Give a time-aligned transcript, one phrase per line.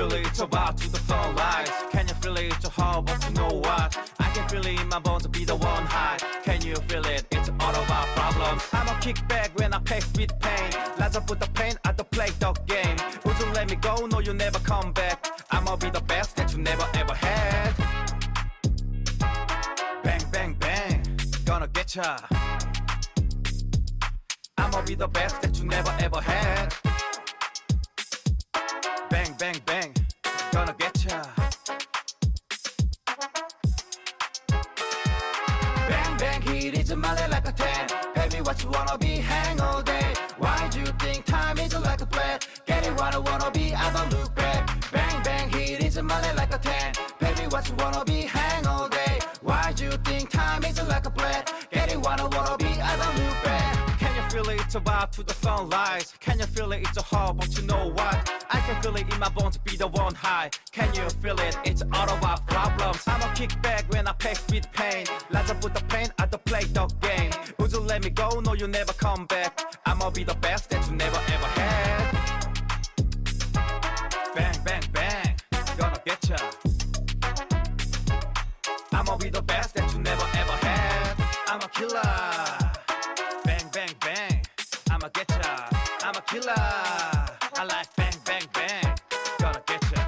[0.00, 0.26] feel it?
[0.26, 1.70] It's about to the sunlight.
[1.92, 2.64] Can you feel it?
[2.64, 3.90] A heart, but you know what?
[4.18, 6.18] I can feel it in my bones to be the one high.
[6.44, 7.26] Can you feel it?
[7.30, 8.62] It's all about problems.
[8.72, 10.70] I'ma kick back when I face with pain.
[10.98, 12.96] Let's put the pain at the play the game.
[13.24, 14.06] Would you let me go?
[14.06, 15.18] No, you never come back.
[15.50, 17.72] I'ma be the best that you never ever had.
[20.04, 21.18] Bang, bang, bang.
[21.44, 22.16] Gonna get ya.
[24.56, 26.89] I'ma be the best that you never ever had.
[29.10, 29.92] Bang, bang, bang.
[30.52, 31.22] Gonna get ya.
[35.88, 37.88] Bang, bang, hit it my leg like a ten.
[38.14, 39.16] Baby, what you wanna be?
[39.16, 40.14] Hang all day.
[40.38, 42.46] Why do you think time is like a thread?
[42.66, 44.90] Get it what I wanna be, I don't look back.
[44.92, 46.92] Bang, bang, hit it my leg like a ten.
[47.18, 48.22] Baby, what you wanna be?
[48.22, 49.18] Hang all day.
[49.42, 51.50] Why do you think time is like a thread?
[51.72, 53.79] Get it what I wanna be, I don't look back.
[54.30, 54.60] Feel it?
[54.60, 56.14] It's about to the sunrise.
[56.20, 56.82] Can you feel it?
[56.82, 58.32] It's a heart, but you know what?
[58.48, 60.50] I can feel it in my bones, be the one high.
[60.70, 61.58] Can you feel it?
[61.64, 63.02] It's all about problems.
[63.08, 65.06] I'ma kick back when I face with pain.
[65.30, 67.32] Let's put the pain at the play the game.
[67.58, 68.38] Would you let me go?
[68.38, 69.60] No, you never come back.
[69.84, 72.12] I'ma be the best that you never ever had.
[74.36, 75.34] Bang, bang, bang.
[75.76, 76.36] Gonna get ya.
[78.92, 81.16] I'ma be the best that you never ever had.
[81.48, 82.59] I'm a killer.
[85.12, 85.56] Get ya.
[86.04, 86.54] I'm a killer.
[86.54, 88.94] I like bang, bang, bang.
[89.38, 90.06] Gonna get ya.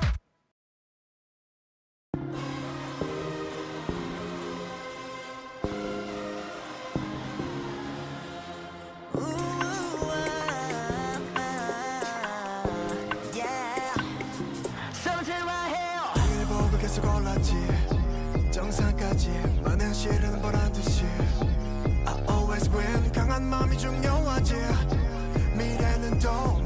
[16.80, 17.54] 계속 올랐지
[18.50, 19.30] 정상까지
[19.64, 21.04] 많은 실은 보란 듯이
[22.04, 24.54] I always win 강한 마음이 중요하지
[26.22, 26.61] 미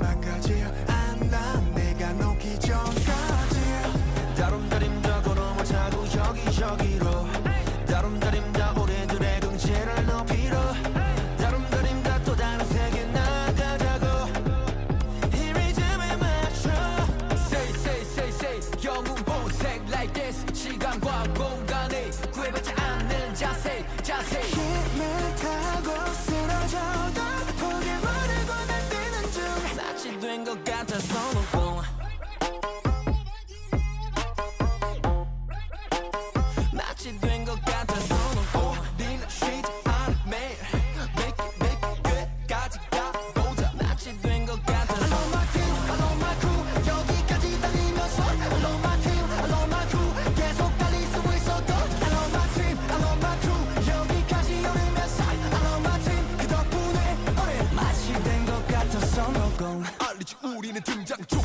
[60.55, 61.41] 우리는 등장 중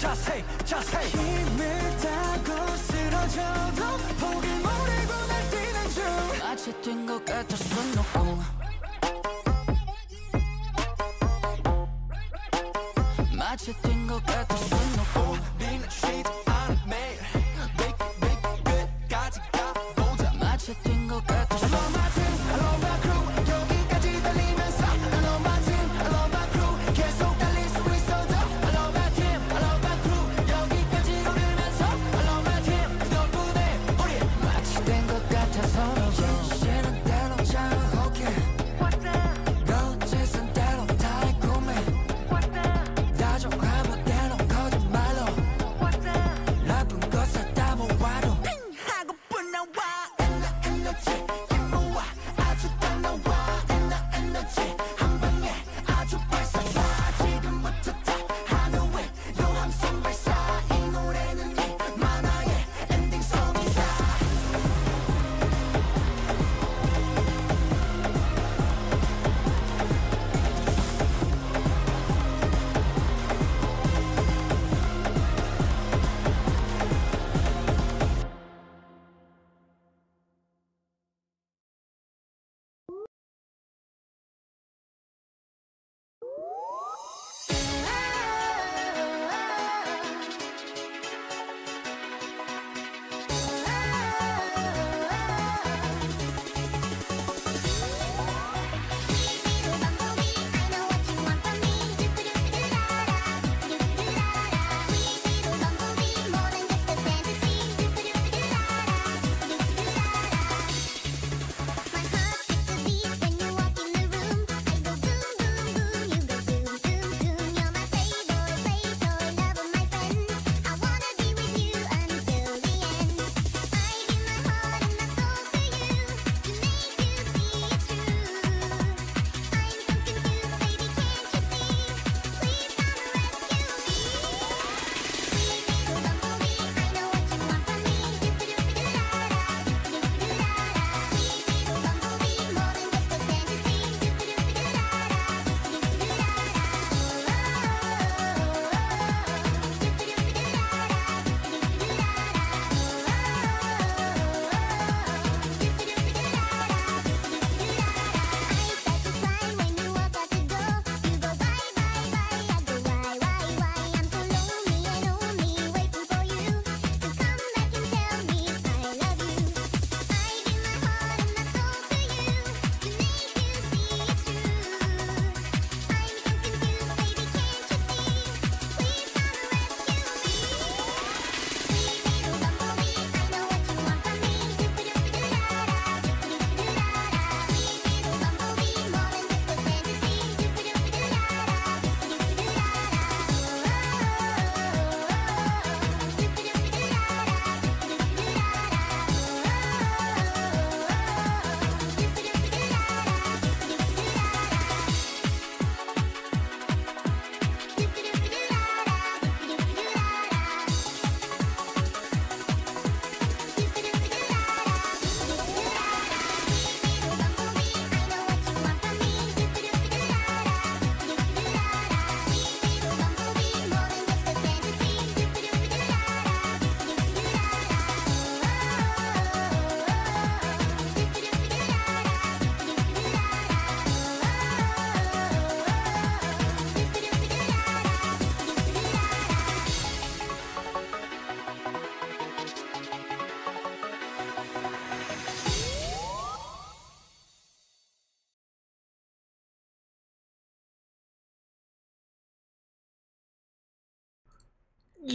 [0.00, 1.62] 자세 자세 힘을
[1.98, 6.02] 타고 쓰러져도 포기 모르고 날 뛰는 중.
[6.42, 8.59] 마치 된것 같아서 놓고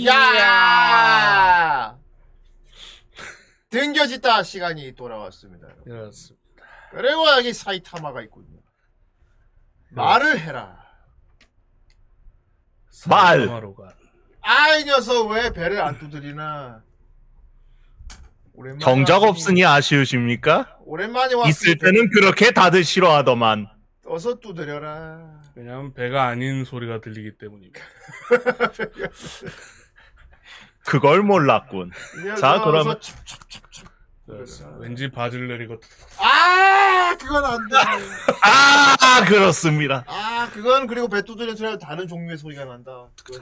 [0.05, 1.97] 야!
[3.69, 5.67] 등겨짓다 시간이 돌아왔습니다.
[5.83, 6.45] 그렇습니다.
[6.91, 8.59] 그리고 여기 사이타마가 있군요.
[9.89, 10.77] 말을 해라.
[13.07, 13.39] 말!
[13.39, 13.93] 사이타마로 가.
[14.41, 16.83] 아, 이 녀석 왜 배를 안 두드리나?
[18.53, 20.77] 오랜만에 정작 왔으니- 없으니 아쉬우십니까?
[20.85, 23.67] 오랜만에 왔으니 있을 때는 그렇게 다들 싫어하더만.
[24.15, 25.41] 어서 두드려라.
[25.55, 27.81] 왜냐면 배가 아닌 소리가 들리기 때문입니다.
[30.87, 31.91] 그걸 몰랐군.
[32.39, 33.87] 자, 그러면- 찹찹찹찹.
[34.25, 34.77] 그렇습니다.
[34.79, 35.79] 왠지 바지를 내리고
[36.17, 37.75] 아, 그건 안 돼.
[38.41, 40.05] 아, 그렇습니다.
[40.07, 43.09] 아, 그건 그리고 배 두드리는 소리가 다른 종류의 소리가 난다.
[43.25, 43.41] 그건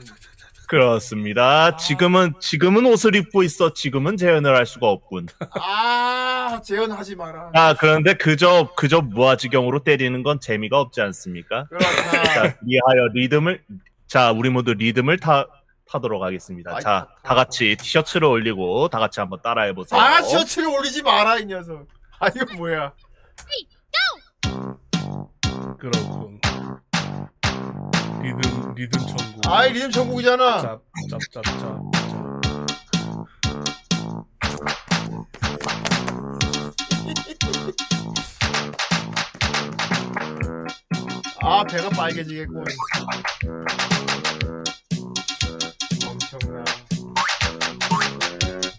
[0.67, 1.75] 그렇습니다.
[1.77, 3.73] 지금은, 지금은 옷을 입고 있어.
[3.73, 5.27] 지금은 재현을 할 수가 없군.
[5.59, 7.51] 아, 재현하지 마라.
[7.53, 11.65] 아, 그런데 그저, 그저 무아지경으로 때리는 건 재미가 없지 않습니까?
[11.65, 12.23] 그렇다.
[12.23, 13.63] 자, 이하여 리듬을,
[14.07, 15.45] 자, 우리 모두 리듬을 타,
[15.89, 16.79] 타도록 하겠습니다.
[16.79, 19.99] 자, 타- 다 같이 티셔츠를 올리고, 다 같이 한번 따라해 보세요.
[19.99, 21.87] 아, 셔츠를 올리지 마라, 이 녀석.
[22.19, 22.93] 아, 이거 뭐야.
[25.77, 26.39] 그렇군.
[28.21, 29.41] 리듬 리듬 천국.
[29.47, 30.79] 아이, 리듬 천국이잖아.
[31.09, 31.79] 짭짭짭짭.
[41.41, 42.63] 아, 배가 빨개지겠군.
[46.07, 46.63] 엄청나.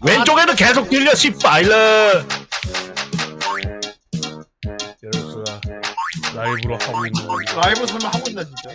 [0.03, 2.23] 왼쪽에는 계속 들려, 씨발러!
[6.35, 7.61] 라이브로 하고 있는 겁니다.
[7.61, 8.69] 라이브 설마 하고 있나, 진짜.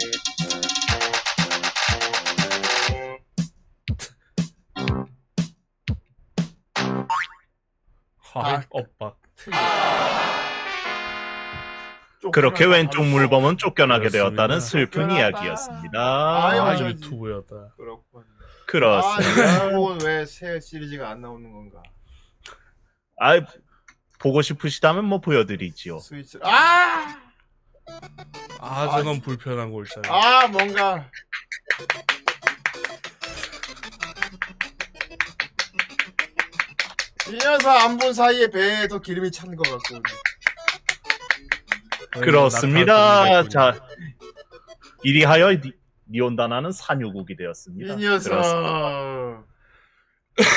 [8.19, 9.19] 하이 엇박.
[12.33, 14.31] 그렇게 쫓겨나다 왼쪽 물범은 쫓겨나게 그렇습니다.
[14.31, 15.19] 되었다는 슬픈 쫓겨났다.
[15.19, 16.47] 이야기였습니다.
[16.47, 16.89] 아유, 아.
[16.89, 17.75] 유튜브였다.
[17.77, 18.25] 그렇군.
[18.67, 19.65] 그렇습니다.
[19.65, 19.71] 아,
[20.05, 21.83] 왜새 시리즈가 안 나오는 건가?
[23.19, 23.41] 아,
[24.19, 25.99] 보고 싶으시다면 뭐 보여드리지요.
[25.99, 26.39] 스위치.
[26.43, 27.30] 아!
[28.61, 30.09] 아 저건 불편한 골짜기.
[30.09, 31.09] 아, 뭔가.
[37.29, 40.03] 이 녀석 안 본 사이에 배에 더 기름이 찬 것 같고.
[42.21, 43.45] 그렇습니다.
[43.49, 43.81] 자,
[45.05, 45.73] 이리하여 니-
[46.11, 47.95] 니온다나는 산유국이 되었습니다.
[47.95, 48.31] 이 녀석.
[48.31, 49.45] 그렇습니다.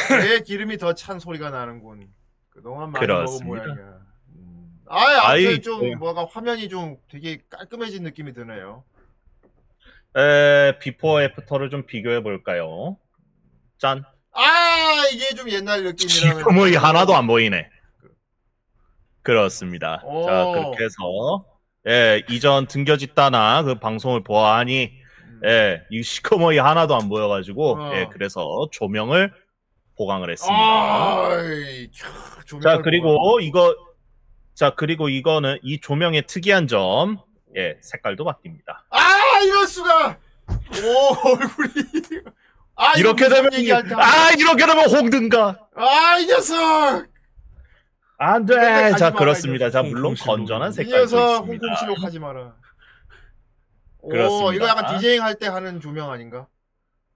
[0.10, 2.08] 배에 기름이 더 찬 소리가 나는군.
[2.50, 3.66] 그동안 많이 먹은 그렇습니다.
[3.66, 4.00] 모양이야.
[4.94, 4.98] 음.
[4.98, 5.96] 아이, 아무튼 아이, 좀 네.
[5.96, 8.84] 뭐가 화면이 좀 되게 깔끔해진 느낌이 드네요.
[10.16, 12.98] 에, before after를 좀 비교해 볼까요?
[13.80, 14.04] 짠.
[14.32, 16.38] 아, 이게 좀 옛날 느낌이라면.
[16.38, 17.70] 지금의 하나도 안 보이네.
[19.24, 20.02] 그렇습니다.
[20.06, 20.26] 오.
[20.26, 21.46] 자, 그렇게 해서
[21.88, 24.92] 예, 이전 등겨짓다나 그 방송을 보아하니
[25.24, 25.42] 음.
[25.46, 27.96] 예, 이 시커머이 하나도 안 보여가지고 어.
[27.96, 29.34] 예, 그래서 조명을
[29.98, 30.58] 보강을 했습니다.
[30.58, 32.82] 아이, 캬, 조명을 자.
[32.84, 33.76] 그리고 이거
[34.56, 37.18] 자, 그리고 이거는 이 조명의 특이한 점
[37.56, 38.78] 예, 색깔도 바뀝니다.
[38.90, 40.18] 아, 이럴 수가.
[40.48, 41.70] 오, 얼굴이.
[42.76, 43.96] 아, 이렇게 이거 되면 얘기할 때.
[43.96, 45.68] 아, 이렇게 되면 홍든가.
[45.76, 47.06] 아, 이 녀석.
[48.18, 48.92] 안 돼.
[48.98, 49.68] 자, 그렇습니다.
[49.68, 49.84] 이 자.
[49.84, 51.38] 물론 건전한 이 색깔도 녀석 있습니다.
[51.68, 52.56] 홍콩 실록 하지 마라.
[54.00, 54.54] 오, 그렇습니다.
[54.56, 56.48] 이거 약간 디제잉 할 때 하는 조명 아닌가?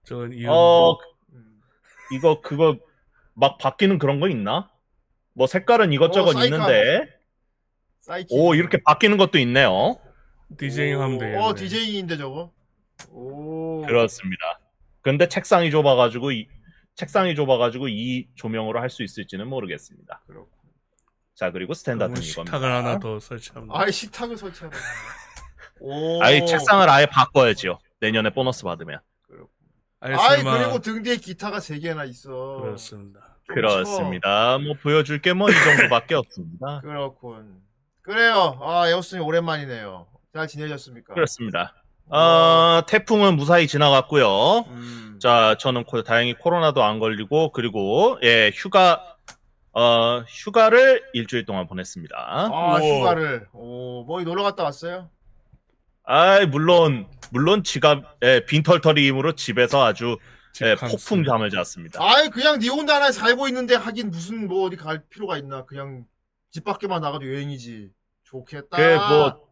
[0.04, 0.50] 저건 이유.
[0.50, 0.98] 어,
[1.32, 1.60] 음.
[2.12, 2.76] 이거 그거
[3.34, 4.70] 막 바뀌는 그런 거 있나?
[5.34, 6.44] 뭐 색깔은 이것저것 어.
[6.44, 7.17] 있는데
[8.08, 8.26] 사이키.
[8.34, 9.98] 오 이렇게 바뀌는 것도 있네요.
[10.58, 11.38] 디제잉 하면 되겠네.
[11.38, 12.52] 어, 디제잉인데 저거.
[13.10, 13.82] 오.
[13.86, 14.58] 그렇습니다.
[15.02, 16.48] 근데 책상이 좁아가지고 이
[16.96, 20.22] 책상이 좁아가지고 이 조명으로 할 수 있을지는 모르겠습니다.
[20.26, 20.50] 그렇고.
[21.34, 22.76] 자 그리고 스탠다드는 식탁을 이겁니다.
[22.76, 23.68] 하나 더 설치하면.
[23.72, 24.76] 아이, 식탁을 설치하다.
[25.80, 26.22] 오.
[26.22, 27.78] 아예 책상을 아예 바꿔야지요.
[28.00, 28.98] 내년에 보너스 받으면.
[30.00, 32.60] 아니, 아이, 설마 그리고 등 뒤에 기타가 세 개나 있어.
[32.62, 33.20] 그렇습니다.
[33.46, 34.58] 좀 그렇습니다.
[34.58, 36.80] 뭐 보여줄 게 뭐 이 정도밖에 없습니다.
[36.82, 36.88] 쳐.
[36.88, 37.60] 그렇군.
[38.12, 38.58] 그래요.
[38.62, 40.06] 아, 에어스님 오랜만이네요.
[40.34, 41.12] 잘 지내셨습니까?
[41.12, 41.74] 그렇습니다.
[42.08, 44.60] 어, 태풍은 무사히 지나갔고요.
[44.68, 45.18] 음.
[45.20, 49.14] 자, 저는 코- 다행히 코로나도 안 걸리고 그리고 예 휴가
[49.74, 52.16] 어 휴가를 일주일 동안 보냈습니다.
[52.16, 52.80] 아, 우와.
[52.80, 53.46] 휴가를.
[53.52, 55.10] 오, 뭐 놀러 갔다 왔어요?
[56.04, 60.16] 아, 물론 물론 지갑 예, 빈털터리 힘으로 집에서 아주
[60.62, 60.76] 예.
[60.76, 62.02] 폭풍 잠을 잤습니다.
[62.02, 65.66] 아이, 그냥 니 혼자 하나 살고 있는데 하긴 무슨 뭐 어디 갈 필요가 있나?
[65.66, 66.06] 그냥
[66.50, 67.90] 집 밖에만 나가도 여행이지.
[68.30, 68.76] 좋겠다.
[68.76, 69.48] 그뭐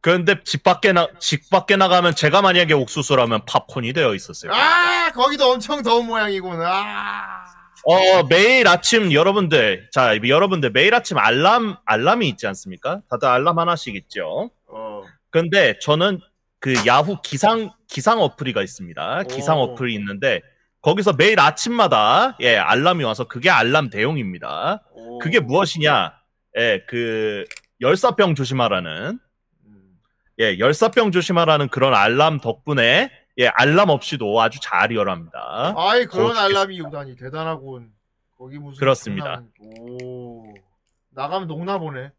[0.00, 4.52] 그런데 집 밖에 나 집 밖에 나가면 제가 만약에 옥수수라면 팝콘이 되어 있었어요.
[4.52, 6.60] 아, 거기도 엄청 더운 모양이군.
[6.62, 7.44] 아.
[7.88, 13.00] 어 매일 아침 여러분들 자 여러분들 매일 아침 알람 알람이 있지 않습니까?
[13.08, 14.50] 다들 알람 하나씩 있죠.
[14.66, 15.02] 어.
[15.30, 16.20] 근데 저는
[16.58, 19.24] 그 야후 기상 기상 어플이가 있습니다.
[19.24, 19.62] 기상 오.
[19.62, 20.40] 어플이 있는데
[20.82, 24.82] 거기서 매일 아침마다 예 알람이 와서 그게 알람 대용입니다.
[24.92, 25.18] 오.
[25.18, 26.12] 그게 무엇이냐?
[26.58, 27.44] 예, 그
[27.80, 29.18] 열사병 조심하라는
[29.66, 29.98] 음.
[30.40, 35.74] 예, 열사병 조심하라는 그런 알람 덕분에 예, 알람 없이도 아주 잘 일어납니다.
[35.76, 37.92] 아이 그런 알람이 오다니 대단하군.
[38.38, 39.24] 거기 무슨 그렇습니다.
[39.36, 40.54] 장난- 오
[41.10, 42.10] 나가면 녹나 보네.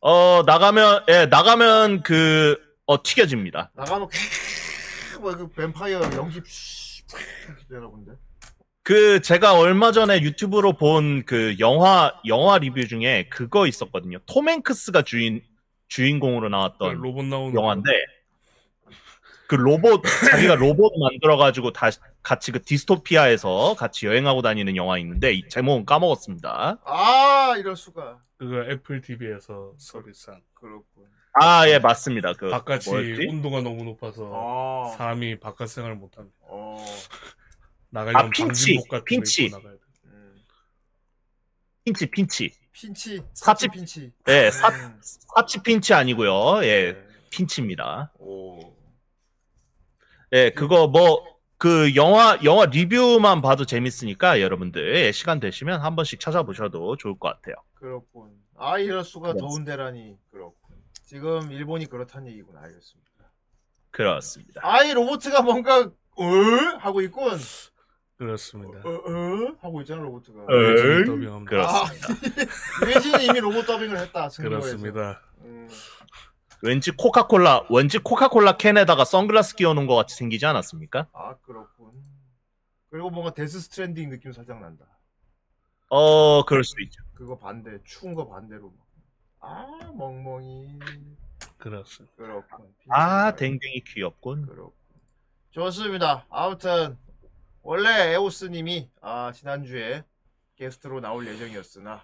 [0.00, 3.70] 어, 나가면 예, 나가면 그 어, 튀겨집니다.
[3.74, 4.08] 나가면
[5.20, 6.44] 뭐그 뱀파이어 영집
[7.68, 8.12] 되나 본데.
[8.82, 14.18] 그 제가 얼마 전에 유튜브로 본 그 영화 영화 리뷰 중에 그거 있었거든요.
[14.26, 15.42] 톰 행크스가 주인
[15.88, 17.90] 주인공으로 나왔던 로봇 나오는 영화인데
[19.48, 21.88] 그 로봇 자기가 로봇 만들어 가지고 다
[22.22, 26.78] 같이 그 디스토피아에서 같이 여행하고 다니는 영화 있는데 이 제목은 까먹었습니다.
[26.84, 28.18] 아 이럴 수가.
[28.38, 31.04] 그거 애플 TV에서 서비스한 그렇군.
[31.34, 32.32] 아 예 맞습니다.
[32.32, 33.26] 그 바깥이 뭐였지?
[33.28, 34.96] 온도가 너무 높아서 아.
[34.96, 36.36] 사람이 바깥 생활을 못합니다.
[36.42, 36.76] 어.
[37.90, 38.42] 나가려면 아, 핀치,
[38.76, 39.50] 방진복 같은 핀치.
[39.50, 39.84] 거 입고 나가야 돼.
[40.06, 40.42] 음.
[41.84, 42.50] 핀치 핀치.
[42.72, 43.22] 핀치.
[43.34, 44.12] 사치 핀치.
[44.28, 45.00] 예, 사, 음.
[45.02, 46.64] 사치 핀치 아니고요.
[46.64, 47.06] 예, 네.
[47.30, 48.12] 핀치입니다.
[48.18, 48.74] 오.
[50.32, 51.30] 예, 그거 뭐
[51.60, 57.28] 그 영화 영화 리뷰만 봐도 재밌으니까 여러분들 예, 시간 되시면 한 번씩 찾아보셔도 좋을 것
[57.28, 57.54] 같아요.
[57.74, 58.30] 그렇군.
[58.56, 59.38] 아 이럴 수가 네.
[59.40, 60.56] 더운 데라니 그렇군.
[61.04, 63.10] 지금 일본이 그렇다는 얘기군 알겠습니다.
[63.90, 64.60] 그렇습니다.
[64.64, 66.24] 아이 로보트가 뭔가 어
[66.78, 67.38] 하고 있군.
[68.20, 68.80] 그렇습니다.
[68.86, 69.56] 어, 어?
[69.62, 70.42] 하고 있잖아 로보트가.
[70.42, 70.46] 어?
[71.06, 71.48] 더빙합니다.
[71.48, 72.08] 그렇습니다.
[72.12, 74.28] 아, 유해진이 이미 로봇 더빙을 했다.
[74.28, 75.22] 그렇습니다.
[75.40, 75.66] 음,
[76.60, 81.08] 왠지 코카콜라 왠지 코카콜라 캔에다가 선글라스 끼워놓은 것 같이 생기지 않았습니까?
[81.14, 81.92] 아 그렇군.
[82.90, 84.84] 그리고 뭔가 데스 스트랜딩 느낌 살짝 난다.
[85.88, 87.02] 어, 그럴 수도 있죠.
[87.14, 88.70] 그거 반대, 추운 거 반대로.
[89.40, 90.78] 아 멍멍이.
[91.56, 92.14] 그렇습니다.
[92.16, 92.66] 그렇군.
[92.90, 94.44] 아, 댕댕이 귀엽군.
[94.44, 94.72] 그렇군.
[95.52, 96.26] 좋습니다.
[96.28, 96.98] 아무튼
[97.74, 100.02] 원래 에오스님이 아 지난주에
[100.56, 102.02] 게스트로 나올 예정이었으나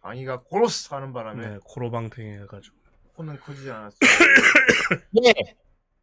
[0.00, 2.74] 강의가 고로스 하는 바람에 네, 코로방탱이 해가지고.
[3.12, 3.98] 코는 커지지 않았어요.
[5.12, 5.34] 네,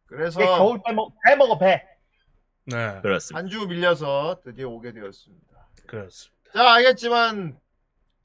[0.06, 1.82] 그래서 겨울 빼먹 빼먹어 배.
[2.66, 3.36] 네, 그렇습니다.
[3.36, 5.68] 한 주 밀려서 드디어 오게 되었습니다.
[5.88, 6.52] 그렇습니다.
[6.54, 7.58] 자 알겠지만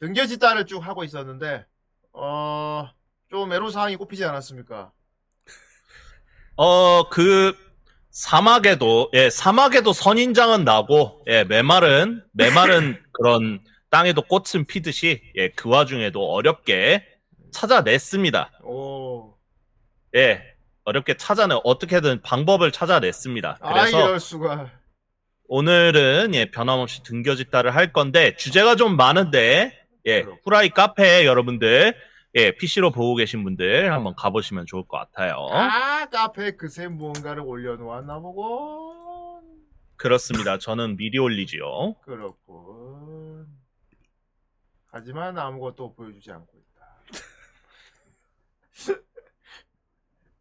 [0.01, 1.65] 등겨짓다를 쭉 하고 있었는데
[2.13, 2.91] 어
[3.31, 4.91] 좀 애로사항이 꼽히지 않았습니까?
[6.57, 7.55] 어, 그
[8.11, 16.31] 사막에도 예, 사막에도 선인장은 나고 예, 메말은 메말은 그런 땅에도 꽃은 피듯이 예, 그 와중에도
[16.31, 17.05] 어렵게
[17.51, 18.51] 찾아냈습니다.
[18.63, 19.33] 오.
[20.15, 20.43] 예.
[20.83, 23.59] 어렵게 찾아내 어떻게든 방법을 찾아냈습니다.
[23.61, 24.71] 아 그래서 이럴 수가.
[25.47, 29.77] 오늘은 예, 변함없이 등겨짓다를 할 건데 주제가 좀 많은데
[30.07, 30.25] 예.
[30.43, 31.95] 후라이 카페 여러분들
[32.35, 35.47] 예, PC로 보고 계신 분들 한번 가보시면 좋을 것 같아요.
[35.51, 39.41] 아 카페에 그새 무언가를 올려놓았나 보고.
[39.97, 40.57] 그렇습니다.
[40.57, 41.95] 저는 미리 올리지요.
[42.01, 43.47] 그렇군.
[44.87, 46.87] 하지만 아무것도 보여주지 않고 있다.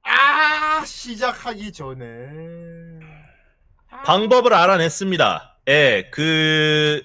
[0.02, 2.06] 아 시작하기 전에.
[3.90, 5.58] 아, 방법을 알아냈습니다.
[5.68, 7.02] 예, 그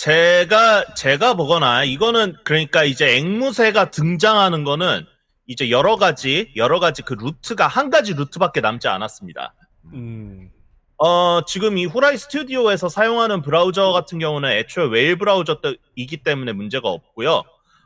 [0.00, 5.04] 제가 제가 보거나 이거는 그러니까 이제 앵무새가 등장하는 거는
[5.46, 9.52] 이제 여러 가지 여러 가지 그 루트가 한 가지 루트밖에 남지 않았습니다.
[9.92, 10.50] 음,
[10.96, 17.42] 어, 지금 이 후라이 스튜디오에서 사용하는 브라우저 같은 경우는 애초에 웨일 브라우저이기 때문에 문제가 없고요.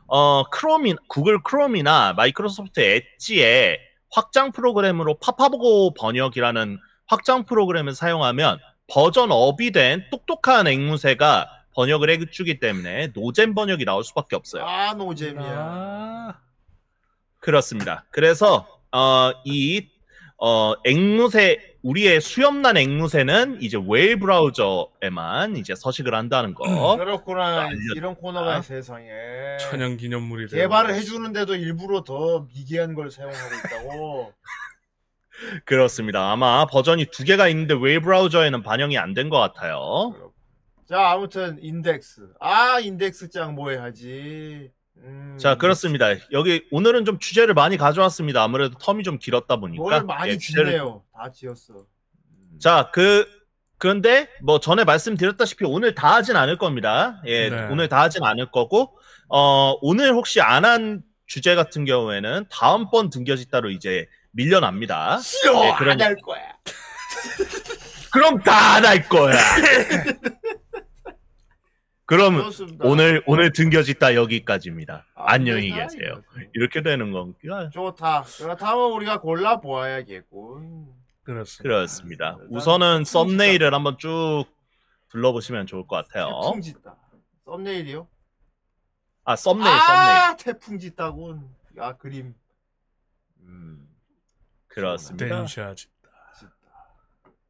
[0.07, 3.77] 어, 크롬이, 구글 크롬이나 마이크로소프트 엣지에
[4.09, 13.11] 확장 프로그램으로 파파보고 번역이라는 확장 프로그램을 사용하면 버전 업이 된 똑똑한 앵무새가 번역을 해주기 때문에
[13.13, 14.63] 노잼 번역이 나올 수밖에 없어요.
[14.65, 15.43] 아 노잼이야.
[15.45, 16.33] 아,
[17.39, 18.05] 그렇습니다.
[18.11, 19.87] 그래서 어, 이
[20.37, 26.97] 어, 앵무새 우리의 수염난 앵무새는 이제 웨일 브라우저에만 이제 서식을 한다는 거.
[26.97, 27.59] 그렇구나.
[27.59, 27.77] 알려줬다.
[27.95, 29.07] 이런 코너가 세상에.
[29.61, 30.95] 천연 기념물이 개발을.
[30.95, 34.33] 해주는데도 일부러 더 미개한 걸 사용하고 있다고.
[35.65, 36.31] 그렇습니다.
[36.31, 40.24] 아마 버전이 두 개가 있는데 웨일 브라우저에는 반영이 안 된 것 같아요.
[40.87, 42.29] 자 아무튼 인덱스.
[42.39, 44.71] 아 인덱스 짱뭐 해야지.
[44.97, 46.07] 음, 자, 그렇습니다.
[46.31, 48.41] 여기 오늘은 좀 주제를 많이 가져왔습니다.
[48.41, 49.81] 아무래도 텀이 좀 길었다 보니까.
[49.83, 51.03] 뭘 많이 예, 주제를 짓네요.
[51.13, 51.73] 다 지었어.
[51.73, 52.59] 음.
[52.59, 53.27] 자, 그,
[53.77, 57.21] 그런데, 뭐, 전에 말씀드렸다시피 오늘 다 하진 않을 겁니다.
[57.25, 57.67] 예, 네.
[57.69, 63.71] 오늘 다 하진 않을 거고, 어, 오늘 혹시 안 한 주제 같은 경우에는 다음번 등겨짓다로
[63.71, 65.17] 이제 밀려납니다.
[65.19, 66.41] 싫어 예, 그런- 안할 거야.
[68.13, 69.35] 그럼 다 안 할 거야!
[72.05, 72.85] 그럼 그렇습니다.
[72.87, 75.05] 오늘, 오늘 등겨짓다 여기까지입니다.
[75.15, 76.21] 아, 안녕히 됐다, 계세요.
[76.53, 77.69] 이렇게 되는 건가?
[77.71, 78.23] 좋다.
[78.37, 80.93] 그렇다면 우리가 골라 보아야겠군.
[81.23, 81.63] 그렇습니다.
[81.63, 82.37] 그렇습니다.
[82.49, 84.45] 우선은 썸네일을 한번 쭉
[85.09, 86.29] 둘러보시면 좋을 것 같아요.
[86.43, 86.95] 태풍 짓다.
[87.45, 88.07] 썸네일이요?
[89.23, 89.79] 아 썸네일, 썸네일.
[89.87, 91.49] 아, 태풍 짓다군.
[91.79, 92.35] 아, 그림.
[93.41, 93.87] 음,
[94.67, 95.27] 그렇습니다.
[95.27, 95.87] 댄샤지.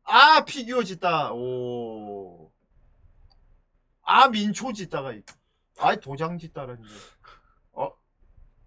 [0.03, 1.33] 아, 피규어 짓다.
[1.33, 2.49] 오.
[4.05, 5.23] 아, 민초 짓다가 있.
[5.79, 6.89] 아, 도장 짓다라는 게.
[7.73, 7.91] 어?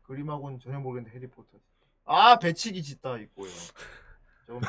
[0.03, 1.59] 그림하고는 전혀 모르겠는데 해리포터.
[2.05, 3.51] 아, 배치기 짓다 있고요.
[4.47, 4.61] 저건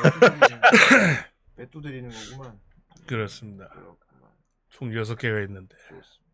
[1.56, 2.60] 배뚜 드리는, 거구만.
[3.08, 3.68] 그렇습니다.
[3.70, 4.30] 그렇구만.
[4.70, 5.76] 총 6개가 있는데.
[5.90, 6.30] 좋습니다.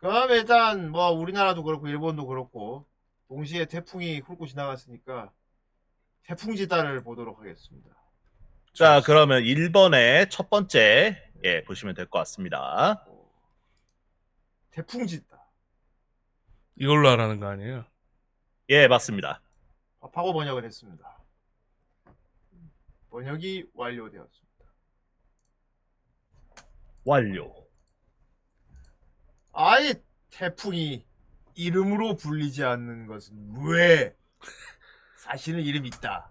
[0.00, 2.86] 그럼 일단 뭐 우리나라도 그렇고 일본도 그렇고
[3.28, 5.30] 동시에 태풍이 훑고 지나갔으니까
[6.24, 7.88] 태풍 짓다를 보도록 하겠습니다.
[8.74, 13.06] 자, 그러면 1번의 첫 번째 예, 보시면 될 것 같습니다.
[14.72, 15.50] 어, 태풍 짓다.
[16.76, 17.84] 이걸로 하라는 거 아니에요?
[18.70, 19.42] 예, 맞습니다.
[20.00, 21.18] 밥하고 번역을 했습니다.
[23.10, 24.64] 번역이 완료되었습니다.
[27.04, 27.54] 완료.
[29.52, 29.94] 아이
[30.30, 31.04] 태풍이
[31.54, 34.16] 이름으로 불리지 않는 것은 왜?
[35.18, 36.30] 사실은 이름 있다.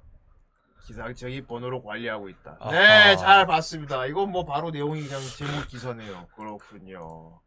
[0.86, 2.58] 기상청이 번호로 관리하고 있다.
[2.60, 2.72] 아하.
[2.72, 4.08] 네, 잘 봤습니다.
[4.08, 6.28] 이건 뭐 바로 내용이 그냥 제목 기사네요.
[6.36, 7.40] 그렇군요.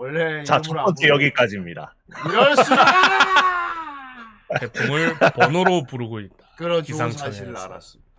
[0.00, 1.94] 원래 자, 첫 번째 부르- 여기까지입니다.
[2.28, 2.84] 이럴 수가!
[4.60, 6.36] 태풍을 번호로 부르고 있다.
[6.56, 7.32] 그런 좋은 기상청에서.
[7.32, 8.10] 사실을 알았습니다.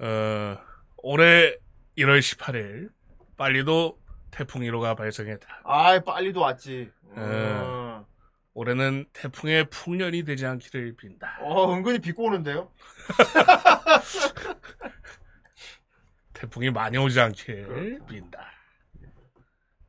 [0.00, 0.58] 어,
[0.98, 1.56] 올해
[1.98, 2.90] 1월 18일
[3.36, 3.98] 빨리도
[4.30, 5.60] 태풍 1호가 발생했다.
[5.64, 6.90] 아, 빨리도 왔지.
[7.14, 7.22] 네.
[7.22, 8.06] 어,
[8.54, 11.38] 올해는 태풍의 풍년이 되지 않기를 빈다.
[11.42, 12.70] 어, 은근히 비꼬 오는데요?
[16.32, 18.40] 태풍이 많이 오지 않기를 빈다.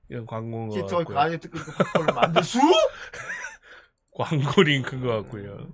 [0.10, 1.16] 이건 광고인 것 같고요.
[1.16, 2.60] 가지 뜨끈 popcorn을 만들 수?
[4.16, 5.74] 광고 링크인 것 같고요.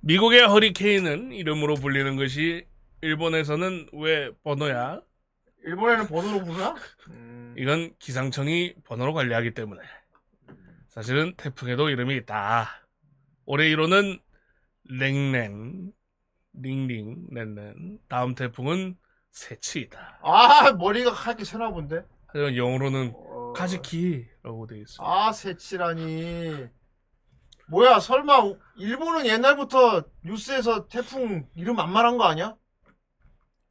[0.00, 2.66] 미국의 허리케인은 이름으로 불리는 것이
[3.00, 5.00] 일본에서는 왜 번호야?
[5.64, 6.74] 일본에는 번호로 부르나?
[7.08, 9.82] 음, 이건 기상청이 번호로 관리하기 때문에.
[10.88, 12.68] 사실은 태풍에도 이름이 있다.
[13.46, 14.20] 올해 1호는
[14.84, 15.92] 랭랭,
[16.52, 17.98] 링링, 렌렌.
[18.08, 18.96] 다음 태풍은
[19.32, 20.20] 세치이다.
[20.22, 22.04] 아, 머리가 하얗게 새나 본데?
[22.34, 25.06] 하지만 영어로는 어, 카즈키라고 되어 있어요.
[25.06, 26.66] 아, 세치라니.
[27.68, 28.42] 뭐야, 설마,
[28.76, 32.56] 일본은 옛날부터 뉴스에서 태풍 이름 안 말한 거 아니야?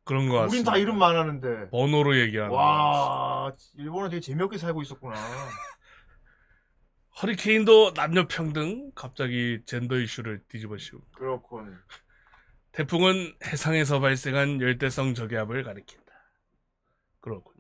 [0.06, 0.72] 그런 거 우린 같습니다.
[0.72, 1.70] 다 이름 말하는데.
[1.72, 2.56] 번호로 얘기하는 거.
[2.56, 5.14] 와, 일본은 되게 재미없게 살고 있었구나.
[7.22, 11.00] 허리케인도 남녀 평등 갑자기 젠더 이슈를 뒤집어 씌우.
[11.16, 11.78] 그렇군.
[12.72, 16.04] 태풍은 해상에서 발생한 열대성 저기압을 가리킨다.
[17.20, 17.53] 그렇군요.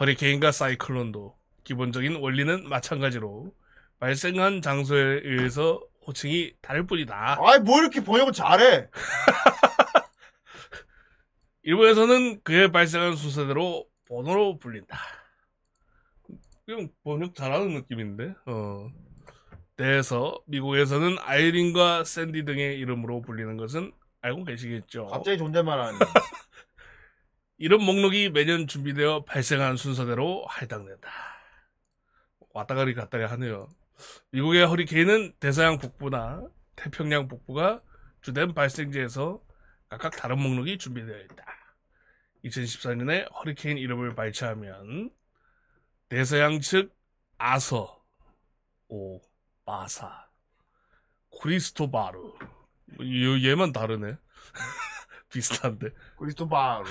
[0.00, 3.52] 허리케인과 사이클론도 기본적인 원리는 마찬가지로
[3.98, 7.36] 발생한 장소에 의해서 호칭이 다를 뿐이다.
[7.38, 8.88] 아이, 뭐 이렇게 번역을 잘해?
[11.62, 14.98] 일본에서는 그에 발생한 순서대로 번호로 불린다.
[16.64, 18.34] 그냥 번역 잘하는 느낌인데.
[18.46, 18.88] 어.
[19.76, 25.06] 대해서 미국에서는 아이린과 샌디 등의 이름으로 불리는 것은 알고 계시겠죠.
[25.06, 25.98] 갑자기 존댓말 하네.
[27.60, 31.10] 이런 목록이 매년 준비되어 발생한 순서대로 할당된다.
[32.54, 33.68] 왔다 가리 갔다리 하네요.
[34.30, 36.42] 미국의 허리케인은 대서양 북부나
[36.74, 37.82] 태평양 북부가
[38.22, 39.42] 주된 발생지에서
[39.90, 41.44] 각각 다른 목록이 준비되어 있다.
[42.46, 45.10] 2014년에 허리케인 이름을 발췌하면
[46.08, 46.96] 대서양 측
[47.36, 48.02] 아서,
[48.88, 49.20] 오,
[49.66, 50.28] 마사,
[51.42, 53.06] 크리스토바르, 뭐,
[53.44, 54.16] 얘만 다르네.
[55.28, 55.90] 비슷한데.
[56.16, 56.86] 그리스토바로.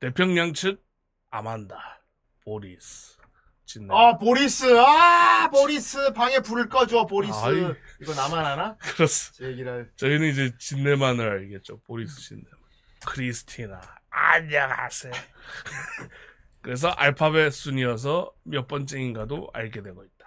[0.00, 0.84] 태평양 측
[1.30, 2.02] 아만다,
[2.44, 3.16] 보리스,
[3.66, 3.88] 진네.
[3.94, 4.64] 아, 보리스.
[4.78, 6.12] 아, 보리스.
[6.14, 7.34] 방에 불을 꺼줘, 보리스.
[7.34, 7.56] 아이.
[8.00, 8.76] 이거 나만 아나?
[8.96, 9.36] 그렇습니다.
[9.38, 9.92] 제 얘기를.
[9.96, 11.80] 저희는 이제 진네만을 알겠죠.
[11.82, 12.42] 보리스 진네.
[13.04, 13.80] 크리스티나
[14.10, 15.12] 안녕하세요.
[16.62, 20.26] 그래서 알파벳 순이어서 몇 번째인가도 알게 되고 있다.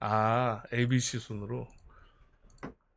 [0.00, 1.66] 아 ABC 순으로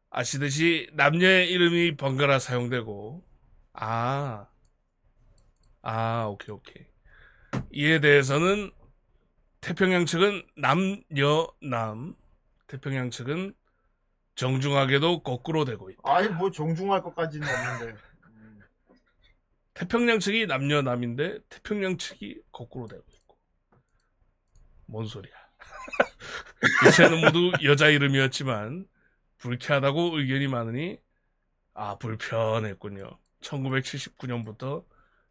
[0.09, 3.23] 아시듯이 남녀의 이름이 번갈아 사용되고
[3.73, 4.47] 아
[5.89, 6.85] 아, 오케이, 오케이.
[7.71, 8.71] 이에 대해서는
[9.61, 12.13] 태평양 측은 남녀, 남,
[12.67, 13.53] 태평양 측은
[14.35, 16.01] 정중하게도 거꾸로 되고 있다.
[16.03, 18.01] 아이, 뭐 정중할 것까지는 없는데.
[18.25, 18.59] 음.
[19.75, 23.37] 태평양 측이 남녀, 남인데 태평양 측이 거꾸로 되고 있고.
[24.87, 25.33] 뭔 소리야.
[26.89, 28.85] 이체는 모두 여자 이름이었지만
[29.37, 30.99] 불쾌하다고 의견이 많으니
[31.73, 33.17] 아, 불편했군요.
[33.39, 34.83] 1979년부터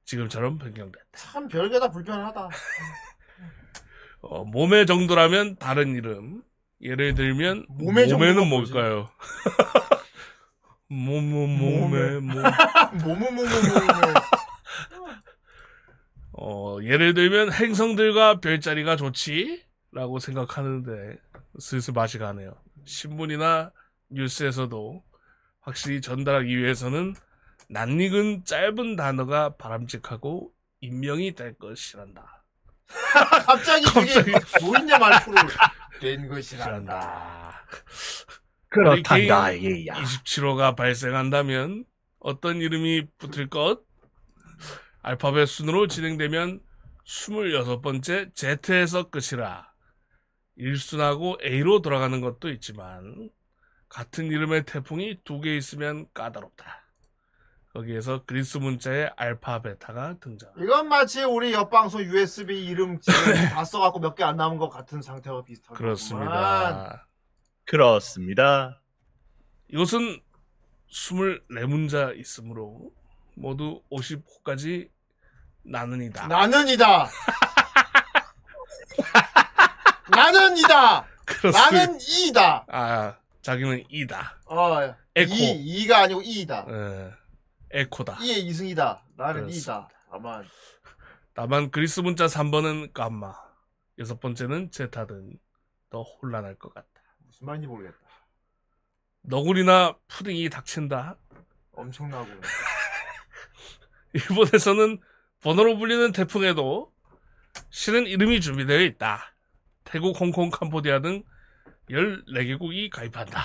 [0.06, 1.04] 지금처럼 변경됐다.
[1.12, 2.48] 참 별게 다 불편하다.
[4.22, 6.42] 어, 몸의 정도라면 다른 이름.
[6.80, 8.48] 예를 들면 몸의 몸에는?
[8.48, 9.10] 뭘까요?
[10.88, 12.42] 몸몸 몸에 몸.
[13.02, 14.14] 뭐뭐뭐뭐뭐.
[16.38, 21.16] 어, 예를 들면 행성들과 별자리가 좋지라고 생각하는데
[21.58, 22.52] 슬슬 맛이 가네요.
[22.84, 23.72] 신문이나
[24.10, 25.02] 뉴스에서도
[25.60, 27.14] 확실히 전달하기 위해서는
[27.68, 32.44] 낯익은 짧은 단어가 바람직하고 임명이 될 것이란다.
[33.46, 35.36] 갑자기 그게 노인네 말투로
[36.00, 37.66] 된 것이란다.
[38.68, 39.94] 그렇단다 허리케인 얘야.
[39.94, 41.84] 27호가 발생한다면
[42.20, 43.82] 어떤 이름이 붙을 것?
[45.02, 46.60] 알파벳 순으로 진행되면
[47.04, 49.72] 26번째 Z에서 끝이라
[50.58, 53.30] 1순하고 A로 돌아가는 것도 있지만
[53.88, 56.85] 같은 이름의 태풍이 두 개 있으면 까다롭다.
[57.80, 60.50] 거기에서 그리스 문자의 알파 베타가 등장.
[60.58, 62.98] 이건 마치 우리 옆방송 USB 이름
[63.52, 65.78] 다 써갖고 몇 개 안 남은 것 같은 상태와 비슷한 거구만.
[65.94, 67.06] 그렇습니다.
[67.66, 68.80] 그렇습니다.
[69.68, 70.20] 이것은
[70.90, 72.90] 24문자 있으므로
[73.34, 74.88] 모두 50호까지
[75.64, 76.28] 나는이다.
[76.28, 77.10] 나는이다.
[80.10, 81.06] 나는이다.
[81.52, 82.64] 나는 이다.
[82.68, 84.38] 아, 자기는 이다.
[84.46, 85.34] 어, 에코.
[85.34, 85.50] 이,
[85.82, 86.64] 이가 아니고 이다.
[86.68, 87.10] 예,
[87.70, 88.18] 에코다.
[88.22, 89.02] 이의 이승이다.
[89.16, 89.88] 나는 그렇습니다.
[89.88, 89.88] 이다.
[90.10, 90.46] 다만
[91.34, 93.34] 다만 그리스 문자 3번은 감마,
[93.98, 95.38] 여섯 번째는 제타든
[95.90, 96.88] 더 혼란할 것 같다.
[97.26, 97.96] 무슨 말인지 모르겠다.
[99.22, 101.18] 너구리나 푸딩이 닥친다.
[101.72, 102.26] 엄청나고.
[104.14, 105.00] 일본에서는
[105.42, 106.92] 번호로 불리는 태풍에도
[107.70, 109.34] 실은 이름이 준비되어 있다.
[109.84, 111.22] 태국, 홍콩, 캄보디아 등
[111.90, 113.44] 14개국이 가입한다.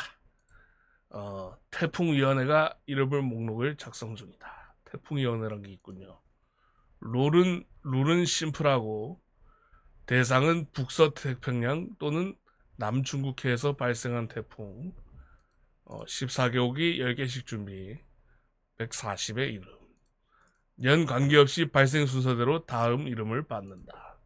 [1.12, 4.76] 어, 태풍위원회가 이름을 목록을 작성 중이다.
[4.86, 6.20] 태풍위원회라는 게 있군요.
[7.02, 9.20] 룰은, 룰은 심플하고
[10.06, 12.36] 대상은 북서 태평양 또는
[12.78, 14.94] 남중국해에서 발생한 태풍
[15.84, 17.98] 어, 14개국이 10개씩 준비
[18.78, 19.68] 140의 이름
[20.84, 24.18] 연 관계없이 발생 순서대로 다음 이름을 받는다.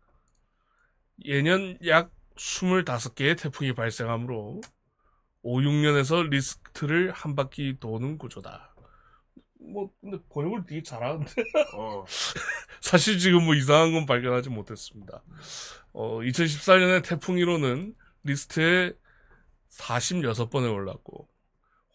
[1.26, 4.62] 예년 약 25개의 태풍이 발생하므로
[5.46, 8.74] 5, 6년에서 리스트를 한 바퀴 도는 구조다.
[9.60, 11.32] 뭐 근데 번역을 되게 잘하는데
[11.76, 12.04] 어.
[12.82, 15.22] 사실 지금 뭐 이상한 건 발견하지 못했습니다.
[15.94, 18.94] 어, 2014년에 태풍 1호는 리스트에
[19.70, 21.30] 46번에 올랐고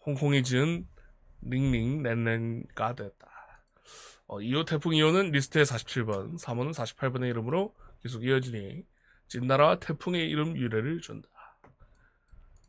[0.05, 0.87] 홍콩이 지은
[1.41, 3.27] 링링 랜랜가 됐다.
[4.27, 8.85] 어, 2호 태풍 2호는 리스트에 47번, 3호는 48번의 이름으로 계속 이어지니
[9.27, 11.27] 찐나라와 태풍의 이름 유래를 준다.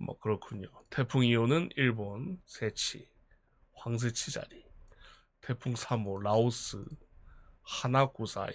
[0.03, 0.69] 뭐 그렇군요.
[0.91, 3.09] 태풍 2호는 일본, 세치,
[3.75, 4.65] 황새치 자리.
[5.41, 6.85] 태풍 3호, 라오스,
[7.62, 8.53] 하나고사이.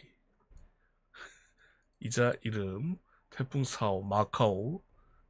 [2.02, 2.98] 이자 이름,
[3.30, 4.84] 태풍 4호, 마카오,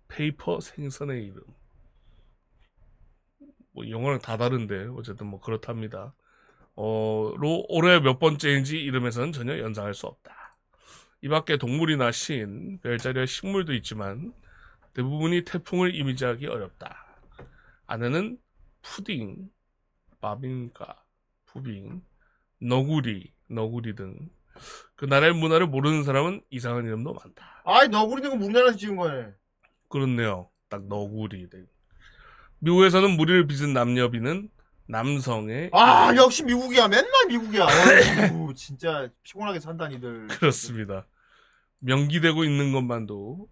[0.08, 1.44] 페이퍼 생선의 이름.
[3.72, 6.16] 뭐 영어랑 다 다른데 어쨌든 뭐 그렇답니다.
[6.76, 10.58] 어, 로 올해 몇 번째인지 이름에서는 전혀 연상할 수 없다.
[11.22, 14.34] 이 밖에 동물이나 신, 별자리와 식물도 있지만
[15.02, 17.06] 대부분이 태풍을 이미지하기 어렵다.
[17.86, 18.40] 안에는
[18.82, 19.48] 푸딩,
[20.20, 21.04] 바빙가,
[21.46, 22.02] 푸빙,
[22.60, 24.30] 너구리, 너구리 등
[24.96, 27.62] 그 나라의 문화를 모르는 사람은 이상한 이름도 많다.
[27.64, 29.28] 아이 너구리는 거 우리나라에서 지은 거네.
[29.88, 30.50] 그렇네요.
[30.68, 31.48] 딱 너구리.
[31.48, 31.60] 네.
[32.58, 34.50] 미국에서는 무리를 빚은 남녀비는
[34.88, 36.88] 남성의 아 역시 미국이야.
[36.88, 37.66] 맨날 미국이야.
[37.66, 40.26] 어휴, 진짜 피곤하게 산다 니들.
[40.42, 41.06] 그렇습니다.
[41.78, 43.48] 명기되고 있는 것만도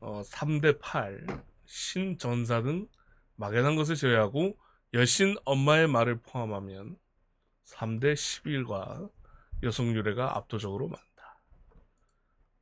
[0.00, 1.26] 어, 3대 8,
[1.64, 2.88] 신 전사 등
[3.36, 4.58] 막연한 것을 제외하고
[4.94, 6.96] 여신 엄마의 말을 포함하면
[7.64, 9.10] 3대 11과
[9.62, 11.40] 여성 유래가 압도적으로 많다.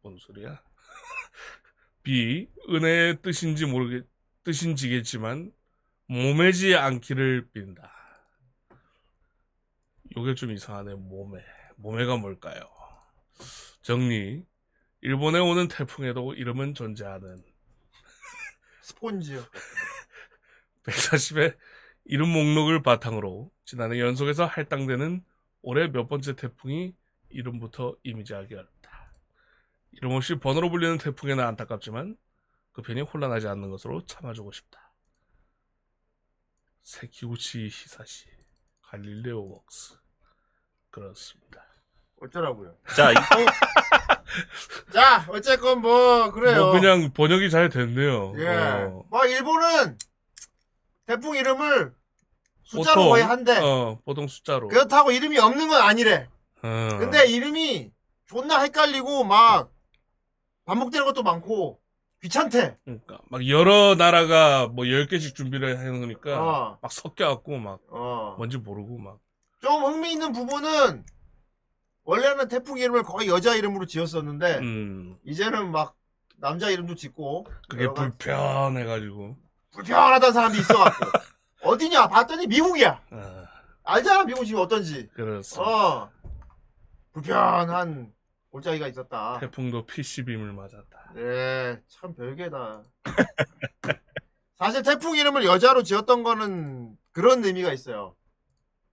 [0.02, 0.60] 뭔 소리야?
[2.02, 2.48] B.
[2.68, 4.06] 은혜의 뜻인지 모르겠,
[4.44, 5.52] 뜻인지겠지만
[6.08, 7.92] 몸매지 않기를 빈다.
[10.16, 11.44] 요게 좀 이상하네, 몸매.
[11.76, 12.62] 몸매가 뭘까요?
[13.82, 14.44] 정리.
[15.06, 17.40] 일본에 오는 태풍에도 이름은 존재하는
[18.82, 19.40] 스폰지요.
[20.82, 21.56] 140의
[22.06, 25.24] 이름 목록을 바탕으로 지난해 연속해서 할당되는
[25.62, 26.92] 올해 몇 번째 태풍이
[27.28, 29.12] 이름부터 이미지하기 어렵다.
[29.92, 32.16] 이름 없이 번호로 불리는 태풍에는 안타깝지만
[32.72, 34.92] 그 편이 혼란하지 않는 것으로 참아주고 싶다.
[36.82, 38.26] 세키우치 히사시
[38.82, 40.00] 갈릴레오 웍스
[40.90, 41.64] 그렇습니다.
[42.20, 42.76] 어쩌라고요.
[42.96, 43.20] 자, 이거
[44.92, 46.66] 자 어쨌건 뭐 그래요.
[46.66, 48.34] 뭐 그냥 번역이 잘 됐네요.
[48.38, 48.48] 예.
[48.48, 49.04] 어.
[49.08, 49.98] 뭐 일본은
[51.06, 51.94] 태풍 이름을
[52.64, 53.58] 숫자로 보통, 거의 한대.
[53.58, 54.68] 어, 보통 숫자로.
[54.68, 56.28] 그렇다고 이름이 없는 건 아니래.
[56.62, 56.88] 어.
[56.98, 57.92] 근데 이름이
[58.26, 59.70] 존나 헷갈리고 막
[60.64, 61.80] 반복되는 것도 많고
[62.22, 62.76] 귀찮대.
[62.84, 66.78] 그러니까 막 여러 나라가 뭐 10개씩 준비를 해 놓으니까 어.
[66.82, 68.34] 막 섞여 갖고 막 어.
[68.36, 69.18] 뭔지 모르고 막
[69.66, 71.04] 좀 흥미 있는 부분은
[72.06, 75.18] 원래는 태풍 이름을 거의 여자 이름으로 지었었는데 음.
[75.24, 75.96] 이제는 막
[76.36, 79.36] 남자 이름도 짓고 그게 여러 가지 불편해 가지고
[79.72, 81.06] 불편하다는 사람이 있어갖고
[81.62, 83.02] 어디냐 봤더니 미국이야.
[83.10, 83.44] 아,
[83.82, 85.08] 알잖아 미국 지금 어떤지.
[85.08, 85.68] 그렇습니다.
[85.68, 86.10] 어
[87.12, 88.12] 불편한
[88.50, 89.38] 골짜기가 있었다.
[89.40, 91.12] 태풍도 PC빔을 맞았다.
[91.16, 92.82] 네, 참 별개다.
[94.58, 98.14] 사실 태풍 이름을 여자로 지었던 거는 그런 의미가 있어요.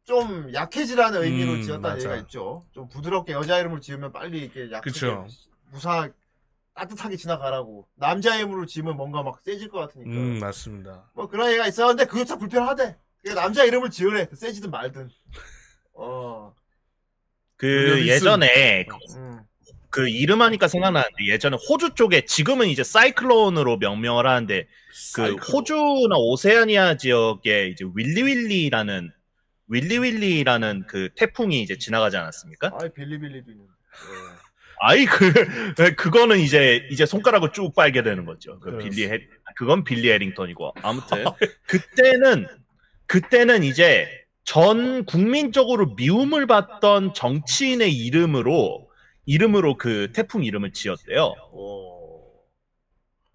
[0.05, 1.95] 좀 약해지라는 의미로 음, 지었다는 맞아.
[1.97, 2.65] 얘기가 있죠.
[2.73, 5.27] 좀 부드럽게 여자 이름을 지으면 빨리 이렇게 약하게 그쵸.
[5.71, 6.09] 무사
[6.75, 7.87] 따뜻하게 지나가라고.
[7.95, 10.11] 남자 이름으로 지으면 뭔가 막 세질 것 같으니까.
[10.11, 11.09] 음, 맞습니다.
[11.13, 12.97] 뭐 그런 얘기가 있었는데 그게 참 불편하대.
[13.21, 14.27] 그게 남자 이름을 지으래.
[14.33, 15.09] 세지든 말든.
[15.93, 16.53] 어.
[17.55, 18.85] 그 여기서- 예전에
[19.15, 19.39] 음.
[19.89, 25.39] 그 이름 하니까 생각나는데 예전에 호주 쪽에 지금은 이제 사이클론으로 명명을 하는데 그 사이클론.
[25.39, 29.13] 호주나 오세아니아 지역에 이제 윌리윌리라는
[29.73, 32.71] 윌리윌리라는 그 태풍이 이제 지나가지 않았습니까?
[32.79, 33.71] 아이 빌리빌리도 있는데.
[33.71, 34.43] 예.
[34.79, 38.59] 아이 그 그거는 이제 이제 손가락을 쭉 빨게 되는 거죠.
[38.59, 38.77] 그.
[38.77, 39.21] 빌리 해
[39.55, 41.23] 그건 빌리 해링턴이고 아무튼
[41.67, 42.47] 그때는
[43.05, 44.07] 그때는 이제
[44.43, 48.89] 전 국민적으로 미움을 받던 정치인의 이름으로
[49.25, 51.33] 이름으로 그 태풍 이름을 지었대요.
[51.53, 52.43] 오.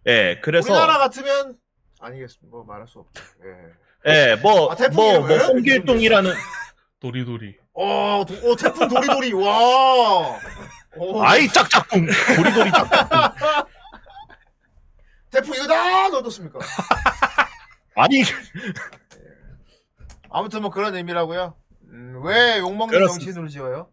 [0.07, 1.57] 예, 그래서 우리나라 같으면
[2.01, 2.55] 아니겠습니다.
[2.55, 3.23] 뭐 말할 수 없죠.
[3.45, 3.88] 예.
[4.07, 5.47] 예, 뭐 아, 태풍 뭐뭐 이름을?
[5.49, 6.33] 홍길동이라는
[7.01, 7.57] 도리도리.
[7.75, 10.39] 어, 도, 어 태풍 도리도리 와.
[10.97, 12.07] 오, 아이 짝짝꿍
[12.37, 13.65] 도리도리 짝짝꿍
[15.31, 16.59] 태풍 이거 다 넣어뒀습니까?
[17.97, 18.23] 아니
[20.31, 21.55] 아무튼 뭐 그런 의미라고요.
[21.91, 23.09] 음, 왜 욕먹는 그렇습니다.
[23.25, 23.89] 정치인으로 지어요?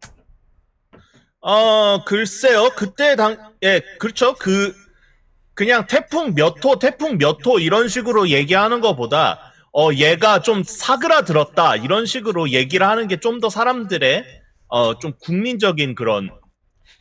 [1.41, 2.71] 어, 글쎄요.
[2.75, 4.33] 그때 당, 예, 그렇죠.
[4.35, 4.75] 그,
[5.53, 11.75] 그냥 태풍 몇 호, 태풍 몇 호 이런 식으로 얘기하는 것보다, 어, 얘가 좀 사그라들었다.
[11.75, 14.23] 이런 식으로 얘기를 하는 게 좀 더 사람들의,
[14.69, 16.29] 어, 좀 국민적인 그런,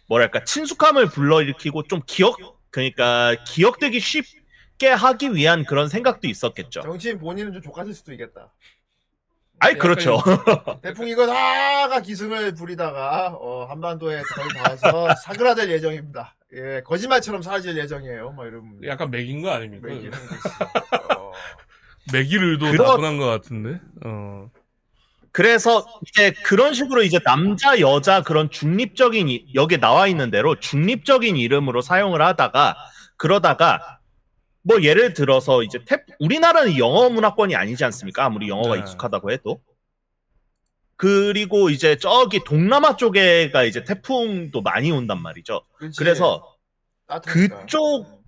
[0.08, 2.37] 뭐랄까, 친숙함을 불러일으키고 좀 기억,
[2.70, 6.82] 그러니까 기억되기 쉽게 하기 위한 그런 생각도 있었겠죠.
[6.82, 8.52] 정치인 본인은 좀 족같을 수도 있겠다.
[9.60, 10.20] 아이, 그렇죠.
[10.82, 16.34] 태풍 이거 다가 기승을 부리다가 어, 한반도에 거의 닿아서 사그라들 예정입니다.
[16.54, 18.32] 예, 거짓말처럼 사라질 예정이에요.
[18.32, 19.87] 막 이러면 약간 맥인 거 아닙니까?
[19.87, 20.48] 매기는 거지.
[21.18, 21.23] 어.
[22.12, 23.80] 맥이를도 그런- 나분한 것 같은데.
[24.04, 24.50] 어.
[25.32, 31.36] 그래서 이제 그런 식으로 이제 남자 여자 그런 중립적인 이- 여기 나와 있는 대로 중립적인
[31.36, 32.76] 이름으로 사용을 하다가
[33.16, 33.98] 그러다가
[34.62, 38.24] 뭐 예를 들어서 이제 태 우리나라는 영어 문화권이 아니지 않습니까?
[38.24, 38.80] 아무리 영어가 네.
[38.82, 39.60] 익숙하다고 해도
[40.96, 45.62] 그리고 이제 저기 동남아 쪽에가 이제 태풍도 많이 온단 말이죠.
[45.78, 45.98] 그렇지.
[45.98, 46.56] 그래서
[47.08, 47.60] 따뜻하니까.
[47.60, 48.22] 그쪽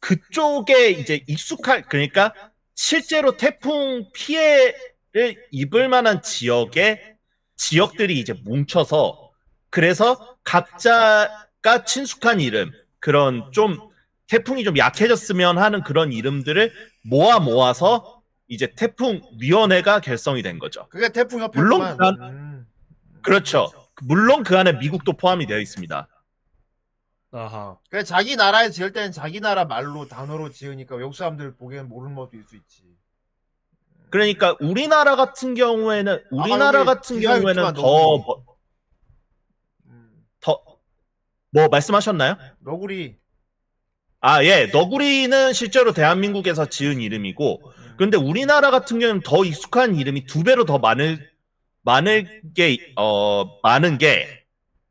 [0.00, 2.32] 그쪽에 이제 익숙할 그러니까
[2.88, 7.16] 실제로 태풍 피해를 입을 만한 지역에
[7.56, 9.32] 지역들이 이제 뭉쳐서
[9.68, 13.80] 그래서 각자가 친숙한 이름 그런 좀
[14.28, 20.86] 태풍이 좀 약해졌으면 하는 그런 이름들을 모아 모아서 이제 태풍 위원회가 결성이 된 거죠.
[20.88, 22.66] 그게 태풍 협회 물론 만 난-
[23.22, 23.72] 그렇죠.
[24.02, 26.06] 물론 그 안에 미국도 포함이 되어 있습니다.
[27.30, 27.76] 아하.
[27.90, 32.30] 그래 자기 나라에 지을 때는 자기 나라 말로 단어로 지으니까 외국 사람들 보기엔 모르는 것도
[32.36, 32.82] 있을 수 있지.
[34.10, 38.44] 그러니까 우리나라 같은 경우에는 우리나라 여기 같은 기사 경우에는 유튜브가 더 너무- 뭐,
[39.86, 40.62] 음, 더,
[41.50, 42.36] 뭐 말씀하셨나요?
[42.60, 43.18] 너구리.
[44.20, 44.66] 아, 예.
[44.72, 47.94] 너구리는 실제로 대한민국에서 지은 이름이고, 음.
[47.98, 51.30] 근데 우리나라 같은 경우는 더 익숙한 이름이 두 배로 더 많을,
[51.82, 54.37] 많을 게, 어, 많은 게,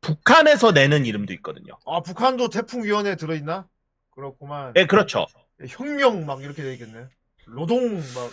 [0.08, 1.78] 북한에서 내는 이름도 있거든요.
[1.86, 3.68] 아 북한도 태풍 위원회 들어있나?
[4.10, 4.72] 그렇구만.
[4.76, 5.26] 예, 그렇죠.
[5.68, 7.06] 혁명 막 이렇게 돼 있겠네.
[7.54, 8.32] 노동 막.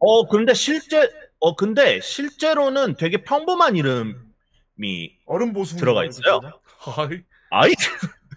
[0.00, 1.08] 어, 근데 실제,
[1.40, 6.40] 어, 근데 실제로는 되게 평범한 이름이, 얼음보숭이 들어가 있어요?
[6.78, 7.22] 하이.
[7.50, 7.72] 아이,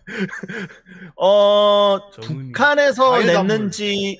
[1.15, 2.51] 어, 정은이.
[2.51, 3.27] 북한에서 과일.
[3.27, 4.19] 냈는지,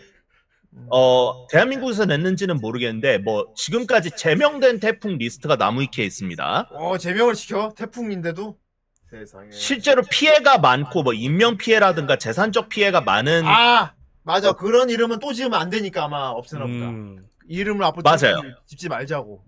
[0.90, 6.70] 어, 대한민국에서 냈는지는 모르겠는데, 뭐, 지금까지 제명된 태풍 리스트가 나무위키에 있습니다.
[6.72, 8.58] 어 제명을 시켜 태풍인데도
[9.10, 9.52] 세상에.
[9.52, 15.60] 실제로 피해가 많고, 뭐, 인명 피해라든가 재산적 피해가 많은, 아 맞아 그런 이름은 또 지으면
[15.60, 16.90] 안 되니까 아마 없애나 보다.
[16.90, 17.26] 음.
[17.50, 18.18] 이름을 앞으로 맞아요.
[18.42, 19.44] 짓지- 짓지 말자고.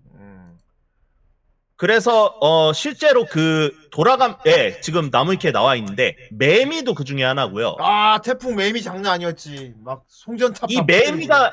[1.74, 1.76] 음.
[1.76, 7.76] 그래서, 어, 실제로 그, 돌아감, 예, 지금 나무위키에 나와 있는데, 매미도 그 중에 하나고요.
[7.80, 9.74] 아 태풍 매미 장난 아니었지.
[9.84, 10.70] 막 송전탑.
[10.70, 11.52] 이다 매미가,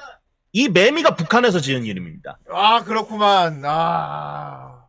[0.54, 2.38] 이 매미가 북한에서 지은 이름입니다.
[2.52, 3.64] 아 그렇구만.
[3.66, 4.86] 아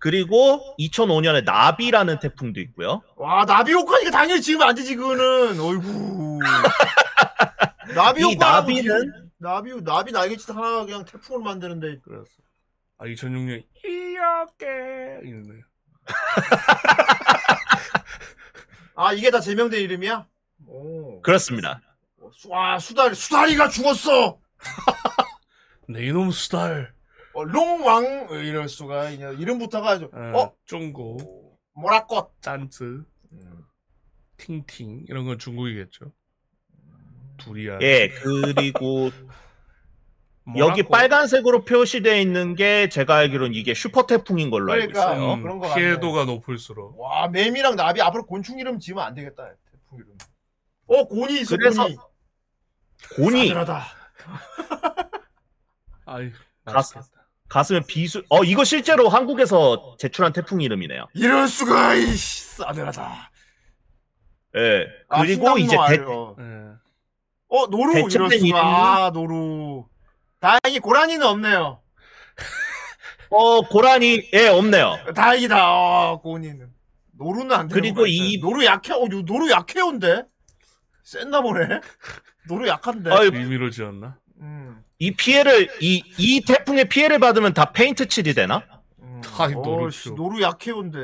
[0.00, 3.02] 그리고 2005년에 나비라는 태풍도 있고요.
[3.16, 5.60] 와 나비 효과니까 당연히 지금 안 되지 그거는.
[5.60, 6.38] 어이구.
[7.94, 12.24] 나비 이 효과라고 나비는- 나비 나비 날개짓 하나 그냥 태풍을 만드는데 그래서
[12.98, 14.66] 아 2006년 이렇게
[15.28, 15.62] 이러네요.
[18.94, 20.26] 아 이게 다 제명된 이름이야?
[20.66, 21.20] 오.
[21.22, 21.80] 그렇습니다.
[22.32, 24.38] 수- 와 수다리 수다리가 죽었어.
[25.88, 26.92] 네 이놈 수달.
[27.34, 32.34] 어, 롱왕 어, 이럴 수가 이름부터가 아주 어, 어 중국 모라꽃.
[32.42, 33.04] 짠츠
[34.36, 36.12] 팅팅 이런 건 중국이겠죠.
[37.38, 37.80] 두리안.
[37.82, 39.10] 예, 그리고.
[40.56, 45.14] 여기 빨간색으로 표시되어 있는 게 제가 알기로는 이게 슈퍼 태풍인 걸로 알고 그러니까.
[45.14, 45.34] 있어요.
[45.34, 49.44] 음, 그런 거 피해도가 높을수록 와 매미랑 나비 앞으로 곤충 이름 지으면 안 되겠다.
[49.70, 50.08] 태풍 이름.
[50.88, 51.86] 어 곤이 있어 그래서
[53.16, 53.52] 곤이.
[56.06, 56.30] 아이
[56.64, 57.22] 가스- 맛있겠다.
[57.48, 58.22] 가슴에 비수.
[58.30, 61.06] 어 이거 실제로 한국에서 제출한 태풍 이름이네요.
[61.14, 63.30] 이럴 수가 이씨 싸늘하다.
[64.56, 64.86] 예.
[65.08, 66.34] 아, 그리고 이제 대, 알, 어.
[66.40, 66.44] 예.
[67.48, 69.86] 어 노루 이럴 수가 이름이- 아 노루.
[70.42, 71.80] 다행히 고라니는 없네요.
[73.30, 74.98] 어 고라니 예 없네요.
[75.14, 75.56] 다행이다.
[75.70, 76.68] 어, 고니는
[77.12, 78.38] 노루는 안 되는 그리고 이-.
[78.40, 78.92] 노루 약해.
[78.92, 80.24] 어 요- 노루 약해온데.
[81.04, 81.80] 센나 보네.
[82.48, 83.10] 노루 약한데.
[83.10, 84.16] 어이, 의미로 지었나?
[84.40, 84.82] 음.
[84.98, 88.62] 이 피해를 이 이 태풍의 피해를 받으면 다 페인트 칠이 되나?
[89.00, 89.20] 음.
[89.38, 90.16] 아이, 노루 어, 씨, 키워.
[90.16, 90.98] 노루 약해온데.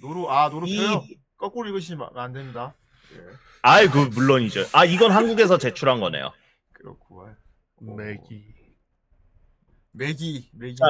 [0.00, 1.04] 노루 아 노루 이 펴요.
[1.36, 2.74] 거꾸로 읽으시면 안 됩니다.
[3.14, 3.18] 예.
[3.62, 4.64] 아이 그 물론이죠.
[4.72, 6.32] 아 이건 한국에서 제출한 거네요.
[7.94, 8.44] 맥이.
[9.92, 10.76] 메기 메기.
[10.76, 10.86] 자,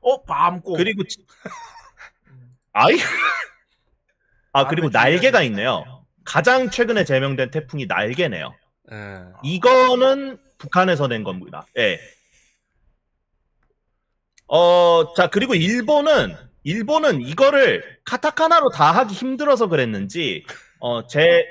[0.00, 0.76] 어 밤꽃.
[0.78, 1.24] 그리고 지-
[2.72, 2.96] 아이
[4.52, 5.42] 아 그리고 날개가.
[5.42, 6.04] 있네요.
[6.24, 8.54] 가장 최근에 제명된 태풍이 날개네요.
[8.92, 8.96] 예.
[9.42, 11.66] 이거는 북한에서 낸 겁니다.
[11.76, 11.98] 예.
[14.46, 16.34] 어, 자, 그리고 일본은,
[16.64, 20.44] 일본은 이거를 카타카나로 다 하기 힘들어서 그랬는지,
[20.80, 21.44] 어, 제,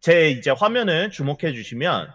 [0.00, 2.12] 제 이제 화면을 주목해 주시면,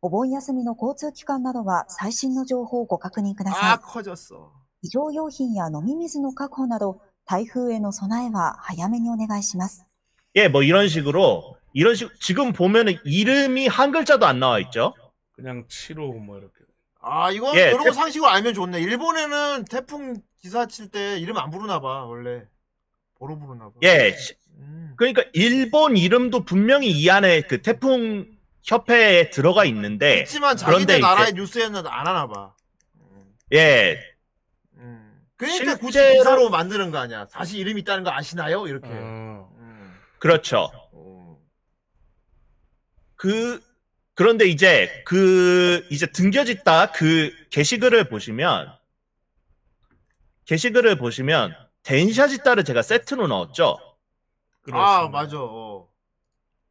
[0.00, 3.78] お盆休みの交通機関などは最新の情報をご確認くださ 아 い。
[3.78, 4.50] 커졌어.
[4.82, 9.86] 非常用品や飲み水の確保など、台風への備えは早めにお願いします。
[10.34, 14.94] 예, 뭐 이런 식으로, 이런 식, 지금 보면은 이름이 한 글자도 안 나와 있죠?
[15.32, 16.54] 그냥 7호 뭐 이렇게.
[17.00, 18.80] 아 이건 예, 이런 거 태- 상식으로 알면 좋네.
[18.80, 22.42] 일본에는 태풍 기사 칠 때 이름 안 부르나 봐 원래.
[23.14, 23.72] 보로 부르나 봐.
[23.84, 24.94] 예, 시- 음.
[24.96, 28.26] 그러니까 일본 이름도 분명히 이 안에 그 태풍
[28.67, 30.65] 협회에 들어가 있는데 있지만 네.
[30.65, 32.53] 그런데 자기네 이제- 나라의 뉴스에는 안 하나 봐.
[32.99, 33.33] 음.
[33.53, 33.97] 예
[34.75, 35.21] 음.
[35.37, 37.25] 그러니까 굳이 실제로- 기사로 만드는 거 아니야.
[37.29, 38.67] 사실 이름 있다는 거 아시나요?
[38.67, 38.87] 이렇게.
[38.89, 39.49] 어.
[39.57, 39.97] 음.
[40.19, 41.39] 그렇죠 어.
[43.15, 43.61] 그
[44.15, 48.73] 그런데 이제 그 이제 등겨짓다 그 게시글을 보시면
[50.45, 55.09] 게시글을 보시면 덴샤짓다를 제가 세트로 넣었죠 아 그렇습니다.
[55.09, 55.37] 맞아.
[55.39, 55.66] 어.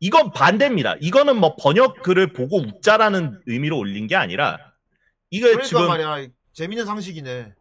[0.00, 4.58] 이건 반대입니다 이거는 뭐 번역 글을 보고 웃자라는 의미로 올린 게 아니라
[5.30, 6.28] 이거 그러니까 지금 말이야.
[6.52, 7.52] 재밌는 상식이네.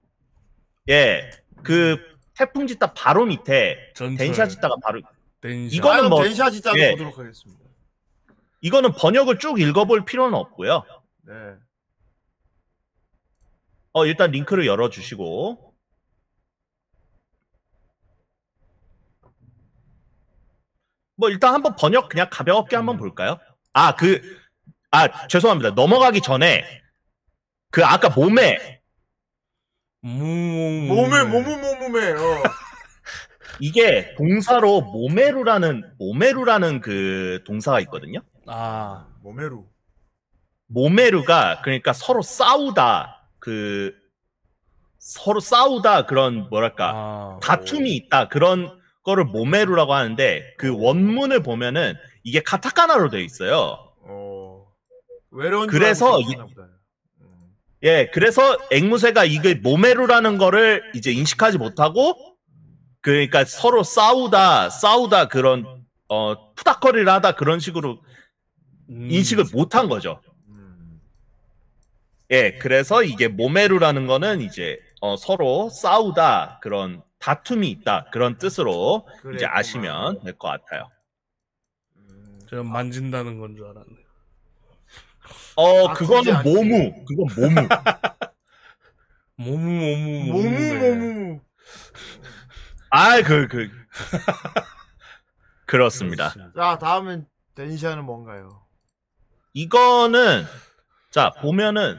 [0.90, 1.30] 예
[1.64, 1.98] 그
[2.38, 4.18] 태풍 짓다 바로 밑에 전철.
[4.28, 5.02] 덴샤 짓다가 바로
[5.42, 5.76] 덴샤.
[5.76, 6.92] 이거는 아, 뭐- 덴샤 짓자도 예.
[6.92, 7.64] 보도록 하겠습니다.
[8.62, 10.84] 이거는 번역을 쭉 읽어볼 필요는 없고요.
[11.24, 11.34] 네.
[13.94, 15.74] 어, 일단 링크를 열어주시고.
[21.18, 22.99] 뭐, 일단 한번 번역 그냥 가볍게 한번 음.
[22.99, 23.39] 볼까요?
[23.74, 24.22] 아, 그,
[24.91, 25.72] 아, 죄송합니다.
[25.72, 26.63] 넘어가기 전에,
[27.72, 28.82] 그, 아까 몸에,
[30.03, 30.88] 음.
[30.88, 32.43] 몸에 몸을 몸에 어.
[33.59, 38.20] 이게 동사로 모메루라는, 모메루라는 그 동사가 있거든요?
[38.45, 39.07] 아.
[39.22, 39.68] 몸에로.
[40.68, 43.93] 모메루가, 그러니까 서로 싸우다, 그,
[44.99, 47.39] 서로 싸우다, 그런, 뭐랄까, 아.
[47.41, 51.93] 다툼이 있다 그런 거를 모메루라고 하는데 그 원문을 보면은
[52.24, 53.93] 이게 카타카나로 되어 있어요.
[54.01, 54.66] 어.
[55.32, 56.38] 외로운 그래서 줄 이-.
[57.84, 62.16] 예, 그래서 앵무새가 이게 모메루라는 거를 이제 인식하지 못하고
[63.01, 68.01] 그러니까 서로 싸우다 싸우다 그런 어 푸닥거리를 하다 그런 식으로
[68.89, 69.12] 음.
[69.12, 70.20] 인식을 못한 거죠.
[70.49, 70.99] 음.
[72.32, 74.80] 예, 그래서 이게 모메루라는 거는 이제
[75.14, 79.58] 어, 서로 싸우다 그런 다툼이 있다 그런 뜻으로 이제 그랬구만.
[79.58, 80.89] 아시면 될 것 같아요.
[81.97, 82.39] 음.
[82.49, 83.86] 제가 만진다는 건 줄 알았네.
[85.58, 86.49] 어 아, 그거는 그지 않지.
[86.49, 87.68] 모무 그건 모무.
[89.38, 90.89] 모무 모무 모무 모무네.
[90.89, 91.41] 모무.
[92.89, 93.70] 아 그 그.
[95.66, 96.34] 그렇습니다.
[96.56, 98.66] 자 다음은 데니시아는 뭔가요?
[99.53, 100.45] 이거는
[101.12, 101.97] 자 보면은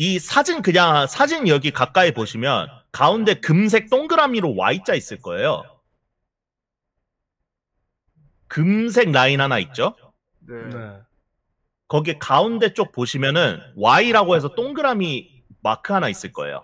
[0.00, 5.64] 이 사진 그냥 사진 여기 가까이 보시면 가운데 금색 동그라미로 Y자 있을 거예요.
[8.46, 9.96] 금색 라인 하나 있죠?
[10.48, 10.54] 네.
[10.72, 10.98] 네.
[11.88, 16.62] 거기 가운데 쪽 보시면은 Y라고 해서 동그라미 마크 하나 있을 거예요.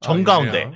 [0.00, 0.64] 정가운데.
[0.64, 0.72] 아.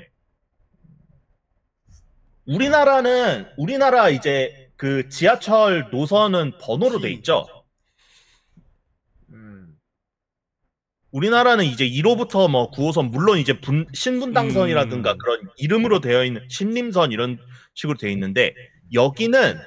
[2.47, 7.60] 우리나라는 우리나라 이제 그 지하철 노선은 번호로 돼 있죠.
[11.13, 15.19] 우리나라는 이제 1호부터 뭐 9호선 물론 이제 분, 신분당선이라든가 음.
[15.19, 17.39] 그런 이름으로 되어 있는 신림선 이런
[17.75, 18.55] 식으로 되어 있는데
[18.93, 19.59] 여기는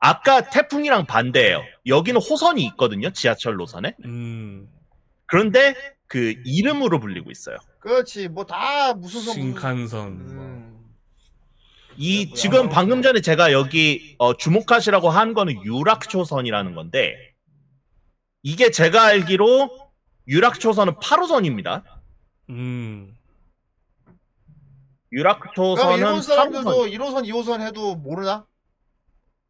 [0.00, 1.62] 아까 태풍이랑 반대예요.
[1.86, 3.10] 여기는 호선이 있거든요.
[3.12, 3.94] 지하철 노선에.
[4.04, 4.68] 음.
[5.26, 5.74] 그런데
[6.06, 7.56] 그 이름으로 불리고 있어요.
[7.80, 10.34] 그렇지 뭐 다 무슨 선 신칸선.
[10.34, 10.44] 뭐.
[10.44, 10.78] 음.
[11.96, 12.68] 이 뭐야, 지금 뭐.
[12.70, 17.14] 방금 전에 제가 여기 어, 주목하시라고 한 거는 유락초선이라는 건데
[18.42, 19.87] 이게 제가 알기로
[20.28, 21.82] 유락초선은 8호선입니다.
[22.50, 23.16] 음.
[25.10, 28.44] 유락초선은 일본 8호선 사람들도 1호선 2호선 해도 모르나?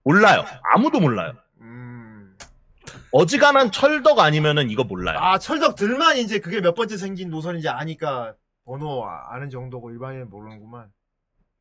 [0.04, 0.44] 몰라요.
[0.72, 1.32] 아무도 몰라요.
[1.60, 2.36] 음.
[3.12, 5.18] 어지간한 철덕 아니면은 이거 몰라요.
[5.18, 10.86] 아 철덕들만 이제 그게 몇 번째 생긴 노선인지 아니까 번호 아- 아는 정도고 일반인은 모르는구만.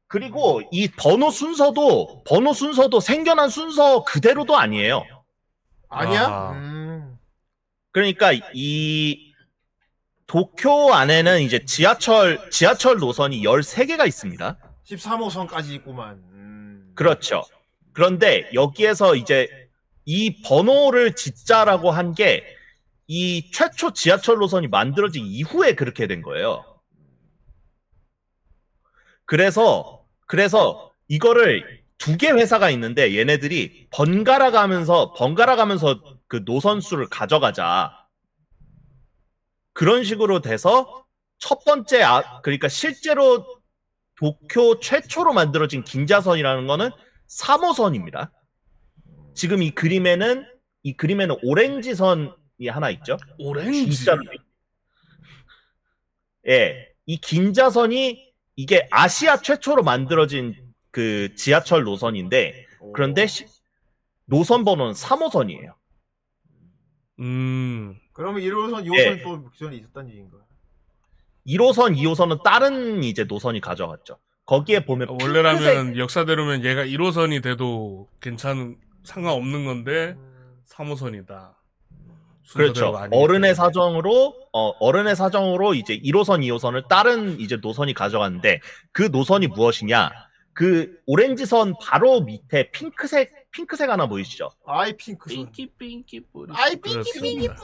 [0.07, 5.03] 그리고 이 번호 순서도 번호 순서도 생겨난 순서 그대로도 아니에요.
[5.89, 6.21] 아니야?
[6.27, 6.51] 아하.
[6.51, 6.76] 음.
[7.97, 9.33] 그러니까 이
[10.27, 14.55] 도쿄 안에는 이제 지하철 지하철 노선이 13개가 있습니다.
[14.85, 16.17] 13호선까지 있구만.
[16.31, 16.91] 음.
[16.93, 17.43] 그렇죠.
[17.93, 19.49] 그런데 여기에서 이제
[20.05, 22.43] 이 번호를 짓자라고 한 게
[23.09, 26.63] 이 최초 지하철 노선이 만들어진 이후에 그렇게 된 거예요.
[29.25, 37.07] 그래서 그래서 이거를 두 개 회사가 있는데 얘네들이 번갈아 가면서 번갈아 가면서 그 노선 수를
[37.09, 38.05] 가져가자.
[39.73, 41.05] 그런 식으로 돼서
[41.37, 43.45] 첫 번째 아 그러니까 실제로
[44.15, 46.89] 도쿄 최초로 만들어진 긴자선이라는 거는
[47.29, 48.31] 3호선입니다.
[49.35, 50.47] 지금 이 그림에는
[50.83, 53.17] 이 그림에는 오렌지 선이 하나 있죠.
[53.37, 53.91] 오렌지.
[53.91, 54.23] 진짜로.
[56.47, 60.55] 예, 이 긴자선이 이게 아시아 최초로 만들어진
[60.91, 62.65] 그 지하철 노선인데
[62.95, 63.45] 그런데 시-
[64.25, 65.75] 노선 번호는 3호선이에요.
[67.19, 67.23] 어.
[67.23, 67.95] 음.
[68.13, 69.21] 그러면 1호선, 2호선이 예.
[69.23, 70.37] 또 기존에 있었다는 얘기인가?
[71.47, 74.17] 1호선, 2호선은 다른 이제 노선이 가져갔죠.
[74.45, 80.61] 거기에 보면 핑크색- 원래라면 역사대로면 얘가 1호선이 돼도 괜찮은 상관없는 건데 음.
[80.69, 81.55] 3호선이다.
[82.53, 82.97] 그렇죠.
[83.11, 88.61] 어른의 사정으로 어, 어른의 사정으로 이제 1호선, 2호선을 다른 이제 노선이 가져갔는데
[88.93, 90.11] 그 노선이 무엇이냐?
[90.53, 94.51] 그 오렌지선 바로 밑에 핑크색 핑크색 하나 보이시죠?
[94.67, 95.35] 아이 핑크선.
[95.35, 96.53] 핑키 핑키 뿌리.
[96.55, 97.55] 아이 그렇습니다.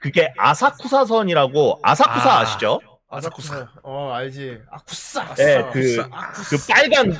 [0.00, 2.40] 그게 아사쿠사선이라고 아사쿠사 아.
[2.40, 2.44] 아.
[2.44, 2.80] 시죠
[3.10, 3.66] 아사쿠사.
[3.82, 4.60] 어 알지.
[4.70, 5.34] 아쿠사.
[5.36, 6.08] 네, 아쿠사.
[6.08, 6.56] 그- 아쿠사.
[6.56, 7.18] 그 빨간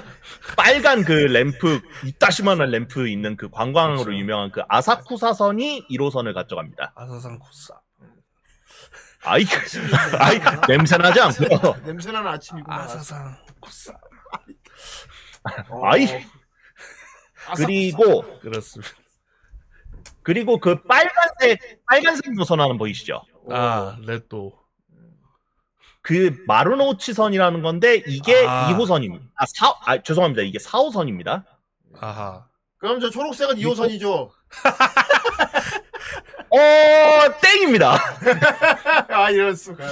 [0.59, 4.19] 빨간 그 램프 이따시만한 램프 있는 그 관광으로 그렇죠.
[4.19, 6.93] 유명한 그 아사쿠사선이 1호선을 가져갑니다.
[6.95, 7.75] 아사상 쿠사.
[9.25, 9.45] 아이
[10.21, 11.77] 아이 냄새 나지 않고요.
[11.87, 12.79] 냄새나는 아침이구만.
[12.81, 13.95] 아사상 쿠사.
[15.71, 15.87] 어.
[15.87, 16.07] 아이
[17.47, 18.93] 아삭- 그리고 그렇습니다.
[20.23, 23.23] 그리고 그 빨간색 빨간색 노선 하나 보이시죠?
[23.51, 24.59] 아, 레또.
[26.03, 28.69] 그 마루노우치선이라는 건데 이게 아.
[28.73, 29.23] 2호선입니다.
[29.37, 30.43] 아, 4, 아 죄송합니다.
[30.43, 31.45] 이게 4호선입니다.
[32.01, 32.47] 아하.
[32.79, 34.31] 그럼 저 초록색은 2호선이죠.
[36.51, 37.99] 어, 땡입니다.
[39.09, 39.85] 아 이럴 수가.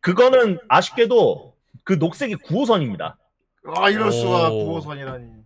[0.00, 3.16] 그거는 아쉽게도 그 녹색이 9호선입니다.
[3.64, 4.50] 아 이럴 수가.
[4.50, 4.80] 오.
[4.80, 5.42] 9호선이라니.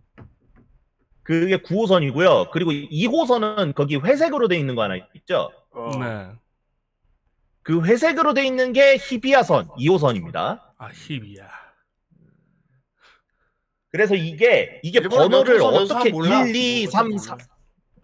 [1.23, 2.51] 그게 9호선이고요.
[2.51, 5.51] 그리고 2호선은 거기 회색으로 돼 있는 거 하나 있죠?
[5.71, 5.91] 어.
[5.99, 6.31] 네.
[7.63, 10.61] 그 회색으로 돼 있는 게 히비야선 2호선입니다.
[10.77, 11.49] 아, 힙이야.
[13.89, 16.45] 그래서 이게 이게 일본은 번호를 몇 호선, 몇 어떻게 호선 몰라.
[16.47, 17.37] 1, 2, 3, 4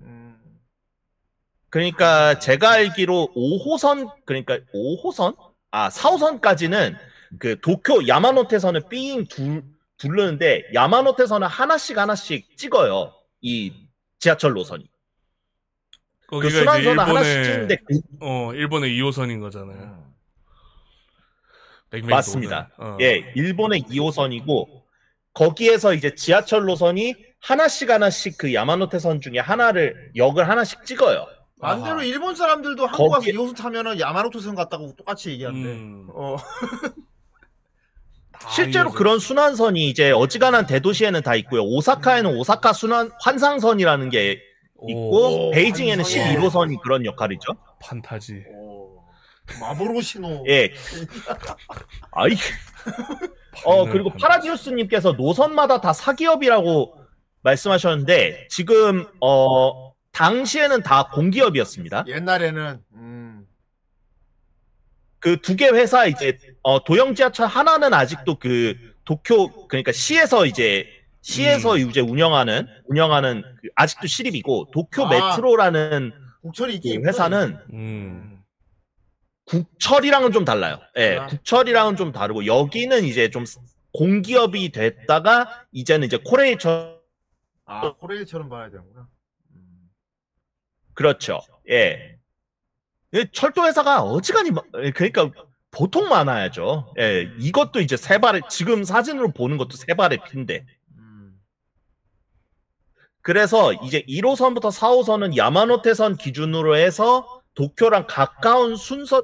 [0.02, 0.38] 음.
[1.70, 5.36] 그러니까 제가 알기로 5호선 그러니까 5호선
[5.72, 6.98] 아 4호선까지는
[7.40, 9.64] 그 도쿄 야마노테선을 삥 둘,
[9.98, 13.74] 둘르는데 야마노테선은 하나씩 하나씩 찍어요 이
[14.20, 14.90] 지하철 노선이
[16.28, 20.04] 그 거기가 이제 순환선을 하나씩 찍는데 그- 어 일본의 2호선인 거잖아요.
[21.92, 22.72] 맥맥이 맞습니다.
[22.78, 22.98] 어.
[23.02, 24.82] 예, 일본의 2호선이고
[25.34, 31.28] 거기에서 이제 지하철 노선이 하나씩 하나씩 그 야마노테선 중에 하나를 역을 하나씩 찍어요.
[31.62, 32.04] 반대로 아하.
[32.04, 35.60] 일본 사람들도 한국 와서 거기- 2호선 타면은 야마노토선 갔다고 똑같이 얘기한대.
[35.70, 36.08] 음.
[36.16, 36.36] 어.
[38.44, 38.98] 다 실제로 이어져.
[38.98, 41.64] 그런 순환선이 이제 어지간한 대도시에는 다 있고요.
[41.64, 44.40] 오사카에는 오사카 순환 환상선이라는 게
[44.88, 46.40] 있고 오, 베이징에는 환상이야.
[46.40, 47.54] 11호선이 그런 역할이죠.
[47.82, 48.44] 판타지.
[48.54, 48.84] 어.
[49.60, 50.46] 마보로시노.
[50.50, 50.74] 예.
[52.12, 52.32] 아이.
[53.66, 54.10] 어 그리고.
[54.12, 56.96] 파라디우스님께서 노선마다 다 사기업이라고
[57.44, 62.06] 말씀하셨는데 지금 어 당시에는 다 공기업이었습니다.
[62.08, 63.48] 옛날에는 음.
[65.20, 70.88] 그 두 개 회사 이제 어 도영 지하철 하나는 아직도 그 도쿄 그러니까 시에서 이제
[71.22, 75.10] 시에서 이제 운영하는 운영하는 그 아직도 시립이고 도쿄 아.
[75.10, 78.44] 메트로라는 국철이 그 있긴 회사는 음.
[79.46, 80.80] 국철이랑은 좀 달라요.
[80.98, 81.28] 예, 아.
[81.28, 83.44] 국철이랑은 좀 다르고 여기는 이제 좀
[83.94, 86.98] 공기업이 됐다가 이제는 이제 코레일처
[87.66, 89.08] 아 코레일처럼 봐야 되는구나.
[89.52, 89.90] 음.
[90.94, 91.42] 그렇죠.
[91.70, 92.18] 예.
[93.14, 95.30] 이 철도 회사가 어지간히 마- 예, 그러니까
[95.74, 96.94] 보통 많아야죠.
[97.00, 100.66] 예, 이것도 이제 세 발에 지금 사진으로 보는 것도 세 발의 피인데.
[100.98, 101.40] 음.
[103.22, 109.24] 그래서 이제 1호선부터 4호선은 야마노테선 기준으로 해서 도쿄랑 가까운 순서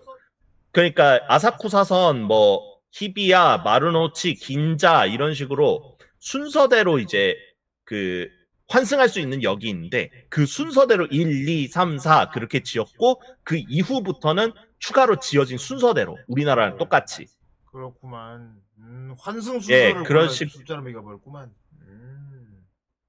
[0.71, 7.35] 그러니까 아사쿠사선 뭐 히비야, 마루노치, 긴자 이런 식으로 순서대로 이제
[7.83, 8.27] 그
[8.67, 14.51] 환승할 수 있는 역이 있는데 그 순서대로 1, 2, 3, 4 그렇게 지었고 그 이후부터는
[14.79, 17.27] 추가로 지어진 순서대로 우리나라랑 똑같이
[17.71, 18.55] 그렇구만.
[18.79, 21.51] 음, 환승 예, 순서를 그런 몰라 식- 숫자로 매겨버렸구만.
[21.83, 22.65] 음.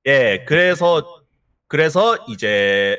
[0.07, 1.23] 예, 그래서,
[1.69, 2.99] 그래서 이제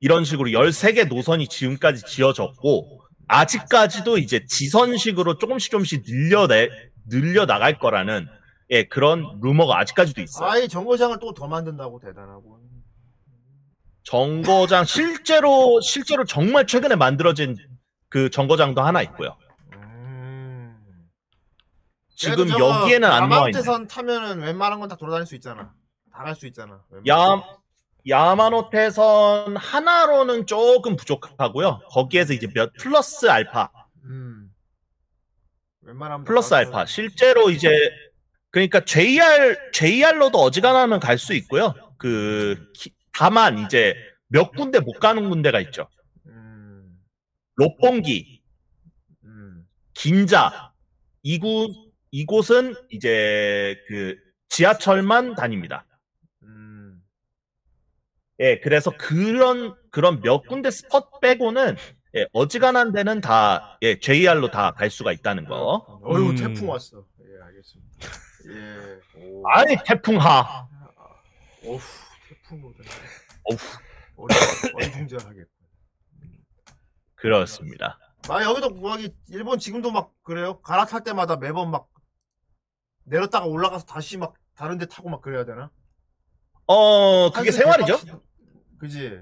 [0.00, 6.68] 이런 식으로 13개 노선이 지금까지 지어졌고, 아직까지도 이제 지선식으로 조금씩 조금씩 늘려내,
[7.08, 8.28] 늘려나갈 거라는,
[8.70, 10.48] 예, 그런 루머가 아직까지도 있어요.
[10.48, 12.60] 아예 정거장을 또 더 만든다고 대단하고.
[14.06, 17.56] 정거장, 실제로, 실제로 정말 최근에 만들어진
[18.08, 19.36] 그 정거장도 하나 있고요.
[19.74, 20.76] 음.
[22.14, 23.58] 지금 그래도 저거 여기에는 안 나와 있네.
[23.58, 25.72] 야마노테선 타면은 웬만한 건 다 돌아다닐 수 있잖아.
[26.12, 26.80] 다 갈 수 있잖아.
[27.08, 27.42] 야,
[28.08, 31.80] 야마노테선 하나로는 조금 부족하고요.
[31.90, 33.70] 거기에서 이제 몇, 플러스 알파.
[34.04, 34.50] 음.
[35.82, 36.86] 웬만하면 다 플러스 갈 알파.
[36.86, 37.68] 수 실제로 이제
[38.50, 41.74] 그러니까 JR JR로도 어지간하면 갈 수 있고요.
[41.98, 43.94] 그 기- 다만 이제
[44.28, 45.88] 몇 군데 못 가는 군데가 있죠.
[46.26, 46.98] 음.
[47.56, 48.42] 롯봉기,
[49.24, 49.66] 음.
[49.94, 50.72] 긴자
[51.22, 51.70] 이곳
[52.10, 54.16] 이곳은 이제 그
[54.48, 55.86] 지하철만 다닙니다.
[56.42, 57.02] 음.
[58.40, 61.76] 예, 그래서 그런 그런 몇 군데 스팟 빼고는
[62.16, 66.00] 예, 어지간한 데는 다 예, JR로 다 갈 수가 있다는 거.
[66.02, 66.36] 어휴 음.
[66.36, 67.04] 태풍 왔어.
[67.20, 67.96] 예 알겠습니다.
[68.48, 69.20] 예.
[69.20, 69.48] 오.
[69.48, 70.68] 아니 태풍하.
[71.64, 72.05] 어후
[72.56, 72.84] 태풍 오다.
[73.44, 73.58] 어후.
[74.74, 75.50] 어리둥절하겠고.
[77.14, 77.98] 그렇습니다.
[78.28, 80.60] 아 여기도 구하기 일본 지금도 막 그래요.
[80.60, 81.88] 갈아탈 때마다 매번 막
[83.04, 85.70] 내렸다가 올라가서 다시 막 다른 데 타고 막 그래야 되나?
[86.66, 87.98] 어, 그게 생활이죠.
[88.78, 89.20] 그지.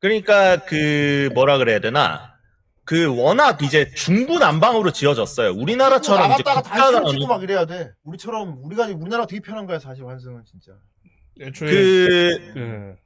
[0.00, 2.34] 그러니까 그 뭐라 그래야 되나
[2.84, 5.52] 그 워낙 이제 중구난방으로 지어졌어요.
[5.52, 7.92] 우리나라처럼 이제 나갔다가 다시 어느- 막 이래야 돼.
[8.02, 10.72] 우리처럼 우리가 우리나라 되게 편한 거야 사실 환승은 진짜.
[11.40, 12.96] 애초에 그 예.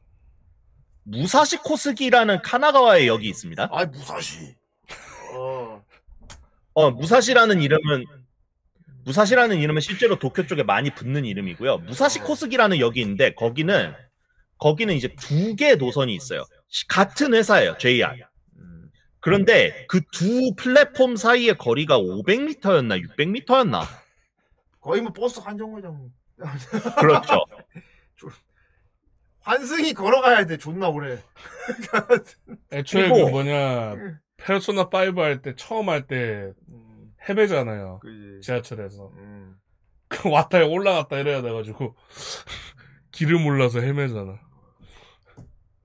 [1.04, 3.68] 무사시 코스기라는 카나가와의 역이 있습니다.
[3.72, 4.54] 아이 무사시.
[5.34, 5.82] 어.
[6.74, 8.04] 어 무사시라는 이름은
[9.04, 11.78] 무사시라는 이름은 실제로 도쿄 쪽에 많이 붙는 이름이고요.
[11.78, 13.94] 무사시 코스기라는 역이 있는데 거기는
[14.58, 16.44] 거기는 이제 두 개의 노선이 있어요.
[16.68, 18.12] 시- 같은 회사예요, JR.
[18.58, 18.90] 음.
[19.20, 23.82] 그런데 그 두 플랫폼 사이의 거리가 500m였나 600m였나
[24.80, 26.10] 거의 뭐 버스 한 정거장.
[27.00, 27.44] 그렇죠.
[29.40, 31.18] 환승이 걸어가야 돼 존나 오래.
[32.72, 33.96] 애초에 그 뭐냐
[34.36, 38.00] 페르소나 5 할 때 처음 할때 음, 헤매잖아요.
[38.00, 38.40] 그지.
[38.42, 39.56] 지하철에서 음.
[40.08, 41.94] 그 왔다 올라갔다 이래야 돼가지고
[43.12, 44.38] 길을 몰라서 헤매잖아.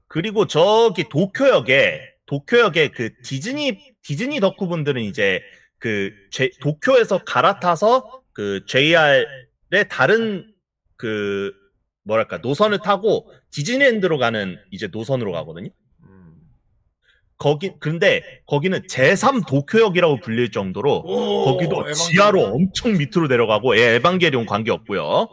[0.07, 5.41] 그리고 저기 도쿄역에 도쿄역에 그 디즈니 디즈니 덕후 분들은 이제
[5.79, 9.25] 그 제- 도쿄에서 갈아타서 그 JR의
[9.89, 10.53] 다른
[10.95, 11.51] 그
[12.03, 15.69] 뭐랄까 노선을 타고 디즈니랜드로 가는 이제 노선으로 가거든요.
[16.03, 16.33] 음.
[17.37, 21.93] 거기 근데 거기는 제3 도쿄역이라고 불릴 정도로 오, 거기도 에반게리온.
[21.93, 25.27] 지하로 엄청 밑으로 내려가고 예, 에반게리온 관계 없고요.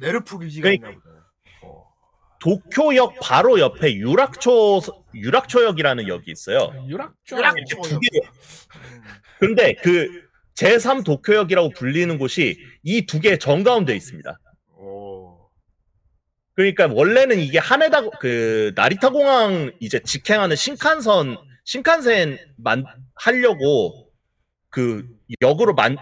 [0.00, 1.26] 네르프 기지가 그러니까- 있나 보다.
[1.64, 1.84] 어.
[2.40, 4.80] 도쿄역 바로 옆에 유락초
[5.14, 6.72] 유락초역이라는 역이 있어요.
[6.86, 7.36] 유락죠.
[7.36, 8.08] 유락- 이렇게 두 개.
[9.40, 14.38] 근데 그 제3 도쿄역이라고 불리는 곳이 이 두 개의 정가운데 있습니다.
[16.58, 16.62] 오.
[16.62, 22.84] 그러니까 원래는 이게 하네다 그 나리타 공항 이제 직행하는 신칸선 신칸센 만
[23.14, 24.10] 하려고
[24.70, 25.06] 그
[25.40, 25.96] 역으로 만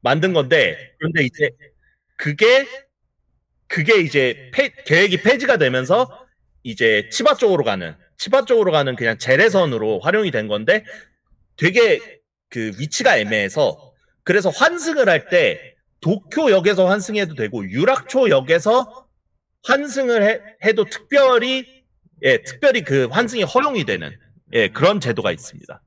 [0.00, 1.50] 만든 건데 그런데 이제
[2.16, 2.66] 그게
[3.68, 6.08] 그게 이제 폐- 계획이 폐지가 되면서
[6.62, 10.84] 이제 치바 쪽으로 가는 치바 쪽으로 가는 그냥 재래선으로 활용이 된 건데
[11.56, 12.00] 되게
[12.50, 13.92] 그 위치가 애매해서
[14.24, 19.03] 그래서 환승을 할 때 도쿄역에서 환승해도 되고 유락초역에서
[19.64, 21.84] 환승을 해, 해도 특별히
[22.22, 24.16] 예 특별히 그 환승이 허용이 되는
[24.52, 25.80] 예 그런 제도가 있습니다.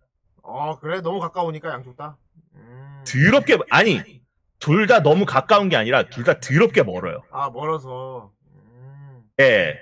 [0.44, 2.18] 아 그래 너무 가까우니까 양쪽 다.
[2.56, 3.04] 음.
[3.08, 4.22] 더럽게 아니
[4.60, 7.24] 둘 다 너무 가까운 게 아니라 둘 다 더럽게 멀어요.
[7.32, 8.32] 아 멀어서.
[8.56, 9.24] 음.
[9.40, 9.78] 예.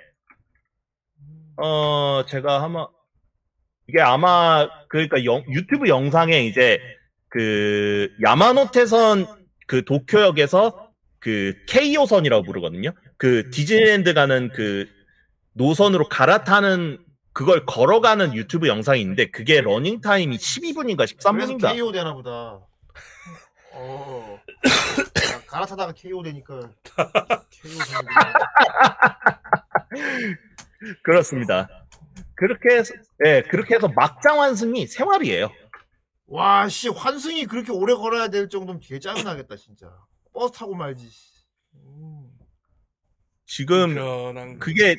[1.57, 2.87] 어 제가 아마
[3.87, 6.79] 이게 아마 그러니까 영- 유튜브 영상에 이제
[7.29, 9.25] 그 야마노테선
[9.67, 12.91] 그 도쿄역에서 그 케이요선이라고 부르거든요.
[13.17, 14.87] 그 디즈니랜드 가는 그
[15.53, 17.03] 노선으로 갈아타는
[17.33, 21.73] 그걸 걸어가는 유튜브 영상이 있는데 그게 러닝 타임이 12분인가 그래서 13분인가.
[21.73, 22.59] KO 되나 보다.
[23.73, 24.39] 어.
[25.33, 28.05] 야, 갈아타다가 KO 되니까 KO 되는
[31.03, 31.67] 그렇습니다.
[32.35, 32.93] 그렇게 해서
[33.25, 35.51] 예, 그렇게 해서 막장 완승이 생활이에요.
[36.27, 39.87] 와, 씨, 환승이 그렇게 오래 걸어야 될 정도면 개 짜증나겠다, 진짜.
[40.33, 41.07] 버스 타고 말지.
[41.07, 41.45] 씨.
[41.75, 42.29] 음.
[43.45, 44.95] 지금 그게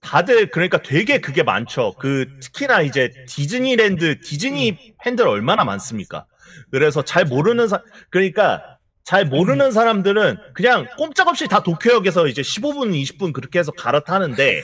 [0.00, 1.94] 다들 그러니까 되게 그게 많죠.
[1.98, 6.26] 그 특히나 이제 디즈니랜드 디즈니 팬들 얼마나 많습니까?
[6.70, 13.32] 그래서 잘 모르는 사 그러니까 잘 모르는 사람들은 그냥 꼼짝없이 다 도쿄역에서 이제 15분, 20분
[13.32, 14.62] 그렇게 해서 갈아타는데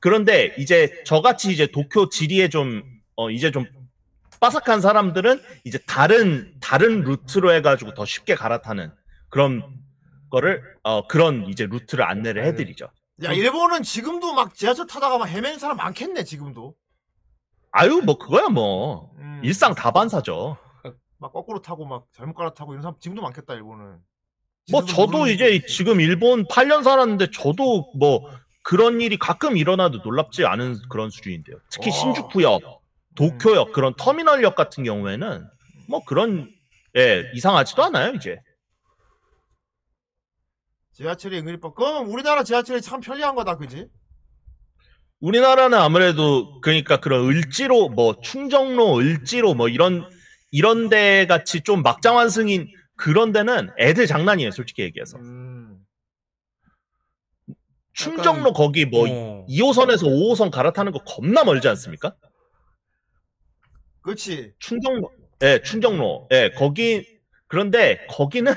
[0.00, 3.66] 그런데 이제 저같이 이제 도쿄 지리에 좀 어 이제 좀
[4.40, 8.92] 빠삭한 사람들은 이제 다른 다른 루트로 해가지고 더 쉽게 갈아타는
[9.30, 9.64] 그런
[10.30, 12.88] 거를 어 그런 이제 루트를 안내를 해드리죠.
[13.24, 16.74] 야, 일본은 지금도 막 지하철 타다가 막 헤매는 사람 많겠네, 지금도.
[17.72, 19.40] 아유 뭐 그거야 뭐 음.
[19.42, 20.56] 일상 다반사죠.
[21.18, 23.98] 막 거꾸로 타고 막 잘못 갈아 타고 이런 사람 지금도 많겠다, 일본은.
[24.70, 25.64] 뭐 저도 이제.
[25.66, 28.28] 지금 일본 8년 살았는데 저도 뭐
[28.62, 31.56] 그런 일이 가끔 일어나도 놀랍지 않은 그런 수준인데요.
[31.70, 31.96] 특히 와.
[31.96, 32.62] 신주쿠역,
[33.14, 35.46] 도쿄역 그런 터미널역 같은 경우에는
[35.88, 36.50] 뭐 그런
[36.96, 38.40] 예 이상하지도 않아요 이제.
[40.96, 43.86] 지하철이 은근히 빠 그럼 우리나라 지하철이 참 편리한 거다, 그지?
[45.20, 50.08] 우리나라는 아무래도 그러니까 그런 을지로 뭐 충정로 을지로 뭐 이런
[50.50, 55.78] 이런 데 같이 좀 막장 완승인 그런 데는 애들 장난이에요 솔직히 얘기해서 음.
[57.92, 59.46] 충정로 거기 뭐 어.
[59.48, 62.14] 2호선에서 5호선 갈아타는 거 겁나 멀지 않습니까?
[64.02, 64.52] 그렇지.
[64.58, 65.10] 충정로
[65.42, 67.06] 예 충정로 예 거기
[67.48, 68.54] 그런데 거기는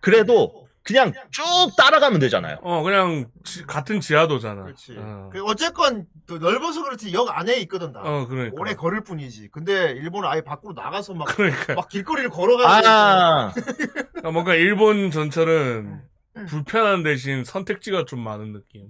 [0.00, 1.42] 그래도 그냥 쭉
[1.76, 4.62] 따라가면 되잖아요 어 그냥 지- 같은 지하도잖아.
[4.64, 4.96] 그렇지.
[4.98, 8.00] 어, 그 어쨌건 또 넓어서 그렇지 역 안에 있거든 다.
[8.02, 8.56] 어, 그러니까.
[8.58, 9.48] 오래 걸을 뿐이지.
[9.52, 12.88] 근데 일본은 아예 밖으로 나가서 막, 그러니까 막 길거리를 걸어가지고.
[12.88, 16.02] 아 그러니까 뭔가 일본 전철은
[16.48, 18.88] 불편한 대신 선택지가 좀 많은 느낌.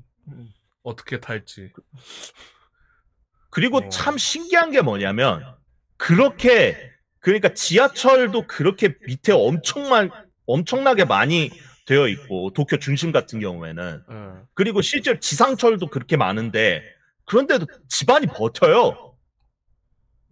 [0.82, 1.72] 어떻게 탈지.
[3.50, 3.88] 그리고 어.
[3.88, 5.44] 참 신기한 게 뭐냐면
[5.96, 10.10] 그렇게 그러니까 지하철도 그렇게 밑에 엄청만
[10.46, 11.50] 엄청나게 많이
[11.90, 14.42] 되어 있고 도쿄 중심 같은 경우에는 어.
[14.54, 16.82] 그리고 실제로 지상철도 그렇게 많은데
[17.24, 19.14] 그런데도 집안이 버텨요.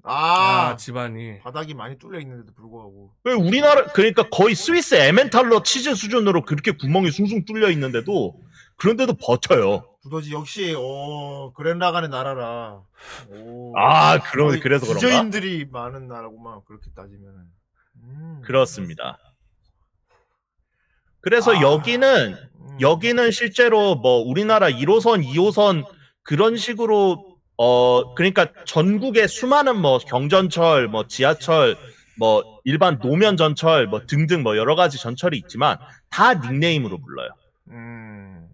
[0.04, 1.40] 아, 아, 집안이.
[1.40, 3.12] 바닥이 많이 뚫려 있는데도 불구하고.
[3.24, 8.40] 왜 우리나라 그러니까 거의 스위스 에멘탈러 치즈 수준으로 그렇게 구멍이 숭숭 뚫려 있는데도
[8.76, 9.84] 그런데도 버텨요.
[10.02, 12.80] 두더지 역시 어 그랜라간의 나라라.
[13.30, 13.76] 오.
[13.76, 15.00] 아, 그럼 그래서 그런가?
[15.00, 17.40] 기저인들이 많은 나라구만 그렇게 따지면은.
[18.04, 18.42] 음.
[18.44, 19.18] 그렇습니다.
[21.29, 21.61] 그래서 아.
[21.61, 22.81] 여기는 음.
[22.81, 25.85] 여기는 실제로 뭐 우리나라 1호선, 2호선
[26.22, 31.76] 그런 식으로 어 그러니까 전국에 수많은 뭐 경전철, 뭐 지하철,
[32.18, 35.76] 뭐 일반 노면 전철 뭐 등등 뭐 여러 가지 전철이 있지만
[36.09, 37.29] 다 닉네임으로 불러요.
[37.72, 38.49] 음.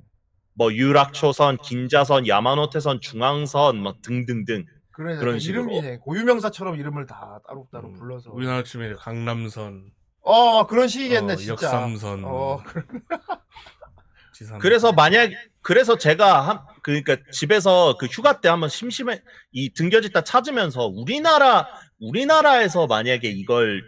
[0.54, 4.64] 뭐 유락초선, 긴자선, 야마노테선, 중앙선 뭐 등등등.
[4.90, 5.62] 그런, 그런 그런 식으로.
[5.62, 5.98] 이름이네.
[5.98, 8.32] 고유명사처럼 이름을 다 따로따로 음, 불러서.
[8.32, 9.90] 우리나라 치면 강남선,
[10.24, 11.52] 어 그런 식이겠네 어, 진짜.
[11.52, 12.58] 역삼선, 어
[14.32, 14.58] 지삼선.
[14.58, 19.22] 그래서 만약 그래서 제가 한 그러니까 집에서 그 휴가 때 한번 심심해
[19.52, 21.68] 이 등겨짓다 찾으면서 우리나라
[22.00, 23.82] 우리나라에서 만약에 이걸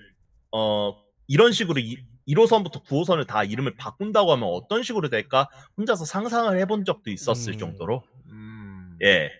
[0.53, 0.95] 어
[1.26, 6.84] 이런 식으로 이- 1호선부터 9호선을 다 이름을 바꾼다고 하면 어떤 식으로 될까 혼자서 상상을 해본
[6.84, 7.59] 적도 있었을 음.
[7.59, 8.97] 정도로 음.
[9.03, 9.30] 예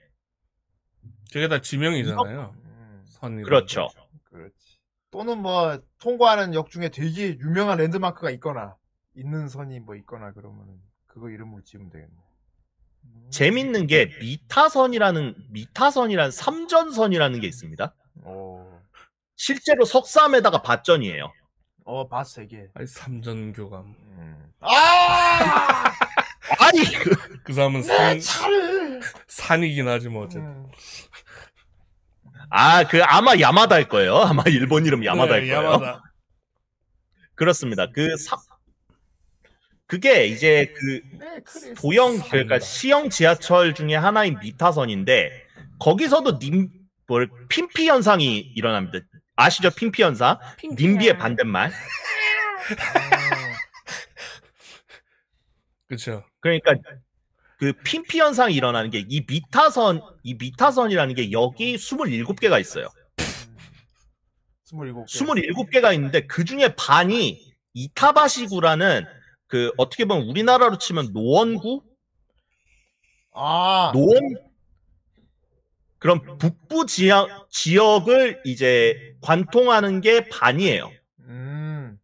[1.31, 2.55] 저게 다 지명이잖아요.
[2.57, 3.03] 음.
[3.07, 4.06] 선 그렇죠 그렇지.
[5.17, 8.77] 또는 뭐 통과하는 역 중에 되게 유명한 랜드마크가 있거나
[9.15, 12.13] 있는 선이 뭐 있거나 그러면 그거 이름으로 지으면 되겠네.
[13.05, 13.31] 음.
[13.31, 17.95] 재밌는 게 미타선이라는 미타선이라는 삼전선이라는 게 있습니다
[18.25, 18.83] 어,
[19.37, 21.33] 실제로 석삼에다가 밭전이에요
[21.87, 22.67] 어, 바세 개.
[22.75, 23.85] 아니 삼전 교감.
[23.87, 24.53] 음.
[24.61, 24.69] 아!
[26.59, 26.85] 아니
[27.45, 29.01] 그 사람은 내산 차를.
[29.29, 30.47] 산이긴 하지 뭐 어쨌든.
[30.47, 30.71] 음.
[32.51, 36.03] 아 그 아마 야마다일 거예요 아마 일본 이름 야마다일 네, 거예요 야마다.
[37.35, 38.37] 그렇습니다 그 사...
[39.87, 41.75] 그게 이제 그 네.
[41.77, 45.45] 도형 그러니까 시형 지하철 중에 하나인 미타선인데
[45.79, 46.77] 거기서도 님
[47.07, 48.99] 뭘 핀피 현상이 일어납니다.
[49.37, 49.71] 아시죠?
[49.71, 50.39] 핀피 현상?
[50.65, 51.71] 님비의 반대말.
[55.87, 56.25] 그렇죠.
[56.41, 56.75] 그러니까
[57.59, 62.89] 그 핀피 현상이 일어나는 게 이 미타선 이 미타선이라는 게 여기 27개가 있어요.
[65.07, 65.07] 27개.
[65.07, 67.41] 27개가 있는데 그 중에 반이
[67.75, 69.05] 이타바시구라는
[69.47, 71.83] 그 어떻게 보면 우리나라로 치면 노원구
[73.33, 74.19] 아, 노원
[75.99, 80.91] 그럼 북부 지역 지역을 이제 관통하는 게 반이에요.
[81.21, 81.99] 음.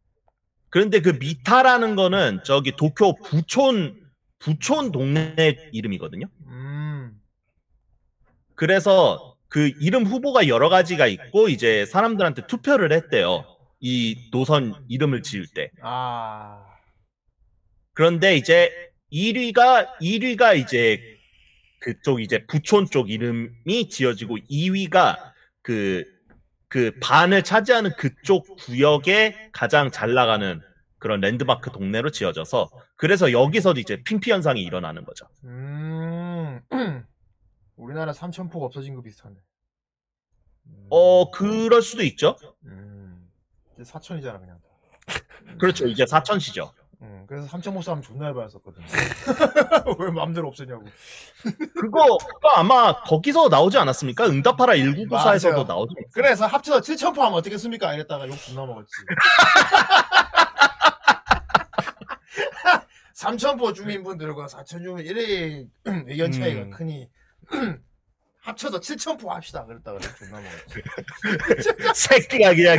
[0.70, 4.01] 그런데 그 미타라는 거는 저기 도쿄 부촌
[4.42, 6.26] 부촌 동네 이름이거든요.
[6.46, 7.12] 음.
[8.54, 13.44] 그래서 그 이름 후보가 여러 가지가 있고 이제 사람들한테 투표를 했대요.
[13.80, 15.70] 이 노선 이름을 지을 때.
[15.82, 16.64] 아.
[17.94, 18.70] 그런데 이제
[19.12, 21.00] 1위가 1위가 이제
[21.80, 25.32] 그쪽 이제 부촌 쪽 이름이 지어지고 2위가
[25.62, 26.12] 그
[26.72, 30.62] 그 반을 차지하는 그쪽 구역에 가장 잘 나가는
[30.98, 32.70] 그런 랜드마크 동네로 지어져서
[33.02, 35.26] 그래서 여기서도 이제 핀피 현상이 일어나는 거죠.
[35.42, 36.60] 음.
[37.74, 39.34] 우리나라 삼천포가 없어진 거 비슷하네.
[40.66, 40.86] 음.
[40.88, 42.36] 어 그럴 수도 있죠.
[42.64, 43.28] 음.
[43.74, 44.60] 이제 사천이잖아 그냥.
[45.58, 45.88] 그렇죠.
[45.88, 46.72] 이제 사천시죠.
[47.00, 47.24] 음.
[47.26, 48.80] 그래서 삼천포 싸움 존나 해봤었거든.
[49.98, 50.84] 왜 마음대로 없애냐고.
[51.74, 54.28] 그거 그거 아마 거기서 나오지 않았습니까?
[54.28, 55.64] 응답하라 1994에서도 맞아요.
[55.64, 55.94] 나오지.
[56.14, 57.94] 그래서 합쳐서 칠천포 하면 어떻겠습니까?
[57.94, 58.92] 이랬다가 욕 존나 먹었지.
[63.26, 65.64] 삼천포 주민분들과 사천 주민 이래
[66.08, 66.70] 의견 차이가 음.
[66.70, 67.08] 크니
[68.42, 69.64] 합쳐서 칠천포 합시다.
[69.64, 70.82] 그랬다가 욕 존나 먹었지.
[71.94, 72.78] 새끼가 그냥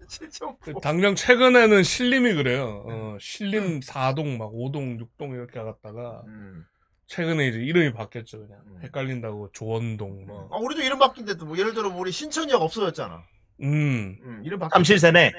[0.00, 0.56] 그- 칠천포.
[0.60, 2.82] 그 당장 최근에는 신림이 그래요.
[2.88, 6.64] 어, 신림 4동 막 5동 6동 이렇게 갔다가 음.
[7.06, 8.80] 최근에 이제 이름이 바뀌었죠 그냥 음.
[8.82, 10.48] 헷갈린다고 조원동 뭐.
[10.50, 13.22] 아, 우리도 이름 바뀐데도 뭐 예를 들어 뭐 우리 신천역 없어졌잖아.
[13.60, 14.16] 음.
[14.22, 14.70] 음, 이름 바뀌.
[14.72, 15.32] 삼실세네.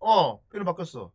[0.00, 1.10] 어, 이름 바뀌었어.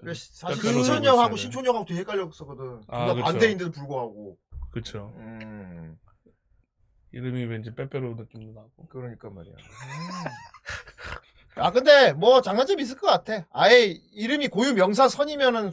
[0.00, 2.82] 그래, 사실 신천역하고 그런 신촌역하고 되게 헷갈렸었거든.
[2.88, 3.24] 아, 둘다 그쵸.
[3.24, 4.36] 반대인데도 불구하고.
[4.70, 5.12] 그쵸.
[5.16, 5.96] 음,
[7.12, 8.88] 이름이 왠지 빼빼로 느낌도 나고.
[8.88, 9.54] 그러니까 말이야.
[9.54, 11.62] 음.
[11.62, 13.46] 아, 근데 뭐 장단점이 있을 것 같아.
[13.52, 15.72] 아예 이름이 고유 명사 선이면은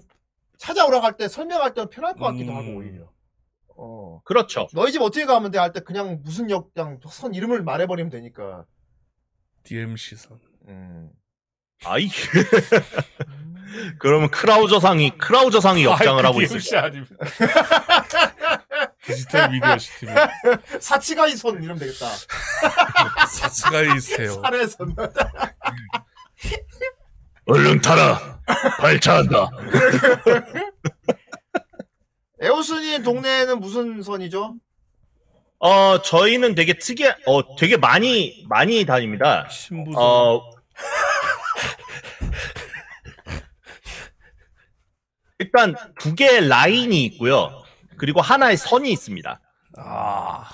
[0.58, 2.58] 찾아오라고 할 때 설명할 때는 편할 것 같기도 음.
[2.58, 3.12] 하고 오히려.
[3.76, 4.22] 어.
[4.24, 4.68] 그렇죠.
[4.74, 5.58] 너희 집 어떻게 가면 돼?
[5.58, 8.66] 할 때 그냥 무슨 역, 그냥 선 이름을 말해버리면 되니까.
[9.64, 10.40] DMC선.
[10.68, 11.10] 음.
[11.84, 12.08] 아이.
[14.00, 17.16] 그러면 크라우저상이 크라우저상이 역장을 하고 있을 아닙니다.
[19.06, 20.06] 디지털 미디어 시티.
[20.80, 22.08] 사치가이 선 이러면 되겠다.
[23.28, 24.42] 사스가이세요.
[24.42, 24.96] 살해선.
[27.46, 28.40] 얼른 타라.
[28.80, 29.50] 발차한다.
[32.42, 34.56] 에오스님 동네는 무슨 선이죠?
[35.60, 39.48] 어 저희는 되게 특이 어 되게 많이 많이 다닙니다.
[39.50, 40.02] 신부선.
[40.02, 40.42] 어
[45.42, 47.50] 일단 두 개의 라인이 있고요.
[47.98, 49.42] 그리고 하나의 선이 있습니다.
[49.78, 50.50] 아.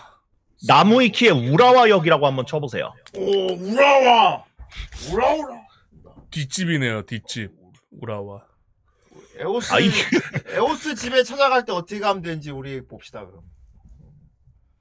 [0.65, 2.93] 나무위키의 우라와 역이라고 한번 쳐보세요.
[3.15, 4.45] 오, 우라와!
[5.11, 5.61] 우라우라!
[6.31, 7.51] 뒷집이네요, 뒷집.
[8.01, 8.43] 우라와.
[9.39, 9.89] 에오스, 아 이.
[10.55, 13.41] 에오스 집에 찾아갈 때 어떻게 가면 되는지 우리 봅시다, 그럼.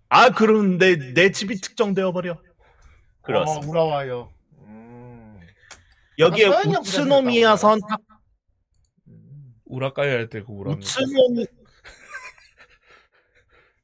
[0.09, 2.39] 아 그런데 내 집이 특정되어 버려.
[3.23, 3.67] 그렇습니다.
[3.67, 4.33] 어, 우라와요.
[4.61, 5.41] 음.
[6.19, 8.16] 여기에 아, 우츠노미야선 탁 음.
[9.67, 10.87] 우라카이 할 때 그 우라입니다.
[10.89, 11.47] 우츠노미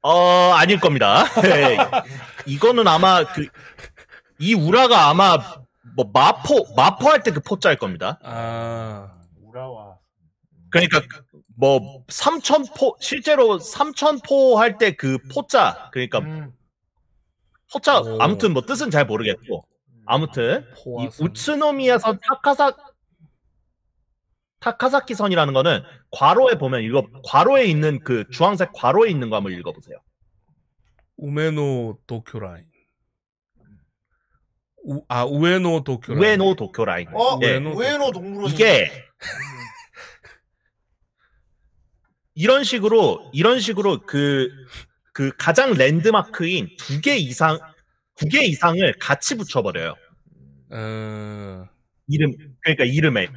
[0.03, 1.25] 어 아닐 겁니다.
[1.43, 1.77] 네.
[2.47, 3.47] 이거는 아마 그
[4.39, 5.39] 이 우라가 아마
[5.95, 8.19] 뭐 마포 마포 할 때 그 포자일 겁니다.
[8.25, 9.13] 아.
[9.41, 9.99] 우라와.
[10.71, 11.01] 그러니까
[11.57, 16.53] 뭐 삼천포 실제로 삼천포 할 때 그 포자 그러니까 음.
[17.73, 18.19] 포자 오.
[18.21, 19.65] 아무튼 뭐 뜻은 잘 모르겠고
[20.07, 20.67] 아무튼
[21.01, 21.09] 이.
[21.23, 22.73] 우츠노미야선 타카사
[24.63, 29.99] 타카사키 선이라는 거는 괄호에 보면 이거 괄호에 있는 그 주황색 괄호에 있는 거 한번 읽어보세요.
[31.17, 32.65] 우메노 도쿄 라인.
[34.85, 36.23] 우, 아 우에노 도쿄 라인.
[36.23, 37.09] 우에노 도쿄 라인.
[37.13, 37.39] 어?
[37.43, 37.57] 예.
[37.57, 38.91] 우에노 우에노 동물원 이게
[42.35, 44.49] 이런 식으로 이런 식으로 그
[45.15, 47.59] 그 가장 랜드마크인 두 개 이상
[48.17, 49.95] 두 개 이상을 같이 붙여버려요.
[50.71, 51.69] 어,
[52.09, 52.33] 이름
[52.63, 53.29] 그러니까 이름에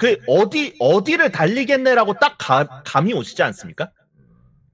[0.00, 3.90] 그 어디 어디를 달리겠네라고 딱 가- 감이 오시지 않습니까?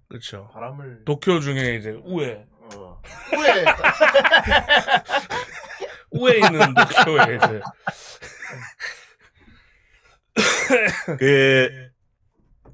[0.09, 0.49] 그렇죠.
[0.55, 3.03] 바람을 도쿄 중에 이제 우에 어.
[3.33, 3.65] 후에
[6.13, 7.61] 우에 있는 도쿄에 이제
[11.19, 11.89] 그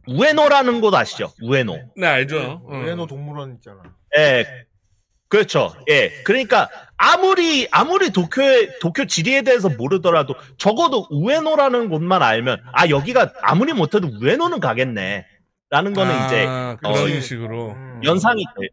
[0.09, 1.33] 우에노라는 곳 아시죠?
[1.43, 1.79] 우에노.
[1.97, 2.61] 네 알죠.
[2.67, 2.69] 어.
[2.71, 3.83] 우에노 동물원 있잖아.
[4.19, 4.45] 예.
[5.29, 5.75] 그렇죠.
[5.89, 6.23] 예.
[6.25, 6.69] 그러니까
[7.05, 14.09] 아무리 아무리 도쿄의 도쿄 지리에 대해서 모르더라도 적어도 우에노라는 곳만 알면 아 여기가 아무리 못해도
[14.21, 15.27] 우에노는 가겠네.
[15.69, 17.73] 라는 거는 이제 아, 그런 어, 식으로.
[17.73, 18.01] 음.
[18.05, 18.69] 연상이 돼.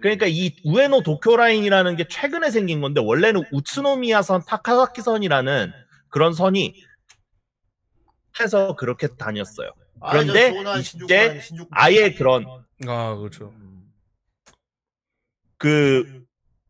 [0.00, 5.72] 그러니까 이 우에노 도쿄 라인이라는 게 최근에 생긴 건데 원래는 우츠노미야선 타카사키 선이라는
[6.10, 6.74] 그런 선이
[8.38, 9.70] 해서 그렇게 다녔어요.
[10.00, 11.40] 아, 그런데 저 쇼난, 이제.
[11.72, 12.46] 아예 그런
[12.86, 13.52] 아 그렇죠.
[13.56, 13.82] 음.
[15.58, 16.25] 그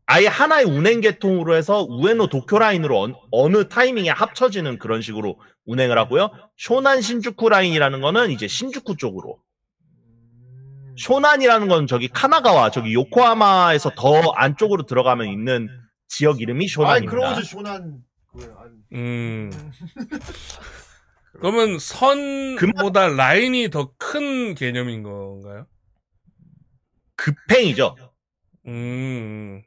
[0.09, 5.97] 아예 하나의 운행 계통으로 해서 우에노 도쿄 라인으로 어느, 어느 타이밍에 합쳐지는 그런 식으로 운행을
[5.97, 6.31] 하고요.
[6.55, 9.37] 쇼난 신주쿠 라인이라는 거는 이제 신주쿠 쪽으로.
[9.91, 10.95] 음.
[10.97, 15.67] 쇼난이라는 건 저기 카나가와 저기 요코하마에서 더 안쪽으로 들어가면 있는
[16.07, 17.11] 지역 이름이 쇼난입니다.
[17.11, 17.97] 그러고 저 쇼난
[18.31, 18.49] 그
[18.93, 19.51] 음.
[21.33, 25.67] 그러면 선보다 라인이 더 큰 개념인 건가요?
[27.17, 27.97] 급행이죠.
[28.67, 29.63] 음.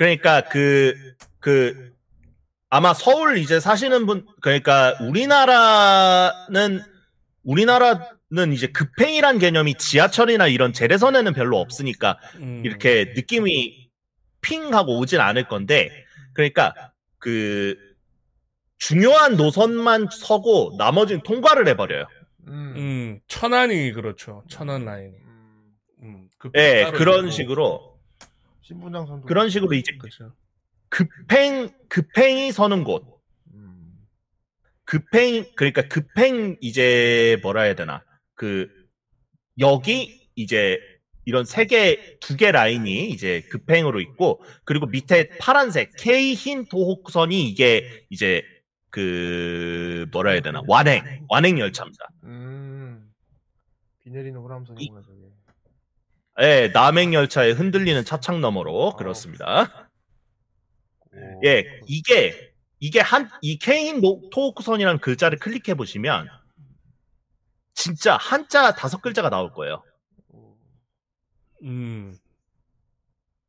[0.00, 0.94] 그러니까 그,
[1.40, 1.92] 그,
[2.70, 6.80] 아마 서울 이제 사시는 분, 그러니까 우리나라는,
[7.44, 12.62] 우리나라는 이제 급행이란 개념이 지하철이나 이런 재래선에는 별로 없으니까 음.
[12.64, 13.90] 이렇게 느낌이
[14.40, 15.90] 핑 하고 오진 않을 건데,
[16.32, 17.76] 그러니까 그,
[18.78, 22.06] 중요한 노선만 서고 나머지는 통과를 해버려요.
[22.48, 22.74] 음.
[22.76, 23.20] 음.
[23.28, 24.44] 천안이 그렇죠.
[24.48, 25.12] 천안 라인이.
[25.26, 25.74] 음.
[26.04, 26.28] 음.
[26.38, 27.30] 급 예, 따로 그런 있고.
[27.32, 27.89] 식으로,
[28.70, 30.32] 신분당 선도 그런 식으로 이제 그렇죠.
[30.88, 33.04] 급행, 급행이 서는 곳,
[33.52, 34.06] 음.
[34.84, 38.04] 급행 그러니까 급행 이제 뭐라 해야 되나
[38.34, 38.68] 그
[39.58, 40.78] 여기 이제
[41.24, 47.48] 이런 세 개 두 개 라인이 이제 급행으로 있고 그리고 밑에 파란색 K 흰 도호쿠선이
[47.48, 48.42] 이게 이제
[48.90, 52.08] 그 뭐라 해야 되나 완행 완행 열차입니다.
[52.24, 53.12] 음.
[54.00, 55.19] 비 내리는 호람선이구나 저게.
[56.42, 59.88] 예, 남행 열차에 흔들리는 차창 너머로 그렇습니다.
[61.12, 61.40] 오.
[61.44, 66.28] 예, 이게 이게 한이 K인 토호쿠선이라는 글자를 클릭해 보시면
[67.74, 69.82] 진짜 한자 다섯 글자가 나올 거예요.
[70.28, 70.56] 오.
[71.64, 72.16] 음.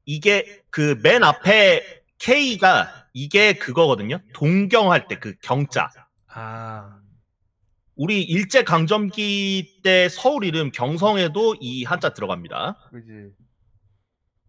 [0.05, 4.19] 이게 그 맨 앞에 K가 이게 그거거든요.
[4.33, 5.89] 동경할 때 그 경자.
[6.27, 7.00] 아.
[8.01, 12.89] 우리 일제 강점기 때 서울 이름 경성에도 이 한자 들어갑니다.
[12.89, 13.11] 그지.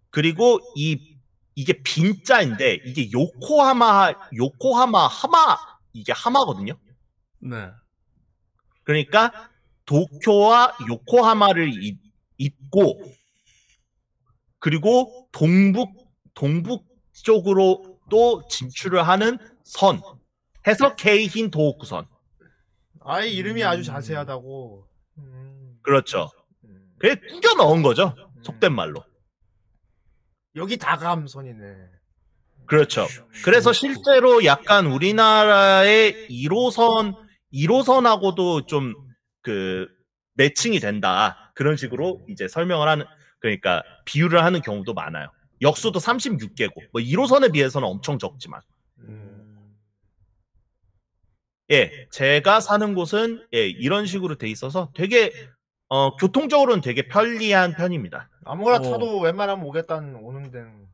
[0.09, 1.18] 그리고 이
[1.55, 5.59] 이게 빈자인데 이게 요코하마 요코하마 하마
[5.92, 6.78] 이게 하마거든요.
[7.40, 7.68] 네.
[8.84, 9.50] 그러니까
[9.84, 12.00] 도쿄와 요코하마를 잇-
[12.38, 13.03] 잇고
[14.61, 15.92] 그리고 동북
[16.32, 20.00] 동북 쪽으로 또 진출을 하는 선
[20.66, 22.07] 해서 케이힌 도호쿠선
[23.05, 24.86] 아예 이름이 아주 자세하다고.
[25.18, 25.78] 음.
[25.82, 26.30] 그렇죠.
[26.64, 26.92] 음.
[26.98, 28.14] 그게 꾸겨 넣은 거죠.
[28.42, 29.05] 속된 말로.
[30.57, 31.76] 여기 다감선이네.
[32.66, 33.07] 그렇죠.
[33.44, 37.16] 그래서 실제로 약간 우리나라의 1호선
[37.53, 39.88] 1호선하고도 좀 그
[40.34, 41.53] 매칭이 된다.
[41.55, 43.05] 그런 식으로 이제 설명을 하는
[43.40, 45.28] 그러니까 비유를 하는 경우도 많아요.
[45.61, 48.61] 역수도 36개고 뭐 1호선에 비해서는 엄청 적지만
[49.00, 49.41] 음.
[51.72, 55.32] 예, 제가 사는 곳은 예, 이런 식으로 돼 있어서 되게
[55.88, 58.28] 어, 교통적으로는 되게 편리한 편입니다.
[58.44, 58.80] 아무거나 어.
[58.80, 60.86] 타도 웬만하면 오겠다는 오는 데는.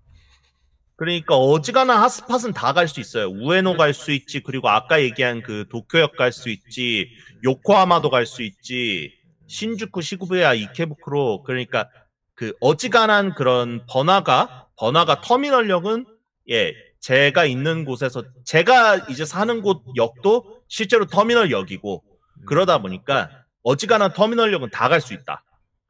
[0.96, 3.28] 그러니까 어지간한 핫스팟은 다 갈 수 있어요.
[3.28, 7.08] 우에노 갈 수 있지, 그리고 아까 얘기한 그 도쿄역 갈 수 있지,
[7.44, 9.12] 요코하마도 갈 수 있지,
[9.46, 11.88] 신주쿠, 시구부야, 이케부쿠로 그러니까
[12.34, 16.06] 그 어지간한 그런 번화가 번화가 터미널역은
[16.50, 22.04] 예 제가 있는 곳에서 제가 이제 사는 곳 역도 실제로 터미널 역이고
[22.46, 23.30] 그러다 보니까
[23.62, 25.44] 어지간한 터미널 역은 다 갈 수 있다.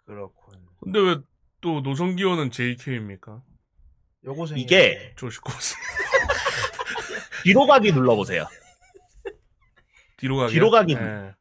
[0.06, 0.54] 그렇군.
[0.80, 1.16] 근데 왜
[1.60, 3.42] 또 노선기호는 JK입니까?
[4.24, 4.58] 여고생.
[4.58, 5.74] 이게 조시코스.
[7.42, 8.46] 뒤로 가기 눌러보세요.
[10.18, 10.52] 뒤로 가기.
[10.52, 10.92] 뒤로 가기.
[10.94, 11.32] 예.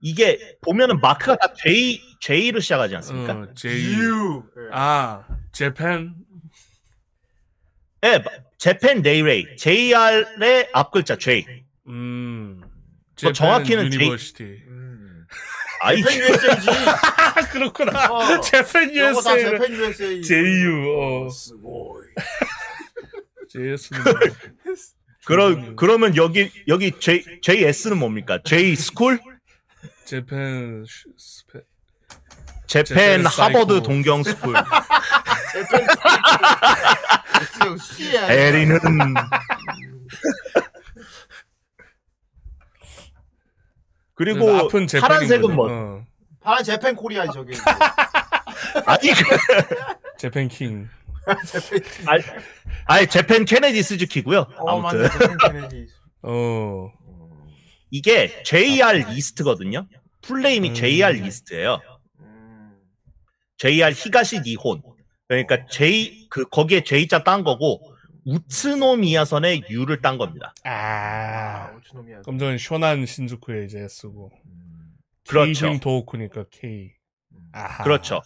[0.00, 3.34] 이게 보면은 마크가 다 J J로 시작하지 않습니까?
[3.34, 3.70] 어, J.
[3.94, 4.42] 유.
[4.56, 4.68] 예.
[4.72, 6.14] 아, 재팬.
[8.02, 8.22] 네,
[8.58, 11.46] 재팬 네이레이 JR의 앞 글자 J.
[11.86, 12.60] 음.
[13.22, 14.42] 뭐 정확히는 J- 유니버시티.
[14.66, 15.26] 음.
[15.82, 16.68] 아이 재팬 USA지.
[16.70, 18.06] 아, 그렇구나.
[18.12, 18.40] 어.
[18.40, 19.38] 재팬 USA.
[19.38, 20.20] 재팬 USA.
[20.22, 20.98] JU.
[20.98, 21.28] 어.
[21.30, 22.02] 스고이.
[23.48, 24.00] JS는
[25.24, 28.40] 그러 그러면 여기 여기 J JS는 뭡니까?
[28.42, 29.20] J 스쿨?
[30.04, 31.60] 재팬 슈- 스페.
[32.66, 33.82] 재팬 재팬 하버드 사이코.
[33.82, 34.54] 동경 스쿨.
[34.54, 34.62] 그.
[38.30, 38.78] 에리는
[44.14, 45.54] 그리고 아픈 재팬인 파란색은 거죠.
[45.54, 45.68] 뭐?
[45.70, 46.06] 어.
[46.40, 47.54] 파란 재팬 코리아 저기.
[48.86, 49.24] 아니 그
[50.18, 50.88] 재팬 킹.
[52.06, 52.22] 아니,
[52.86, 54.46] 아니 재팬 케네디 스즈키고요.
[54.58, 55.08] 어 아무튼
[55.42, 55.86] 맞네.
[56.22, 56.90] 어.
[57.90, 59.86] 이게 JR 이스트거든요.
[60.22, 60.74] 풀네임이 음.
[60.74, 61.80] JR 이스트예요.
[63.64, 63.70] 음.
[63.70, 64.82] JR 히가시 니혼.
[65.28, 67.94] 그러니까 J 그 거기에 J자 딴 거고
[68.24, 70.54] 우츠노미야선에 U를 딴 겁니다.
[70.64, 71.76] 아, 아.
[71.76, 72.22] 오츠노미야.
[72.22, 74.30] 그럼 저는 쇼난 신주쿠에 이제 쓰고.
[74.46, 74.96] 음.
[75.28, 75.66] 그렇죠.
[75.66, 76.92] K힘 도호쿠니까 K.
[77.32, 77.38] 음.
[77.52, 77.84] 아하.
[77.84, 78.20] 그렇죠.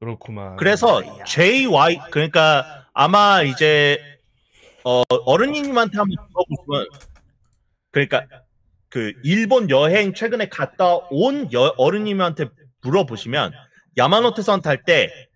[0.00, 0.56] 그렇구만.
[0.56, 3.98] 그래서 JY 그러니까 아마 이제
[4.84, 6.86] 어 어른님한테 한번 물어보시면
[7.90, 8.26] 그러니까
[8.88, 12.48] 그 일본 여행 최근에 갔다 온 여, 어른님한테
[12.82, 13.52] 물어보시면
[13.98, 15.28] 야마노테선 탈 때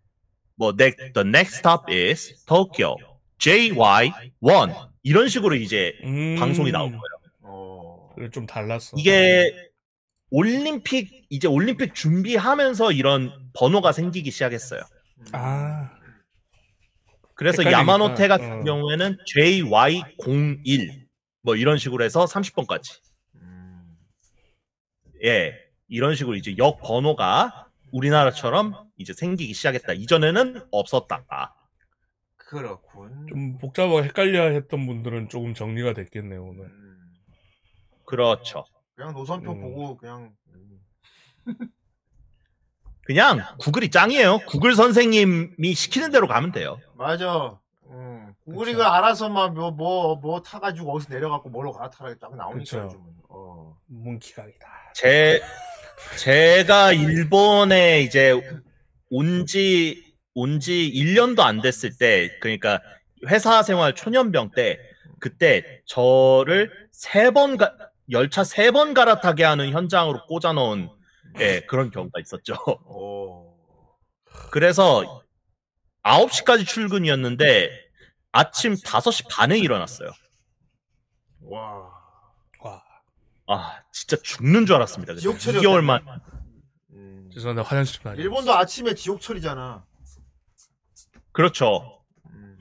[0.57, 0.93] 뭐 the
[1.27, 2.95] next stop is Tokyo
[3.39, 6.37] JY1 이런 식으로 이제 음.
[6.39, 7.01] 방송이 나올 거예요.
[7.43, 8.11] 어.
[8.15, 8.97] 그래, 좀 달랐어.
[8.97, 9.51] 이게
[10.31, 14.83] 올림픽 이제 올림픽 준비하면서 이런 번호가 생기기 시작했어요.
[15.33, 15.91] 아.
[17.35, 17.81] 그래서 헷갈리니까.
[17.81, 18.65] 야마노테 같은 어.
[18.65, 21.07] 경우에는 JY01
[21.43, 23.01] 뭐 이런 식으로 해서 30번까지
[23.37, 23.97] 음.
[25.25, 25.55] 예
[25.89, 29.93] 이런 식으로 이제 역 번호가 우리나라처럼 이제 생기기 시작했다.
[29.93, 31.25] 이전에는 없었다.
[32.37, 33.27] 그렇군.
[33.29, 36.65] 좀 복잡하고 헷갈려 했던 분들은 조금 정리가 됐겠네요, 오늘.
[36.67, 37.13] 음.
[38.05, 38.65] 그렇죠.
[38.95, 39.61] 그냥 노선표 음.
[39.61, 40.81] 보고 그냥 음.
[43.05, 44.41] 그냥 구글이 짱이에요.
[44.49, 46.79] 구글 선생님이 시키는 대로 가면 돼요.
[46.95, 47.59] 맞아.
[47.87, 48.33] 음.
[48.45, 48.85] 구글이 그쵸.
[48.85, 52.79] 그 알아서만 뭐 뭐 뭐 타가지고 거기서 내려갖고 뭘로 갈아타라 딱 나오니까 그쵸.
[52.85, 53.05] 요즘은.
[53.29, 53.77] 어.
[53.87, 54.67] 몽키각이다.
[54.95, 55.41] 제
[56.19, 58.33] 제가 일본에 이제
[59.11, 62.81] 온지 온지 1년도 안 됐을 때 그러니까
[63.29, 64.79] 회사 생활 초년병 때
[65.21, 67.59] 그때 저를 세번
[68.11, 70.89] 열차 세 번 갈아타게 하는 현장으로 꽂아 넣은
[71.39, 72.55] 예, 그런 경우가 있었죠.
[72.87, 73.55] 어.
[74.51, 75.23] 그래서
[76.03, 77.71] 9시까지 출근이었는데
[78.33, 80.11] 아침 5시 반에 일어났어요.
[81.43, 81.91] 와.
[82.61, 82.83] 와.
[83.47, 85.13] 아, 진짜 죽는 줄 알았습니다.
[85.13, 85.23] 그때.
[85.23, 85.69] 지옥철이었다.
[85.69, 86.21] 2개월만.
[86.95, 87.31] 음.
[87.33, 88.23] 죄송한데 화장실 좀 다녀.
[88.23, 89.85] 일본도 아침에 지옥철이잖아.
[91.33, 92.03] 그렇죠.
[92.31, 92.59] 음.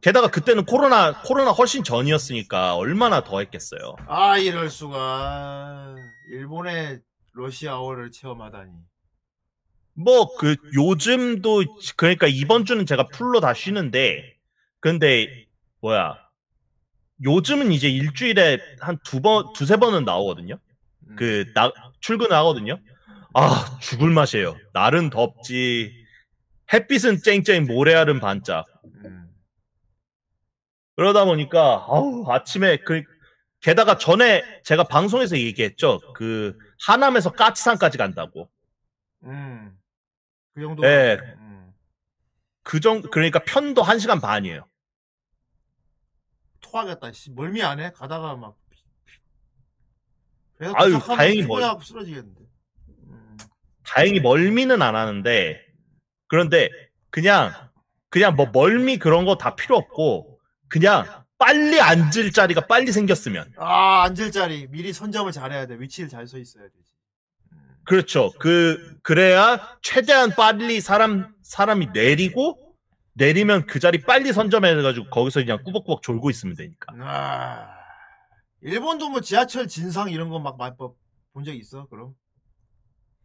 [0.00, 3.96] 게다가 그때는 코로나 코로나 훨씬 전이었으니까 얼마나 더 했겠어요.
[4.06, 5.96] 아 이럴 수가.
[6.30, 7.00] 일본의
[7.32, 8.72] 러시아어를 체험하다니.
[9.94, 11.64] 뭐 그 요즘도
[11.96, 14.36] 그러니까 이번 주는 제가 풀로 다 쉬는데
[14.78, 15.46] 근데
[15.80, 16.16] 뭐야
[17.24, 20.58] 요즘은 이제 일주일에 한 두 번 두세 번은 나오거든요.
[21.08, 21.16] 음.
[21.16, 22.78] 그나 출근 하거든요.
[23.34, 24.56] 아 죽을 맛이에요.
[24.72, 25.92] 날은 덥지
[26.72, 28.66] 햇빛은 쨍쨍 모래알은 반짝.
[29.04, 29.28] 음.
[30.96, 33.02] 그러다 보니까 아우 아침에 그
[33.60, 36.00] 게다가 전에 제가 방송에서 얘기했죠.
[36.14, 36.56] 그
[36.86, 38.48] 하남에서 까치산까지 간다고.
[39.24, 39.76] 음.
[40.54, 40.82] 그 정도.
[40.82, 41.18] 네.
[41.38, 41.72] 음.
[42.62, 44.67] 그 정도 그러니까 편도 1시간 반이에요.
[46.70, 47.12] 토하겠다.
[47.12, 47.30] 씨.
[47.30, 47.90] 멀미 안 해?
[47.92, 48.56] 가다가 막.
[50.60, 52.40] 아유, 도착하면 다행히 멀- 피곤해갖고 쓰러지겠는데.
[53.08, 53.36] 음.
[53.84, 55.60] 다행히 멀미는 안 하는데
[56.26, 56.68] 그런데
[57.10, 57.52] 그냥
[58.10, 61.06] 그냥 뭐 멀미 그런 거 다 필요 없고 그냥
[61.38, 65.76] 빨리 앉을 자리가 빨리 생겼으면 아 앉을 자리 미리 선점을 잘해야 돼.
[65.78, 66.92] 위치를 잘 서 있어야 되지.
[67.52, 67.58] 음.
[67.84, 68.32] 그렇죠.
[68.40, 72.67] 그 그래야 최대한 빨리 사람 사람이 내리고
[73.18, 76.94] 내리면 그 자리 빨리 선점해 가지고 거기서 그냥 꾸벅꾸벅 졸고 있으면 되니까.
[77.00, 77.68] 아,
[78.62, 81.86] 일본도 뭐 지하철 진상 이런 거 막 본 적 있어?
[81.88, 82.14] 그럼?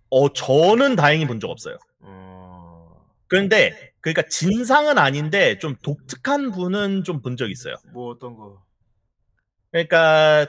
[0.09, 1.77] 어 저는 다행히 본 적 없어요.
[2.01, 7.75] 어, 그런데 그러니까 진상은 아닌데 좀 독특한 분은 좀 본 적 있어요.
[7.93, 8.63] 뭐 어떤 거?
[9.71, 10.47] 그러니까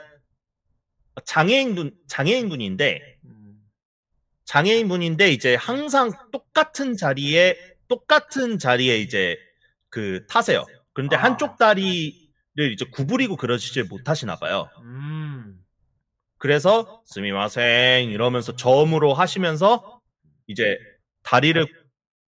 [1.25, 3.61] 장애인분 장애인분인데 음,
[4.45, 7.57] 장애인분인데 이제 항상 똑같은 자리에
[7.87, 9.37] 똑같은 자리에 이제
[9.89, 10.65] 그 타세요.
[10.93, 11.23] 그런데 아.
[11.23, 14.69] 한쪽 다리 이제 구부리고 그러시질 못하시나 봐요.
[14.81, 15.59] 음.
[16.37, 20.01] 그래서 스미마생 이러면서 저음으로 하시면서
[20.47, 20.77] 이제
[21.23, 21.65] 다리를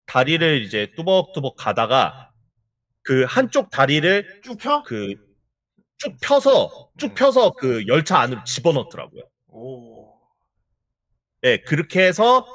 [0.06, 2.30] 다리를 이제 뚜벅뚜벅 가다가
[3.02, 4.82] 그 한쪽 다리를 쭉 펴?
[4.82, 5.24] 그
[5.98, 9.22] 쭉 펴서 쭉 펴서 그 열차 안으로 집어넣더라고요.
[9.48, 10.12] 오.
[11.44, 12.46] 예, 그렇게 해서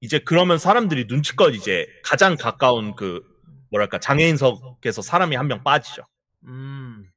[0.00, 3.22] 이제 그러면 사람들이 눈치껏 이제 가장 가까운 그
[3.70, 6.02] 뭐랄까 장애인석에서 사람이 한 명 빠지죠.
[6.44, 7.10] 음.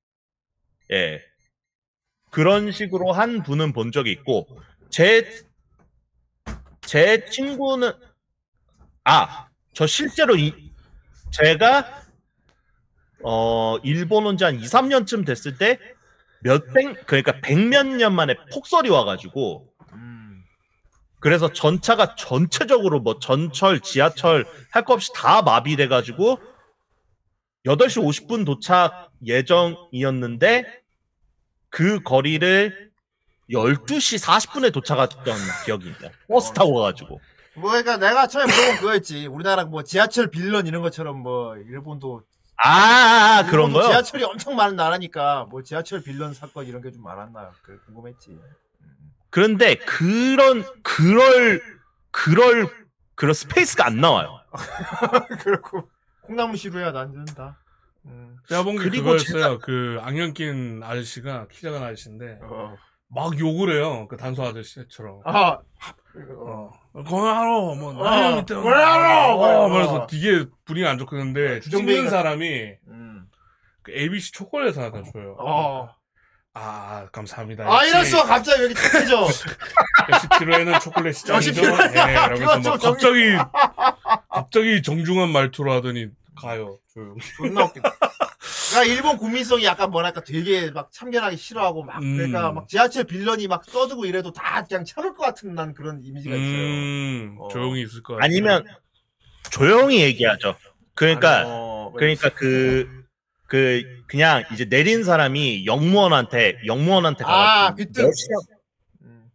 [0.91, 1.21] 예.
[2.31, 4.47] 그런 식으로 한 분은 본 적이 있고,
[4.89, 5.29] 제,
[6.81, 7.91] 제 친구는,
[9.03, 10.53] 아, 저 실제로 이,
[11.31, 12.03] 제가,
[13.23, 15.77] 어, 일본 온 지 한 2, 3년쯤 됐을 때,
[16.41, 19.70] 몇백, 그러니까 백몇 년 만에 폭설이 와가지고, 음.
[21.21, 26.39] 그래서 전차가 전체적으로 뭐 전철, 지하철 할거 없이 다 마비돼 가지고
[27.65, 30.65] 8시 50분 도착 예정이었는데
[31.69, 32.91] 그 거리를
[33.51, 35.23] 12시 40분에 도착했던
[35.65, 36.11] 기억이 있네.
[36.27, 37.21] 버스 타고 가가지고.
[37.55, 39.27] 뭐 그러니까 내가 처음에 물어본 그거였지.
[39.27, 42.23] 우리나라 뭐 지하철 빌런 이런 것처럼 뭐 일본도
[42.63, 43.89] 아, 아, 아, 그런 일본도 거요?
[43.89, 48.39] 지하철이 엄청 많은 나라니까 뭐 지하철 빌런 사건 이런 게 좀 많았나 그 궁금했지.
[49.31, 51.61] 그런데 그런 그럴
[52.11, 52.69] 그럴
[53.15, 54.39] 그런 space가 안 나와요.
[55.41, 55.89] 그렇고
[56.23, 57.57] 콩나물 시루야 난 준다.
[58.05, 58.35] 음.
[58.49, 59.59] 제가 본게 그리고 그거였어요.
[59.59, 62.75] 그 안경 낀 아저씨가 키 작은 아저씨인데 어.
[63.07, 64.07] 막 욕을 해요.
[64.09, 65.21] 그 단소 아저씨처럼.
[65.25, 65.59] 아.
[66.37, 66.69] 어.
[67.07, 69.39] 거야로 뭐 어, 나야 밑에 거야로!
[69.41, 73.25] 어, 그래서 되게 분위기 안 좋겠는데 주정뱅이가- 찍는 사람이 음.
[73.81, 75.35] 그 ABC 초콜릿 하나 줘요.
[75.39, 75.89] 어.
[76.53, 77.63] 아 감사합니다.
[77.65, 79.21] 아 이럴 역시- 수가 갑자기 여기 착해져.
[80.11, 81.49] 역시 피로에는 초콜릿 시장이죠.
[81.49, 83.37] 역시 피로에는- 예, 이러면서 그거 막좀 갑자기
[84.29, 86.77] 갑자기 정중한 말투로 하더니 가요.
[86.93, 87.15] 조용.
[87.37, 87.89] 존나 웃기다.
[88.71, 92.17] 그러니까 일본 국민성이 약간 뭐랄까 되게 막 참견하기 싫어하고 막 음.
[92.17, 96.35] 그러니까 막 지하철 빌런이 막 떠들고 이래도 다 그냥 참을 것 같은 난 그런 이미지가
[96.35, 96.47] 있어요.
[96.47, 97.47] 음, 어.
[97.49, 98.25] 조용히 있을 것 같아요.
[98.25, 98.65] 아니면
[99.51, 100.55] 조용히 얘기하죠.
[100.95, 103.00] 그러니까 어, 그러니까 그,
[103.51, 107.75] 그, 그냥 이제 내린 사람이 영무원한테, 영무원한테 아, 가가지고.
[107.89, 108.05] 귀뜸.
[108.05, 108.39] 몇 시간-
[109.01, 109.25] 음.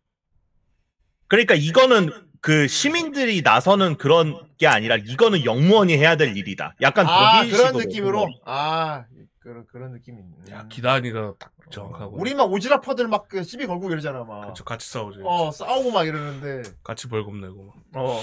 [1.29, 2.09] 그러니까 이거는
[2.41, 6.75] 그 시민들이 나서는 그런 게 아니라 이거는 영무원이 해야 될 일이다.
[6.81, 7.85] 약간 아 독일 그런 식으로.
[7.85, 9.05] 느낌으로 아
[9.41, 10.55] 그런 그런 느낌이 있네.
[10.57, 12.17] 야, 기다니가 딱 정확하고.
[12.19, 14.49] 우리 막 오지랖 퍼들 막그 시비 걸고 이러잖아 막.
[14.49, 15.19] 그쵸, 같이 싸우지.
[15.25, 16.63] 어 싸우고 막 이러는데.
[16.83, 17.67] 같이 벌금 내고.
[17.93, 18.01] 막.
[18.03, 18.19] 어.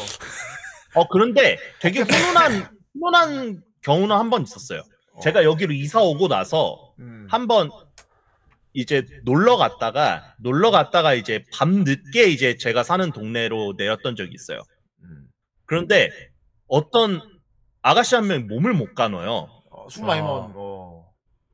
[0.96, 2.00] 어, 그런데 되게
[2.50, 4.82] 훈훈한, 훈훈한 경우는 한 번 있었어요.
[5.22, 7.28] 제가 여기로 이사 오고 나서 음.
[7.30, 7.70] 한번
[8.74, 14.60] 이제 놀러 갔다가, 놀러 갔다가 이제 밤 늦게 이제 제가 사는 동네로 내렸던 적이 있어요.
[15.04, 15.28] 음.
[15.66, 16.10] 그런데
[16.68, 17.22] 어떤
[17.82, 19.50] 아가씨 한 명이 몸을 못 가눠요.
[19.70, 20.24] 어, 술 많이 아.
[20.24, 20.94] 먹은 거.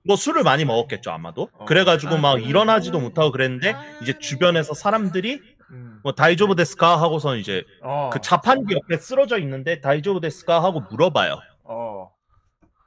[0.05, 1.49] 뭐 술을 많이 먹었겠죠 아마도.
[1.53, 1.65] 어.
[1.65, 5.41] 그래가지고 막 일어나지도 못하고 그랬는데 이제 주변에서 사람들이
[5.71, 5.99] 음.
[6.03, 8.09] 뭐 다이조브 데스까 하고선 이제 어.
[8.11, 11.39] 그 자판기 옆에 쓰러져 있는데 다이조브 데스까 하고 물어봐요.
[11.63, 12.11] 어.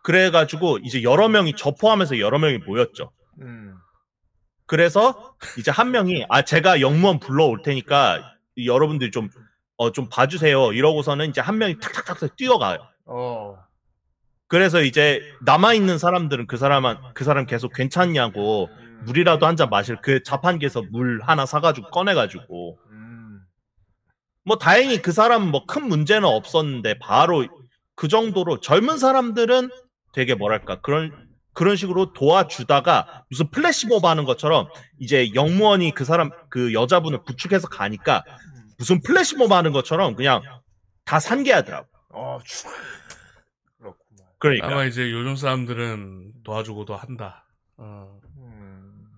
[0.03, 3.13] 그래가지고 이제 여러 명이 저 포함해서 여러 명이 모였죠.
[3.41, 3.75] 음.
[4.67, 8.23] 그래서 이제 한 명이 아 제가 영무원 불러올 테니까
[8.57, 9.29] 이 여러분들이 좀
[9.77, 10.73] 어, 좀 봐주세요.
[10.73, 12.79] 이러고서는 이제 한 명이 탁탁탁 뛰어가요.
[13.07, 13.57] 어.
[14.49, 19.03] 그래서 이제 남아 있는 사람들은 그 사람한 그 사람 계속 괜찮냐고 음.
[19.07, 23.41] 물이라도 한 잔 마실 그 자판기에서 물 하나 사가지고 꺼내가지고 음.
[24.45, 27.47] 뭐 다행히 그 사람 뭐 큰 문제는 없었는데 바로
[27.95, 29.71] 그 정도로 젊은 사람들은
[30.13, 34.69] 되게 뭐랄까 그런 그런 식으로 도와주다가 무슨 flash mob 하는 것처럼
[34.99, 38.25] 이제 역무원이 그 사람 그 여자분을 부축해서 가니까
[38.79, 40.43] 무슨 플래시몹 하는 것처럼 그냥
[41.05, 41.89] 다 산개하더라고.
[42.15, 42.39] 어.
[42.45, 42.69] 추.
[43.79, 44.27] 그렇구만.
[44.39, 47.47] 그러니까 아마 이제 요즘 사람들은 도와주고도 한다.
[47.77, 48.19] 어.
[48.39, 49.09] 음.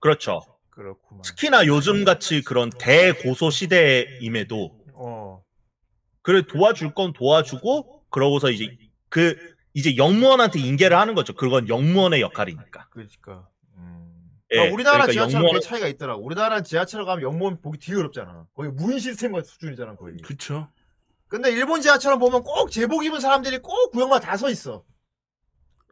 [0.00, 0.40] 그렇죠.
[0.70, 1.22] 그렇구만.
[1.22, 5.42] 특히나 요즘 같이 그런 대고소 시대임에도 어.
[6.22, 8.76] 그래 도와줄 건 도와주고 그러고서 이제
[9.08, 9.36] 그
[9.74, 11.32] 이제 역무원한테 인계를 하는 거죠.
[11.34, 12.88] 그건 역무원의 역할이니까.
[12.90, 13.48] 그러니까.
[13.76, 14.30] 음.
[14.50, 16.22] 예, 그러니까 우리나라 그러니까 지하철은 영무원- 그 차이가 있더라고.
[16.24, 18.46] 우리나라는 지하철 가면 영무원 보기 되게 어렵잖아.
[18.54, 20.16] 거의 무인 시스템 같은 수준이잖아, 거의.
[20.18, 20.68] 그쵸.
[21.28, 24.84] 근데 일본 지하철은 보면 꼭 제복 입은 사람들이 꼭 구역마다 다 서 있어.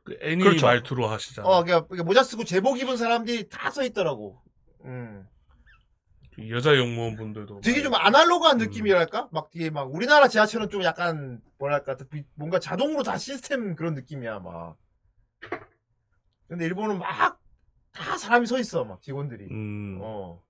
[0.05, 0.67] 그 애니 그렇죠.
[0.67, 1.49] 말투로 하시잖아.
[1.49, 4.39] 어, 그러니까 모자 쓰고 제복 입은 사람들이 다 서 있더라고.
[4.85, 5.27] 음.
[6.41, 7.61] 그 여자 영무원 분들도.
[7.63, 8.67] 되게 좀 아날로그한 음.
[8.67, 9.29] 느낌이랄까?
[9.33, 14.41] 막 되게 막 우리나라 지하철은 좀 약간 뭐랄까 비- 뭔가 자동으로 다 시스템 그런 느낌이야
[14.41, 14.77] 막.
[16.49, 17.39] 근데 일본은 막
[17.93, 19.47] 다 사람이 서 있어 막 직원들이.
[19.51, 19.99] 음.
[20.01, 20.41] 어.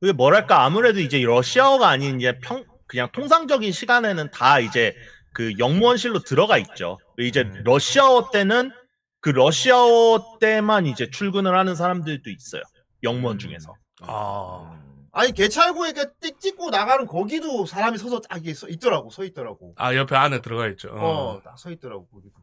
[0.00, 4.94] 그게 뭐랄까 아무래도 이제 러시아어가 아닌 이제 평 그냥 통상적인 시간에는 다 이제
[5.32, 6.98] 그 영무원실로 들어가 있죠.
[7.18, 7.62] 이제 음.
[7.64, 8.72] 러시아어 때는
[9.20, 12.62] 그 러시아어 때만 이제 출근을 하는 사람들도 있어요.
[13.02, 13.74] 영무원 중에서.
[14.06, 14.78] 아,
[15.12, 19.74] 아니 개찰구에 이렇게 띡 찍고 나가는 거기도 사람이 서서 딱 이게 서 있더라고 서 있더라고.
[19.76, 20.88] 아 옆에 안에 들어가 있죠.
[20.92, 21.34] 어.
[21.36, 22.34] 어, 딱서 있더라고 거기도.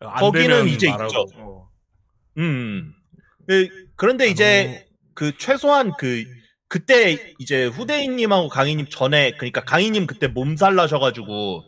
[0.00, 1.06] 안 거기는 되면 이제 말하고.
[1.06, 1.26] 있죠.
[1.38, 1.68] 어.
[2.38, 2.92] 음.
[3.48, 6.24] 그- 그런데 이제 그 최소한 그
[6.68, 11.62] 그때 이제 후대인님하고 강희님 전에 그러니까 강희님 그때 몸살 나셔가지고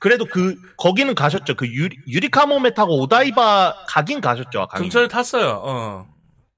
[0.00, 1.54] 그래도 그 거기는 가셨죠.
[1.56, 4.66] 그 유리, 유리카모메 타고 오다이바 가긴 가셨죠.
[4.68, 4.88] 강희님.
[4.90, 5.60] 근처에 탔어요.
[5.62, 6.06] 어.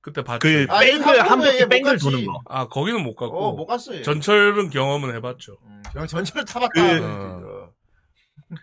[0.02, 0.40] 그때 봤죠.
[0.40, 2.04] 그 아, 뱅글 유리카모메에 한 바퀴 못 뱅글 갔지.
[2.04, 2.42] 도는 거.
[2.46, 3.94] 아 거기는 못 갔고 어, 못 갔어.
[3.94, 4.02] 얘.
[4.02, 5.56] 전철은 경험은 해봤죠.
[5.64, 6.70] 음, 그냥 전철 타봤다.
[6.74, 7.70] 그- 어.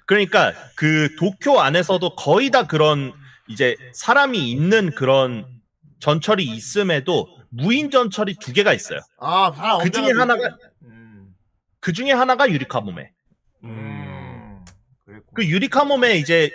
[0.06, 3.14] 그러니까 그 도쿄 안에서도 거의 다 그런
[3.48, 5.46] 이제 사람이 있는 그런
[6.00, 9.00] 전철이 있음에도 무인 전철이 두 개가 있어요.
[9.20, 11.34] 아, 그 중에 하나가 음.
[11.80, 13.12] 그 중에 하나가 유리카모메.
[13.64, 13.70] 음.
[13.70, 14.66] 음.
[15.06, 15.34] 그랬고.
[15.34, 16.52] 그 유리카모메 이제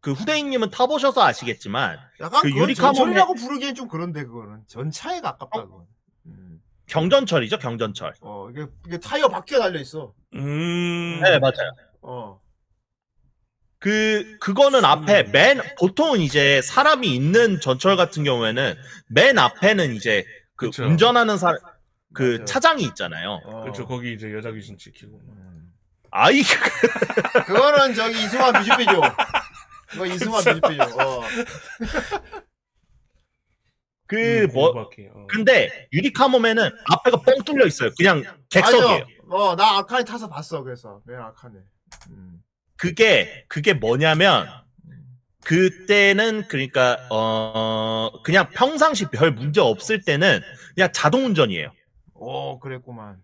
[0.00, 5.64] 그 후대인님은 타보셔서 아시겠지만 약간 그그 유리 유리카모메- 전철이라고 부르기엔 좀 그런데 그거는 전차에 가깝다
[5.64, 5.86] 그건.
[6.26, 6.60] 음.
[6.86, 8.14] 경전철이죠 경전철.
[8.20, 10.14] 어 이게 이게 타이어 바퀴가 달려 있어.
[10.34, 11.20] 음.
[11.40, 11.72] 맞아요.
[12.02, 12.40] 어.
[13.80, 18.74] 그 그거는 앞에 맨 보통은 이제 사람이 있는 전철 같은 경우에는
[19.08, 20.24] 맨 앞에는 이제
[20.56, 20.84] 그 그쵸.
[20.84, 21.58] 운전하는 사람
[22.12, 22.44] 그 맞아요.
[22.44, 23.40] 차장이 있잖아요.
[23.44, 23.60] 어.
[23.62, 23.86] 그렇죠.
[23.86, 25.20] 거기 이제 여자 귀신 지키고.
[25.28, 25.72] 음.
[26.10, 26.42] 아이
[27.46, 29.00] 그거는 저기 이승환 뮤직비디오.
[29.90, 30.84] 그거 이승환 뮤직비디오.
[30.84, 31.22] 어.
[34.06, 35.08] 그뭐 바퀴.
[35.12, 35.26] 어.
[35.28, 37.90] 근데 유리카모메는 앞에가 뻥 뚫려 있어요.
[37.96, 39.06] 그냥 객석이에요.
[39.30, 40.62] 어, 나 아칸에 타서 봤어.
[40.62, 41.54] 그래서 맨 아칸에.
[42.10, 42.42] 음.
[42.76, 44.48] 그게 그게 뭐냐면
[45.44, 50.40] 그때는 그러니까 어 그냥 평상시 별 문제 없을 때는
[50.74, 51.72] 그냥 자동 운전이에요.
[52.14, 53.20] 오, 그랬구만.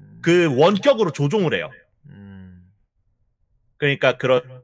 [0.00, 0.18] 음.
[0.22, 1.70] 그 원격으로 조종을 해요.
[2.06, 2.62] 음.
[3.78, 4.55] 그러니까 그런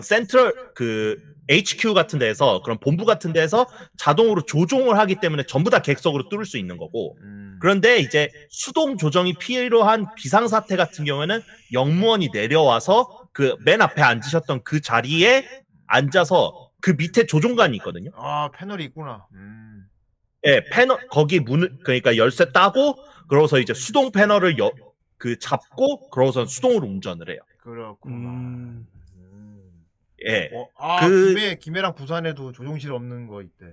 [0.00, 1.16] 센트럴 그
[1.48, 3.66] HQ 같은 데에서 그런 본부 같은 데에서
[3.98, 7.58] 자동으로 조종을 하기 때문에 전부 다 객석으로 뚫을 수 있는 거고 음.
[7.60, 11.40] 그런데 이제 수동 조정이 필요한 비상 사태 같은 경우에는
[11.72, 15.46] 영무원이 내려와서 그 맨 앞에 앉으셨던 그 자리에
[15.86, 18.10] 앉아서 그 밑에 조종관이 있거든요.
[18.14, 19.26] 아, 패널이 있구나.
[19.34, 19.84] 음.
[20.46, 22.96] 예, 패널 거기 문을 그러니까 열쇠 따고
[23.28, 24.70] 그러고서 이제 수동 패널을 여,
[25.18, 27.40] 그 잡고 그러고서 수동으로 운전을 해요.
[27.58, 28.16] 그렇구만.
[28.16, 28.86] 음.
[30.22, 30.26] 음.
[30.28, 30.50] 예.
[30.54, 33.66] 어, 아, 그- 김해, 김해랑 부산에도 조종실 없는 거 있대.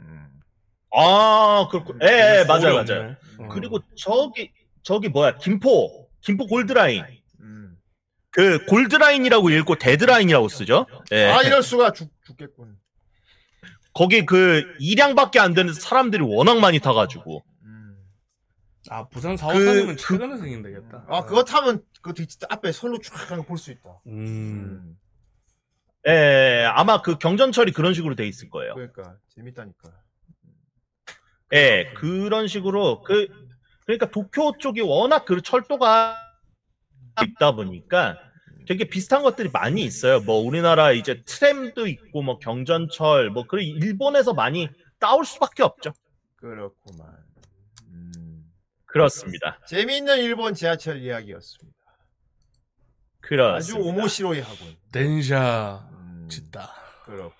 [0.00, 0.26] 음.
[0.92, 1.94] 아, 그렇고.
[2.02, 2.94] 예, 예, 맞아요, 어렵네.
[2.94, 3.16] 맞아요.
[3.38, 3.48] 어.
[3.48, 4.50] 그리고 저기
[4.82, 7.04] 저기 뭐야 김포 김포 골드라인
[7.40, 7.76] 음.
[8.30, 10.86] 그 골드라인이라고 읽고 데드라인이라고 쓰죠.
[11.12, 11.26] 예.
[11.26, 12.76] 아, 이럴 수가 죽, 죽겠군.
[13.92, 17.96] 거기 그 일량밖에 안 되는 사람들이 워낙 많이 타가지고 음.
[18.88, 21.04] 아 부산 그- 4호선이면 그- 최근에 생긴 되겠다.
[21.08, 24.00] 아, 그거 타면 그 뒤, 앞에 선로 쫙 볼 수 있다.
[24.06, 24.12] 음.
[24.12, 24.96] 음.
[26.08, 28.74] 예, 예, 아마 그 경전철이 그런 식으로 돼 있을 거예요.
[28.74, 29.90] 그러니까 재밌다니까.
[31.52, 33.28] 예, 그런 식으로 그
[33.84, 36.16] 그러니까 도쿄 쪽이 워낙 그 철도가
[37.22, 38.18] 있다 보니까
[38.66, 40.20] 되게 비슷한 것들이 많이 있어요.
[40.20, 44.68] 뭐 우리나라 이제 트램도 있고 뭐 경전철 뭐 그리고 일본에서 많이
[45.00, 45.92] 따올 수밖에 없죠.
[46.36, 47.08] 그렇구만.
[47.88, 48.50] 음.
[48.86, 49.58] 그렇습니다.
[49.66, 51.79] 재미있는 일본 지하철 이야기였습니다.
[53.38, 53.78] 아주 그렇습니다.
[54.00, 54.76] 오모시로이 하군.
[54.92, 56.26] 덴샤 음.
[56.28, 56.72] 짓다.
[57.04, 57.32] 그렇군.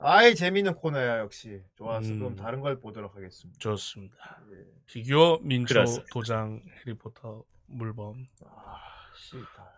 [0.00, 1.62] 아이 재미있는 코너야 역시.
[1.76, 2.06] 좋았어.
[2.08, 2.18] 음.
[2.18, 3.58] 그럼 다른 걸 보도록 하겠습니다.
[3.58, 4.42] 좋습니다.
[4.52, 4.56] 예.
[4.86, 6.06] 피규어 민초 그렇습니다.
[6.12, 8.26] 도장 해리포터 물범.
[8.44, 8.76] 아,
[9.16, 9.70] 싫다.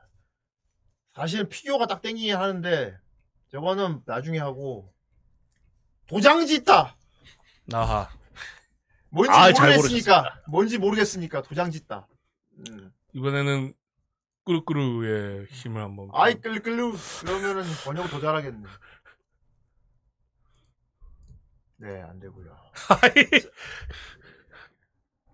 [1.15, 2.99] 사실 피규어가 딱 땡기긴 하는데
[3.53, 4.93] 저거는 나중에 하고
[6.09, 6.97] 도장 짓다.
[7.67, 8.09] 나하.
[9.09, 12.09] 뭔지 아, 잘 모르겠으니까 뭔지 모르겠으니까 도장 짓다.
[12.69, 12.93] 음.
[13.13, 13.73] 이번에는
[14.47, 16.09] 꾸루꾸루의 힘을 한번.
[16.15, 18.69] 아이 끌끌루 그러면은 번역을 더 잘하겠네.
[21.79, 22.57] 네, 안 되고요.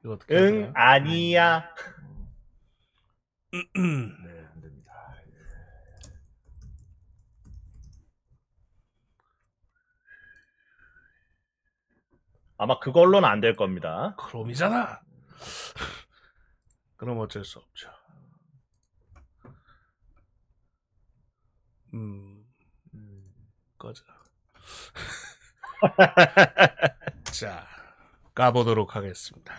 [0.03, 0.73] 이거 어떻게 해야 응 되나?
[0.75, 1.69] 아니야.
[3.77, 4.17] 음.
[4.25, 4.93] 네, 안 됩니다.
[12.59, 14.15] 아마 그걸로는 안 될 겁니다.
[14.17, 15.01] 크롬이잖아.
[16.97, 17.91] 그럼 어쩔 수 없죠.
[21.95, 22.45] 음,
[22.95, 23.25] 음.
[23.79, 24.03] 꺼져.
[27.25, 27.67] 자,
[28.35, 29.55] 까보도록 하겠습니다.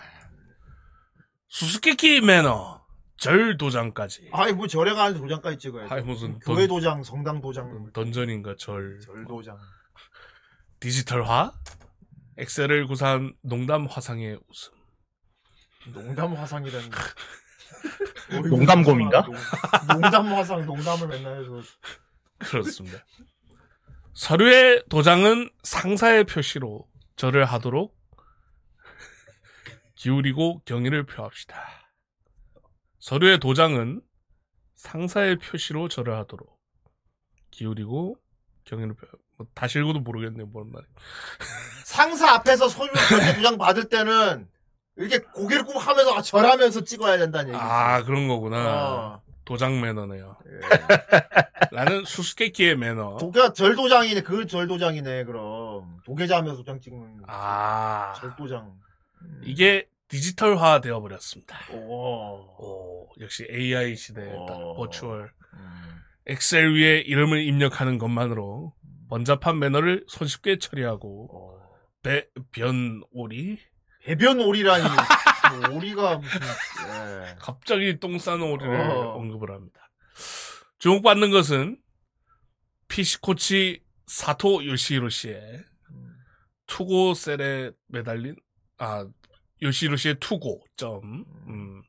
[1.47, 2.83] 수수께끼 매너,
[3.17, 4.29] 절 도장까지.
[4.33, 5.93] 아이 뭐 절에 가는데 도장까지 찍어야 돼.
[5.95, 8.99] 아이, 무슨 교회 던, 도장, 성당 도장, 던전인가 절.
[9.01, 9.57] 절 도장.
[10.79, 11.53] 디지털화,
[12.37, 14.73] 엑셀을 구사한 농담 화상의 웃음.
[15.93, 16.89] 농담 화상이라는.
[18.49, 19.21] 농담곰인가?
[19.23, 19.35] 농-
[20.01, 21.61] 농담 화상, 농담을 맨날 해서.
[22.43, 22.99] 그렇습니다.
[24.13, 27.95] 서류의 도장은 상사의 표시로 절을 하도록
[29.95, 31.57] 기울이고 경의를 표합시다.
[32.99, 34.01] 서류의 도장은
[34.75, 36.59] 상사의 표시로 절을 하도록
[37.51, 38.17] 기울이고
[38.65, 39.07] 경의를 표.
[39.37, 40.85] 뭐 다시 읽어도 모르겠네요, 뭔 말이.
[41.85, 44.47] 상사 앞에서 서류 전체 도장 받을 때는
[44.95, 47.63] 이렇게 고개를 꾹 하면서 절하면서 찍어야 된다는 얘기지.
[47.63, 48.57] 아 그런 거구나.
[48.85, 49.22] 어.
[49.45, 50.37] 도장 매너네요.
[50.47, 51.75] 예.
[51.75, 53.17] 나는 수수께끼의 매너.
[53.17, 54.21] 도가 절 도장이네.
[54.21, 55.25] 그 절 도장이네.
[55.25, 58.73] 그럼 도계자 하면서 도장 찍는 아 절 도장.
[59.21, 59.41] 음.
[59.43, 61.57] 이게 디지털화 되어 버렸습니다.
[61.71, 62.45] 오.
[62.59, 64.31] 오, 역시 AI 시대에.
[64.77, 65.31] 버추얼.
[65.53, 65.95] 음.
[66.27, 68.73] 엑셀 위에 이름을 입력하는 것만으로
[69.09, 71.63] 번잡한 매너를 손쉽게 처리하고 어.
[72.01, 73.59] 배, 변오리?
[74.05, 74.83] 배변 오리라니.
[75.59, 77.35] 뭐 오리가 무슨 예.
[77.39, 79.15] 갑자기 똥 싸는 오리를 어.
[79.15, 79.89] 언급을 합니다.
[80.79, 81.77] 주목받는 것은
[82.87, 85.63] 피시코치 사토 요시히로 씨의
[86.67, 88.35] 투고 셀에 매달린
[88.77, 89.07] 아
[89.61, 91.81] 요시히로 씨의 투고 점 음,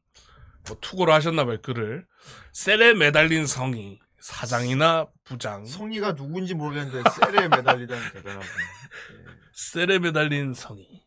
[0.66, 2.06] 뭐 투고로 하셨나봐요 글을
[2.52, 8.44] 셀에 매달린 성이 사장이나 부장 성의가 누군지 모르겠는데 셀에 매달리다니 대단하고.
[9.52, 11.03] 셀에 매달린 성이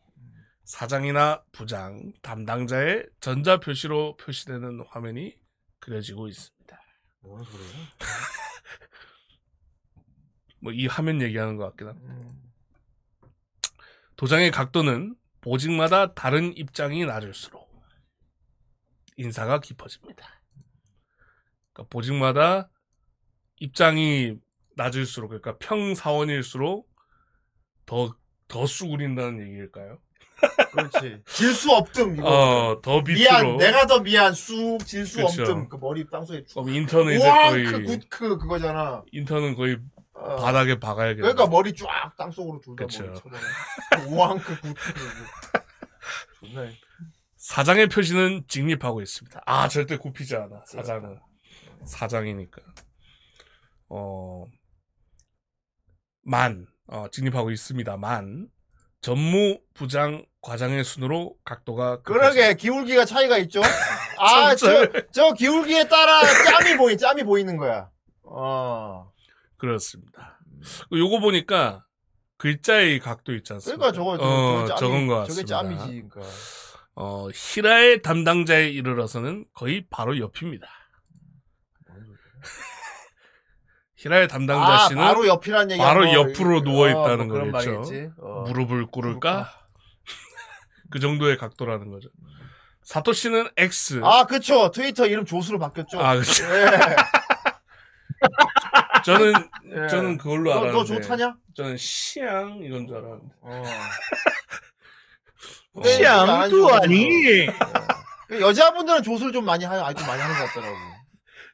[0.68, 5.34] 사장이나 부장 담당자의 전자 표시로 표시되는 화면이
[5.80, 6.78] 그려지고 있습니다.
[7.20, 7.68] 뭔 소리야?
[10.60, 12.12] 뭐 이 화면 얘기하는 것 같긴 합니다.
[12.12, 12.52] 음.
[14.16, 17.66] 도장의 각도는 보직마다 다른 입장이 낮을수록
[19.16, 20.42] 인사가 깊어집니다.
[21.72, 22.68] 그러니까 보직마다
[23.56, 24.38] 입장이
[24.76, 26.94] 낮을수록 그러니까 평사원일수록
[27.86, 30.02] 더더 쑥그린다는 얘기일까요?
[30.72, 31.22] 그렇지.
[31.26, 32.28] 질 수 없듬 이거.
[32.28, 33.14] 어, 더 밑으로.
[33.18, 34.32] 미안, 내가 더 미안.
[34.34, 35.42] 쑥 질 수 그쵸.
[35.42, 35.68] 없듬.
[35.68, 36.54] 그 머리 땅속에 쭉.
[36.62, 39.02] 그럼 인턴은 이제 우왕 거의 그 굿크 그거잖아.
[39.12, 39.78] 인턴은 거의
[40.14, 40.36] 어.
[40.36, 41.20] 바닥에 박아야겠네.
[41.22, 41.86] 그러니까 머리 쫙
[42.16, 43.02] 땅속으로 둘다 그쵸.
[43.04, 44.06] 머리 쳐버려.
[44.08, 44.92] 우왕크 굿크.
[46.40, 46.72] 좋네.
[47.36, 49.42] 사장의 표시는 직립하고 있습니다.
[49.46, 50.62] 아 절대 굽히지 않아.
[50.66, 51.18] 사장은
[51.84, 52.60] 사장이니까.
[53.90, 54.44] 어,
[56.22, 58.48] 만 어, 직립하고 있습니다만
[59.00, 63.60] 전무 부장 과장의 순으로 각도가 그러게 기울기가 차이가 있죠.
[64.18, 64.86] 아, 저.
[65.12, 67.88] 저 기울기에 따라 짬이 보이, 짬이 보이는 거야.
[68.22, 69.10] 어.
[69.56, 70.38] 그렇습니다.
[70.92, 71.84] 요거 보니까
[72.36, 73.90] 글자의 각도 있지 않습니까?
[73.90, 75.62] 그러니까 저거, 어, 저거 짬이, 적은 것 저게 같습니다.
[75.86, 76.08] 짬이지.
[76.08, 76.32] 그러니까.
[76.94, 80.68] 어, 히라의 담당자에 이르러서는 거의 바로 옆입니다.
[83.98, 85.82] 히라의 담당자 아, 씨는 바로 옆이란 얘기.
[85.82, 87.80] 바로 옆으로 누워 있다는 뭐 그런 거겠죠.
[87.80, 88.10] 말이겠지.
[88.20, 88.44] 어.
[88.46, 89.52] 무릎을 꿇을까?
[90.90, 92.08] 그 정도의 각도라는 거죠.
[92.84, 94.00] 사토 씨는 X.
[94.04, 94.70] 아, 그쵸.
[94.70, 96.00] 트위터 이름 조수로 바뀌었죠.
[96.00, 96.44] 아, 그쵸.
[96.44, 96.70] 예.
[99.04, 99.32] 저는
[99.74, 99.88] 예.
[99.88, 100.78] 저는 그걸로 너, 알았는데.
[100.78, 101.34] 너 좋다냐?
[101.54, 103.34] 저는 시앙 이건 줄 알았는데.
[103.42, 103.62] 어.
[105.74, 105.82] 어.
[105.82, 107.46] 하는 아니.
[108.28, 110.76] 그 여자분들은 조수를 좀 많이 하, 아주 많이 하는 것 같더라고.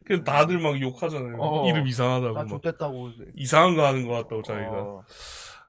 [0.07, 1.37] 그 다들 막 욕하잖아요.
[1.39, 1.69] 어.
[1.69, 2.35] 이름 이상하다고.
[2.35, 2.49] 나 막.
[2.49, 3.11] 좋댔다고.
[3.37, 4.71] 이상한 거 하는 것 같다고 자기가.
[4.71, 5.05] 어.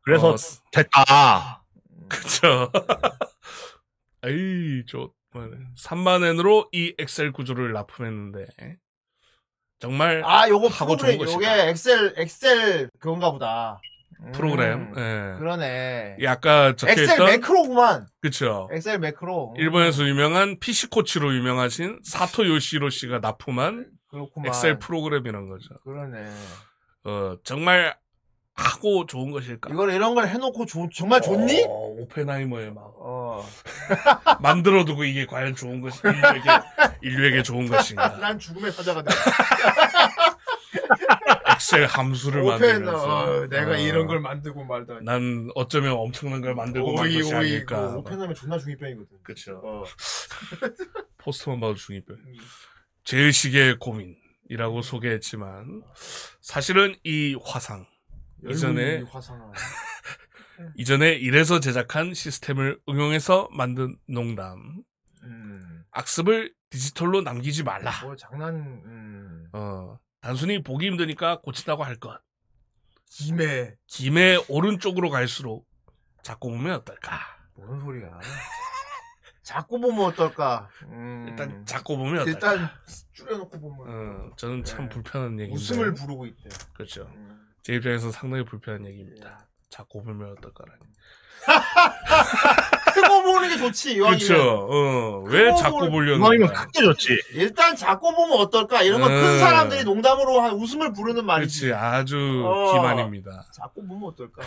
[0.03, 0.35] 그래서 어,
[0.71, 1.63] 됐다.
[2.09, 2.71] 그쵸.
[4.27, 5.09] 에이, 저,
[5.77, 8.45] 3만엔으로 이 엑셀 구조를 납품했는데,
[9.79, 11.65] 정말 아, 요거 하고 좋은 요게 것이다.
[11.67, 13.79] 엑셀, 엑셀 그건가 보다.
[14.21, 15.37] 음, 프로그램, 예.
[15.37, 16.17] 그러네.
[16.19, 18.07] 이 아까 적혀 엑셀 매크로구만.
[18.21, 18.69] 그쵸.
[18.71, 19.51] 엑셀 매크로.
[19.51, 24.47] 음, 일본에서 유명한 PC 코치로 유명하신 사토 요시로 씨가 납품한 그렇구만.
[24.47, 25.75] 엑셀 프로그램이란 거죠.
[25.83, 26.31] 그러네.
[27.03, 27.97] 어, 정말
[28.53, 29.69] 하고 좋은 것일까?
[29.73, 31.65] 이걸 이런 걸 해놓고 조- 정말 좋니?
[31.67, 33.45] 어, 오펜하이머의 막 어.
[34.41, 36.41] 만들어두고 이게 과연 좋은 것이 인류에게
[37.03, 38.15] 인류에게 좋은 것인가?
[38.17, 39.11] 난 죽음의 사자가 돼.
[41.55, 45.03] 엑셀 함수를 오펜, 만들면서 어, 내가 어, 이런 걸 만들고 말다니.
[45.03, 47.91] 난 어쩌면 엄청난 걸 만들고 만 오이, 것이 오이, 아닐까.
[47.91, 49.17] 그 오펜하면 존나 중이병이거든.
[49.23, 49.61] 그쵸.
[49.63, 49.83] 어.
[51.17, 52.15] 포스터만 봐도 중이병.
[53.05, 53.07] 음.
[53.07, 55.83] 제일식의 고민이라고 소개했지만
[56.41, 57.85] 사실은 이 화상
[58.49, 59.03] 이전에.
[60.77, 64.83] 이전에 이래서 제작한 시스템을 응용해서 만든 농담.
[65.23, 65.83] 음.
[65.91, 67.91] 악습을 디지털로 남기지 말라.
[68.03, 69.49] 뭐 장난, 음.
[69.53, 72.19] 어, 단순히 보기 힘드니까 고친다고 할 것.
[73.09, 73.75] 김에.
[73.87, 75.67] 김의 오른쪽으로 갈수록
[76.23, 77.19] 자꾸 보면 어떨까?
[77.55, 78.19] 뭔 소리야.
[79.45, 80.67] 자꾸 보면 어떨까?
[80.87, 81.27] 음.
[81.29, 82.31] 일단 자꾸 보면 어떨까?
[82.53, 82.69] 일단
[83.13, 83.79] 줄여놓고 보면.
[83.87, 84.89] 어, 저는 참 네.
[84.89, 85.53] 불편한 얘기인데.
[85.55, 86.49] 웃음을 부르고 있대.
[86.73, 87.03] 그렇죠.
[87.13, 87.45] 음.
[87.61, 89.47] 제 입장에서 상당히 불편한 얘기입니다.
[89.69, 90.81] 자꾸 보면 어떨까라니.
[92.95, 94.17] 크고 보는 게 좋지 이왕이면.
[94.19, 94.33] 그쵸.
[94.35, 96.65] 어, 왜 뭘- 보려는 이왕이면 거야.
[96.65, 97.21] 크게 좋지.
[97.33, 99.39] 일단 작고 보면 어떨까 이런 거큰 음.
[99.39, 101.67] 사람들이 농담으로 한 웃음을 부르는 말이지.
[101.67, 101.73] 그렇지.
[101.79, 102.73] 아주 어.
[102.73, 103.45] 기만입니다.
[103.53, 104.41] 작고 보면 어떨까.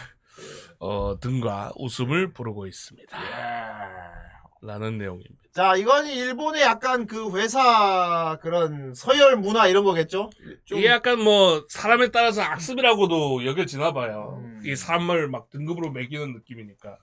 [0.80, 3.16] 어, 등과 웃음을 부르고 있습니다.
[3.16, 4.27] 예.
[4.60, 5.35] 라는 내용입니다.
[5.52, 10.30] 자, 이건 일본의 약간 그 회사 그런 서열 문화 이런 거겠죠?
[10.64, 14.40] 좀 이게 약간 뭐 사람에 따라서 악습이라고도 여겨지나 봐요.
[14.43, 14.62] 음.
[14.64, 16.97] 이 사람을 막 등급으로 매기는 느낌이니까.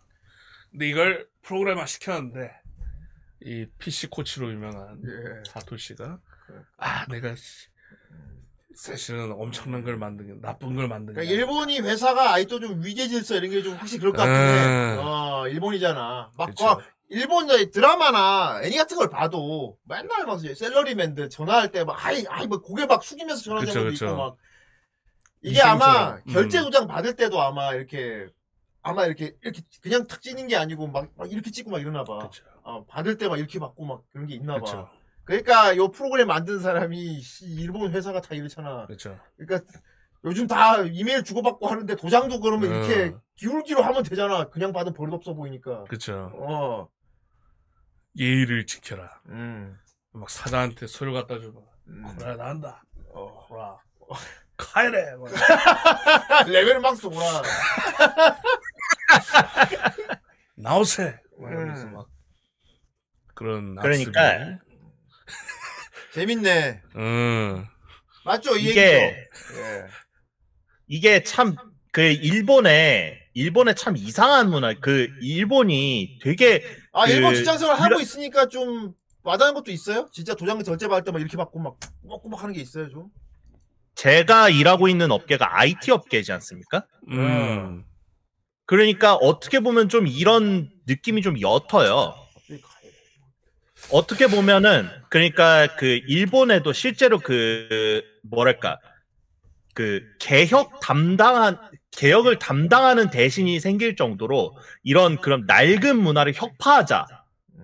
[0.71, 2.51] 근데 이걸 프로그래머 시켰는데
[3.41, 5.49] 이 PC 코치로 유명한 예.
[5.49, 6.19] 사토 씨가
[6.77, 7.67] 아 내가 씨,
[8.75, 13.51] 사실은 엄청난 걸 만든 나쁜 걸 만든 그러니까 일본이 회사가 아직도 좀 위계 질서 이런
[13.51, 14.29] 게 좀 확실히 그럴 것 해.
[14.29, 14.97] 음.
[14.99, 16.31] 어, 일본이잖아.
[16.37, 16.77] 막 그쵸.
[16.77, 22.47] 그 일본 드라마나 애니 같은 걸 봐도 맨날 막 셀러리맨들 전화할 때 막 아이 아이
[22.47, 24.05] 뭐 고개 막 숙이면서 전화하는 그쵸, 것도 그쵸.
[24.05, 24.37] 있고 막
[25.41, 26.15] 이게 아마.
[26.15, 26.21] 음.
[26.33, 28.27] 결제 도장 받을 때도 아마 이렇게
[28.81, 32.17] 아마 이렇게 이렇게 그냥 탁 찍는 게 아니고 막, 막 이렇게 찍고 막 이러나 봐.
[32.17, 32.43] 그렇죠.
[32.63, 34.59] 어, 받을 때 막 이렇게 받고 막 그런 게 있나 봐.
[34.61, 34.89] 그렇죠.
[35.23, 38.85] 그러니까 요 프로그램 만든 사람이 씨, 일본 회사가 다 이렇잖아.
[38.87, 39.19] 그렇죠.
[39.37, 39.67] 그러니까
[40.23, 42.75] 요즘 다 이메일 주고받고 하는데 도장도 그러면 음.
[42.83, 44.49] 이렇게 기울기로 하면 되잖아.
[44.49, 45.83] 그냥 받은 버릇 없어 보이니까.
[45.85, 46.31] 그렇죠.
[46.33, 46.87] 어.
[48.17, 49.21] 예의를 지켜라.
[49.29, 49.77] 음.
[50.11, 52.03] 막 사자한테 소리 갖다 주고 음.
[52.17, 52.83] 그래 난다.
[53.13, 53.47] 어.
[53.51, 53.77] 라
[54.57, 55.15] 카이레.
[55.17, 55.29] 막
[56.47, 57.41] 레벨 막스 오라.
[60.55, 61.19] 나오세.
[61.39, 61.93] 막 이러면서 음.
[61.93, 62.07] 막
[63.33, 64.59] 그런 그러니까.
[66.13, 66.81] 재밌네.
[66.95, 67.65] 음.
[68.23, 68.55] 맞죠?
[68.55, 69.61] 이 이게 얘기죠?
[69.61, 69.87] 예.
[70.87, 71.57] 이게 참
[71.95, 74.73] 그 일본에 일본에 참 이상한 문화.
[74.81, 76.61] 그 일본이 되게
[76.95, 78.93] 아, 그- 일본 직장생활 하고 있으니까 좀
[79.23, 80.07] 와닿는 것도 있어요?
[80.13, 83.09] 진짜 도장 결제 받을 때 막 이렇게 받고 막 꾸벅꾸벅 하는 게 있어요, 좀?
[83.95, 86.85] 제가 일하고 있는 업계가 IT 업계지 않습니까?
[87.09, 87.83] 음.
[88.65, 92.15] 그러니까 어떻게 보면 좀 이런 느낌이 좀 옅어요.
[93.91, 98.79] 어떻게 보면은 그러니까 그 일본에도 실제로 그 뭐랄까
[99.73, 101.59] 그 개혁 담당한
[101.97, 107.05] 개혁을 담당하는 대신이 생길 정도로 이런 그런 낡은 문화를 혁파하자.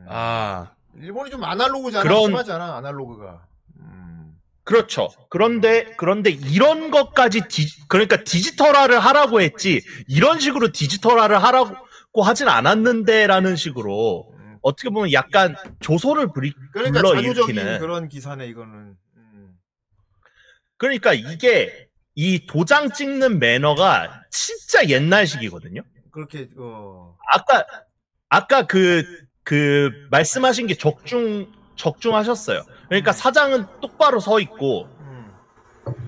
[0.07, 0.71] 아.
[0.97, 2.03] 일본이 좀 아날로그잖아.
[2.03, 3.45] 그런- 심하잖아, 아날로그가.
[3.79, 4.33] 음.
[4.63, 5.09] 그렇죠.
[5.29, 13.55] 그런데 그런데 이런 것까지 디, 그러니까 디지털화를 하라고 했지 이런 식으로 디지털화를 하라고 하진 않았는데라는
[13.55, 14.57] 식으로 음.
[14.61, 17.33] 어떻게 보면 약간 조소를 부리, 그러니까 불러일으키는
[17.63, 18.95] 자조적인 그런 기사네, 이거는.
[19.17, 19.53] 음.
[20.77, 25.81] 그러니까 이게 이 도장 찍는 매너가 진짜 옛날식이거든요.
[26.11, 27.15] 그렇게, 어.
[27.33, 27.65] 아까
[28.29, 32.63] 아까 그그 말씀하신 게 적중 적중하셨어요.
[32.87, 35.33] 그러니까 사장은 똑바로 서 있고 음.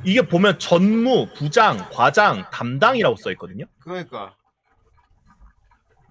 [0.03, 3.65] 이게 보면 전무, 부장, 과장, 담당이라고 써 있거든요.
[3.79, 4.35] 그러니까.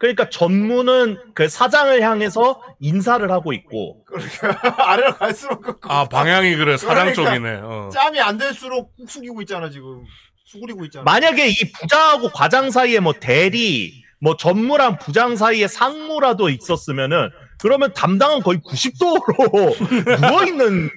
[0.02, 4.74] 그러니까 전무는 그 사장을 향해서 인사를 하고 있고 그러니까.
[4.90, 7.22] 아래로 갈수록 그아 방향이 그래 사장 그러니까.
[7.30, 7.60] 쪽이네.
[7.62, 7.88] 어.
[7.92, 10.02] 짬이 안 될수록 꾹 숙이고 있잖아, 지금.
[10.44, 11.04] 수그리고 있잖아.
[11.04, 17.30] 만약에 이 부장하고 과장 사이에 뭐 대리, 뭐 전무랑 부장 사이에 상무라도 있었으면은
[17.60, 19.72] 그러면 담당은 거의 90도로
[20.28, 20.90] 누워 있는 음.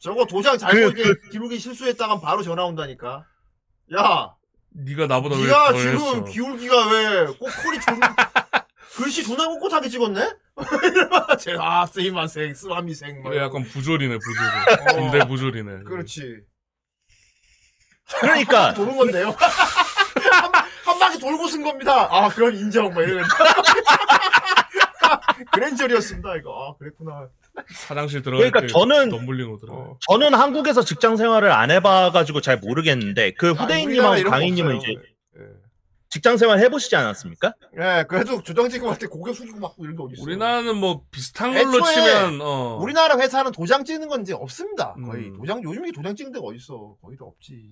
[0.00, 3.24] 저거 도장 잘못 그- 이렇게 기울기 실수했다가 바로 전화 온다니까.
[3.96, 4.32] 야,
[4.78, 6.24] 네가 나보다 네가 왜 더 지금 했어?
[6.24, 7.98] 기울기가 왜 꼬꼬리 존
[8.96, 10.34] 글씨 존나 꼿꼿하게 찍었네?
[11.40, 13.22] 제가 쓰이마생, 쓰마미생.
[13.22, 14.98] 뭐 그래 약간 부조리네 부조리.
[14.98, 15.02] 어.
[15.10, 15.84] 군대 부조리네.
[15.84, 16.40] 그렇지.
[18.20, 19.34] 그러니까 도는 건데요.
[20.32, 22.08] 한, 바- 한 바퀴 돌고 쓴 겁니다.
[22.10, 22.92] 아, 그럼 인정.
[22.94, 23.24] 뭐 이런.
[25.52, 26.70] 그랜저리였습니다, 이거.
[26.70, 27.28] 아, 그랬구나.
[27.74, 29.10] 사장실 들어갈 그러니까 때 저는-
[29.60, 29.72] 들어.
[29.74, 29.98] 어.
[30.08, 34.76] 저는 한국에서 직장 생활을 안 해봐가지고 잘 모르겠는데 그 아, 후대인님하고 강희님은.
[34.78, 34.92] 이제
[35.38, 35.40] 예.
[36.08, 37.54] 직장 생활 해보시지 않았습니까?
[37.78, 40.22] 예, 그래도 조장 찍고 할때 고개 숙이고 막 이런 게 어디 있어?
[40.22, 42.78] 우리나라는 뭐 비슷한 걸로 치면 어.
[42.80, 44.94] 우리나라 회사는 도장 찍는 건 이제 없습니다.
[44.94, 45.36] 거의 음.
[45.38, 46.96] 도장 요즘 이 도장 찍는 데가 어디 있어?
[47.02, 47.70] 거의 다 없지.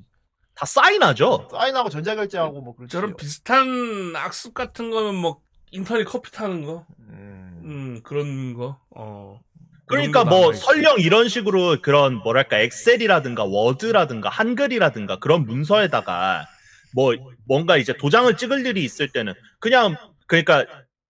[0.57, 1.49] 다 사인하죠.
[1.51, 2.93] 사인하고 전자결제하고 뭐 그렇지.
[2.93, 5.41] 저런 비슷한 악습 같은 거는 뭐
[5.73, 7.61] 인터넷 커피 타는 거, 음.
[7.65, 8.79] 음 그런 거.
[8.91, 9.41] 어.
[9.87, 10.53] 그 그러니까 뭐.
[10.53, 16.47] 설령 이런 식으로 그런 뭐랄까 엑셀이라든가 워드라든가 한글이라든가 그런 문서에다가
[16.95, 17.15] 뭐
[17.47, 19.97] 뭔가 이제 도장을 찍을 일이 있을 때는 그냥
[20.27, 20.65] 그러니까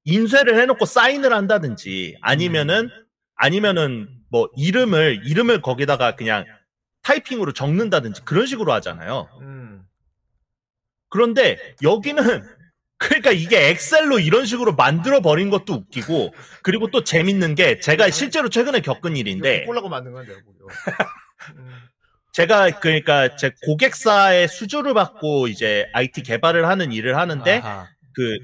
[0.05, 2.91] 인쇄를 해놓고 사인을 한다든지 아니면은
[3.37, 6.45] 아니면은 뭐 이름을 이름을 거기다가 그냥
[7.03, 9.29] 타이핑으로 적는다든지 그런 식으로 하잖아요.
[9.41, 9.83] 음.
[11.11, 12.25] 그런데 여기는
[12.99, 18.49] 그러니까 이게 엑셀로 이런 식으로 만들어 버린 것도 웃기고 그리고 또 재밌는 게 제가 실제로
[18.49, 20.33] 최근에 겪은 일인데 꼴라고 만든 건데.
[21.57, 21.71] 음.
[22.33, 27.89] 제가 그러니까 제 고객사의 수주를 받고 이제 IT 개발을 하는 일을 하는데 아하.
[28.13, 28.39] 그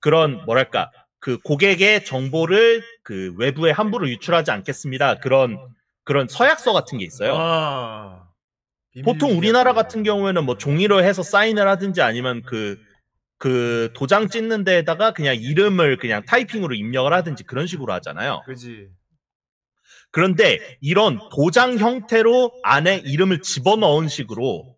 [0.00, 5.18] 그런 뭐랄까 그 고객의 정보를 그 외부에 함부로 유출하지 않겠습니다.
[5.18, 5.58] 그런
[6.04, 7.34] 그런 서약서 같은 게 있어요.
[7.36, 8.28] 아.
[9.04, 12.78] 보통 우리나라 같은 경우에는 뭐 종이로 해서 사인을 하든지 아니면 그,
[13.42, 18.40] 그 도장 찍는 데에다가 그냥 이름을 그냥 타이핑으로 입력을 하든지 그런 식으로 하잖아요.
[18.46, 18.86] 그지.
[20.12, 24.76] 그런데 이런 도장 형태로 안에 이름을 집어넣은 식으로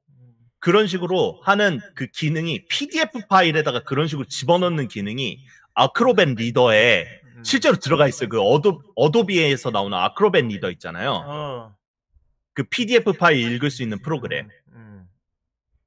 [0.60, 7.04] 그런 식으로 하는 그 기능이 PDF 파일에다가 그런 식으로 집어넣는 기능이 Acrobat Reader에
[7.36, 7.44] 음.
[7.44, 8.30] 실제로 들어가 있어요.
[8.30, 11.22] 그 어도, 어도비에서 나오는 Acrobat Reader 있잖아요.
[11.26, 11.76] 어.
[12.54, 14.48] 그 PDF 파일 읽을 수 있는 프로그램.
[14.72, 15.06] 음.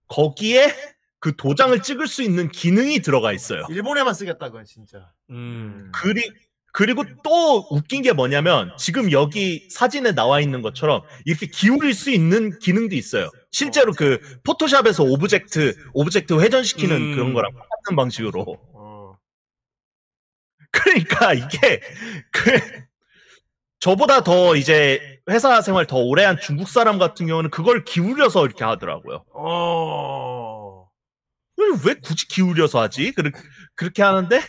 [0.10, 3.65] 거기에 그 도장을 찍을 수 있는 기능이 들어가 있어요.
[3.69, 5.11] 일본에만 쓰겠다 그건 진짜.
[5.30, 5.91] 음.
[5.94, 6.22] 그리,
[6.72, 12.60] 그리고 또 웃긴 게 뭐냐면 지금 여기 사진에 나와 있는 것처럼 이렇게 기울일 수 있는
[12.60, 13.31] 기능도 있어요.
[13.52, 17.15] 실제로 그 포토샵에서 object, object 회전시키는 음.
[17.15, 18.57] 그런 거랑 똑같은 방식으로.
[18.73, 19.18] 어.
[20.72, 21.81] 그러니까 이게
[22.31, 22.60] 그
[23.80, 28.64] 저보다 더 이제 회사 생활 더 오래 한 중국 사람 같은 경우는 그걸 기울여서 이렇게
[28.64, 29.23] 하더라고요.
[29.34, 30.57] 어.
[31.86, 33.12] 왜 굳이 기울여서 하지?
[33.12, 33.32] 그렇,
[33.76, 34.40] 그렇게 하는데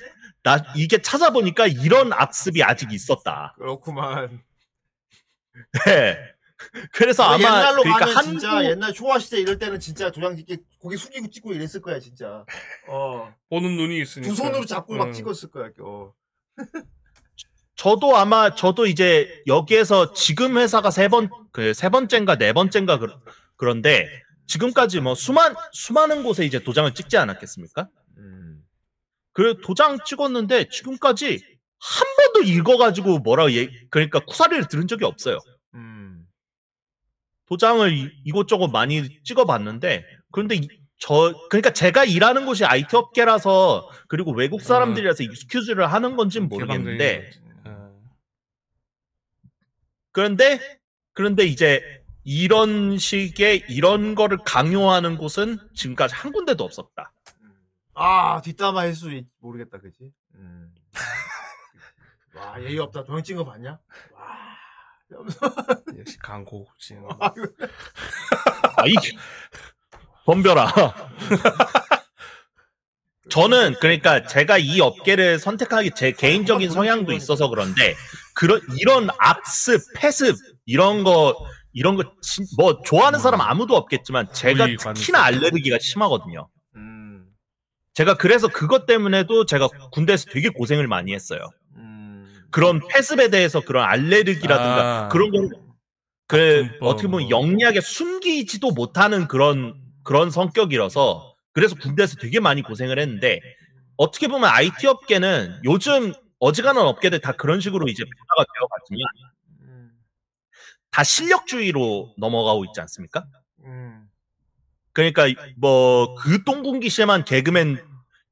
[0.43, 3.55] 나 이게 찾아보니까 이런 악습이 아직 있었다.
[3.59, 4.43] 그렇구만.
[5.86, 6.18] 네.
[6.93, 10.59] 그래서 아마 옛날로 그러니까 가면 한국 진짜 옛날 초화 시대 이럴 때는 진짜 도장 찍기
[10.80, 12.44] 고개 숙이고 찍고 이랬을 거야 진짜.
[12.89, 13.32] 어.
[13.48, 14.28] 보는 눈이 있으니까.
[14.30, 15.12] 두 손으로 잡고 막 음.
[15.12, 15.70] 찍었을 거야.
[15.80, 16.12] 어.
[17.76, 23.09] 저도 아마 저도 이제 여기에서 지금 회사가 세 번 그 세 번째인가 네 번째인가 그,
[23.56, 24.09] 그런데
[24.48, 27.88] 지금까지 뭐 수만 수많은 곳에 이제 도장을 찍지 않았겠습니까?
[28.16, 28.64] 음.
[29.32, 35.38] 그 도장 찍었는데 지금까지 한 번도 읽어가지고 뭐라고 얘 그러니까 쿠사리를 들은 적이 없어요.
[35.74, 36.26] 음.
[37.46, 40.68] 도장을 이- 이곳저곳 많이 찍어봤는데 그런데 이-
[41.00, 47.54] 저 그러니까 제가 일하는 곳이 IT 업계라서 그리고 외국 사람들이라서 익스큐즈를 하는 건지는 모르겠는데 개방적인
[47.54, 47.68] 거지.
[47.68, 48.02] 어.
[50.10, 50.80] 그런데
[51.12, 51.97] 그런데 이제
[52.30, 57.10] 이런 식의 이런 거를 강요하는 곳은 지금까지 한 군데도 없었다.
[57.94, 60.12] 아 뒷담화 할 수 모르겠다 그지.
[60.34, 60.70] 음.
[62.36, 63.05] 와 예의 없다.
[63.05, 63.78] 도장 찍은 거 봤냐?
[64.12, 64.59] 와.
[65.98, 66.98] 역시 강고국지.
[68.76, 68.92] 아이
[70.26, 70.70] 덤벼라.
[73.30, 77.94] 저는 그러니까 제가 이 업계를 선택하기 제 개인적인 성향도 있어서 그런데
[78.34, 80.36] 그런 이런 악습, 패습
[80.66, 81.34] 이런 거
[81.72, 82.02] 이런 거
[82.56, 85.22] 뭐 좋아하는 사람 아무도 없겠지만 제가 특히나.
[85.24, 86.48] 알레르기가 심하거든요.
[86.76, 87.26] 음.
[87.94, 91.40] 제가 그래서 그것 때문에도 제가 군대에서 되게 고생을 많이 했어요.
[91.76, 92.32] 음.
[92.50, 95.08] 그런 패습에 대해서 그런 알레르기라든가 아.
[95.08, 95.50] 그런 걸
[96.26, 96.68] 그.
[96.80, 99.74] 어떻게 보면 영리하게 숨기지도 못하는 그런
[100.04, 103.40] 그런 성격이라서 그래서 군대에서 되게 많이 고생을 했는데
[103.96, 109.38] 어떻게 보면 IT 업계는 요즘 어지간한 업계들 다 그런 식으로 이제 변화가 되어갔지만 음.
[110.98, 113.24] 다 실력주의로 넘어가고 있지 않습니까?
[113.64, 114.02] 음.
[114.92, 115.26] 그러니까
[115.56, 117.78] 뭐 그 똥군기 심한 개그맨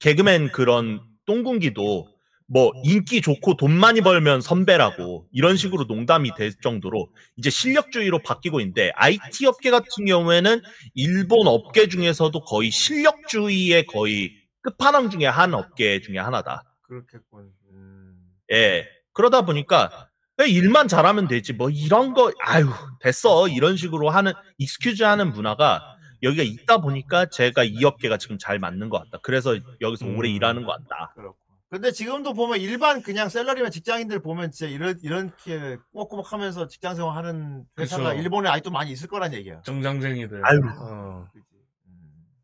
[0.01, 2.09] 개그맨 그런 똥군기도
[2.48, 8.59] 뭐 인기 좋고 돈 많이 벌면 선배라고 이런 식으로 농담이 될 정도로 이제 실력주의로 바뀌고
[8.60, 10.60] 있는데 IT 업계 같은 경우에는
[10.94, 14.32] 일본 업계 중에서도 거의 실력주의의 거의
[14.62, 16.64] 끝판왕 중에 한 업계 중에 하나다.
[16.82, 17.52] 그렇겠군.
[17.70, 18.16] 음.
[18.52, 18.88] 예.
[19.12, 20.06] 그러다 보니까
[20.44, 22.68] 일만 잘하면 되지 뭐 이런 거 아유
[23.00, 28.58] 됐어 이런 식으로 하는 excuse 하는 문화가 여기가 있다 보니까 제가 이 업계가 지금 잘
[28.58, 29.18] 맞는 것 같다.
[29.22, 30.34] 그래서 여기서 오래 음.
[30.34, 31.12] 일하는 것 같다.
[31.14, 31.36] 그렇고.
[31.68, 37.16] 근데 지금도 보면 일반 그냥 샐러리맨 직장인들 보면 진짜 이런 이렇게 꼬박꼬박 하면서 직장 생활
[37.16, 38.22] 하는 회사가 그쵸.
[38.22, 39.62] 일본에 아직도 많이 있을 거란 얘기야.
[39.62, 40.46] 정장쟁이들.
[40.46, 40.60] 아유.
[40.80, 41.26] 어.
[41.34, 41.42] 음.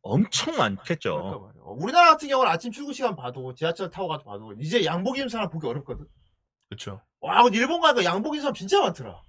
[0.03, 1.15] 엄청 많겠죠.
[1.15, 5.29] 어, 우리나라 같은 경우는 아침 출근 시간 봐도 지하철 타고 가도 봐도 이제 양복 입은
[5.29, 6.05] 사람 보기 어렵거든.
[6.69, 7.01] 그쵸.
[7.23, 9.21] 와, 근데 일본 가니까 양복 입은 사람 진짜 많더라.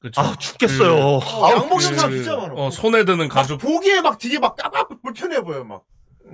[0.00, 0.20] 그쵸.
[0.20, 0.94] 아 죽겠어요.
[0.94, 2.54] 어, 아우, 양복 입은 그, 사람 진짜 많아.
[2.54, 3.58] 어, 손에 드는 막 가죽.
[3.58, 5.82] 보기에 막 되게 막 까맣고 불편해 보여 막.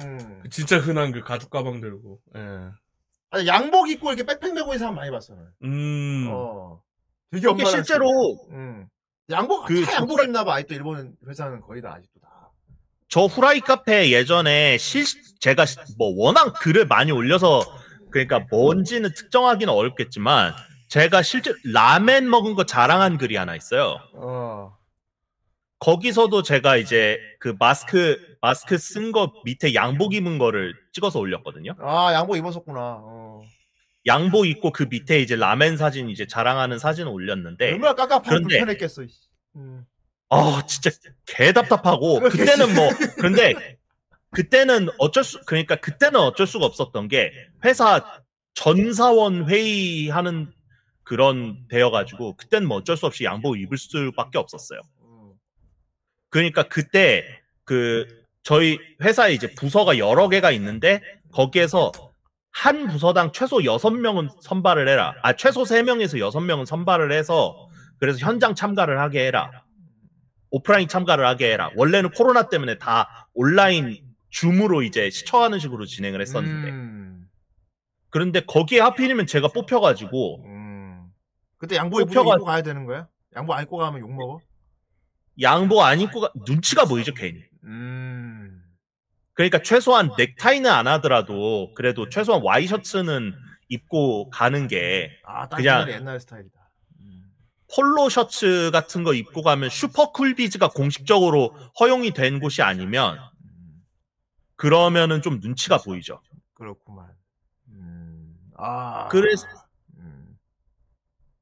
[0.03, 0.43] 음.
[0.51, 2.19] 진짜 흔한 그 가죽 가방 들고.
[2.37, 2.41] 예.
[3.31, 5.35] 아니, 양복 입고 이렇게 백팩 메고 있는 사람 많이 봤어.
[5.35, 5.49] 나는.
[5.65, 6.29] 음.
[6.31, 6.81] 어.
[7.31, 8.09] 되게 이게 엄마랑 실제로
[8.51, 8.87] 음.
[9.31, 10.55] 양복 그 다 양복 입나 봐.
[10.55, 12.51] 아직도 일본 회사는 거의 다 아직도 다.
[13.09, 15.05] 저 후라이 카페 예전에 실
[15.39, 17.63] 제가 시- 뭐 워낙 글을 많이 올려서
[18.11, 20.53] 그러니까 뭔지는 특정하기는 어렵겠지만
[20.91, 24.01] 제가 실제 라멘 먹은 거 자랑한 글이 하나 있어요.
[24.15, 24.77] 어.
[25.79, 31.75] 거기서도 제가 이제 그 마스크 마스크 쓴 거 밑에 양복 입은 거를 찍어서 올렸거든요.
[31.81, 32.81] 아, 양복 입었었구나.
[32.81, 33.43] 어.
[34.07, 39.07] 양복 입고 그 밑에 이제 라멘 사진 이제 자랑하는 사진을 올렸는데 얼마나 깝깝하고 그런데- 불편했겠어.
[39.07, 39.15] 씨.
[39.57, 39.85] 음.
[40.29, 40.91] 아 진짜
[41.25, 43.79] 개 답답하고 그때는 뭐 그런데
[44.33, 47.33] 그때는 어쩔 수 그러니까 그때는 어쩔 수가 없었던 게
[47.65, 48.05] 회사
[48.55, 50.53] 전사원 회의하는
[51.11, 54.81] 그런 되어가지고 그때는 뭐 어쩔 수 없이 양복 입을 수밖에 없었어요.
[55.03, 55.33] 음.
[56.29, 57.25] 그러니까 그때
[57.65, 58.07] 그
[58.45, 61.91] 저희 회사에 이제 부서가 여러 개가 있는데 거기에서
[62.53, 65.17] 한 부서당 최소 6명은 선발을 해라.
[65.25, 67.69] 아, 최소 3명에서 6명은 선발을 해서
[67.99, 69.65] 그래서 현장 참가를 하게 해라.
[70.53, 71.73] 오프라인 참가를 하게 해라.
[71.75, 73.99] 원래는 코로나 때문에 다 온라인
[74.31, 76.71] 줌으로 이제 시청하는 식으로 진행을 했었는데.
[76.71, 77.27] 음.
[78.11, 80.60] 그런데 거기에 하필이면 제가 뽑혀가지고 음.
[81.61, 83.07] 그때 양복 입고, 뽑혀가- 입고 가야 되는 거야?
[83.37, 84.41] 양복 안 입고 가면 욕 먹어?
[85.43, 87.45] 양복 안 입고 가, 눈치가 보이죠, 괜히.
[87.65, 88.63] 음.
[89.35, 93.35] 그러니까 최소한 넥타이는 안 하더라도 그래도 최소한 와이셔츠는
[93.69, 96.59] 입고 가는 게 아, 딱 그냥- 옛날, 옛날 스타일이다.
[97.01, 97.31] 음.
[97.75, 103.83] 폴로 셔츠 같은 거 입고 가면 슈퍼 쿨비즈가 공식적으로 허용이 된 곳이 아니면 음.
[104.57, 106.23] 그러면은 좀 눈치가 보이죠.
[106.55, 107.07] 그렇구만.
[107.69, 108.35] 음.
[108.57, 109.09] 아.
[109.09, 109.60] 그래서- 음.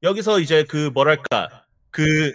[0.02, 2.32] 여기서 이제 그 뭐랄까 그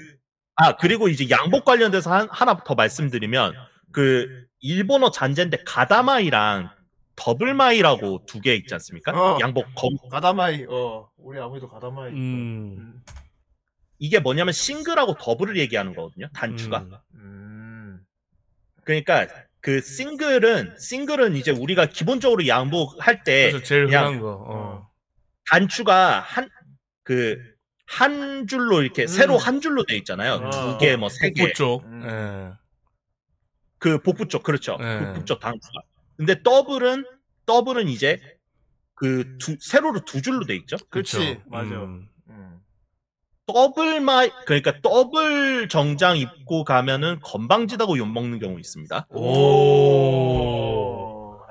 [0.56, 3.56] 아 그리고 이제 양복 관련돼서 한, 하나 더 말씀드리면
[3.92, 6.70] 그 일본어 잔재인데 가다마이랑
[7.16, 9.12] 더블마이라고 두 개 있지 않습니까?
[9.14, 9.40] 어.
[9.42, 11.10] 양복 검 가다마이, 어.
[11.18, 12.12] 우리 아무래도 가다마이.
[12.12, 12.76] 음.
[12.78, 13.04] 음.
[13.98, 16.28] 이게 뭐냐면 싱글하고 더블을 얘기하는 거거든요.
[16.36, 16.80] 단추가.
[16.82, 16.92] 음.
[17.16, 18.00] 음.
[18.84, 19.28] 그러니까
[19.60, 24.46] 그 싱글은 싱글은 이제 우리가 기본적으로 양복 할때 그래서 제일 그냥- 흔한 거.
[24.48, 24.90] 어.
[25.50, 26.48] 단추가 한
[27.04, 27.53] 그
[27.86, 29.08] 한 줄로 이렇게 음.
[29.08, 30.34] 세로 한 줄로 돼 있잖아요.
[30.36, 30.72] 어.
[30.74, 31.44] 두개 뭐 세 개.
[31.44, 31.84] 복부 쪽.
[31.86, 32.04] 음.
[32.06, 32.54] 예.
[33.80, 34.78] 그 복부 쪽 그렇죠.
[34.80, 35.00] 네.
[35.00, 35.82] 복부 쪽 단추가.
[36.18, 37.06] 근데 더블은
[37.46, 38.20] 더블은 이제
[38.96, 40.78] 그 두 세로로 두 줄로 돼 있죠.
[40.90, 41.18] 그치.
[41.18, 41.42] 그쵸.
[41.48, 41.70] 맞아.
[41.70, 42.08] 음.
[42.30, 42.60] 음.
[43.46, 49.08] 더블 마이 그러니까 더블 정장 입고 가면은 건방지다고 욕 먹는 경우 있습니다.
[49.10, 49.20] 오.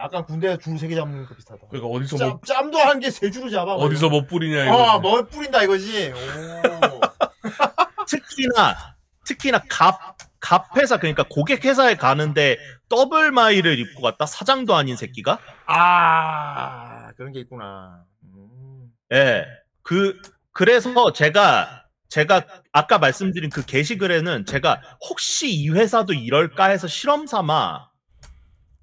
[0.03, 1.67] 약간 군대에서 줄세개 잡는 거 비슷하다.
[1.71, 3.75] 그러니까 어디서 짬, 뭐 짬도 한 개 세 줄을 잡아.
[3.75, 4.75] 어디서 뭐 뿌리냐 이거.
[4.77, 6.13] 어, 뭘 뿌린다 이거지.
[6.13, 7.01] 오.
[8.07, 12.57] 특히나 특히나 갑, 갑 회사 그러니까 고객 회사에 가는데
[12.89, 18.05] 더블 마이를 입고 갔다 사장도 아닌 새끼가 아, 그런 게 있구나.
[18.25, 18.91] 음.
[19.13, 19.45] 예.
[19.83, 20.21] 그
[20.53, 22.43] 그래서 제가 제가
[22.73, 27.89] 아까 말씀드린 그 게시글에는 제가 혹시 이 회사도 이럴까 해서 실험 삼아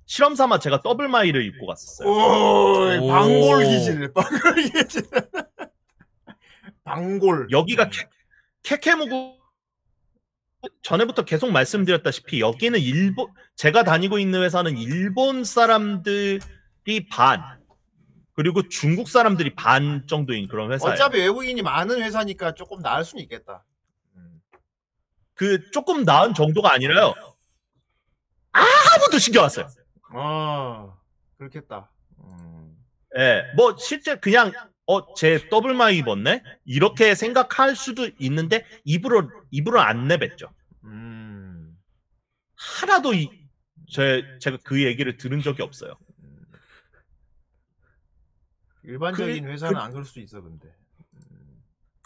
[0.10, 2.10] 실험 삼아 제가 더블 마이를 입고 갔었어요.
[2.10, 3.08] 오, 오.
[3.08, 4.12] 반골 기질.
[4.12, 5.04] 반골 기질.
[6.84, 7.50] 반골.
[7.52, 8.08] 여기가 캐,
[8.64, 9.38] 케케무구
[10.82, 16.40] 전에부터 계속 말씀드렸다시피 여기는 일본 제가 다니고 있는 회사는 일본 사람들이
[17.12, 17.44] 반
[18.34, 20.92] 그리고 중국 사람들이 반 정도인 그런 회사예요.
[20.92, 23.64] 어차피 외국인이 많은 회사니까 조금 나을 수는 있겠다.
[24.16, 24.42] 음.
[25.36, 27.14] 그 조금 나은 정도가 아니라요.
[28.52, 29.68] 아무도 신경 안 써요.
[30.12, 30.94] 아,
[31.38, 31.92] 그렇겠다.
[32.20, 32.76] 음.
[33.18, 34.52] 예, 뭐 실제 그냥
[34.86, 36.44] 어, 제 더블 마이 입었네?
[36.66, 40.50] 이렇게 생각할 수도 있는데 입으로 입으로 안 내뱉죠.
[40.86, 41.78] 음.
[42.56, 43.30] 하나도 이,
[43.90, 45.94] 제 제가 그 얘기를 들은 적이 없어요.
[48.84, 50.70] 일반적인 그- 회사는 그- 안 그럴 수 있어, 근데.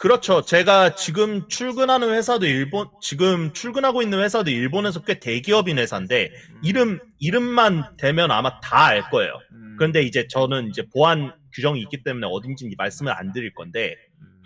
[0.03, 0.41] 그렇죠.
[0.43, 6.59] 제가 지금 출근하는 회사도 일본 지금 출근하고 있는 회사도 일본에서 꽤 대기업인 회사인데 음.
[6.61, 9.31] 이름 이름만 대면 아마 다 알 거예요.
[9.53, 9.75] 음.
[9.79, 14.43] 그런데 이제 저는 이제 보안 규정이 있기 때문에 어딘지 말씀을 안 드릴 건데 음.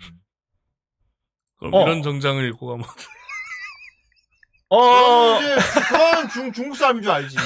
[1.58, 1.82] 그럼 어.
[1.82, 2.84] 이런 정장을 입고 가면
[4.70, 5.40] 어
[5.88, 7.36] 그건 중, 중국 사람인 줄 알지.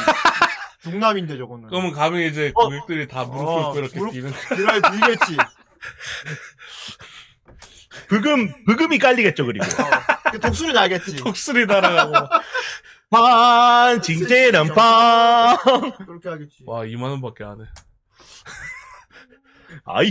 [0.83, 1.69] 중남인데 저거는.
[1.71, 2.65] 그러면 가면 이제 어.
[2.69, 5.37] 고객들이 다 무릎 어, 꿇고 이렇게 무릎- 뛰는 그날 불겠지.
[8.09, 9.65] 브금 브금이 깔리겠죠 그리고
[10.33, 11.17] 그 독수리 나겠지.
[11.17, 12.29] 톡스리 달아가고
[13.11, 15.57] 판 징제는 판
[16.07, 16.63] 그렇게 하겠지.
[16.67, 17.65] 와 2만 원밖에 안 해.
[19.85, 20.11] 아이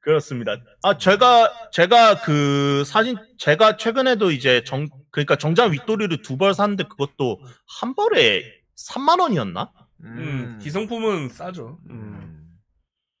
[0.00, 0.56] 그렇습니다.
[0.82, 6.84] 아 제가 제가 그 사진 제가 최근에도 이제 정 그러니까 정장 윗도리를 두 벌 샀는데
[6.84, 7.40] 그것도
[7.80, 8.42] 한 벌에
[8.76, 9.72] 3만 원이었나?
[10.04, 11.78] 음, 기성품은 싸죠.
[11.90, 12.37] 음.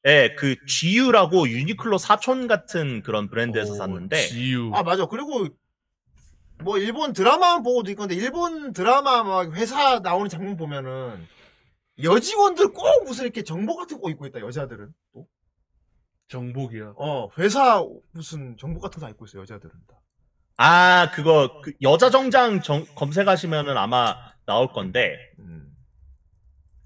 [0.04, 0.08] 음.
[0.08, 4.70] 예, 그 GU라고 유니클로 사촌 같은 그런 브랜드에서 오, 샀는데 지유.
[4.74, 5.06] 아 맞아.
[5.06, 5.48] 그리고
[6.62, 11.26] 뭐 일본 드라마만 보고도 있건데 일본 드라마 막 회사 나오는 장면 보면은
[12.02, 15.26] 여직원들 꼭 무슨 이렇게 정복 같은 거 입고 있다 여자들은 또.
[16.28, 16.92] 정복이야.
[16.96, 19.96] 어 회사 무슨 정복 같은 거다 입고 있어 여자들은 다.
[20.58, 25.67] 아 그거 그 여자 정장 정- 검색하시면은 아마 나올 건데 음.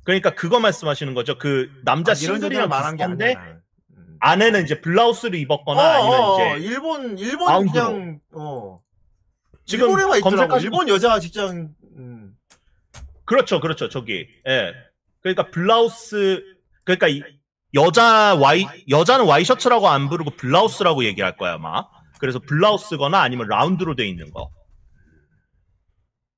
[0.05, 1.39] 그러니까 그거 말씀하시는 거죠.
[1.39, 3.35] 그 남자 아, 싱글이랑 말한 게 아니야.
[4.20, 4.55] 나는.
[4.55, 4.65] 음.
[4.65, 7.87] 이제 블라우스를 입었거나 어, 아니면 어, 어, 이제 일본 일본 마운드로.
[7.87, 8.81] 그냥 어
[9.65, 10.59] 지금 일본에만 있더라고.
[10.59, 12.35] 일본 여자 직장 음.
[13.24, 13.89] 그렇죠, 그렇죠.
[13.89, 14.73] 저기 예.
[15.20, 16.43] 그러니까 블라우스
[16.85, 17.23] 그러니까 이,
[17.74, 21.85] 여자 와이 여자는 와이셔츠라고 안 부르고 블라우스라고 얘기할 거야 아마.
[22.19, 24.51] 그래서 블라우스거나 아니면 라운드로 돼 있는 거.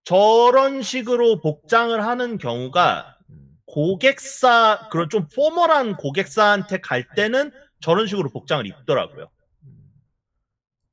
[0.04, 3.13] 저런 식으로 복장을 하는 경우가
[3.74, 9.28] 고객사 그런 좀 포멀한 고객사한테 갈 때는 저런 식으로 복장을 입더라고요.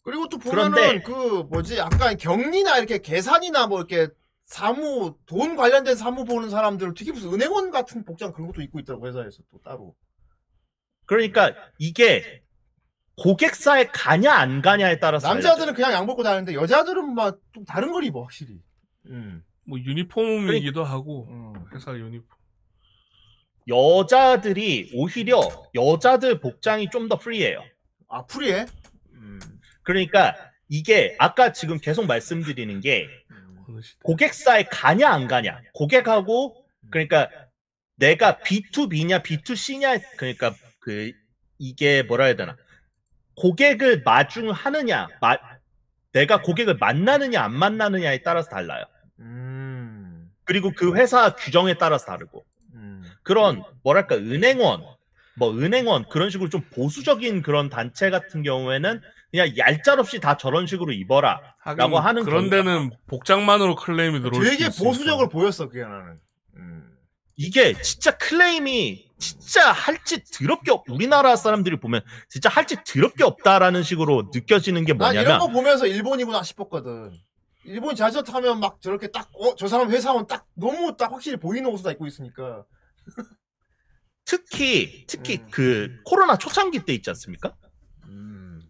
[0.01, 4.07] 그리고 또 보면은 그런데- 그 뭐지 약간 격리나 이렇게 계산이나 뭐 이렇게
[4.45, 9.07] 사무 돈 관련된 사무 보는 사람들 특히 무슨 은행원 같은 복장 그런 것도 입고 있더라고
[9.07, 9.95] 회사에서 또 따로.
[11.05, 12.41] 그러니까 이게
[13.17, 18.03] 고객사에 가냐 안 가냐에 따라서 남자들은 그냥 양 벗고 다니는데 여자들은 막 좀 다른 걸
[18.05, 18.59] 입어 확실히.
[19.05, 19.43] 음.
[19.67, 21.53] 뭐 유니폼이기도 하고 음.
[21.75, 22.40] 회사 유니폼.
[23.67, 25.41] 여자들이 오히려
[25.75, 27.63] 여자들 복장이 좀 더 프리해요.
[28.09, 28.65] 아 프리해?
[29.83, 30.35] 그러니까
[30.69, 33.07] 이게 아까 지금 계속 말씀드리는 게.
[34.03, 37.29] 고객사에 가냐 안 가냐 고객하고 그러니까
[37.95, 41.11] 내가 B2B냐 B2C냐 그러니까 그
[41.57, 42.57] 이게 뭐라 해야 되나
[43.35, 45.38] 고객을 마중하느냐 마,
[46.11, 48.85] 내가 고객을 만나느냐 안 만나느냐에 따라서 달라요.
[49.19, 50.29] 음.
[50.43, 52.51] 그리고 그 회사 규정에 따라서 다르고 음.
[53.23, 54.84] 그런 뭐랄까 은행원
[55.35, 60.91] 뭐 은행원 그런 식으로 좀 보수적인 그런 단체 같은 경우에는 그냥 얄짤없이 다 저런 식으로
[60.91, 64.65] 입어라 하긴 라고 하는 그런 데는 복장만으로 클레임이 들어올 되게.
[64.65, 66.18] 보수적으로 보였어 그게 나는.
[66.57, 66.98] 음.
[67.38, 74.30] 이게 진짜 클레임이 진짜 할짓 더럽게 없, 우리나라 사람들이 보면 진짜 할짓 더럽게 없다라는 식으로
[74.34, 77.11] 느껴지는 게난 이런 뭐냐면 거 보면서 일본이구나 싶었거든.
[77.64, 81.69] 일본 자전 타면 막 저렇게 딱, 어, 저 사람 회사원 딱, 너무 딱 확실히 보이는
[81.69, 82.65] 옷을 다 입고 있으니까.
[84.26, 85.48] 특히 특히 음.
[85.52, 87.53] 그 코로나 초창기 때 있지 않습니까?
[88.06, 88.61] 음.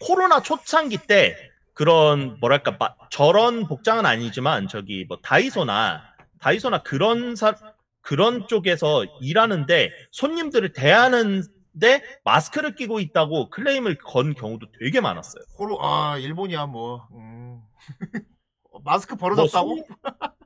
[0.00, 1.36] 코로나 초창기 때
[1.74, 6.02] 그런 뭐랄까 마- 저런 복장은 아니지만 저기 뭐 다이소나
[6.40, 7.54] 다이소나 그런 사
[8.00, 15.42] 그런 쪽에서 일하는데 손님들을 대하는데 마스크를 끼고 있다고 클레임을 건 경우도 되게 많았어요.
[15.56, 17.06] 코로, 아, 일본이야, 뭐.
[17.12, 17.60] 음.
[18.84, 19.66] 마스크 벌어졌다고?
[19.66, 20.37] 뭐 손님-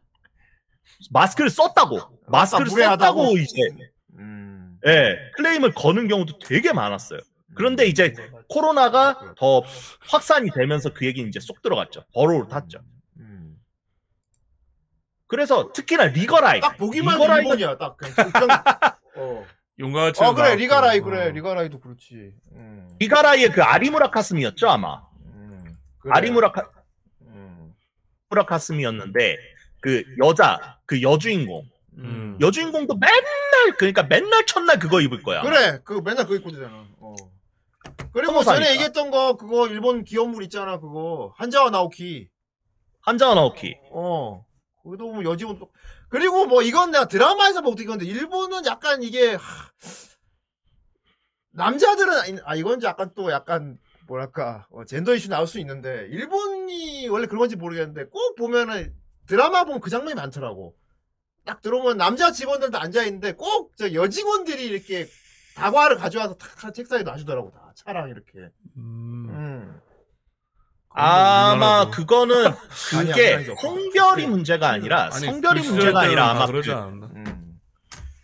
[1.10, 3.18] 마스크를 썼다고 마스크를 무례하다고?
[3.22, 3.62] 썼다고 이제
[4.18, 4.78] 음.
[4.86, 7.20] 예 클레임을 거는 경우도 되게 많았어요.
[7.54, 8.14] 그런데 이제
[8.48, 9.62] 코로나가 더
[10.08, 12.04] 확산이 되면서 그 얘기는 이제 쏙 들어갔죠.
[12.14, 12.80] burrow 탔죠.
[13.18, 13.56] 음.
[15.26, 17.96] 그래서 특히나 리갈하이 딱 보기만 해도 리갈하이가- 일본이야, 딱.
[17.96, 18.48] 그냥 일정-
[19.16, 19.46] 어.
[19.78, 20.54] 용과같이 어, 그래.
[20.56, 21.30] 리갈하이, 그래, 어.
[21.30, 22.34] 리갈하이도 그렇지.
[22.52, 22.88] 음.
[22.98, 25.76] 리갈하이의 그 아리무라 카스미였죠 아마 음.
[25.98, 26.12] 그래.
[26.14, 26.70] 아리무라 카,
[27.22, 27.72] 음.
[28.28, 29.36] 무라 카스미였는데
[29.82, 31.64] 그 여자 그 여주인공
[31.98, 32.38] 음.
[32.40, 33.22] 여주인공도 맨날
[33.76, 35.42] 그러니까 맨날 첫날 그거 입을 거야.
[35.42, 36.86] 그래, 그 맨날 그거 입고 되잖아.
[36.98, 37.14] 어.
[38.12, 38.42] 그리고.
[38.42, 41.34] 전에 얘기했던 거, 그거 일본 기업물 있잖아, 그거.
[41.36, 42.28] 한자와 나오키.
[43.02, 43.76] 한자와 나오키.
[43.90, 44.44] 어.
[44.82, 45.70] 거기도 뭐 여직원 또.
[46.08, 49.70] 그리고 뭐 이건 내가 드라마에서 보고 느꼈는데 일본은 약간 이게 하,
[51.52, 57.08] 남자들은 아니- 아 이건 약간 또 약간 뭐랄까 어, 젠더 이슈 나올 수 있는데 일본이
[57.08, 58.94] 원래 그런 건지 모르겠는데 꼭 보면은
[59.26, 60.74] 드라마 보면 그 장면이 많더라고.
[61.44, 65.08] 딱 들어오면 남자 직원들도 앉아 있는데 꼭 저 여직원들이 이렇게
[65.56, 68.30] 다과를 가져와서 탁 책상에 놔주더라고 다 차랑 이렇게.
[68.76, 69.26] 음.
[69.30, 69.80] 음.
[70.90, 71.90] 아마.
[71.90, 72.52] 그거는
[72.90, 73.44] 그게.
[73.60, 77.06] 성별이 문제가 아니라 아니, 성별이 그 문제가 아니라 아마 그러지 그 않았나?
[77.16, 77.58] 음.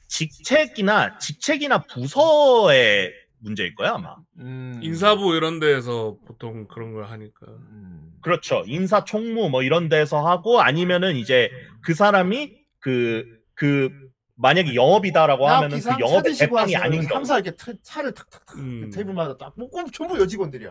[0.09, 4.17] 직책이나 직책이나 부서의 문제일 거야 아마.
[4.39, 4.79] 음.
[4.83, 7.47] 인사부 이런 데에서 보통 그런 걸 하니까.
[7.47, 7.98] 음.
[8.23, 8.65] 그렇죠.
[8.67, 11.51] 인사총무 뭐 이런 데서 하고 아니면은 이제
[11.83, 13.25] 그 사람이 그,
[13.55, 13.91] 그,
[14.37, 16.77] 만약에 영업이다라고 야, 하면은 그 영업의 찾으시고 대상이.
[16.77, 17.17] 아닌 경우.
[17.17, 18.91] 항상 이렇게 차- 차를 탁탁탁 음.
[18.91, 20.71] 테이블마다 딱 뽑고 전부 여직원들이야.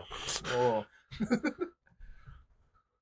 [0.54, 0.84] 어.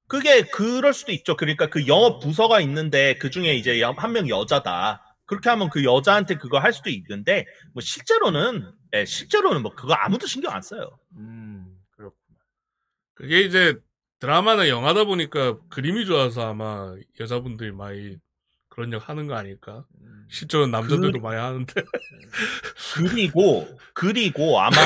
[0.08, 1.36] 그게 그럴 수도 있죠.
[1.36, 5.02] 그러니까 그 영업 부서가 있는데 그 중에 이제 한 명 여자다.
[5.24, 10.26] 그렇게 하면 그 여자한테 그거 할 수도 있는데 뭐 실제로는 예, 실제로는 뭐 그거 아무도
[10.28, 10.98] 신경 안 써요.
[11.16, 11.66] 음.
[11.90, 12.38] 그렇구나.
[13.14, 13.74] 그게 이제
[14.20, 18.16] 드라마나 영화다 보니까 그림이 좋아서 아마 여자분들이 많이
[18.68, 19.84] 그런 역 하는 거 아닐까?
[20.00, 20.26] 음.
[20.30, 21.72] 실제로는 남자들도 그- 많이 하는데.
[22.96, 24.76] 그리고 그리고 아마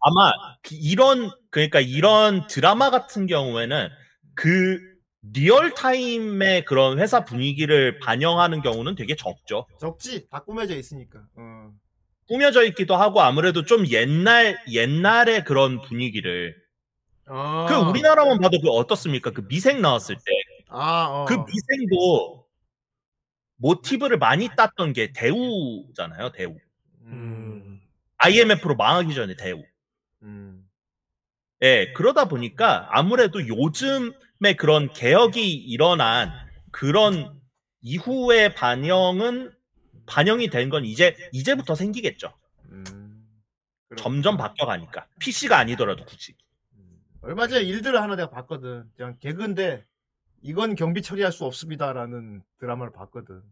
[0.00, 0.32] 아마
[0.62, 3.88] 그 이런 그러니까 이런 드라마 같은 경우에는
[4.34, 4.78] 그
[5.32, 9.66] 리얼 타임의 그런 회사 분위기를 반영하는 경우는 되게 적죠.
[9.80, 10.28] 적지.
[10.28, 11.20] 다 꾸며져 있으니까.
[11.36, 11.70] 어.
[12.28, 16.54] 꾸며져 있기도 하고 아무래도 좀 옛날 옛날의 그런 분위기를
[17.26, 17.66] 아.
[17.68, 19.30] 그 우리나라만 봐도 그 어떻습니까?
[19.30, 21.26] 그 미생 나왔을 때그 아, 어.
[21.46, 22.46] 미생도
[23.56, 26.32] 모티브를 많이 땄던 게 대우잖아요.
[26.32, 26.56] 대우.
[27.02, 27.80] 음.
[28.18, 29.62] IMF로 망하기 전에 대우.
[30.22, 30.68] 음.
[31.62, 36.30] 예, 그러다 보니까 아무래도 요즘에 그런 개혁이 일어난
[36.72, 37.40] 그런
[37.80, 39.52] 이후의 반영은
[40.06, 42.34] 반영이 된 건 이제 이제부터 생기겠죠.
[42.70, 43.24] 음.
[43.96, 46.34] 점점 바뀌어가니까 PC가 아니더라도 굳이.
[47.24, 48.84] 얼마 전에 일들을 하나 내가 봤거든.
[48.96, 49.84] 그냥 개그인데
[50.42, 53.42] 이건 경비 처리할 수 없습니다라는 드라마를 봤거든.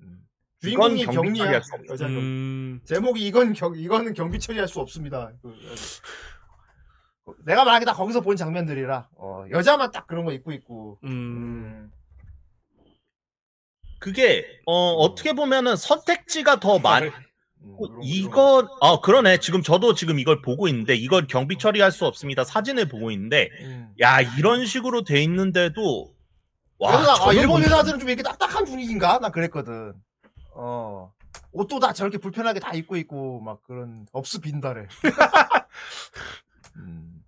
[0.00, 0.26] 음.
[0.60, 1.44] 주인공이 경비 경리야.
[1.44, 1.92] 처리할 수 없습니다.
[1.92, 2.16] 여자 경.
[2.16, 5.32] 음, 제목이 이건 경 이거는 경비 처리할 수 없습니다.
[5.42, 5.54] 그,
[7.44, 10.98] 내가 만약에 다 거기서 본 장면들이라 어, 여자만 딱 그런 거 입고 있고.
[11.04, 11.92] 음, 음.
[13.98, 17.10] 그게 어 어떻게 보면은 선택지가 더 많.
[17.64, 18.00] 음, 거.
[18.02, 22.88] 이건 아 그러네 지금 저도 지금 이걸 보고 있는데 이걸 경비 처리할 수 없습니다 사진을
[22.88, 23.92] 보고 있는데 음.
[24.00, 26.14] 야 이런 식으로 돼 있는데도
[26.78, 29.18] 와 나, 아, 일본 뭐- 회사들은 좀 이렇게 딱딱한 분위기인가?
[29.20, 29.94] 나 그랬거든.
[30.54, 31.12] 어.
[31.52, 34.86] 옷도 다 저렇게 불편하게 다 입고 있고, 막 그런, 업스 빈다래.
[36.76, 37.22] 음.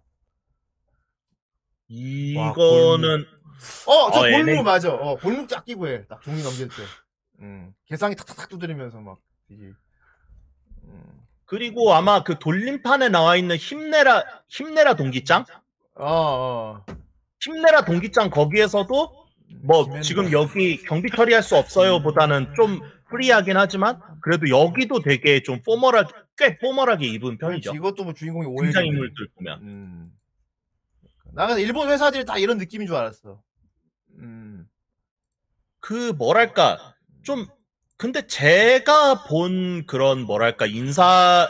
[1.89, 3.25] 이거는
[3.87, 4.63] 어, 저 어, 골무 NA.
[4.63, 4.93] 맞아.
[4.93, 6.05] 어, 골무 쫙 끼고 해.
[6.07, 6.75] 딱 종이 넘길 때.
[7.41, 7.73] 음.
[7.87, 9.19] 개상이 탁탁탁 두드리면서 막,
[9.49, 9.73] 되게.
[11.47, 11.48] 음.
[11.48, 15.44] 그리고 아마 그 돌림판에 나와 있는 힘내라 힘내라 동기장
[15.94, 16.85] 어, 어.
[17.40, 19.27] 힘내라 동기장 거기에서도
[19.62, 20.01] 뭐.
[20.01, 26.12] 지금 여기 경비 처리할 수 없어요 보다는 좀 프리하긴 하지만 그래도 여기도 되게 좀 포멀하게
[26.36, 28.66] 꽤 포멀하게 입은 편이죠 이것도 뭐 주인공이 오해.
[28.66, 30.12] 등장 인물들 보면 음.
[31.32, 33.43] 나는 일본 회사들이 다 이런 느낌인 줄 알았어.
[34.18, 34.66] 음.
[35.81, 37.47] 그 뭐랄까 좀
[37.97, 41.48] 근데 제가 본 그런 뭐랄까 인사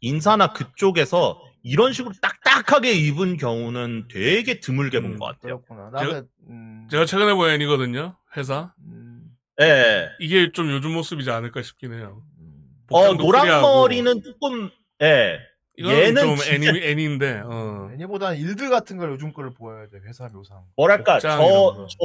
[0.00, 5.62] 인사나 그쪽에서 이런 식으로 딱딱하게 입은 경우는 되게 드물게 본 음, 것 같아요.
[5.62, 5.90] 그렇구나.
[5.90, 6.86] 나는, 음.
[6.90, 8.16] 제가 최근에 본 애니거든요.
[8.36, 8.72] 회사.
[8.86, 9.22] 음.
[9.60, 9.64] 예.
[9.64, 10.08] 예.
[10.20, 12.22] 이게 좀 요즘 모습이지 않을까 싶긴 해요.
[12.38, 12.66] 음.
[12.90, 13.48] 어 복장도 프리하고.
[13.66, 14.70] 노랑머리는 조금
[15.02, 15.38] 예.
[15.78, 17.90] 얘는 좀 진짜- 애니, 애니인데, 어.
[17.94, 19.98] 애니보다는 일들 같은 걸 요즘 거를 보여야 돼.
[20.06, 20.62] 회사 묘상.
[20.76, 21.86] 뭐랄까 복장 저, 이런 거.
[21.88, 21.98] 저,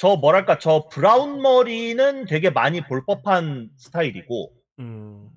[0.00, 5.28] 저 뭐랄까 저 브라운 머리는 되게 많이 볼 법한 스타일이고 음.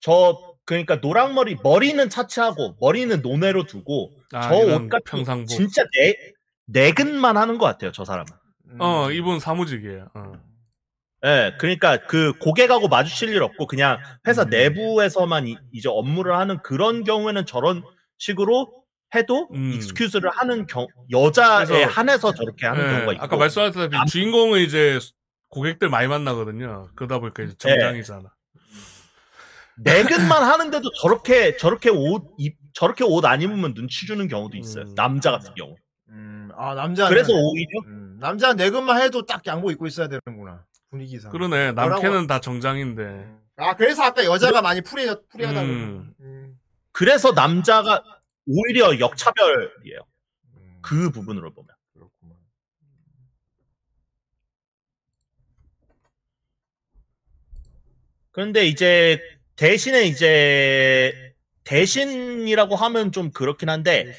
[0.00, 5.48] 저 그러니까 노랑 머리 머리는 차치하고 머리는 노매로 두고 아, 저 이런 옷 같은 평상복.
[5.48, 6.16] 진짜 내
[6.64, 8.32] 내근만 하는 것 같아요 저 사람은.
[8.70, 8.80] 음.
[8.80, 10.08] 어, 이분 사무직이에요.
[10.14, 10.32] 어.
[11.26, 14.48] 예, 그러니까 그 고객하고 마주칠 일 없고 그냥 회사 음.
[14.48, 17.82] 내부에서만 이, 이제 업무를 하는 그런 경우에는 저런
[18.16, 18.77] 식으로
[19.14, 19.72] 해도 음.
[19.74, 24.98] 익스큐즈를 하는 경, 여자에 한해서 저렇게 하는 예, 경우가 있고 아까 말씀하셨다시피 남- 주인공은 이제
[25.48, 26.88] 고객들 많이 만나거든요.
[26.94, 27.56] 그러다 보니까 이제 네.
[27.58, 28.30] 정장이잖아.
[29.76, 34.84] 내근만 하는데도 저렇게 저렇게 옷 입, 저렇게 옷 안 입으면 눈치 주는 경우도 있어요.
[34.84, 34.94] 음.
[34.94, 35.76] 남자 같은 경우.
[36.08, 36.50] 음.
[36.56, 37.08] 아, 남자.
[37.08, 38.18] 그래서 오히려 음.
[38.20, 40.64] 남자 내근만 해도 딱 양복 입고 있어야 되는구나.
[40.90, 41.30] 분위기상.
[41.30, 41.72] 그러네.
[41.72, 43.26] 남캐는 다 정장인데.
[43.58, 45.66] 아, 그래서 아까 여자가 많이 프리, 프리하다고.
[45.66, 46.12] 음.
[46.20, 46.58] 음.
[46.92, 48.02] 그래서 남자가
[48.48, 50.00] 오히려 역차별이에요.
[50.56, 50.78] 음.
[50.80, 51.68] 그 부분으로 보면.
[51.92, 52.38] 그렇구만.
[58.32, 59.20] 그런데 이제
[59.56, 61.34] 대신에 이제
[61.64, 64.16] 대신이라고 하면 좀 그렇긴 한데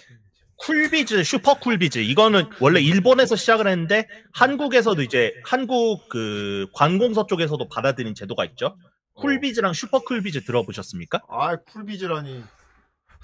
[0.58, 2.00] 쿨비즈, 슈퍼 쿨비즈.
[2.00, 8.78] 이거는 원래 일본에서 시작을 했는데 한국에서도 이제 한국 그 관공서 쪽에서도 받아들인 제도가 있죠.
[9.14, 11.22] 쿨비즈랑 슈퍼 쿨비즈 들어보셨습니까?
[11.30, 12.44] 아, 쿨비즈라니.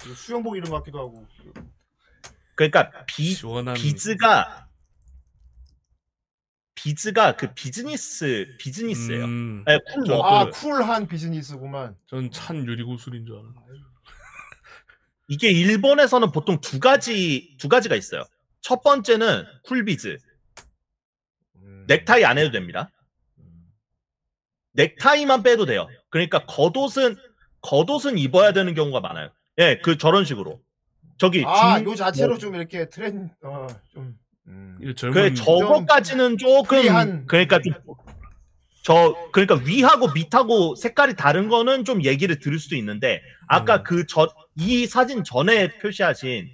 [0.00, 1.26] 그 수영복 이름 같기도 하고.
[2.54, 3.74] 그러니까 비 시원한.
[3.74, 4.68] 비즈가
[6.74, 9.24] 비즈가 그 비즈니스 비즈니스예요.
[9.24, 10.12] 음, 네, 쿨.
[10.22, 11.96] 아, 쿨한 비즈니스구만.
[12.06, 13.54] 전 찬 유리구슬인 줄 알았네.
[15.28, 18.24] 이게 일본에서는 보통 두 가지 두 가지가 있어요.
[18.60, 20.18] 첫 번째는 쿨비즈.
[21.56, 21.84] 음.
[21.88, 22.90] 넥타이 안 해도 됩니다.
[24.72, 25.88] 넥타이만 빼도 돼요.
[26.10, 27.16] 그러니까 겉옷은
[27.62, 29.30] 겉옷은 입어야 되는 경우가 많아요.
[29.58, 30.60] 예, 그 저런 식으로.
[31.18, 34.18] 저기 아, 중- 요 자체로 뭐- 좀 이렇게 트렌, 어, 좀.
[34.48, 34.78] 음.
[34.96, 37.74] 젊은 그 저거까지는 조금 프리한- 그러니까 좀
[38.84, 43.82] 저 그러니까 위하고 밑하고 색깔이 다른 거는 좀 얘기를 들을 수도 있는데 아까 음.
[43.82, 46.48] 그저 이 사진 전에 표시하신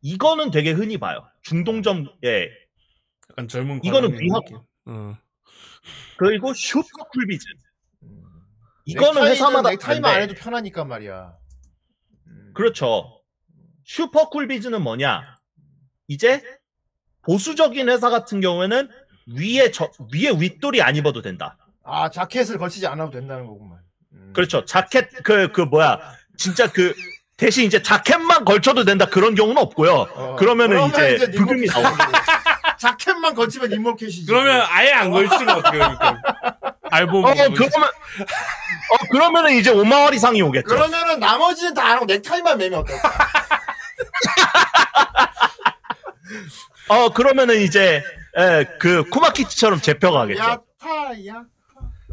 [0.00, 1.22] 이거는 되게 흔히 봐요.
[1.42, 2.48] 중동점 예
[3.28, 4.58] 약간 젊은 이거는 과장님 위화- 느낌.
[4.86, 5.18] 어.
[6.16, 7.44] 그리고 슈퍼 쿨비즈
[8.04, 8.22] 음.
[8.86, 11.34] 이거는 넥타이는- 회사마다 넥타이만 안 다른데 해도 편하니까 말이야.
[12.52, 12.54] 음.
[12.54, 13.20] 그렇죠.
[13.84, 15.36] 슈퍼 쿨비즈는 뭐냐?
[16.08, 16.42] 이제
[17.22, 18.90] 보수적인 회사 같은 경우에는
[19.38, 21.56] 위에 저 위에 윗돌이 안 입어도 된다.
[21.84, 23.78] 아, 자켓을 걸치지 않아도 된다는 거구만.
[24.12, 24.32] 음.
[24.34, 24.64] 그렇죠.
[24.64, 25.98] 자켓 그그 뭐야
[26.36, 26.94] 진짜 그
[27.36, 29.92] 대신 이제 자켓만 걸쳐도 된다 그런 경우는 없고요.
[29.92, 31.80] 어, 그러면은 그러면 이제 부금이 캣이지.
[31.82, 31.96] 나오고.
[32.78, 34.26] 자켓만 걸치면 인모캣이지.
[34.26, 36.71] 그러면 아예 안 걸치면 어떻게 됩니까?
[36.92, 37.24] 알몸.
[37.24, 40.68] 어 그러면 어 그러면은 이제 5만 원 이상이 오겠죠.
[40.68, 43.08] 그러면은 나머지는 다 안 하고 넥타이만 매면 어떨까?
[46.88, 48.02] 어 그러면은 이제
[48.38, 50.42] 예, 그 쿠마키치처럼 잡혀가겠죠.
[50.42, 51.44] 야타, 야.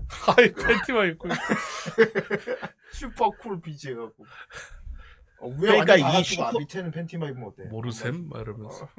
[0.37, 1.29] 아이 팬티만 입고.
[2.91, 4.25] 슈퍼 쿨 비즈 갖고.
[5.41, 7.63] 어, 그러니까 이이 슈퍼- 밑에는 팬티만 입으면 어때?
[7.69, 8.27] 모르셈?
[8.29, 8.89] 막 이러면서.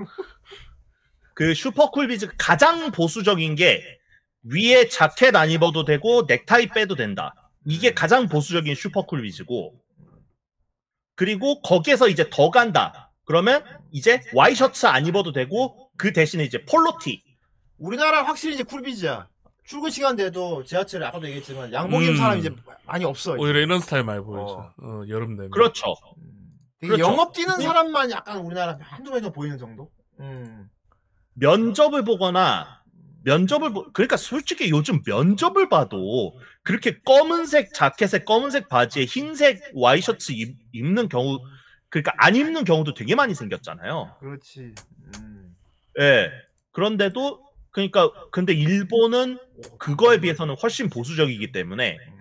[1.35, 4.00] 그 슈퍼 쿨 비즈 가장 보수적인 게
[4.43, 7.35] 위에 자켓 안 입어도 되고 넥타이 빼도 된다.
[7.67, 9.75] 이게 가장 보수적인 슈퍼쿨비즈고
[11.15, 13.13] 그리고 거기에서 이제 더 간다.
[13.25, 17.23] 그러면 이제 와이셔츠 안 입어도 되고 그 대신에 이제 폴로티.
[17.79, 19.29] 우리나라 확실히 이제 쿨비즈야.
[19.65, 22.17] 출근 시간 돼도 지하철에 아까도 얘기했지만 양복 입은 음.
[22.17, 22.51] 사람 이제
[22.87, 23.37] 많이 없어.
[23.37, 23.43] 이제.
[23.43, 24.73] 오히려 이런 스타일 많이 보이죠.
[24.83, 25.51] 어, 여름 되면.
[25.51, 25.95] 그렇죠.
[26.17, 26.41] 음.
[26.81, 27.05] 되게 그렇죠.
[27.05, 29.91] 영업 뛰는 사람만 약간 우리나라 한두 명더 보이는 정도?
[30.19, 30.69] 음.
[31.35, 32.80] 면접을 보거나
[33.25, 40.57] 면접을 보, 그러니까 솔직히 요즘 면접을 봐도 그렇게 검은색 자켓에 검은색 바지에 흰색 와이셔츠 입,
[40.73, 41.41] 입는 경우
[41.89, 44.17] 그러니까 안 입는 경우도 되게 많이 생겼잖아요.
[44.21, 44.75] 그렇지.
[45.19, 45.57] 음.
[46.01, 46.31] 예.
[46.73, 47.41] 그런데도
[47.73, 49.39] 그러니까 근데 일본은
[49.79, 52.21] 그거에 비해서는 훨씬 보수적이기 때문에 음.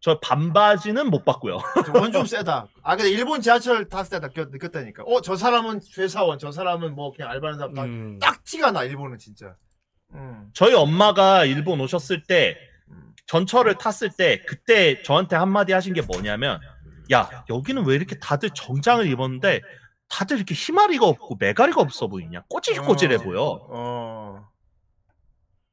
[0.00, 1.58] 저 반바지는 못 봤고요.
[1.86, 2.68] 저건 좀 세다.
[2.82, 5.02] 아, 근데 일본 지하철 탔을 때 느꼈, 느꼈다니까.
[5.04, 8.18] 어, 저 사람은 회사원, 저 사람은 뭐 그냥 알바하는 사람 딱, 음.
[8.20, 9.56] 딱 티가 나, 일본은 진짜.
[10.14, 10.50] 음.
[10.52, 12.56] 저희 엄마가 일본 오셨을 때
[12.90, 13.12] 음.
[13.26, 16.60] 전철을 tas을 때 그때 저한테 한마디 하신 게 뭐냐면
[17.12, 19.60] 야 여기는 왜 이렇게 다들 정장을 입었는데
[20.08, 23.18] 다들 이렇게 히마리가 없고 매가리가 없어 보이냐 꼬질꼬질해 어.
[23.18, 24.48] 보여 어.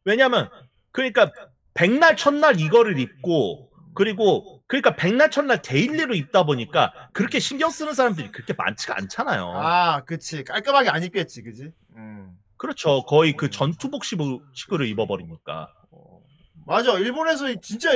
[0.05, 0.49] 왜냐면
[0.91, 1.31] 그러니까
[1.73, 8.31] 백날 천날 이거를 입고 그리고 그러니까 백날 천날 daily로 입다 보니까 그렇게 신경 쓰는 사람들이
[8.31, 10.43] 그렇게 많지가 않잖아요 아, 그치.
[10.43, 11.72] 깔끔하게 안 입겠지, 그지?
[11.95, 12.35] 음.
[12.64, 16.22] 그렇죠 거의 그 전투복식으로 입어버리니까 어.
[16.65, 16.98] 맞아.
[16.98, 17.90] 일본에서 진짜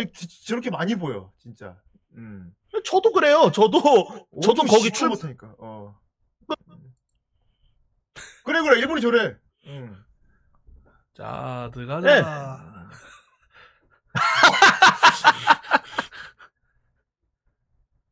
[0.46, 1.78] 저렇게 많이 보여, 진짜.
[2.18, 2.52] 음.
[2.84, 5.56] 저도 그래요 저도 저도 거기 출 못하니까.
[5.58, 5.98] 어.
[8.44, 8.80] 그래, 그래.
[8.80, 9.38] 일본이 저래.
[9.68, 10.04] 음.
[11.16, 11.80] 자, 네.
[11.80, 12.90] 들어가자.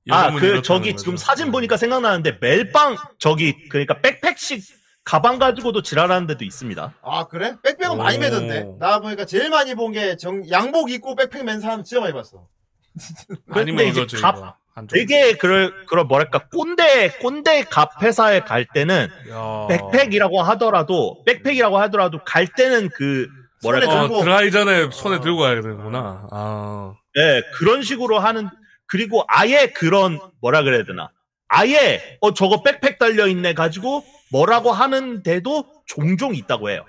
[0.09, 1.03] 아, 여름은 그 저기 거죠.
[1.03, 6.93] 지금 사진 보니까 생각나는데 멜빵 저기 그러니까 백팩식 가방 가지고도 지랄하는 데도 있습니다.
[7.03, 7.55] 아, 그래?
[7.63, 8.19] 백팩은 많이 오.
[8.21, 8.65] 매던데.
[8.79, 12.47] 나 보니까 제일 많이 본 게 정, 양복 입고 백팩 맨 사람 진짜 많이 봤어.
[13.51, 14.55] 아니면 근데 이제 이거죠, 갑- 이거.
[14.73, 14.95] 한쪽.
[14.95, 19.67] 되게 그럴 그런 뭐랄까 꼰대 꼰대 갑 회사에 갈 때는 야.
[19.69, 23.27] 백팩이라고 하더라도 백팩이라고 하더라도 갈 때는 그
[23.63, 24.21] 뭐랄까 손에 어, 들고.
[24.23, 25.21] 들어가기 전에 손에 어.
[25.21, 26.27] 들고 가야 되는구나.
[26.31, 26.93] 아.
[27.17, 28.49] 예, 그런 식으로 하는
[28.87, 31.09] 그리고 아예 그런 뭐라 그래야 되나
[31.47, 36.85] 아예 어 저거 백팩 달려 있네 가지고 뭐라고 하는데도 종종 있다고 해요.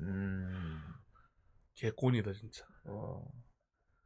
[0.00, 0.80] 음.
[1.74, 2.64] 개꼰이다, 진짜.
[2.84, 3.22] 어.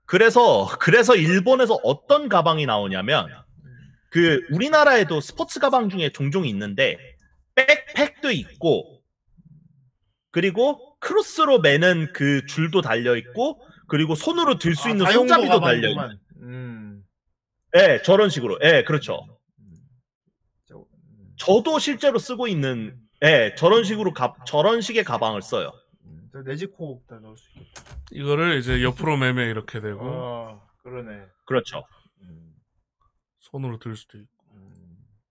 [0.04, 3.28] 그래서 그래서 일본에서 어떤 가방이 나오냐면
[4.10, 6.98] 그 우리나라에도 스포츠 가방 중에 종종 있는데
[7.54, 9.00] 백팩도 있고
[10.30, 15.88] 그리고 크로스로 매는 그 줄도 달려 있고 그리고 손으로 들수 아, 있는 다용도 손잡이도 달려
[15.88, 16.18] 있고 가방이구만.
[16.42, 17.04] 음.
[17.76, 19.31] 예 저런 식으로 예 그렇죠.
[21.44, 25.73] 저도 실제로 쓰고 있는 예 저런 식으로 가, 저런 식의 가방을 써요
[26.05, 26.28] 음.
[26.32, 27.97] 저 내지코다 넣을 수 있겠다.
[28.12, 31.24] 이거를 이제 옆으로 매매 이렇게 되고, 어, 그러네.
[31.44, 31.85] 그렇죠
[32.23, 32.52] 음.
[33.40, 34.28] 손으로 들 수도 있고.
[34.55, 34.73] 음.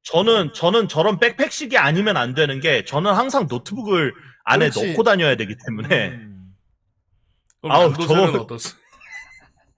[0.04, 4.14] 저는 저는 저런 백팩식이 아니면 안 되는 게 저는 항상 노트북을
[4.44, 4.90] 안에 그렇지.
[4.92, 6.54] 넣고 다녀야 되기 때문에 음.
[7.62, 8.82] 그럼 아우, 난도셀은 저거- 어떻습니까?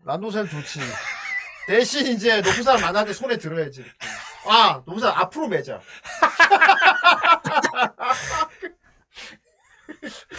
[0.05, 0.79] 란도셀 좋지.
[1.67, 3.81] 대신 이제 높은 사람 만나는데 손에 들어야지.
[3.81, 3.97] 이렇게.
[4.45, 5.79] 아, 사람 앞으로 매자.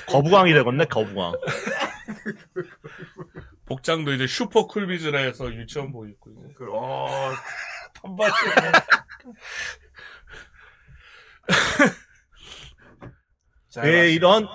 [0.09, 1.33] 거부광이 되겠네 거부광
[3.67, 6.55] 복장도 이제 슈퍼 쿨비즈라 해서 유치원복 입고 이제.
[6.57, 7.09] 그, 어,
[13.85, 14.07] 예, 봤습니다.
[14.07, 14.47] 이런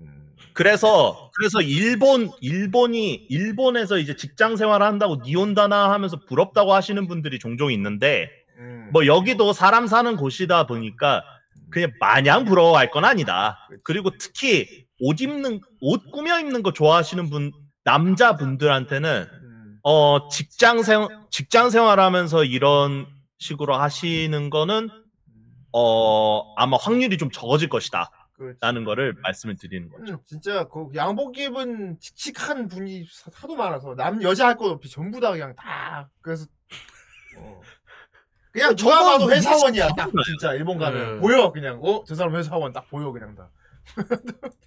[0.00, 0.34] 음.
[0.52, 7.72] 그래서 그래서 일본 일본이 일본에서 이제 직장 생활을 한다고 니온다나 하면서 부럽다고 하시는 분들이 종종
[7.72, 8.39] 있는데 음.
[8.92, 11.22] 뭐 여기도 사람 사는 곳이다 보니까
[11.70, 13.58] 그냥 마냥 부러워할 건 아니다.
[13.84, 17.52] 그리고 특히 옷 입는 옷 꾸며 입는 거 좋아하시는 분
[17.84, 19.78] 남자분들한테는 음.
[19.82, 23.06] 어 직장 생 직장 생활하면서 이런
[23.38, 24.90] 식으로 하시는 거는
[25.72, 28.10] 어 아마 확률이 좀 적어질 것이다.
[28.60, 30.14] 라는 거를 말씀을 드리는 거죠.
[30.14, 33.04] 음, 진짜 그 양복 입은 칙칙한 분이
[33.34, 36.46] 하도 많아서 남 여자 할 것 없이 전부 다 그냥 다 그래서
[37.36, 37.60] 어.
[38.52, 41.20] 그냥 누가 저건 봐도 뭐 회사원이야 딱 진짜 일본 가면 네.
[41.20, 43.50] 보여 그냥 어 저 사람 회사원 딱 보여 그냥 다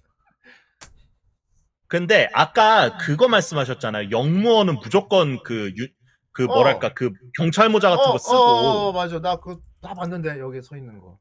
[1.86, 4.10] 근데 아까 그거 말씀하셨잖아요.
[4.10, 5.86] 영무원은 무조건 그, 유,
[6.32, 6.46] 그 어.
[6.48, 8.34] 뭐랄까, 그 경찰 모자 같은 거 쓰고.
[8.34, 11.18] 어, 어, 맞아 나 그거 다 봤는데 여기 서 있는 거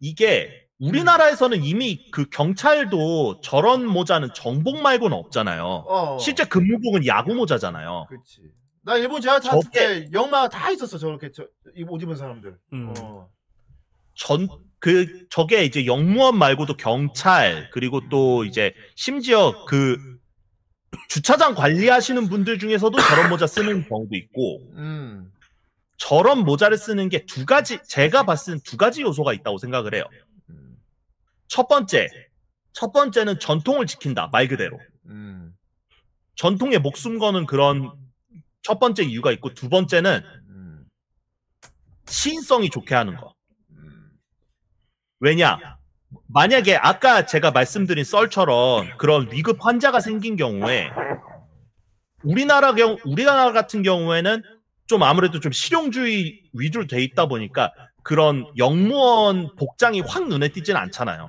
[0.00, 5.64] 이게 우리나라에서는 이미 그 경찰도 저런 모자는 정복 말고는 없잖아요.
[5.64, 6.18] 어.
[6.18, 8.06] 실제 근무복은 야구 모자잖아요.
[8.08, 8.40] 그렇지
[8.84, 9.20] 나 일본
[9.62, 11.46] 저게- 때 영마 다 있었어 저렇게 저,
[11.76, 12.56] 이옷 입은 사람들.
[12.72, 12.92] 음.
[12.98, 13.28] 어.
[14.14, 14.48] 전
[14.78, 19.96] 그 저게 이제 영무원 말고도 경찰 그리고 또 이제 심지어 그
[21.08, 25.32] 주차장 관리하시는 분들 중에서도 저런 모자 쓰는 경우도 있고 음.
[25.96, 30.04] 저런 모자를 쓰는 게 두 가지 제가 봤을 땐두 가지 요소가 있다고 생각을 해요.
[30.50, 30.76] 음.
[31.48, 32.08] 첫 번째
[32.74, 35.54] 첫 번째는 전통을 지킨다 말 그대로 음.
[36.34, 37.90] 전통에 목숨 거는 그런
[38.64, 40.84] 첫 번째 이유가 있고 두 번째는 음.
[42.06, 43.34] 시인성이 좋게 하는 거.
[43.70, 44.10] 음.
[45.20, 45.58] 왜냐?
[46.28, 50.90] 만약에 아까 제가 말씀드린 썰처럼 그런 위급 환자가 생긴 경우에
[52.22, 54.42] 우리나라 경 우리나라 같은 경우에는
[54.86, 57.72] 좀 아무래도 좀 실용주의 위주로 돼 있다 보니까
[58.02, 61.28] 그런 영무원 복장이 확 눈에 띄진 않잖아요.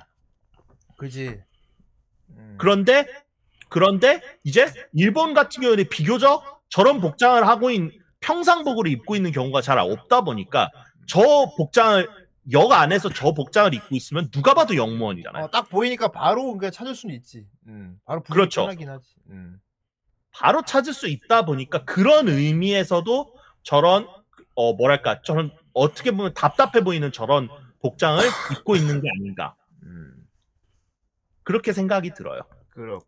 [0.97, 1.41] 그지.
[2.29, 2.55] 음.
[2.57, 3.05] 그런데
[3.67, 9.77] 그런데 이제 일본 같은 경우에는 비교적 저런 복장을 하고 있는 평상복을 입고 있는 경우가 잘
[9.77, 10.71] 없다 보니까
[11.07, 11.21] 저
[11.57, 12.07] 복장을
[12.51, 15.45] 역 안에서 저 복장을 입고 있으면 누가 봐도 영무원이잖아요.
[15.45, 17.47] 어, 딱 보이니까 바로 그냥 찾을 수는 있지.
[17.67, 17.99] 음.
[18.05, 18.61] 바로 그렇죠.
[18.61, 19.15] 편하긴 하지.
[19.29, 19.59] 음.
[20.31, 24.07] 바로 찾을 수 있다 보니까 그런 의미에서도 저런
[24.53, 27.49] 어 뭐랄까 저런 어떻게 보면 답답해 보이는 저런
[27.81, 30.27] 복장을 입고 있는 게 아닌가 음.
[31.43, 32.41] 그렇게 생각이 들어요.
[32.69, 33.05] 그렇고.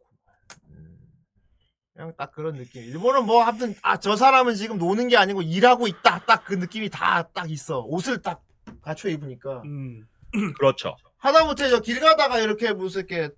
[1.97, 2.03] 음.
[2.03, 2.83] 그냥 딱 그런 느낌.
[2.83, 6.19] 일본은 뭐 아무튼 아 저 사람은 지금 노는 게 아니고 일하고 있다.
[6.25, 7.81] 딱 그 느낌이 다 딱 있어.
[7.81, 8.43] 옷을 딱
[8.81, 9.61] 갖춰 입으니까.
[9.65, 10.05] 음.
[10.57, 10.95] 그렇죠.
[11.17, 13.33] 하다못해 저 길 가다가 이렇게 무슨 이렇게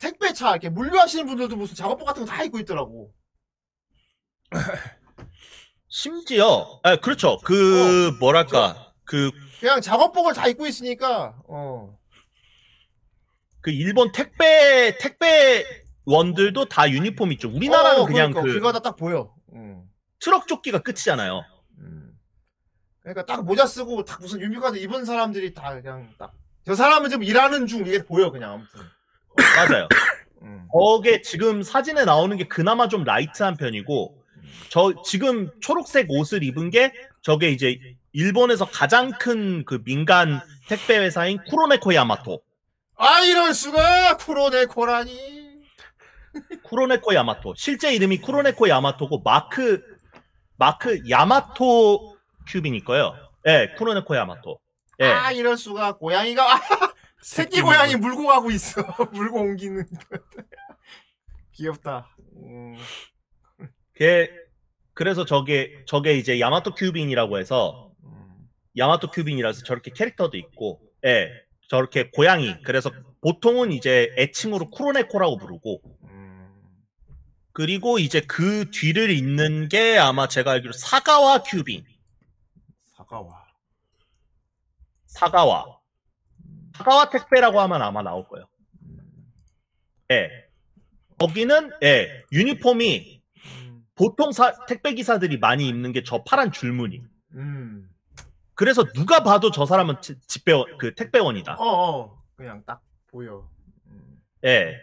[0.00, 3.12] 택배차 이렇게 물류하시는 분들도 무슨 작업복 같은 거 다 입고 있더라고.
[5.88, 7.38] 심지어 아 그렇죠.
[7.44, 9.30] 그 뭐랄까 그
[9.60, 11.96] 그냥 작업복을 다 입고 있으니까 어.
[13.60, 15.64] 그 일본 택배 택배
[16.06, 17.48] 원들도 다 유니폼 있죠.
[17.48, 19.34] 우리나라는 어, 그냥 그러니까 그길 가다 딱 보여.
[19.52, 19.82] 음.
[20.20, 21.42] 트럭 조끼가 끝이잖아요.
[21.78, 22.18] 음.
[23.00, 26.32] 그러니까 딱 모자 쓰고 딱 무슨 유니폼 입은 사람들이 다 그냥 딱
[26.66, 28.80] 저 사람은 지금 일하는 중 이게 보여 그냥 아무튼.
[29.36, 29.86] 맞아요.
[30.42, 30.66] 음.
[30.72, 34.22] 저게 지금 사진에 나오는 게 그나마 좀 light한 편이고
[34.70, 37.78] 저 지금 초록색 옷을 입은 게 저게 이제
[38.12, 42.40] 일본에서 가장 큰 그 민간 택배 회사인 쿠로네코 야마토.
[42.96, 45.43] 아 이럴 수가 쿠로네코라니.
[46.64, 47.54] 쿠로네코 야마토.
[47.56, 49.82] 실제 이름이 쿠로네코 야마토고 마크
[50.56, 52.16] 마크 야마토
[52.48, 53.14] 큐빈일 거예요.
[53.46, 54.58] 예, 쿠로네코 야마토.
[55.00, 55.06] 예.
[55.06, 56.60] 아 이럴 수가 고양이가 아,
[57.20, 58.82] 새끼 고양이 물고 가고 있어.
[59.12, 59.84] 물고 옮기는.
[61.52, 62.08] 귀엽다.
[62.36, 62.76] 음.
[63.94, 64.30] 걔
[64.92, 68.48] 그래서 저게 저게 이제 야마토 큐빈이라고 해서 음.
[68.76, 71.30] 야마토 큐빈이라서 저렇게 캐릭터도 있고, 예,
[71.68, 72.56] 저렇게 고양이.
[72.62, 72.90] 그래서
[73.20, 76.03] 보통은 이제 애칭으로 쿠로네코라고 부르고, 음.
[77.54, 81.84] 그리고 이제 그 뒤를 잇는 게 아마 제가 알기로 사가와 큐빈,
[82.96, 83.44] 사과와.
[85.06, 85.78] 사가와,
[86.76, 88.46] 사가와 택배라고 하면 아마 나올 거예요.
[90.10, 90.28] 예,
[91.18, 93.22] 거기는 예 유니폼이
[93.62, 93.86] 음.
[93.94, 97.02] 보통 사- 택배 기사들이 많이 입는 게 저 파란 줄무늬.
[97.34, 97.88] 음.
[98.56, 101.54] 그래서 누가 봐도 저 사람은 지- 집배원 그 택배원이다.
[101.54, 102.22] 어, 어.
[102.34, 103.48] 그냥 딱 보여.
[103.86, 104.20] 음.
[104.44, 104.74] 예.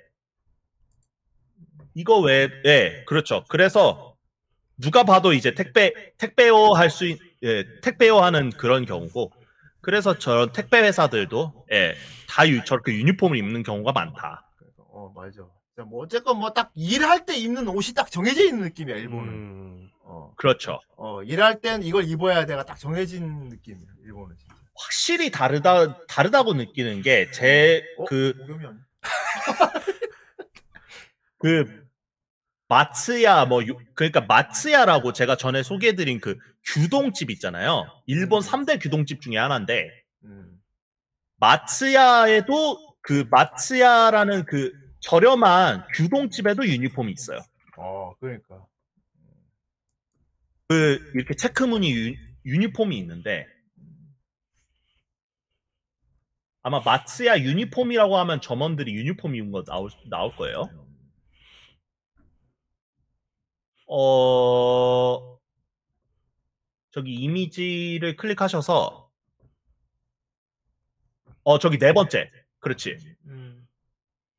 [1.94, 3.44] 이거 왜, 예, 그렇죠.
[3.50, 4.16] 그래서
[4.78, 9.32] 누가 봐도 이제 택배, 택배요 할 수, 있, 예, 택배요 하는 그런 경우고,
[9.82, 11.96] 그래서 저런 택배 회사들도, 예,
[12.28, 14.50] 다 유, 저렇게 유니폼을 입는 경우가 많다.
[14.58, 15.32] 그래서, 어, 맞아.
[15.74, 19.34] 진짜 뭐 어쨌건 뭐 딱 일할 때 입는 옷이 딱 정해져 있는 느낌이야, 일본은.
[19.34, 19.90] 음.
[20.04, 20.34] 어.
[20.36, 20.80] 그렇죠.
[20.98, 24.56] 어, 일할 땐 이걸 입어야 돼가 딱 정해진 느낌이야, 일본은 진짜.
[24.76, 28.06] 확실히 다르다, 다르다고 느끼는 게, 제, 어?
[28.06, 28.34] 그?
[31.42, 31.88] 그,
[32.68, 37.86] 마츠야, 뭐, 유- 그러니까 마츠야라고 제가 전에 소개해드린 그 규동집 있잖아요.
[38.06, 39.90] 일본 3대 규동집 중에 하나인데,
[40.24, 40.62] 음.
[41.38, 47.40] 마츠야에도 그 마츠야라는 그 저렴한 규동집에도 유니폼이 있어요.
[47.78, 48.66] 어, 그러니까.
[50.70, 52.16] 그 이렇게 체크 무늬 유,
[52.46, 53.48] 유니폼이 있는데
[56.62, 60.70] 아마 마츠야 유니폼이라고 하면 점원들이 유니폼 입은 거 나올 나올 거예요.
[63.94, 65.38] 어
[66.92, 69.10] 저기 이미지를 클릭하셔서
[71.44, 72.98] 어 저기 네 번째 그렇지.
[73.26, 73.68] 음.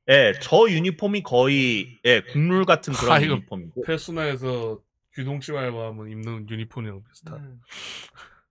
[0.08, 4.80] 예, 저 유니폼이 거의 예 국룰 같은 그런 아, 이거 유니폼이고 페스나에서
[5.12, 7.38] 규동치 말고 하면 입는 유니폼이랑 비슷한.
[7.40, 7.60] 음.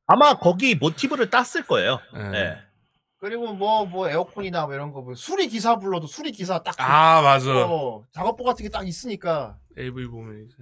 [0.05, 1.99] 아마 거기 모티브를 땄을 거예요.
[2.15, 2.37] 예.
[2.37, 2.57] 예.
[3.17, 6.73] 그리고 뭐, 뭐, 에어컨이나 뭐 이런 거, 뭐, 수리 기사 불러도 수리 기사 딱.
[6.79, 7.65] 아 맞아.
[7.67, 9.57] 어, 작업복 같은 게 딱 있으니까.
[9.77, 10.55] AV 보면 이제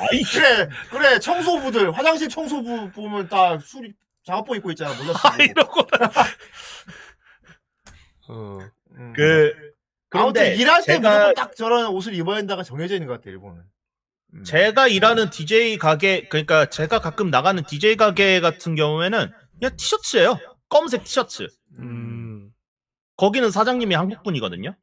[0.00, 3.92] 아이 그래 그래 청소부들 화장실 청소부 보면 다 술이
[4.24, 5.80] 작업복 입고 있잖아 몰라 아, 이러고
[8.28, 8.58] 어.
[8.92, 9.12] 음.
[9.14, 9.52] 그
[10.10, 13.62] 아무튼 일할 때 제가 무조건 딱 저런 옷을 입어야 된다가 정해져 있는 것 같아 일본은
[14.34, 14.44] 음.
[14.44, 20.38] 제가 일하는 DJ 가게 그러니까 제가 가끔 나가는 DJ 가게 같은 경우에는 그냥 티셔츠예요.
[20.68, 21.48] 검은색 티셔츠.
[21.78, 22.50] 음.
[23.16, 24.74] 거기는 사장님이 한국 분이거든요.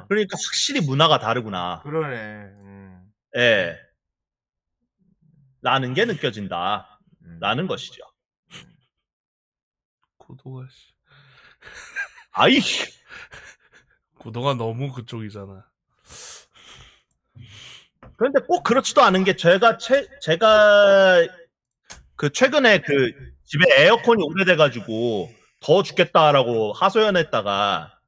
[0.00, 1.80] 아 그러니까 확실히 문화가 다르구나.
[1.82, 3.12] 그러네 음.
[3.36, 3.76] 예.
[5.62, 7.00] 라는 게 느껴진다.
[7.24, 7.38] 음.
[7.40, 8.02] 라는 것이죠.
[10.18, 10.92] 구도가 씨.
[12.32, 12.60] 아이
[14.18, 15.66] 구도가 너무 그쪽이잖아.
[18.16, 21.26] 그런데 꼭 그렇지도 않은 게 제가 최 제가
[22.16, 23.12] 그 최근에 그
[23.44, 27.99] 집에 에어컨이 오래돼가지고 더워 죽겠다라고 하소연했다가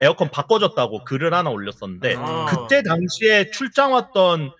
[0.00, 2.46] 에어컨 바꿔줬다고 글을 하나 올렸었는데 아.
[2.46, 4.52] 그때 당시에 출장 왔던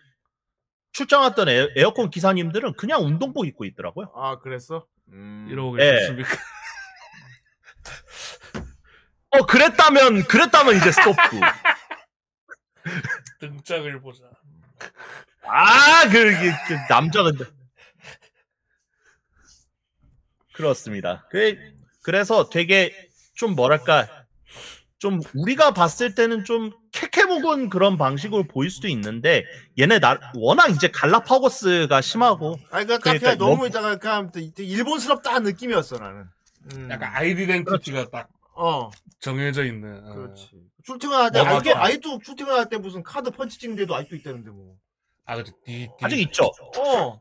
[0.92, 4.12] 출장 왔던 에, 에어컨 기사님들은 그냥 운동복 입고 있더라고요.
[4.14, 5.46] 아 그랬어 음.
[5.50, 5.92] 이러고 예.
[5.92, 6.30] 계셨습니까?
[9.30, 11.16] 어 그랬다면 그랬다면 이제 스톱.
[13.40, 14.22] 등짝을 보자.
[15.42, 17.32] 아그 그, 남자가
[20.54, 21.26] 그렇습니다.
[21.30, 21.56] 그
[22.02, 24.25] 그래서 되게 좀 뭐랄까
[24.98, 29.44] 좀 우리가 봤을 때는 좀 캐캐묵은 그런 방식으로 보일 수도 있는데
[29.78, 34.64] 얘네 나 워낙 이제 갈라파고스가 심하고 아니 그러니까 딱 그러니까 너무 여- 있다가 그냥 되게
[34.64, 36.24] 일본스럽다는 느낌이었어 나는
[36.74, 36.88] 음.
[36.90, 38.90] 약간 아이덴티티가 딱 어
[39.20, 40.02] 정해져 있는.
[40.08, 40.14] 어.
[40.14, 40.50] 그렇지
[40.84, 41.84] 출퇴근할 때 어, 아직도, 맞아.
[41.84, 44.76] 아직도 출퇴근할 때 무슨 카드 펀치 찍는 데도 아직도 있다는데 뭐
[45.26, 45.52] 아, 그치.
[45.66, 46.04] 디, 디.
[46.04, 46.44] 아직 있죠.
[46.78, 47.20] 어.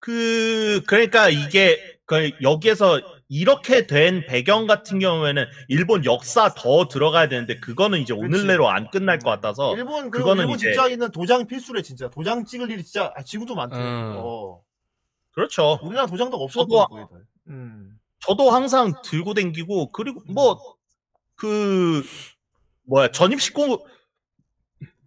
[0.00, 7.56] 그 그러니까 이게 그 여기에서 이렇게 된 배경 같은 경우에는 일본 역사 더 들어가야 되는데
[7.60, 11.82] 그거는 이제 오늘 내로 안 끝날 것 같아서 일본 그거는 일본 이제- 직장인은 도장 필수래
[11.82, 13.76] 진짜 도장 찍을 일이 진짜 아, 지금도 많대.
[13.76, 14.14] 음.
[14.18, 14.60] 어.
[15.32, 15.78] 그렇죠.
[15.82, 17.16] 우리나라 도장도 없었고 저도- 거의 다.
[17.48, 17.98] 음.
[18.20, 20.58] 저도 항상 들고 댕기고 그리고 뭐
[21.36, 22.04] 그
[22.84, 23.84] 뭐야 전입 신고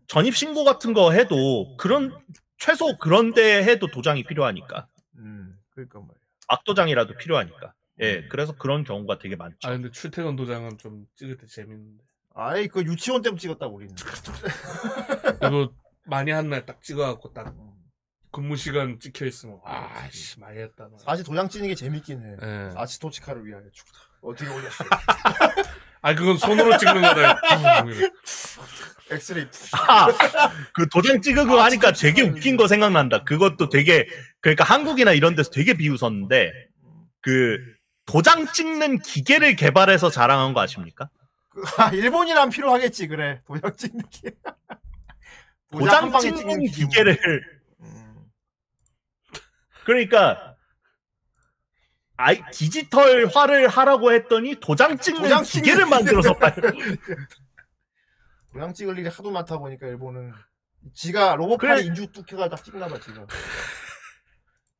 [0.07, 2.13] 전입 신고 같은 거 해도 그런
[2.57, 4.87] 최소 그런데 해도 도장이 필요하니까
[5.17, 5.57] 음.
[5.69, 6.13] 그러니까 말이야.
[6.49, 9.57] 악도장이라도 필요하니까 예 그래서 그런 경우가 되게 많죠.
[9.67, 12.03] 아, 근데 출퇴근 도장은 좀 찍을 때 재밌는데.
[12.35, 13.95] 아이 그 유치원 때부터 찍었다 우리는.
[15.41, 15.73] 그리고
[16.05, 17.55] 많이 한 날 딱 찍어갖고 딱
[18.31, 20.87] 근무 시간 찍혀 있으면 아씨 많이 했다.
[20.91, 20.97] 나.
[20.99, 22.35] 사실 도장 찍는 게 재밌긴 해.
[22.43, 22.71] 예.
[22.75, 23.99] 아치토치카를 위하여 죽다.
[24.21, 24.83] 어떻게 올렸어?
[26.01, 27.41] 아 그건 손으로 찍는 거다.
[29.09, 29.47] 엑스레이.
[29.87, 30.07] 아,
[30.73, 33.23] 그 도장 찍으고 하니까 되게 웃긴 거 생각난다.
[33.23, 34.07] 그것도 되게
[34.41, 36.51] 그러니까 한국이나 이런 데서 되게 비웃었는데
[37.21, 37.57] 그
[38.07, 41.09] 도장 찍는 기계를 개발해서 자랑한 거 아십니까?
[41.77, 43.41] 아, 일본이란 필요하겠지 그래.
[43.45, 44.31] 도장 찍는 게.
[45.71, 46.89] 도장 한 방에 찍는 기계 뭐.
[46.89, 48.25] 기계를 음.
[49.85, 50.55] 그러니까
[52.15, 56.55] 아이 디지털화를 하라고 했더니 도장 찍는 도장 찍는 기계를 만들어서 팔.
[58.53, 60.33] 도장 찍을 일이 하도 많다 보니까 일본은
[60.93, 61.85] 지가 로봇팔이 그래.
[61.87, 63.27] 인주 뚝해가 딱 찍나 봐 지가.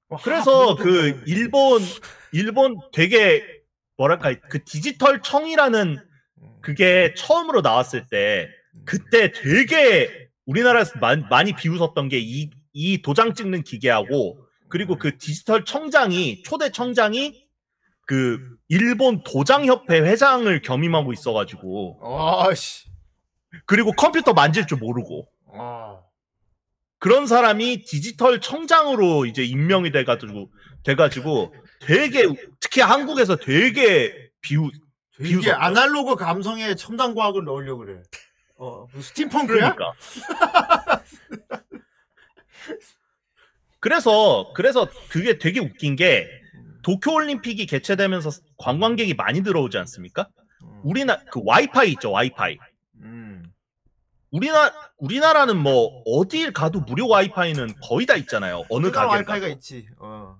[0.08, 1.82] 뭐 그래서 하- 그 일본
[2.32, 3.44] 일본 되게
[3.98, 5.98] 뭐랄까 그 디지털 청이라는
[6.42, 6.50] 음.
[6.62, 8.48] 그게 처음으로 나왔을 때
[8.86, 12.50] 그때 되게 우리나라에서 많- 많이 비웃었던 게 이
[12.80, 14.40] 이 도장 찍는 기계하고
[14.70, 17.48] 그리고 그 디지털 청장이 초대 청장이
[18.06, 22.00] 그 일본 도장협회 회장을 겸임하고 있어가지고
[22.48, 22.86] 아씨.
[23.66, 26.02] 그리고 컴퓨터 만질 줄 모르고 아.
[27.00, 30.52] 그런 사람이 디지털 청장으로 이제 임명이 돼가지고
[30.84, 32.26] 돼가지고 되게
[32.60, 34.74] 특히 한국에서 되게 비웃
[35.20, 35.56] 이게 비웃었죠.
[35.56, 38.02] 아날로그 감성에 첨단 과학을 넣으려고 그래.
[38.58, 39.76] 어, 뭐 스팀펑크야?
[39.76, 39.94] 그러니까
[43.80, 46.28] 그래서 그래서 그게 되게 웃긴 게
[46.82, 50.28] 도쿄 올림픽이 개최되면서 관광객이 많이 들어오지 않습니까?
[50.64, 50.82] 음.
[50.84, 52.58] 우리나 그 와이파이 있죠 와이파이.
[53.02, 53.44] 음.
[54.32, 58.64] 우리나 우리나라는 뭐 어딜 가도 무료 와이파이는 거의 다 있잖아요.
[58.70, 59.54] 어느 가게 와이파이가 가도.
[59.54, 59.88] 있지.
[59.98, 60.38] 어.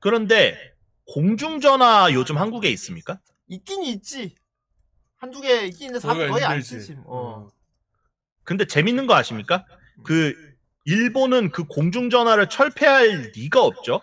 [0.00, 0.58] 그런데
[1.06, 3.18] 공중전화 요즘 한국에 있습니까?
[3.48, 4.34] 있긴 있지.
[5.18, 6.68] 한두 개 있긴 있는데 사, 거의 안 힘들지.
[6.80, 6.96] 쓰지.
[7.04, 7.48] 어.
[8.42, 9.66] 근데 재밌는 거 아십니까?
[10.02, 10.34] 그
[10.84, 14.00] 일본은 그 공중전화를 철폐할 리가 없죠.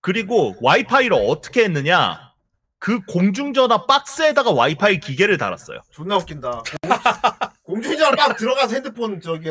[0.00, 2.32] 그리고 와이파이를 어떻게 했느냐?
[2.78, 5.82] 그 공중전화 박스에다가 와이파이 기계를 달았어요.
[5.90, 6.62] 존나 웃긴다.
[7.62, 9.50] 공중전화 막 들어가서 핸드폰 저기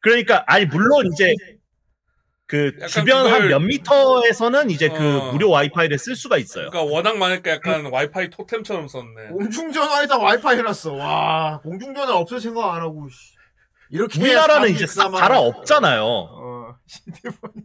[0.00, 1.34] 그러니까 아니 물론 이제
[2.48, 5.32] 그 주변 한 그걸- 몇 미터에서는 이제 그 어.
[5.32, 6.70] 무료 와이파이를 쓸 수가 있어요.
[6.70, 9.28] 그러니까 워낙 많으니까 약간 와이파이 토템처럼 썼네.
[9.32, 10.92] 공중전화에다 와이파이 해놨어.
[10.94, 13.34] 와, 공중전화 없을 생각 안 하고, 씨.
[13.90, 14.20] 이렇게.
[14.20, 16.02] 해야 우리나라는 이제 싹 갈아 없잖아요.
[16.04, 16.74] 어,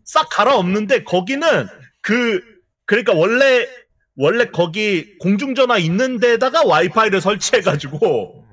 [0.04, 1.68] 싹 갈아 없는데 거기는
[2.02, 2.42] 그
[2.86, 3.68] 그러니까 원래
[4.16, 8.46] 원래 거기 공중전화 있는 데다가 와이파이를 설치해가지고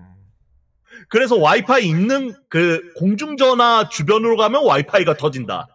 [1.11, 5.67] 그래서 와이파이 있는 그 공중전화 주변으로 가면 와이파이가 터진다.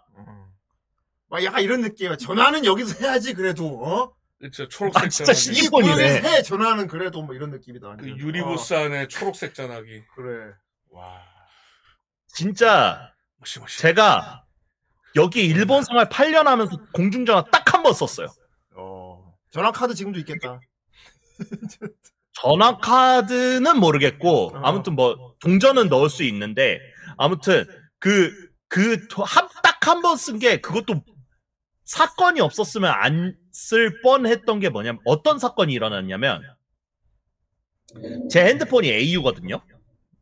[1.33, 2.15] 막 약간 이런 느낌이야.
[2.17, 4.13] 전화는 여기서 해야지, 그래도, 어?
[4.39, 5.49] 그쵸, 초록색 아, 진짜 전화기.
[5.49, 5.93] 이 시기권이네.
[5.95, 7.81] 구역에서 해, 전화는 그래도 뭐 이런 느낌이다.
[7.87, 8.19] 그 완전.
[8.19, 9.97] 유리부스 안에 초록색 전화기.
[9.97, 10.53] 어, 그래.
[10.91, 11.21] 와.
[12.27, 13.79] 진짜 무시무시.
[13.79, 14.43] 제가
[15.15, 18.27] 여기 일본 생활 8년 하면서 공중전화 딱 한 번 썼어요.
[18.75, 19.33] 어.
[19.49, 20.59] 전화 카드 지금도 있겠다.
[22.33, 24.61] 전화 카드는 모르겠고 어.
[24.63, 26.79] 아무튼 뭐 동전은 넣을 수 있는데
[27.17, 27.65] 아무튼
[27.97, 28.31] 그,
[28.67, 31.03] 그그딱 한 번 쓴 게 그것도
[31.85, 36.41] 사건이 없었으면 안 쓸 뻔했던 게 뭐냐면 어떤 사건이 일어났냐면
[38.31, 39.61] 제 핸드폰이 AU거든요.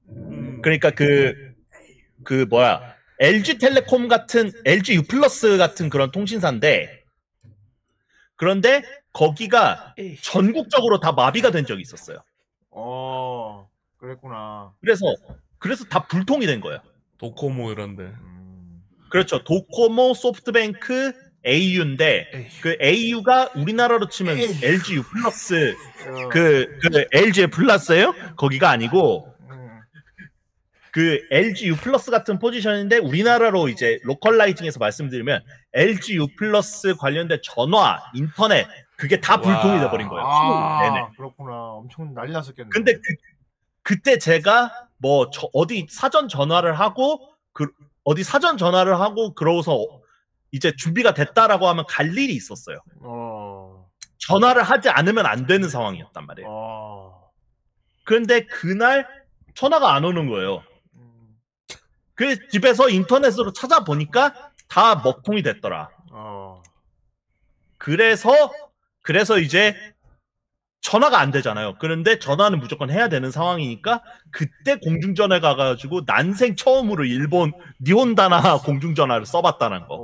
[0.09, 0.61] 음.
[0.61, 7.03] 그러니까 그그 뭐야 LG 텔레콤 같은 LG U 플러스 같은 그런 통신사인데
[8.35, 8.83] 그런데
[9.13, 12.21] 거기가 전국적으로 다 마비가 된 적이 있었어요.
[12.71, 13.69] 어.
[13.97, 14.73] 그랬구나.
[14.81, 15.05] 그래서
[15.57, 16.81] 그래서 다 불통이 된 거예요.
[17.17, 18.03] 도코모 이런데.
[18.03, 18.83] 음.
[19.09, 19.43] 그렇죠.
[19.43, 21.13] 도코모, 소프트뱅크,
[21.45, 22.47] AU인데 에이.
[22.61, 24.59] 그 AU가 우리나라로 치면 에이.
[24.63, 25.75] LG U 플러스
[26.07, 26.29] 어.
[26.29, 28.13] 그, 그 LG 플러스예요?
[28.35, 29.79] 거기가 아니고 음.
[30.91, 35.43] 그 LG U 플러스 같은 포지션인데 우리나라로 이제 localizing해서 말씀드리면
[35.73, 39.79] LG U 플러스 관련된 전화, 인터넷 그게 다 불통이 와.
[39.81, 40.23] 돼버린 거예요.
[40.23, 41.07] 아, 네네.
[41.17, 41.53] 그렇구나.
[41.53, 42.69] 엄청 난리 났었겠네.
[42.71, 43.01] 근데 그,
[43.81, 47.19] 그때 제가 뭐 저- 어디 사전 전화를 하고
[47.51, 47.71] 그
[48.03, 50.00] 어디 사전 전화를 하고 그러고서
[50.51, 52.77] 이제 준비가 됐다라고 하면 갈 일이 있었어요.
[53.01, 53.87] 어.
[54.17, 56.47] 전화를 하지 않으면 안 되는 상황이었단 말이에요.
[56.49, 57.31] 어.
[58.03, 59.07] 그런데 그날
[59.55, 60.63] 전화가 안 오는 거예요.
[60.95, 61.35] 음.
[62.13, 65.89] 그 집에서 인터넷으로 찾아보니까 다 먹통이 됐더라.
[66.11, 66.61] 어.
[67.77, 68.51] 그래서
[69.01, 69.75] 그래서 이제
[70.81, 71.75] 전화가 안 되잖아요.
[71.79, 74.01] 그런데 전화는 무조건 해야 되는 상황이니까
[74.31, 79.95] 그때 공중전화 가가지고 난생 처음으로 일본 니혼다나 공중전화를 써봤다는 거.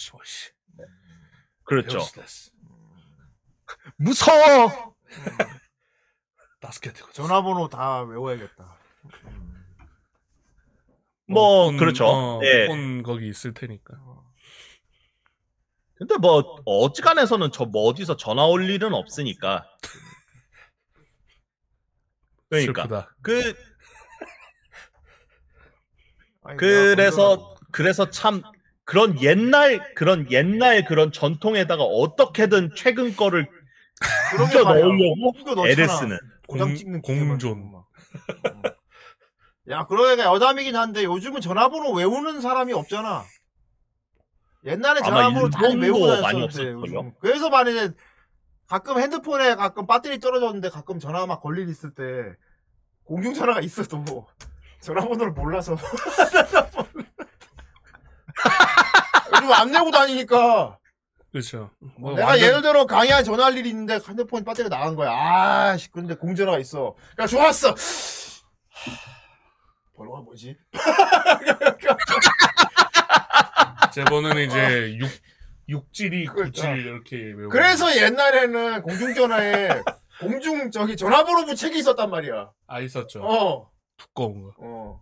[0.00, 0.16] 오.
[0.16, 0.50] 무시무시.
[1.64, 1.98] 그렇죠.
[1.98, 2.50] 베우스데스.
[3.96, 4.96] 무서워.
[6.60, 7.04] 다스케트.
[7.12, 8.78] 전화번호 다 외워야겠다.
[9.26, 9.64] 음.
[11.26, 12.06] 뭐 폰, 그렇죠.
[12.06, 12.66] 어, 예.
[12.66, 13.94] 폰 거기 있을 테니까.
[15.94, 19.66] 근데 뭐 어지간해서는 저 뭐 어디서 전화 올 일은 없으니까.
[22.48, 23.14] 그러니까 슬프다.
[23.22, 23.54] 그
[26.42, 27.54] 아니, 그래서.
[27.72, 28.42] 그래서 참
[28.90, 33.48] 그런 옛날 그런 옛날 그런 전통에다가 어떻게든 최근 거를
[34.64, 34.84] 말이야.
[34.84, 35.68] 넣으려고.
[35.68, 36.18] 애를 쓰는.
[36.48, 37.52] 고장 공- 찍는 공존.
[37.58, 37.70] 음.
[39.68, 43.22] 야, 그러니까 여담이긴 한데 요즘은 전화번호 외우는 사람이 없잖아.
[44.64, 46.72] 옛날에 전화번호 다 외우고 많이 다녔었는데?
[46.72, 47.12] 요즘.
[47.20, 47.92] 그래서 말이지
[48.66, 52.34] 가끔 핸드폰에 가끔 배터리 떨어졌는데 가끔 전화 막 걸릴 있을 때
[53.04, 54.26] 공중전화가 있어도
[54.80, 55.76] 전화번호를 몰라서
[59.42, 60.78] 요즘 안 내고 다니니까
[61.32, 61.70] 그렇죠.
[61.98, 65.10] 뭐 내가 완전- 예를 들어 강의한 전화할 일이 있는데 핸드폰 배터리가 나간 거야.
[65.12, 66.94] 아, 씨, 근데 공전화가 있어.
[67.14, 67.74] 그러니까 좋았어.
[69.96, 70.56] 번호가 뭐지?
[73.92, 75.08] 제 번호는 이제 6
[75.68, 76.44] 육질이 그러니까.
[76.50, 77.48] 구질 이렇게 외우고.
[77.50, 79.82] 그래서 옛날에는 공중전화에
[80.20, 82.50] 공중 저기 전화번호부 책이 있었단 말이야.
[82.66, 83.22] 아 있었죠.
[83.22, 84.52] 어, 두꺼운 거.
[84.58, 85.00] 어.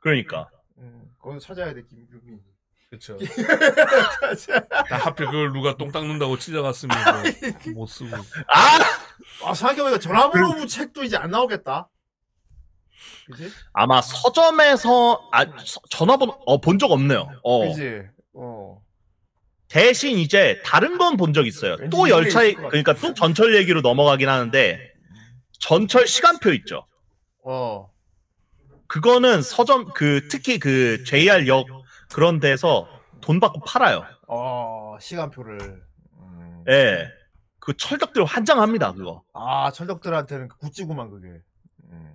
[0.00, 2.40] 그러니까 음, 거기서 찾아야 돼 김규민.
[2.90, 3.18] 그렇죠.
[4.90, 6.96] 나 하필 그걸 누가 똥 닦는다고 찢어갔으면
[7.62, 8.14] 이거 못 쓰고.
[8.48, 8.78] 아
[9.44, 11.88] 아 생각해보니까 전화번호부 책도 이제 안 나오겠다.
[13.26, 13.50] 그지?
[13.72, 17.28] 아마 서점에서 아 서- 전화번호 어, 본 적 없네요.
[17.42, 17.68] 어.
[17.68, 18.02] 그지?
[18.34, 18.80] 어.
[19.68, 21.76] 대신 이제 다른 건 본 적 있어요.
[21.90, 22.40] 또 열차.
[22.54, 24.78] 그러니까 또 전철 얘기로 넘어가긴 하는데
[25.58, 26.86] 전철 시간표 있죠.
[27.44, 27.90] 어.
[28.86, 31.66] 그거는 서점 그 특히 그 JR역
[32.14, 32.86] 그런 데서
[33.20, 34.04] 돈 받고 팔아요.
[34.28, 35.82] 어, 시간표를.
[36.20, 36.64] 음.
[36.68, 37.08] 예.
[37.58, 39.24] 그 철덕들 환장합니다, 그거.
[39.32, 41.40] 아, 철덕들한테는 굿즈구만, 그게.
[41.90, 42.14] 음.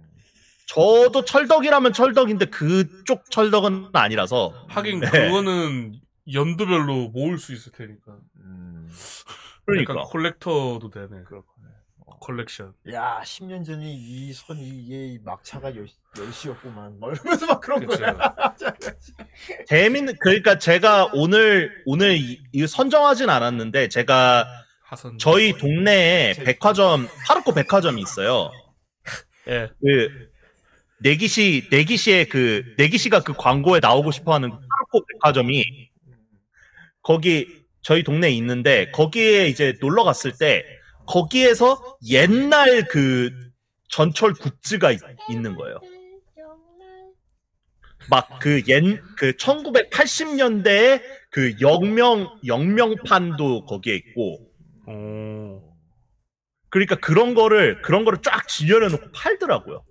[0.67, 4.53] 저도 철덕이라면 철덕인데 그쪽 철덕은 아니라서.
[4.69, 5.09] 하긴 네.
[5.09, 5.99] 그거는
[6.31, 8.15] 연도별로 모을 수 있을 테니까.
[8.37, 8.89] 음.
[9.65, 9.95] 그러니까.
[9.95, 11.23] 콜렉터도 되네.
[11.33, 11.43] 어.
[12.19, 12.73] 컬렉션.
[12.91, 15.85] 야 10년 전에 이 선이 이게 막차가 10,
[16.15, 17.99] 10시였구만 뭐 이러면서 막 그런 그쵸.
[17.99, 18.55] 거야
[19.67, 24.47] 재밌는 그러니까 제가 오늘 오늘 이, 이 선정하진 않았는데 제가
[24.83, 25.17] 하선.
[25.17, 28.51] 저희 동네에 백화점 하루코 백화점이 있어요.
[29.47, 29.69] 예.
[29.81, 30.29] 그
[31.01, 35.63] 내기시 내기시의 그 내기시가 그 광고에 나오고 싶어하는 하루코 백화점이
[37.01, 40.65] 거기 저희 동네에 있는데 거기에 이제 놀러 갔을 때
[41.09, 43.31] 거기에서 옛날 그
[43.89, 44.99] 전철 굿즈가 있,
[45.29, 45.79] 있는 거예요.
[48.09, 54.51] 막 그 옛 그 1980년대에 그 영명 영명판도 거기에 있고
[54.87, 55.75] 오.
[56.69, 59.83] 그러니까 그런 거를 그런 거를 쫙 진열해 놓고 팔더라고요.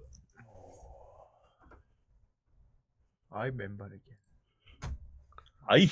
[3.30, 4.02] 아이 맨발에게
[5.66, 5.88] 아이.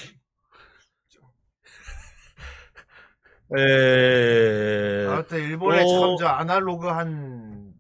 [3.56, 5.06] 에.
[5.06, 5.86] 아무튼 일본의 어.
[6.16, 7.73] 참저 아날로그한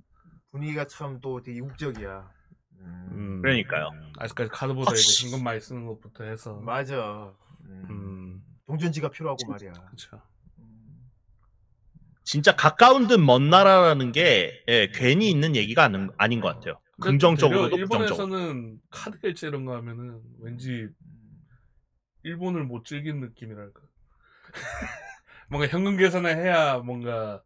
[0.52, 2.30] 분위기가 참 또 되게 이국적이야
[2.80, 3.42] 음, 음.
[3.42, 3.90] 그러니까요.
[4.18, 5.28] 아직까지 카드보다 이제.
[5.28, 6.54] 현금 많이 쓰는 것부터 해서.
[6.60, 7.34] 맞아
[7.64, 8.42] 음, 음.
[8.66, 10.20] 동전지가 필요하고 말이야 그쵸.
[10.58, 11.10] 음.
[12.24, 16.78] 진짜 가까운 듯 먼 나라라는 게 예, 괜히 있는 얘기가 아닌, 아닌 것 같아요.
[17.00, 17.76] 긍정적으로도.
[17.76, 20.88] 일본에서는 카드 결제 이런 거 하면은 왠지
[22.22, 23.80] 일본을 못 즐긴 느낌이랄까.
[25.48, 27.40] 뭔가 현금 계산을 해야 뭔가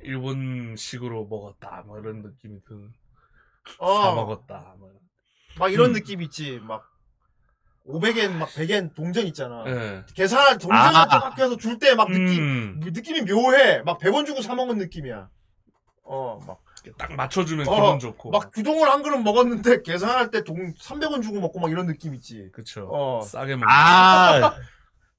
[0.00, 2.90] 일본식으로 먹었다 뭐 이런 느낌이 드는
[3.78, 3.94] 어.
[4.02, 4.90] 사 먹었다 뭐.
[5.58, 5.92] 막 이런 음.
[5.94, 6.60] 느낌 있지.
[6.62, 6.84] 막
[7.86, 9.62] 500엔 막 100엔 동전 있잖아.
[9.66, 10.02] 예.
[10.14, 11.06] 계산할 동전을 아.
[11.06, 13.82] 딱 해서 줄 때 막 느낌 음, 느낌이 묘해.
[13.82, 15.28] 막 100원 주고 사 먹은 느낌이야.
[16.08, 16.60] 어, 막,
[16.98, 18.30] 딱 맞춰주면 어, 기분 좋고.
[18.30, 22.50] 막 규동을 한 그릇 먹었는데 계산할 때 동 300원 주고 먹고 막 이런 느낌 있지.
[22.52, 22.88] 그쵸.
[22.92, 23.20] 어.
[23.22, 23.66] 싸게 먹는.
[23.68, 24.54] 아,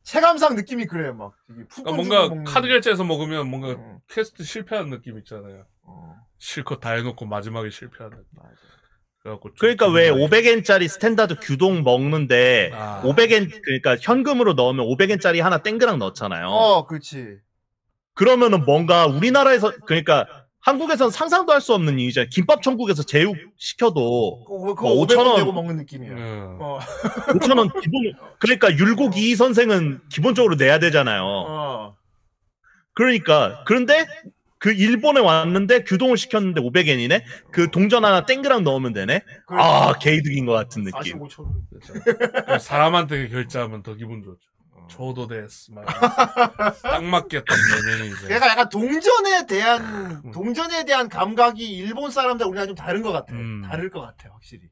[0.07, 1.11] 체감상 느낌이 그래.
[1.11, 5.65] 막 그러니까 돈 뭔가 먹는 카드 결제해서 먹으면 뭔가 어, 퀘스트 실패한 느낌 있잖아요.
[5.84, 8.25] 어, 실컷 다 해놓고 마지막에 실패한 느낌.
[8.31, 9.38] 맞아.
[9.59, 13.01] 그러니까 왜 기분 500엔짜리 standard 규동 먹는데 아.
[13.03, 16.47] 500엔 그러니까 현금으로 넣으면 500엔짜리 하나 땡그랑 넣잖아요.
[16.47, 17.39] 어, 그렇지.
[18.13, 22.29] 그러면은 뭔가 우리나라에서 그러니까 한국에선 상상도 할 수 없는 일이잖아요.
[22.31, 25.38] 김밥 천국에서 제육 시켜도 그거, 그거 뭐 500원 5,000원.
[25.38, 26.11] 내고 먹는 느낌이야.
[26.11, 26.57] 응.
[26.59, 31.23] 어, 5천 원 기본 그러니까 율곡 이 선생은 기본적으로 내야 되잖아요.
[31.25, 31.95] 어.
[32.93, 34.05] 그러니까 그런데
[34.59, 37.21] 그 일본에 왔는데 규동을 시켰는데 500엔이네.
[37.51, 39.21] 그 동전 하나 땡그랑 넣으면 되네.
[39.45, 39.59] 그래.
[39.61, 41.19] 아 개이득인 것 같은 느낌.
[41.19, 41.53] 45천 원.
[41.69, 42.59] 그렇죠.
[42.59, 44.39] 사람한테 결제하면 더 기분 좋죠.
[44.88, 45.14] 어.
[45.14, 45.73] 저도 됐어.
[45.73, 46.81] 막 이러면서.
[46.81, 47.55] 딱 맞게 딱
[47.85, 48.27] 내면이 이제.
[48.30, 50.31] 걔가 약간 동전에 대한 음.
[50.31, 53.34] 동전에 대한 감각이 일본 사람들 우리랑 좀 다른 것 같아.
[53.34, 53.61] 음.
[53.64, 54.64] 다를 것 같아 확실히.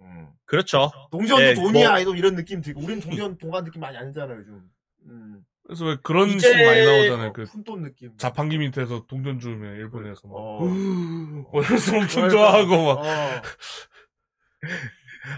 [0.00, 0.28] 음.
[0.46, 0.90] 그렇죠.
[1.12, 4.62] 동전도 예, 돈이야 뭐- 이런 이런 느낌 들고 우리는 동전 동안 느낌 많이 아니잖아요 요즘.
[5.08, 5.42] 음.
[5.66, 7.32] 그래서 왜 그런 이제- 식 많이 나오잖아요.
[7.32, 8.16] 그 푼돈 느낌.
[8.16, 10.34] 자판기 밑에서 동전 주면 일본에서 막.
[10.36, 10.60] 어.
[11.52, 12.98] 뭐 이래서 엄청 좋아하고 막.
[13.04, 13.42] 어.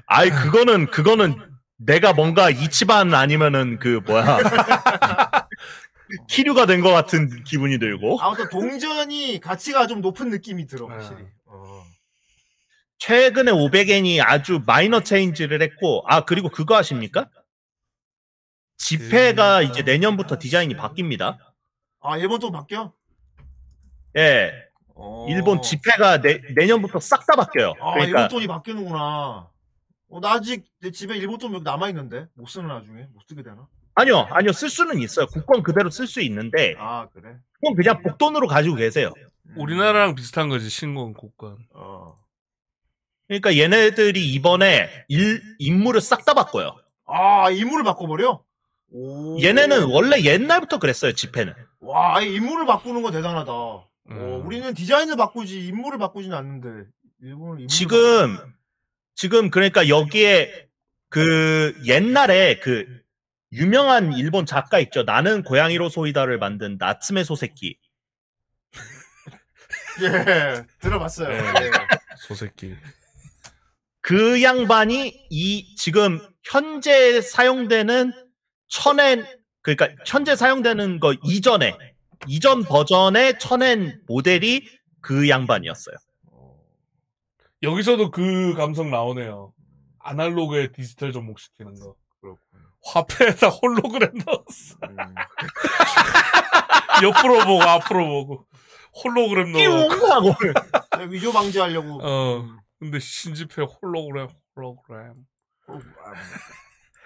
[0.07, 1.35] 아이 그거는 그거는
[1.85, 4.39] 내가 뭔가 이치반 아니면은 그 뭐야
[6.29, 11.25] 키류가 된 것 같은 기분이 들고 아무튼 동전이 가치가 좀 높은 느낌이 들어 확실히.
[11.47, 11.85] 어.
[12.99, 17.29] 최근에 500엔이 아주 마이너 체인지를 했고 아 그리고 그거 아십니까?
[18.77, 21.39] 지폐가 그- 이제 내년부터 디자인이 바뀝니다.
[22.01, 22.93] 아 일본 또 바뀌어?
[24.19, 24.53] 예,
[24.95, 25.27] 어.
[25.31, 27.75] 일본 지폐가 내, 내년부터 싹 다 바뀌어요.
[27.81, 29.49] 아 그러니까 일본 돈이 바뀌는구나.
[30.13, 33.43] 어, 나 아직 내 집에 일본 돈 여기 남아 있는데 못 쓰는 나중에 못 쓰게
[33.43, 33.67] 되나?
[33.95, 35.27] 아니요, 아니요 쓸 수는 있어요.
[35.27, 37.37] 국권 그대로 쓸 수 있는데 아 그래.
[37.55, 39.13] 그건 그냥 복돈으로 가지고 계세요.
[39.47, 39.55] 음.
[39.57, 41.57] 우리나라랑 비슷한 거지, 신공 국관.
[41.75, 42.19] 어.
[43.27, 46.77] 그러니까 얘네들이 이번에 일, 임무를 싹다 바꿔요.
[47.07, 48.45] 아 인물을 바꿔버려?
[48.91, 49.43] 오.
[49.43, 51.55] 얘네는 원래 옛날부터 그랬어요, 지폐는.
[51.81, 53.51] 와, 아예 인물을 바꾸는 거 대단하다.
[53.51, 54.47] 어, 음.
[54.47, 56.91] 우리는 디자인을 바꾸지 인물을 바꾸진 않는데
[57.23, 58.37] 일본은 인물을 지금,
[59.15, 60.69] 지금 그러니까 여기에
[61.09, 62.87] 그 옛날에 그
[63.53, 65.03] 유명한 일본 작가 있죠.
[65.03, 67.79] 나는 고양이로 소이다를 만든 나츠메 소세키.
[70.03, 71.29] 예 들어봤어요.
[71.29, 71.67] 네.
[71.67, 71.71] 예.
[72.17, 72.75] 소새끼.
[74.01, 78.13] 그 양반이 이 지금 현재 사용되는
[78.69, 79.27] 천엔
[79.61, 81.77] 그러니까 현재 사용되는 거 이전에
[82.27, 84.67] 이전 버전의 천엔 모델이
[85.01, 85.97] 그 양반이었어요.
[87.63, 89.53] 여기서도 그 감성 나오네요.
[90.01, 91.95] 아날로그에 디지털 접목시키는 거.
[92.21, 92.43] 그렇군.
[92.85, 94.77] 화폐에다 홀로그램 넣었어.
[94.89, 94.97] 음.
[97.05, 98.47] 옆으로 보고 앞으로 보고.
[99.05, 99.61] 홀로그램 넣어.
[99.61, 99.71] 띵
[100.11, 100.35] 하고
[100.99, 102.01] 네, 위조 방지하려고.
[102.03, 102.45] 어.
[102.79, 105.15] 근데 신지폐 홀로그램, 홀로그램.
[105.69, 105.79] 어,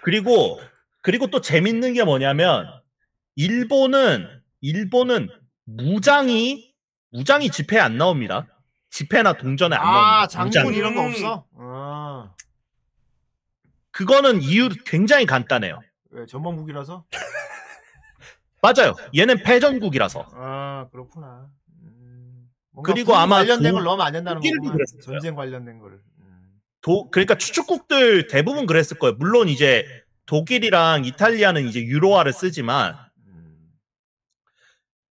[0.03, 0.59] 그리고
[1.01, 2.65] 그리고 또 재밌는 게 뭐냐면
[3.35, 4.27] 일본은
[4.61, 5.29] 일본은
[5.65, 6.73] 무장이
[7.11, 8.47] 무장이 집회에 안 나옵니다.
[8.97, 10.49] 집회나 동전에 안 아, 나옵니다.
[10.49, 10.73] 장군.
[10.73, 11.09] 이런 거 음.
[11.11, 11.45] 없어?
[11.55, 12.33] 아,
[13.91, 15.79] 그거는 이유 굉장히 간단해요.
[16.09, 17.05] 왜 전범국이라서?
[18.63, 18.95] 맞아요.
[19.15, 20.27] 얘는 패전국이라서.
[20.33, 21.47] 아, 그렇구나.
[21.83, 22.49] 음,
[22.83, 24.55] 그리고 군 아마 관련된 도- 걸 넣으면 안 된다는 거예요.
[25.03, 26.01] 전쟁 관련된 거를.
[26.21, 26.59] 음.
[26.81, 29.15] 도, 그러니까 추축국들 대부분 그랬을 거예요.
[29.19, 29.85] 물론 이제
[30.25, 32.97] 독일이랑 이탈리아는 이제 유로화를 쓰지만
[33.27, 33.69] 음.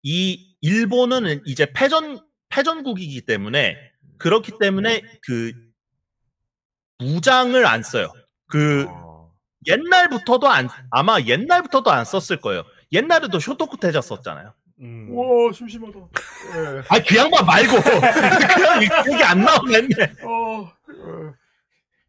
[0.03, 2.27] 이 일본은 이제 패전
[2.59, 3.77] 패전국이기 때문에
[4.19, 5.53] 그렇기 때문에 그
[6.99, 8.13] 무장을 안 써요.
[8.49, 9.33] 그 어.
[9.67, 12.65] 옛날부터도 안 아마 옛날부터도 안 썼을 거예요.
[12.93, 14.53] 옛날에도 쇼토쿠 테자 썼잖아요.
[14.81, 15.09] 음.
[15.11, 15.99] 우와, 심심하다.
[15.99, 16.83] 예.
[16.89, 19.89] 아그 양반 말고 그냥 기억이 안 나오네.
[20.23, 20.73] 어,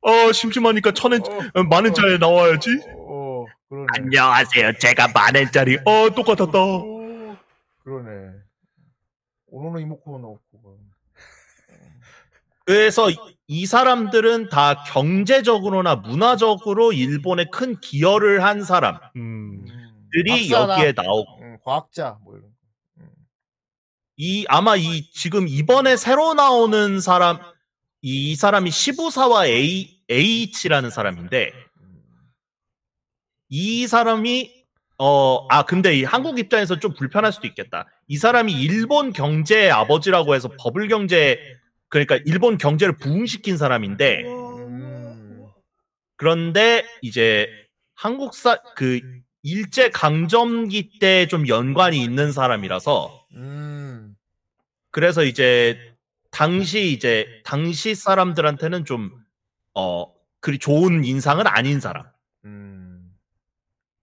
[0.01, 1.21] 어, 어 심심하니까 천엔
[1.53, 2.69] 어, 만 원짜리 나와야지.
[2.95, 3.87] 어, 그러네.
[3.97, 4.77] 안녕하세요.
[4.79, 5.77] 제가 만 원짜리.
[5.85, 6.57] 어 똑같았다.
[6.57, 7.37] 어,
[7.83, 8.38] 그러네.
[9.51, 10.79] 오노노 이모코 넣고.
[12.65, 13.15] 그래서 이-
[13.47, 19.65] 이 사람들은 다 경제적으로나 문화적으로 일본에 큰 기여를 한 사람들이 음.
[20.51, 22.43] 여기에 나오고 음, 과학자 뭐 이런.
[22.49, 22.49] 거.
[24.17, 27.39] 이 아마 이 지금 이번에 새로 나오는 사람
[28.01, 31.51] 이 사람이 시부사와 A H라는 사람인데
[31.81, 32.03] 음.
[33.49, 34.59] 이 사람이
[34.97, 37.87] 어 아 근데 이 한국 입장에서 좀 불편할 수도 있겠다.
[38.09, 41.39] 이 사람이 일본 경제의 아버지라고 해서 버블 경제
[41.89, 45.45] 그러니까 일본 경제를 부흥시킨 사람인데 음.
[46.17, 47.47] 그런데 이제
[47.95, 48.99] 한국사 그
[49.43, 54.15] 일제 강점기 때 좀 연관이 있는 사람이라서 음.
[54.91, 55.77] 그래서 이제
[56.31, 62.05] 당시 이제 당시 사람들한테는 좀어 그리 좋은 인상은 아닌 사람.
[62.45, 63.11] 음.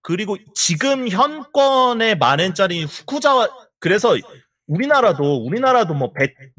[0.02, 3.48] 그리고 지금 현권의 만엔짜리 후쿠자와
[3.78, 4.14] 그래서
[4.66, 6.12] 우리나라도 우리나라도 뭐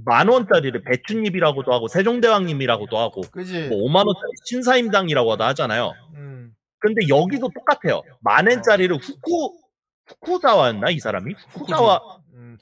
[0.06, 3.22] 만 원짜리를 배추잎이라고도 하고 세종대왕님이라고도 하고.
[3.70, 5.94] 뭐 5만 원짜리 신사임당이라고도 하잖아요.
[6.16, 6.54] 음.
[6.80, 8.04] 근데 여기도 똑같아요.
[8.22, 9.58] 만엔짜리를 후쿠
[10.06, 12.00] 후쿠자와였나 이 사람이 후쿠자와
[12.36, 12.58] 음.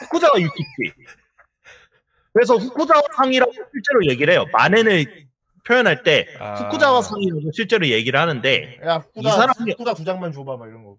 [0.00, 0.92] 후쿠자와 유키치.
[2.34, 4.44] 그래서 후쿠자와 상이라고 실제로 얘기를 해요.
[4.52, 5.26] 만엔을
[5.64, 6.54] 표현할 때 아.
[6.54, 10.82] 후쿠자와 상이라고 실제로 얘기를 하는데 야, 후다, 이 사람이- 후다 두 장만 줘봐, 막 이런
[10.84, 10.96] 거.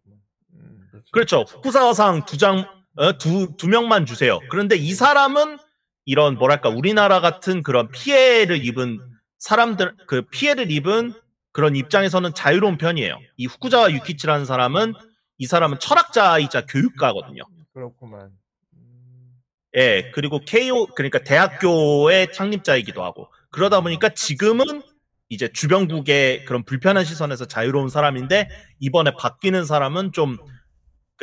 [0.53, 0.89] 음.
[1.11, 1.41] 그렇죠.
[1.41, 4.39] 후쿠자와 상 두 장, 어, 두, 두 명만 주세요.
[4.49, 5.57] 그런데 이 사람은
[6.05, 8.99] 이런 뭐랄까 우리나라 같은 그런 피해를 입은
[9.39, 11.13] 사람들 그 피해를 입은
[11.51, 13.19] 그런 입장에서는 자유로운 편이에요.
[13.37, 14.93] 이 후쿠자와 유키치라는 사람은
[15.37, 17.43] 이 사람은 철학자이자 교육가거든요.
[17.73, 18.31] 그렇구만.
[18.73, 19.41] 음.
[19.75, 24.81] 예, 그리고 KO 그러니까 대학교의 창립자이기도 하고 그러다 보니까 지금은
[25.29, 28.49] 이제 주변국의 그런 불편한 시선에서 자유로운 사람인데
[28.79, 30.37] 이번에 바뀌는 사람은 좀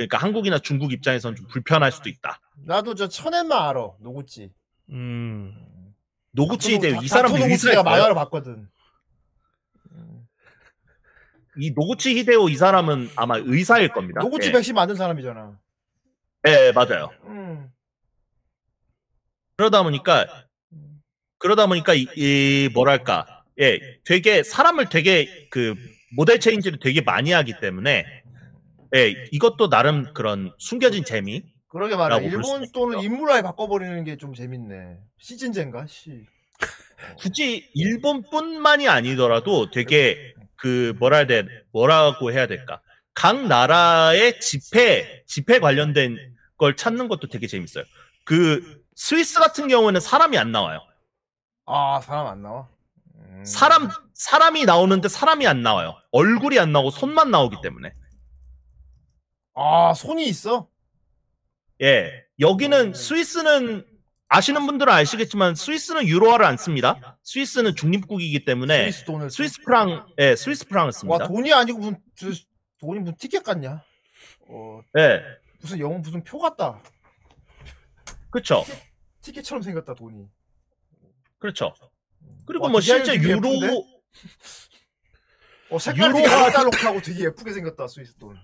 [0.01, 2.40] 그러니까 한국이나 중국 입장에서는 좀 불편할 수도 있다.
[2.64, 4.51] 나도 저 천엔만 알아, 노구찌.
[4.90, 5.55] 음.
[6.32, 7.97] 노구치 노- 이 사람 닥터 노구찌 의사일 내가 거예요.
[7.97, 8.68] 만화를 봤거든.
[9.93, 10.27] 음.
[11.59, 14.20] 이 노구치 히데오 이 사람은 아마 의사일 겁니다.
[14.20, 14.52] 노구찌 예.
[14.52, 15.59] 백신 만든 사람이잖아.
[16.48, 17.10] 예, 맞아요.
[17.24, 17.68] 음.
[19.56, 20.47] 그러다 보니까
[21.39, 25.74] 그러다 보니까 이, 이 뭐랄까 예 되게 사람을 되게 그
[26.16, 28.19] 모델 체인지를 되게 많이 하기 때문에
[28.96, 32.18] 예 이것도 나름 그런 숨겨진 재미 그러게 말이야.
[32.20, 32.66] 일본.
[32.72, 34.98] 또는 인물화에 바꿔버리는 게 좀 재밌네.
[35.18, 35.86] 시즌제인가?
[35.86, 36.26] 씨.
[37.18, 42.80] 굳이 일본뿐만이 아니더라도 되게 그 뭐라 해야 돼 뭐라고 해야 될까
[43.14, 46.18] 각 나라의 집회 집회 관련된
[46.58, 47.84] 걸 찾는 것도 되게 재밌어요.
[48.24, 50.80] 그 스위스 같은 경우에는 사람이 안 나와요.
[51.66, 52.68] 아, 사람 안 나와?
[53.14, 53.44] 음.
[53.46, 55.94] 사람 사람이 나오는데 사람이 안 나와요.
[56.10, 57.92] 얼굴이 안 나오고 손만 나오기 때문에.
[59.55, 60.68] 아, 손이 있어?
[61.82, 62.24] 예.
[62.39, 63.86] 여기는 스위스는
[64.28, 67.18] 아시는 분들은 아시겠지만 스위스는 유로화를 안 씁니다.
[67.24, 69.31] 스위스는 중립국이기 때문에 스위스 돈을.
[69.31, 71.27] 스위스 프랑 예, 스위스 프랑을 와, 씁니다.
[71.27, 72.31] 돈이 아니고 무슨, 저-
[72.78, 73.82] 돈이 무슨 티켓 같냐?
[74.48, 75.20] 어, 예.
[75.60, 76.81] 무슨 영어 무슨 표 같다.
[78.31, 78.64] 그렇죠.
[79.20, 80.27] 티켓처럼 생겼다, 돈이.
[81.39, 81.74] 그렇죠.
[82.47, 83.74] 그리고 와, 뭐 디자인이 실제 되게 유로 예쁜데?
[85.70, 88.39] 어, 색깔이 유로화- 알록달록하고 되게 예쁘게 생겼다, 스위스 돈.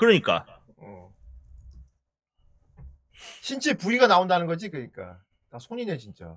[0.00, 0.46] 그러니까
[0.78, 1.12] 어.
[3.42, 5.18] 신체 부위가 나온다는 거지, 그러니까.
[5.50, 6.36] 다 손이네, 진짜.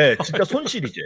[0.00, 1.00] 예, 진짜 손실이죠.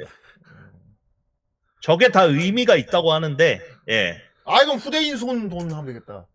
[1.81, 4.21] 저게 다 의미가 있다고 하는데 예.
[4.45, 6.27] 아, 이건 후대인 손 돈 하면 되겠다.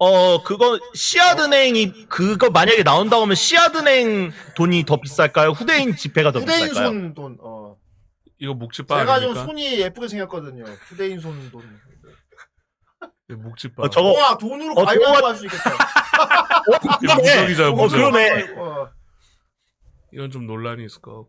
[0.00, 5.50] 어, 그거, 씨앗은행이, 그거 만약에 나온다고 하면 씨앗은행 돈이 더 비쌀까요?
[5.50, 6.86] 후대인 지폐가 더 후대인 비쌀까요?
[6.86, 7.76] 손 돈, 어.
[8.38, 9.46] 이거 목지바 제가 좀 아닙니까?
[9.46, 10.64] 손이 예쁘게 생겼거든요.
[10.64, 11.62] 후대인 손 돈.
[13.28, 13.82] 네, 목지바.
[13.82, 15.70] 어, 저거, 와, 돈으로 어, 과일만 저거- 할수 있겠다.
[17.16, 17.96] 무적이잖아, 어, 무적.
[17.96, 18.54] 그러네.
[18.56, 18.88] 어.
[20.14, 21.28] 이건 좀 논란이 있을 것 같고.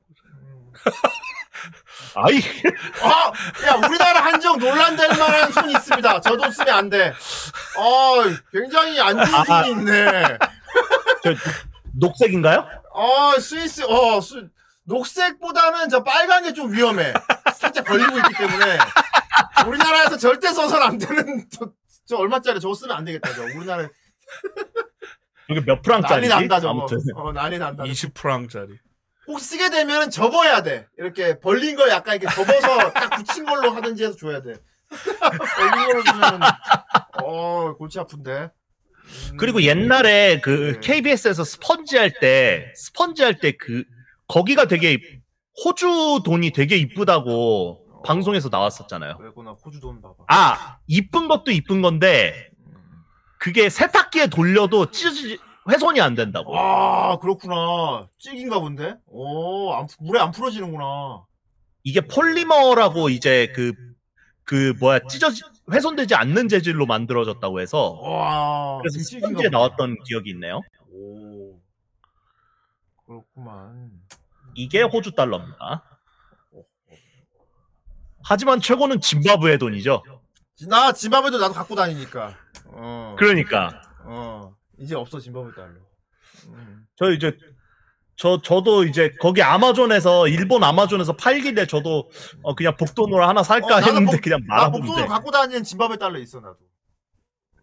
[2.16, 2.42] 아이
[3.04, 3.32] 아,
[3.68, 6.22] 야, 우리나라 한정 논란될 만한 손이 있습니다.
[6.22, 7.10] 저도 쓰면 안 돼.
[7.78, 8.14] 어,
[8.54, 9.44] 굉장히 안 좋은 아.
[9.44, 10.38] 손이 있네.
[11.22, 11.36] 저
[12.00, 12.66] 녹색인가요?
[12.94, 14.48] 어, 스위스, 어, 스,
[14.86, 17.12] 녹색보다는 저 빨간 게 좀 위험해.
[17.54, 18.78] 살짝 걸리고 있기 때문에.
[19.68, 21.70] 우리나라에서 절대 써서는 안 되는, 저,
[22.10, 23.44] 저 얼마짜리 저거 쓰면 안 되겠다, 저.
[23.44, 23.88] 우리나라에.
[25.52, 26.30] 이게 몇 난리 프랑짜리지?
[26.30, 26.72] 난다, 저거.
[26.72, 27.84] 아무튼 어, 난리 난다.
[27.84, 28.78] 20프랑짜리.
[29.28, 30.88] 혹 쓰게 되면 접어야 돼.
[30.98, 34.56] 이렇게 벌린 걸 약간 이렇게 접어서 딱 붙인 걸로 하든지 해서 줘야 돼.
[34.90, 36.40] 벌린 걸로 주면,
[37.24, 38.50] 어, 골치 아픈데.
[39.32, 40.80] 음, 그리고 옛날에 그 네.
[40.82, 43.84] KBS에서 스펀지 할 때 스펀지 할 때 그
[44.28, 44.98] 거기가 되게
[45.64, 49.18] 호주 돈이 되게 이쁘다고 방송에서 나왔었잖아요.
[49.20, 50.16] 왜구나, 호주 돈 봐봐.
[50.28, 52.50] 아 이쁜 것도 이쁜 건데
[53.40, 56.52] 그게 세탁기에 돌려도 찢어지 훼손이 안 된다고.
[56.52, 58.08] 와, 그렇구나.
[58.18, 58.96] 찍인가 본데?
[59.08, 61.24] 오, 안, 푸- 물에 안 풀어지는구나.
[61.84, 63.74] 이게 폴리머라고 이제 그
[64.46, 69.58] 그 뭐야 찢어지 훼손되지 않는 재질로 만들어졌다고 해서 와, 그래서 지금 찍인가 스펀지에 보다.
[69.60, 70.60] 나왔던 기억이 있네요.
[70.92, 71.60] 오,
[73.06, 73.92] 그렇구만.
[74.56, 75.84] 이게 호주 달러입니다.
[78.30, 80.04] 하지만 최고는 짐바브웨 돈이죠.
[80.68, 82.36] 나 짐바브웨도 나도 갖고 다니니까.
[82.68, 85.74] 어, 그러니까 어, 이제 없어 짐바브웨 달러.
[86.50, 86.86] 음.
[86.96, 87.36] 저 이제
[88.16, 92.12] 저 저도 이제 거기 아마존에서 일본 아마존에서 팔길래 저도
[92.44, 95.98] 어, 그냥 복돈으로 하나 살까 어, 했는데 복- 그냥 나 말아보는데 목돈을 갖고 다니는 짐바브웨
[95.98, 96.58] 달러 있어 나도.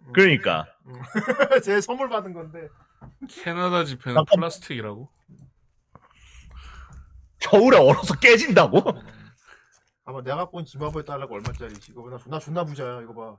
[0.09, 0.13] 음.
[0.13, 0.67] 그러니까
[1.65, 2.67] 제 선물 받은 건데.
[3.31, 5.09] 캐나다 지폐는 잠깐- 플라스틱이라고?
[7.39, 8.83] 겨울에 얼어서 깨진다고?
[10.07, 11.91] 아마 내가 갖고 온 짐바브웨 달러가 얼마짜리지?
[11.91, 13.01] 이거 봐, 나 존나 부자야.
[13.03, 13.37] 이거 봐.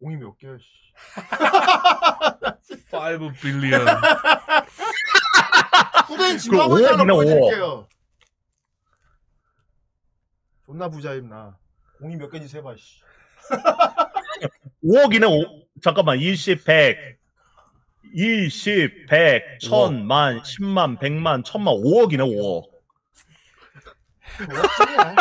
[0.00, 0.56] 공이 몇 개야?
[0.56, 0.64] 씨.
[2.94, 3.80] 5 빌리언.
[6.06, 7.88] 후대인 달러 오억이네, 보여드릴게요.
[10.64, 11.58] 존나 부자임 나.
[11.98, 12.76] 공이 몇 개인지 세봐.
[12.76, 13.00] 씨.
[14.84, 15.28] 5억이네.
[15.28, 16.18] 오, 잠깐만.
[16.18, 17.18] 20, 100.
[18.14, 22.70] 20, 100, 1000 만, 10만, 100만, 1000만, 5억이네, 5억.
[24.40, 25.14] 오억쯤이야.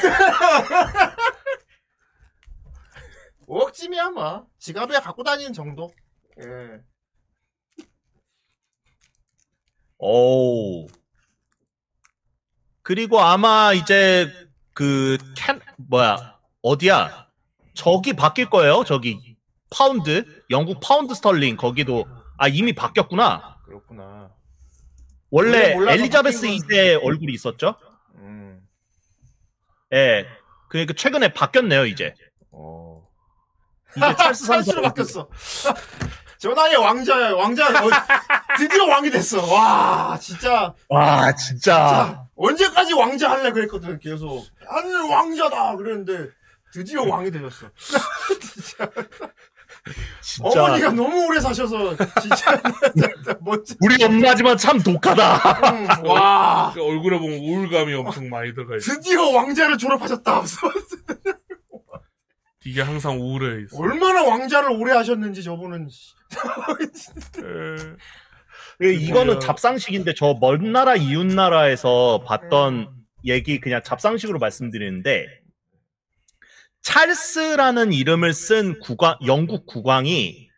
[3.46, 4.46] 오억쯤이야 뭐.
[4.58, 5.90] 지갑에 갖고 다니는 정도.
[6.40, 6.80] 예.
[9.98, 10.86] 오.
[12.82, 14.32] 그리고 아마 이제
[14.72, 17.28] 그 캔, 뭐야, 어디야?
[17.74, 19.36] 저기 바뀔 거예요, 저기.
[19.70, 20.44] 파운드.
[20.50, 22.06] 영국 파운드 스털링, 거기도.
[22.38, 23.58] 아, 이미 바뀌었구나.
[23.64, 24.34] 그렇구나.
[25.30, 27.76] 원래 엘리자베스 바뀐 건- 2세 얼굴이 있었죠?
[29.92, 29.96] 음.
[29.96, 30.26] 예.
[30.68, 32.14] 그러니까 최근에 바뀌었네요, 이제.
[32.52, 33.02] 어.
[33.96, 35.28] 이게 찰스 3세 찰스로 바뀌었어.
[36.38, 37.34] 전화의 왕자야.
[37.34, 37.68] 왕자.
[37.84, 37.90] 어,
[38.56, 39.44] 드디어 왕이 됐어.
[39.52, 40.72] 와, 진짜.
[40.88, 41.72] 와, 진짜.
[41.74, 43.98] 자, 언제까지 왕자 할래 그랬거든.
[43.98, 44.46] 계속.
[44.64, 45.76] 나는 왕자다.
[45.76, 46.30] 그랬는데
[46.72, 47.66] 드디어 왕이 되셨어.
[48.40, 48.90] 진짜.
[50.42, 52.60] 어머니가 너무 오래 사셔서 진짜
[53.40, 53.74] 멋지.
[53.80, 55.70] 우리 엄마지만 참 독하다.
[55.70, 56.72] 음, 와.
[56.74, 58.92] 그 얼굴에 보면 우울감이 엄청 많이 들어가 있어.
[58.94, 60.42] 드디어 왕자를 졸업하셨다.
[62.66, 63.78] 이게 항상 우울해 있어.
[63.78, 65.88] 얼마나 왕자를 오래 하셨는지 저분은.
[67.38, 67.96] 에,
[68.78, 69.38] 그 이거는 뭐야.
[69.40, 72.88] 잡상식인데 저 먼 나라 이웃 나라에서 봤던
[73.24, 75.26] 얘기 그냥 잡상식으로 말씀드리는데
[76.82, 80.48] 찰스라는 이름을 쓴 국왕 영국 국왕이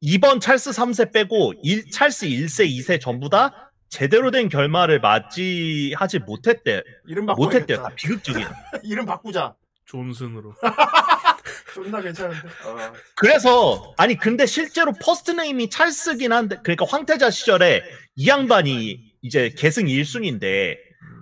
[0.00, 6.82] 이번 찰스 3세 빼고 일- 찰스 1세, 2세 전부 다 제대로 된 결말을 맞이하지 못했대
[7.06, 7.82] 이름 못했대요.
[7.82, 8.44] 다 비극적인.
[8.82, 9.54] 이름 바꾸자.
[9.86, 10.54] 존슨으로.
[11.74, 12.48] 존나 괜찮은데.
[12.64, 12.92] 어.
[13.16, 17.82] 그래서 아니 근데 실제로 first name이 찰스긴 한데 그러니까 황태자 시절에
[18.16, 20.76] 이 양반이 이제 계승 1순위인데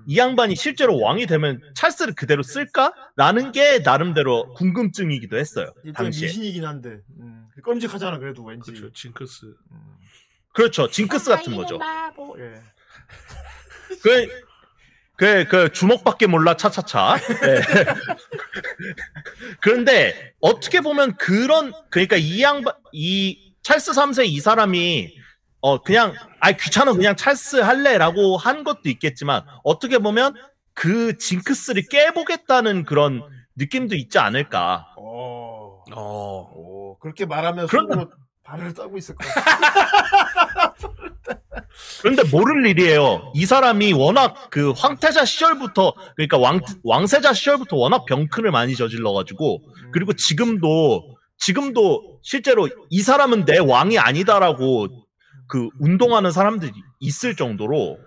[0.06, 5.72] 이 양반이 실제로 왕이 되면 찰스를 그대로 쓸까라는 게 나름대로 궁금증이기도 했어요.
[5.94, 6.28] 당시에.
[6.28, 6.98] 미신이긴 한데.
[7.20, 7.47] 음.
[7.62, 8.72] 끔찍하잖아 그래도 왠지.
[8.72, 8.92] 그렇죠.
[8.92, 9.47] 징크스.
[9.47, 9.78] 음.
[10.52, 10.89] 그렇죠.
[10.89, 11.78] 징크스 같은 거죠.
[12.39, 12.60] 예.
[14.02, 14.28] 그,
[15.16, 17.16] 그, 그, 주먹밖에 몰라, 차차차.
[17.16, 17.60] 네.
[19.60, 25.14] 그런데, 어떻게 보면 그런, 그러니까 이 양반, 이, 찰스 3세 이 사람이,
[25.62, 30.34] 어, 그냥, 아 귀찮아, 그냥 찰스 할래라고 한 것도 있겠지만, 어떻게 보면
[30.74, 33.23] 그 징크스를 깨보겠다는 그런
[33.57, 34.89] 느낌도 있지 않을까.
[34.99, 35.82] 어.
[35.94, 36.50] 어.
[36.55, 38.10] 오, 그렇게 말하면 그런데- 속으로
[38.42, 39.32] 발을 떨고 있을 거야.
[42.02, 43.31] 그런데 모를 일이에요.
[43.34, 49.62] 이 사람이 워낙 그 황태자 시절부터, 그러니까 왕, 왕세자 시절부터 워낙 병큰을 많이 저질러 가지고,
[49.92, 54.89] 그리고 지금도 지금도 실제로 이 사람은 내 왕이 아니다라고
[55.52, 57.98] 그 운동하는 사람들이 있을 정도로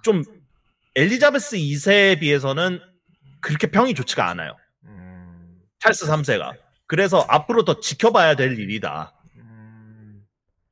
[0.00, 0.22] 좀
[0.96, 2.80] 엘리자베스 2세에 비해서는
[3.42, 4.56] 그렇게 평이 좋지가 않아요.
[4.86, 6.56] 음, 찰스 3세가.
[6.86, 9.12] 그래서 앞으로 더 지켜봐야 될 일이다.
[9.36, 10.24] 음.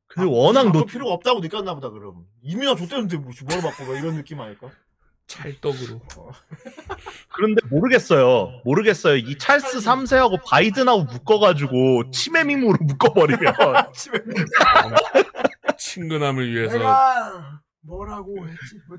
[0.06, 2.24] 그 워낙 바꿀 노, 필요가 없다고 느꼈나 보다 그럼.
[2.40, 4.70] 이민아 줬대는데 뭐 뭘 바꿔 뭐 이런 느낌 아닐까?
[5.26, 6.00] 찰떡으로.
[7.34, 8.62] 그런데 모르겠어요.
[8.64, 9.16] 모르겠어요.
[9.16, 14.18] 이 찰스 3세하고 바이든하고 묶어가지고 치매 밈으로 묶어버리면 아침에
[15.78, 18.58] 친근함을 위해서 내가 뭐라고 했지?
[18.88, 18.96] 뭐.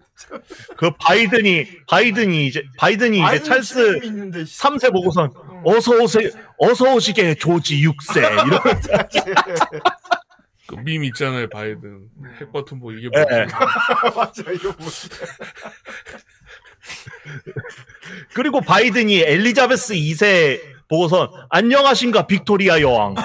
[0.78, 4.58] 그 바이든이 바이든이 이제 바이든이 이제 찰스 지금 있는데 씨.
[4.62, 5.62] 3세 보고선 응.
[5.66, 6.30] 어서 오세요.
[6.58, 8.62] 어서 오시게 조지 6세 이런
[10.68, 12.08] 그밈 있잖아요 바이든
[12.40, 13.36] 핵 버튼 뭐 이게 예, 뭐지?
[13.36, 13.46] 예.
[14.16, 15.10] 맞아 이거 뭐지?
[18.34, 23.16] 그리고 바이든이 엘리자베스 2세 보고선 안녕하신가 빅토리아 여왕.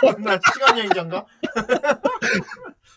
[0.00, 1.26] 존나 시간 여행자인가?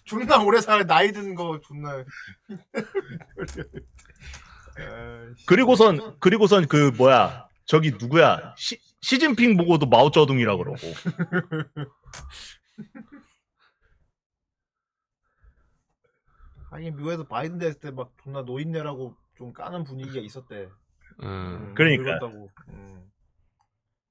[0.06, 2.04] 존나 오래 살 나이 든 거 존나.
[5.48, 10.80] 그리고선 그리고선 그 뭐야 저기 누구야 시, 시진핑 보고도 마오쩌둥이라 그러고.
[16.72, 20.68] 하긴 미국에서 바이든 됐을 때 막 존나 노인네라고 좀 까는 분위기가 있었대.
[21.22, 21.26] 음.
[21.26, 22.04] 음, 그러니까.
[22.04, 22.48] 늙었다고.
[22.70, 23.12] 음.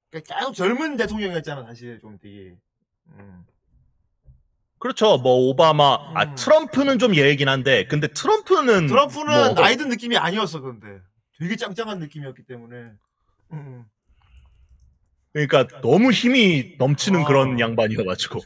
[0.09, 2.55] 그러니까 계속 젊은 대통령이었잖아 사실 좀 되게.
[3.09, 3.45] 음.
[4.85, 5.17] 그렇죠.
[5.17, 6.35] 뭐 오바마, 아 음.
[6.35, 11.01] 트럼프는 좀 예이긴 한데, 근데 트럼프는 트럼프는 뭐, 나이 든 느낌이 아니었어 근데
[11.39, 12.91] 되게 짱짱한 느낌이었기 때문에.
[13.53, 13.85] 음.
[15.33, 17.25] 그러니까 너무 힘이 넘치는 아.
[17.25, 18.41] 그런 양반이어가지고.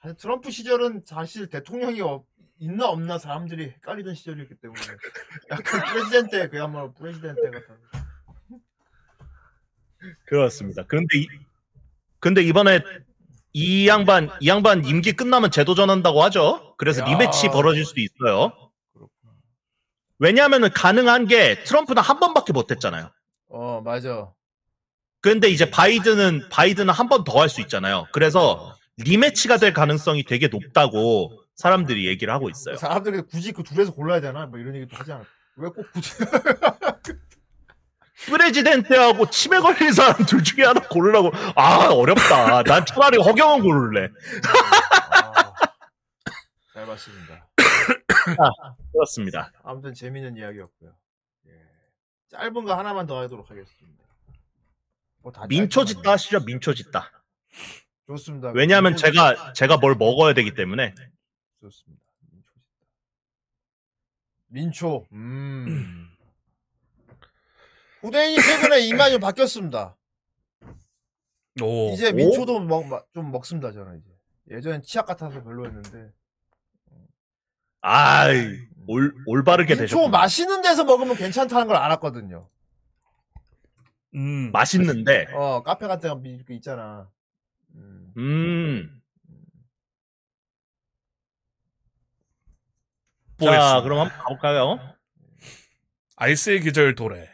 [0.00, 0.16] 그렇지.
[0.22, 2.24] 트럼프 시절은 사실 대통령이 없-
[2.58, 4.80] 있나 없나 사람들이 헷갈리던 시절이었기 때문에
[5.50, 7.76] 약간 president 그야말로 president 같은.
[10.24, 10.82] 그렇습니다.
[10.88, 11.28] 그런데 이,
[12.20, 12.80] 근데 이번에
[13.58, 16.74] 이 양반 이 양반 임기 끝나면 재도전한다고 하죠.
[16.76, 17.06] 그래서 야.
[17.06, 18.52] rematch 벌어질 수도 있어요.
[20.18, 23.10] 왜냐하면 가능한 게 트럼프는 한 번밖에 못했잖아요.
[23.48, 24.28] 어 맞아.
[25.22, 28.06] 근데 이제 바이든은 바이든은 한 번 더 할 수 있잖아요.
[28.12, 32.76] 그래서 리매치가 될 가능성이 되게 높다고 사람들이 얘기를 하고 있어요.
[32.76, 34.44] 사람들이 굳이 그 둘에서 골라야 되나?
[34.44, 35.24] 뭐 이런 얘기도 하지 않아.
[35.56, 36.10] 왜 꼭 굳이?
[38.24, 42.62] 프레지덴트하고 치매 걸린 사람 둘 중에 하나 고르라고 아 어렵다.
[42.62, 44.08] 난 차라리 허경은 고를래.
[45.22, 45.52] 아,
[46.72, 47.48] 잘 봤습니다.
[48.92, 49.52] 그렇습니다.
[49.62, 50.94] 아무튼 재밌는 이야기였고요.
[51.46, 51.50] 예.
[52.30, 54.04] 짧은 거 하나만 더 하도록 하겠습니다.
[55.22, 56.40] 뭐 다 민초 짓다 하시죠.
[56.40, 57.10] 민초 짓다.
[58.06, 58.50] 좋습니다.
[58.54, 60.94] 왜냐하면 민초 제가 제가 뭘 먹어야 되기 때문에
[61.60, 62.02] 좋습니다.
[64.48, 65.06] 민초.
[65.12, 66.02] 음.
[68.06, 69.96] 후대인이 최근에 이만이 좀 바뀌었습니다.
[71.62, 71.90] 오.
[71.92, 74.10] 이제 민초도 먹, 마- 좀 먹습니다, 저는 이제.
[74.56, 76.12] 예전엔 치약 같아서 별로였는데.
[77.80, 78.46] 아이
[78.88, 82.48] 올 올바르게 민초 되셨고 마시는 데서 먹으면 괜찮다는 걸 알았거든요.
[84.14, 84.50] 음.
[84.52, 87.08] 맛있는데 어, 카페 같은 거 미- 그 있잖아.
[87.74, 88.12] 음.
[88.16, 89.02] 음.
[93.38, 93.60] 보겠습니다.
[93.74, 94.78] 자 그럼 한번 가볼까요?
[96.16, 97.28] 아이스의 계절 도래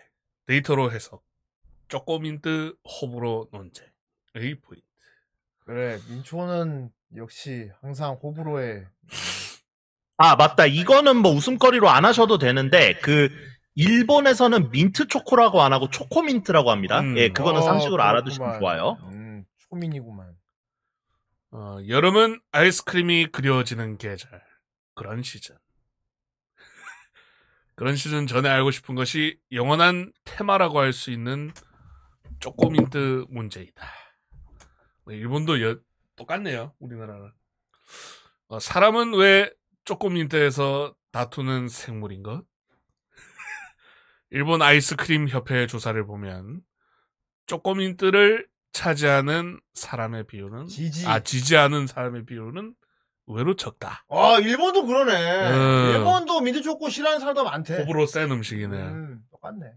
[0.47, 1.25] 데이터로 해석
[1.89, 3.87] 쪼꼬민트 호불호 논쟁
[4.37, 4.87] A 포인트
[5.65, 8.85] 그래, 민초는 역시 항상 호불호에.
[10.17, 13.29] 아 맞다 이거는 뭐 웃음거리로 안 하셔도 되는데 그
[13.75, 17.01] 일본에서는 민트 초코라고 안 하고 초코민트라고 합니다.
[17.01, 17.17] 음.
[17.17, 18.77] 예 그거는 어, 상식으로 알아두시면 그렇구만.
[18.79, 18.99] 좋아요.
[19.13, 20.37] 음, 초민이구만.
[21.53, 24.43] 어, 여름은 아이스크림이 그려지는 계절
[24.95, 25.55] 그런 시즌
[27.83, 31.53] 그런 시즌 전에 알고 싶은 것이 영원한 테마라고 할 수 있는
[32.39, 33.85] 쪼꼬민트 문제이다
[35.05, 35.81] 뭐 일본도 여-
[36.15, 37.33] 똑같네요 우리나라랑
[38.47, 39.53] 어, 사람은 왜
[39.85, 42.45] 쪼꼬민트에서 다투는 생물인가?
[44.31, 46.61] 일본 아이스크림 협회 조사를 보면
[47.47, 51.05] 쪼꼬민트를 차지하는 사람의 비율은 지지.
[51.09, 52.75] 아 지지하는 사람의 비율은 의
[53.27, 54.05] 외로 적다.
[54.09, 55.51] 아, 일본도 그러네.
[55.51, 55.91] 음.
[55.95, 57.79] 일본도 민트초코 싫어하는 사람도 많대.
[57.81, 58.77] 호불호 센 음식이네.
[58.77, 59.73] 음, 똑같네.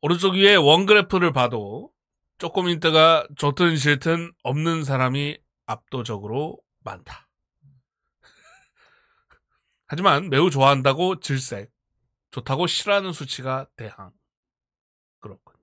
[0.00, 1.90] 오른쪽 위에 원그래프를 봐도
[2.38, 7.28] 쪼꼬민트가 좋든 싫든 없는 사람이 압도적으로 많다.
[9.86, 11.70] 하지만 매우 좋아한다고 질색,
[12.32, 14.10] 좋다고 싫어하는 수치가 대항.
[15.20, 15.58] 그렇군요.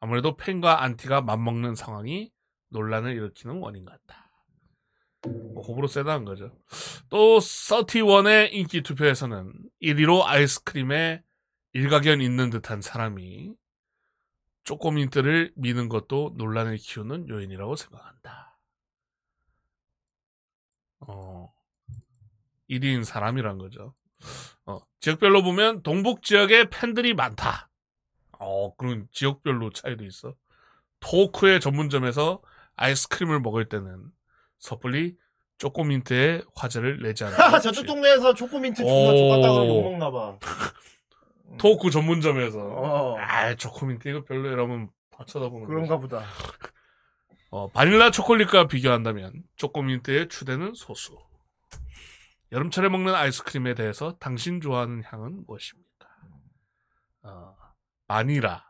[0.00, 2.30] 아무래도 팬과 안티가 맞먹는 상황이
[2.68, 4.23] 논란을 일으키는 원인 같다.
[5.26, 6.56] 뭐 호불호 세다는 거죠.
[7.08, 11.22] 또 31의 인기 투표에서는 1위로 아이스크림에
[11.72, 13.54] 일가견 있는 듯한 사람이
[14.64, 18.58] 쪼꼬민트를 미는 것도 논란을 키우는 요인이라고 생각한다.
[21.00, 21.52] 어.
[22.70, 23.94] 1위인 사람이란 거죠.
[24.64, 27.68] 어, 지역별로 보면 동북 지역에 팬들이 많다.
[28.38, 30.34] 어, 그런 지역별로 차이도 있어.
[31.00, 32.42] 토크의 전문점에서
[32.76, 34.10] 아이스크림을 먹을 때는
[34.68, 35.14] 섣불리
[35.58, 37.60] 쪼꼬민트에 화제를 내지 않는다.
[37.60, 38.86] 저쪽 동네에서 초코민트 오.
[38.86, 40.38] 존나 족같다고 욕먹나 봐.
[41.60, 43.16] 토크 전문점에서 어.
[43.18, 46.08] 아 초코민트 이거 별로 이러면 다 쳐다보는 그런가 거지.
[46.08, 46.24] 보다.
[47.50, 51.18] 어, 바닐라 초콜릿과 비교한다면 초코민트의 추대는 소수.
[52.50, 56.08] 여름철에 먹는 아이스크림에 대해서 당신 좋아하는 향은 무엇입니까?
[57.24, 57.54] 어,
[58.06, 58.64] 바닐라,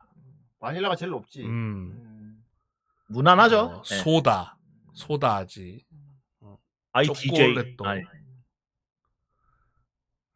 [0.58, 1.42] 바닐라가 제일 높지.
[1.44, 2.44] 음, 음.
[3.08, 3.60] 무난하죠.
[3.60, 3.94] 어, 예.
[3.96, 4.56] 소다,
[4.94, 5.84] 소다지.
[7.06, 7.84] 초콜릿도.
[7.86, 8.02] 아니,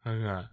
[0.03, 0.49] 아,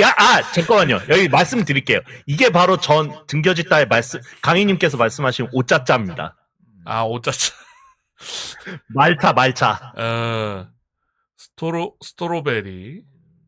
[0.00, 1.00] 야, 아, 잠깐만요.
[1.08, 2.00] 여기 말씀드릴게요.
[2.26, 6.36] 이게 바로 전 등겨짓다의 말씀, 강희님께서 말씀하신 오짜짜입니다.
[6.84, 7.54] 아 오짜짜.
[8.88, 9.92] 말차, 말차.
[9.96, 10.68] 어,
[11.36, 13.02] 스토로 스트로베리,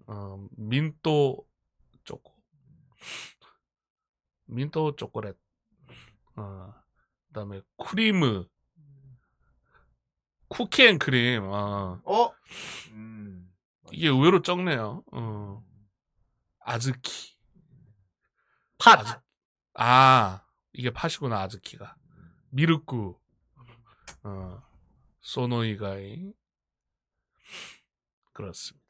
[0.06, 1.44] 어, 민또
[2.04, 2.34] 초코,
[4.46, 5.36] 민또 초콜릿,
[6.36, 6.74] 어,
[7.36, 8.48] 그다음에 크리무,
[10.48, 12.32] 쿠키앤크림, 어, 어?
[12.92, 13.52] 음.
[13.92, 15.04] 이게 의외로 적네요.
[15.12, 15.62] 어,
[16.60, 17.36] 아즈키,
[18.78, 19.22] 팥.
[19.74, 20.42] 아
[20.72, 21.96] 이게 팥이구나 아즈키가,
[22.48, 23.20] 미르쿠,
[24.22, 24.62] 어,
[25.20, 26.32] 소노이가이,
[28.32, 28.86] 그렇습니다.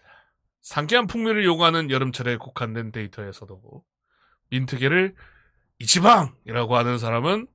[0.60, 3.84] 상쾌한 풍미를 요구하는 여름철에 국한된 데이터에서도
[4.50, 5.16] 민트계를
[5.81, 7.49] 이치방이라고 하는 사람은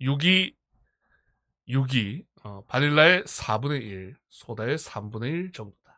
[0.00, 0.54] 6이
[1.68, 5.94] 6이 어, 바닐라의 4분의 1, 소다의 3분의 1 정도다.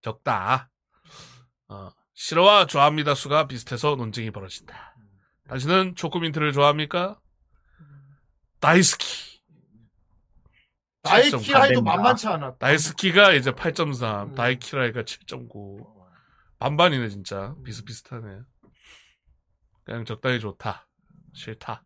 [0.00, 0.70] 적다.
[1.68, 4.96] 어, 싫어와 좋아합니다 수가 비슷해서 논쟁이 벌어진다.
[5.48, 7.20] 당신은 초코민트를 좋아합니까?
[8.60, 9.40] 다이스키.
[11.02, 11.96] 나이키라이도 됩니다.
[11.96, 12.56] 만만치 않아.
[12.56, 14.34] 다이스키가 이제 8.3, 음.
[14.34, 16.00] 다이키라이가 7.9.
[16.58, 18.40] 반반이네 진짜 비슷비슷하네.
[19.84, 20.86] 그냥 적당히 좋다.
[21.32, 21.84] 싫다.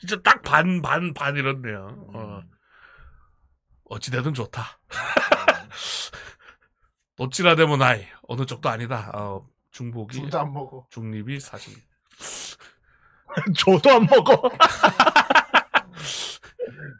[0.00, 2.06] 진짜 딱 반 반 반 이렇네요.
[2.14, 2.42] 어.
[3.84, 4.80] 어찌되든 좋다.
[7.16, 9.10] 도치라 데모나이 어느 쪽도 아니다.
[9.14, 10.86] 어, 중복이 둘 다 안 먹어.
[10.90, 11.74] 중립이 사실.
[13.58, 14.50] 저도 안 먹어.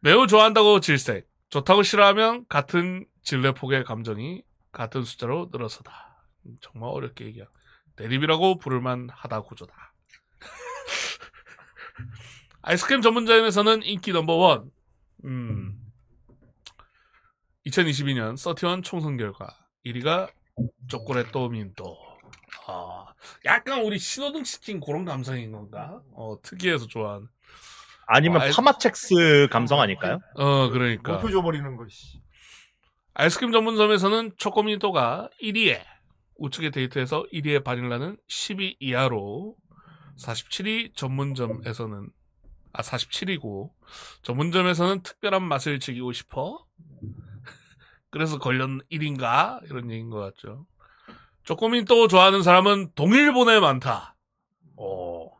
[0.02, 6.24] 매우 좋아한다고 질색, 좋다고 싫어하면 같은 질레 폭의 감정이 같은 숫자로 늘어서다.
[6.46, 7.44] 음, 정말 어렵게 얘기야.
[7.96, 9.74] 대립이라고 부를만 하다 구조다.
[12.62, 14.70] 아이스크림 전문점에서는 인기 넘버원.
[15.24, 15.76] 음.
[17.66, 20.30] 2022년 서티원 총선 결과 1위가
[20.88, 21.96] 초콜릿도 민또.
[22.66, 23.06] 아,
[23.44, 26.00] 약간 우리 신호등 시킨 그런 감성인 건가?
[26.12, 27.26] 어, 특이해서 좋아하는.
[28.06, 30.20] 아니면 아이- 파마첵스 감성 아닐까요?
[30.34, 31.12] 어, 그러니까.
[31.14, 32.20] 목표 줘버리는 거, 씨.
[33.14, 35.80] 아이스크림 전문점에서는 초코민토가 1위에
[36.36, 39.56] 우측의 데이터에서 1위의 바닐라는 10위 이하로
[40.18, 42.10] 47위 전문점에서는
[42.72, 43.70] 아 47위고
[44.22, 46.64] 전문점에서는 특별한 맛을 즐기고 싶어
[48.10, 50.66] 그래서 걸렸 1인가 이런 얘기인 것 같죠.
[51.44, 54.16] 초코민토 좋아하는 사람은 동일본에 많다.
[54.76, 55.30] 어,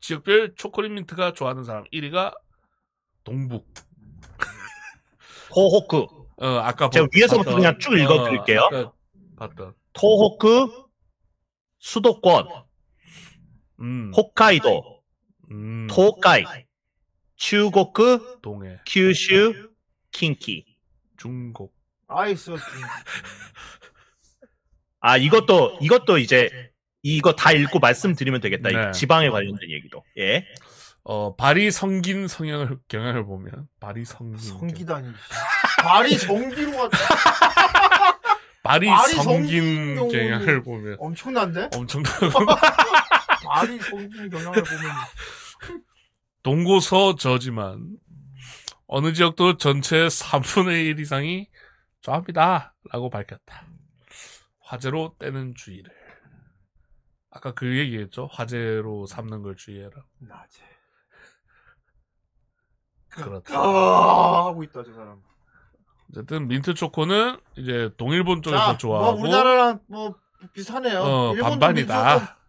[0.00, 2.34] 지역별 초콜릿 민트가 좋아하는 사람 1위가
[3.24, 3.66] 동북.
[5.52, 5.96] 토호크.
[6.42, 8.60] 어, 아까 제가 봤- 위에서부터 봤던- 그냥 쭉 읽어드릴게요.
[8.72, 8.92] 어,
[9.36, 9.74] 봤던.
[9.92, 10.84] 토호크,
[11.78, 12.46] 수도권,
[13.80, 15.02] 음, 홋카이도,
[15.50, 16.44] 음, 토카이,
[17.40, 19.70] 추고크, 동해, 큐슈,
[20.12, 20.66] 킨키.
[21.16, 21.74] 중국.
[22.06, 22.50] 아이스.
[25.00, 26.70] 아 이것도 이것도 이제
[27.02, 28.68] 이거 다 읽고 말씀드리면 되겠다.
[28.68, 28.92] 이 네.
[28.92, 30.04] 지방에 관련된 얘기도.
[30.18, 30.44] 예.
[31.02, 35.08] 어, 발이 성긴 성향을 경향을 보면 발이 성긴 성기다니.
[35.08, 35.82] 씨.
[35.82, 36.90] 발이 성기로 가
[38.62, 41.70] 발이 발이 성긴 성긴 경향을 보면 엄청난데?
[41.74, 42.12] 엄청난
[43.48, 44.92] 발이 성긴 경향을 보면
[46.42, 47.96] 동고서 저지만
[48.86, 51.48] 어느 지역도 전체 3분의 1 이상이
[52.00, 53.66] 좋아합니다 라고 밝혔다.
[54.62, 55.90] 화제로 떼는 주의를.
[57.30, 58.28] 아까 그 얘기했죠.
[58.32, 59.90] 화제로 삼는 걸 주의해라.
[60.18, 60.62] 낮에.
[63.10, 63.56] 그렇다.
[63.58, 65.20] 아 하고 있다 저 사람.
[66.10, 70.16] 어쨌든 민트 초코는 이제 동일본 쪽에서 자, 좋아하고 뭐 우리나라랑 뭐
[70.52, 71.00] 비슷하네요.
[71.00, 72.39] 어, 반반이다.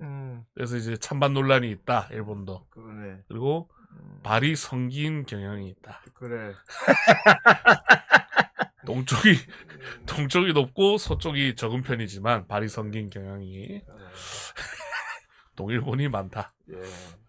[0.00, 2.08] 음, 그래서 이제 찬반 논란이 있다.
[2.12, 2.66] 일본도.
[2.70, 3.22] 그러네.
[3.28, 6.02] 그리고 음, 발이 성긴 경향이 있다.
[6.14, 6.54] 그래.
[8.86, 9.36] 동쪽이
[10.06, 13.82] 동쪽이 높고 서쪽이 적은 편이지만 발이 성긴 경향이
[15.56, 16.52] 동일본이 많다.
[16.70, 16.76] 예.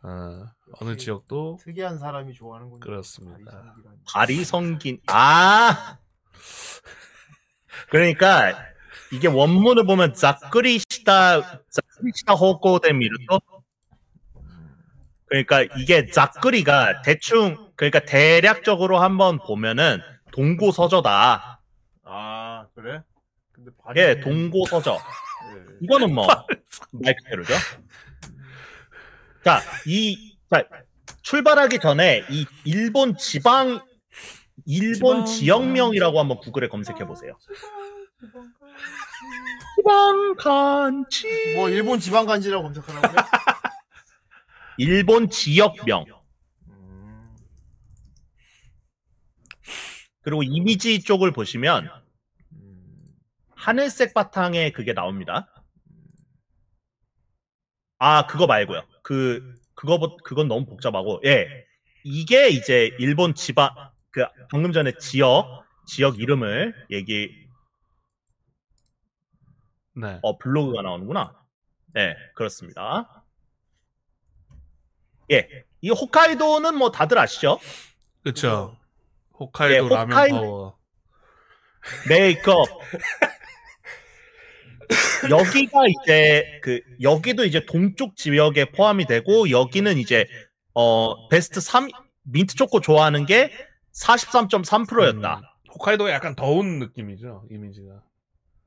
[0.03, 0.45] 어,
[0.79, 2.79] 어느 지역도 특이한 사람이 좋아하는군요.
[2.79, 3.75] 그렇습니다.
[4.13, 5.97] 발이 성긴 아
[7.89, 8.53] 그러니까
[9.11, 11.61] 이게 원문을 보면 자크리시다
[11.97, 13.39] 자크리시다 호고데 미르토
[15.25, 19.99] 그러니까 이게 자크리가 대충 그러니까 대략적으로 한번 보면은
[20.31, 21.61] 동고서저다.
[22.05, 23.01] 아 그래?
[23.51, 24.93] 근데 발이 예, 동고서저.
[24.97, 25.77] 예.
[25.81, 26.25] 이거는 뭐
[26.91, 27.53] 말 그대로죠.
[29.43, 30.63] 자, 이 자,
[31.21, 33.81] 출발하기 전에 이 일본 지방
[34.65, 37.37] 일본 지방 지역명이라고 한번 구글에 검색해 보세요.
[39.75, 43.15] 지방 간지 뭐 일본 지방간지라고 검색하라고요?
[44.79, 46.05] 일본 지역명
[46.67, 47.35] 음.
[50.21, 51.89] 그리고 이미지 쪽을 보시면
[52.53, 53.05] 음.
[53.55, 55.53] 하늘색 바탕에 그게 나옵니다.
[57.99, 58.83] 아 그거 말고요.
[59.03, 61.47] 그 그거 그건 너무 복잡하고 예
[62.03, 63.69] 이게 이제 일본 지방
[64.09, 67.46] 그 방금 전에 지역 지역 이름을 얘기
[69.99, 70.19] 네.
[70.21, 71.33] 어 블로그가 나오는구나.
[71.93, 73.23] 네 그렇습니다.
[75.31, 75.47] 예,
[75.81, 77.59] 이 홋카이도는 뭐 다들 아시죠?
[78.23, 78.77] 그쵸.
[79.39, 80.77] 홋카이도 예, 라면 홋카이- 파워.
[82.09, 82.67] 메이크업.
[85.29, 90.27] 여기가 이제 그 여기도 이제 동쪽 지역에 포함이 되고 여기는 이제
[90.73, 91.89] 어 베스트 3
[92.23, 93.51] 민트 초코 좋아하는 게
[93.93, 95.37] 43.3%였다.
[95.39, 95.43] 음,
[95.73, 98.01] 홋카이도가 약간 더운 느낌이죠, 이미지가.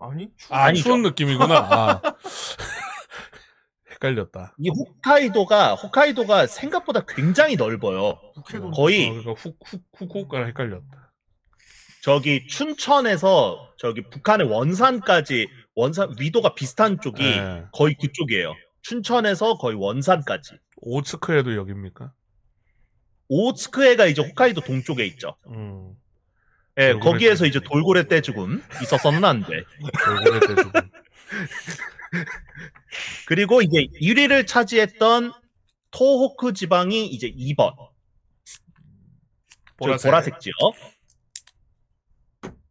[0.01, 0.85] 아니 아, 아니죠.
[0.85, 1.55] 추운 느낌이구나.
[1.55, 2.03] 아.
[3.93, 4.55] 헷갈렸다.
[4.59, 8.19] 이 홋카이도가 홋카이도가 생각보다 굉장히 넓어요.
[8.35, 11.13] 북해도 거의 어, 그러니까 훅, 훅, 훅, 훅가 헷갈렸다.
[12.03, 17.65] 저기 춘천에서 저기 북한의 원산까지 원산 위도가 비슷한 쪽이 예.
[17.73, 18.55] 거의 그쪽이에요.
[18.83, 20.55] 춘천에서 거의 원산까지.
[20.77, 22.13] 오츠크에도 여기입니까?
[23.29, 25.37] 오츠크해가 이제 홋카이도 동쪽에 있죠.
[25.49, 25.95] 음.
[26.81, 27.47] 예, 돌고래 거기에서.
[27.47, 29.65] 이제 돌고래 떼죽음 있었었는 안 돼.
[30.05, 30.41] 돌고래.
[33.27, 35.33] 그리고 이제 1위를 차지했던
[35.91, 37.75] 토호쿠 지방이 이제 2번.
[39.77, 39.77] 보라색.
[39.77, 40.11] 보라색.
[40.11, 40.55] 보라색 지역.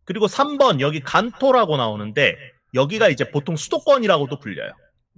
[0.05, 2.35] 그리고 3번 여기 간토라고 나오는데
[2.73, 4.71] 여기가 이제 보통 수도권이라고도 불려요.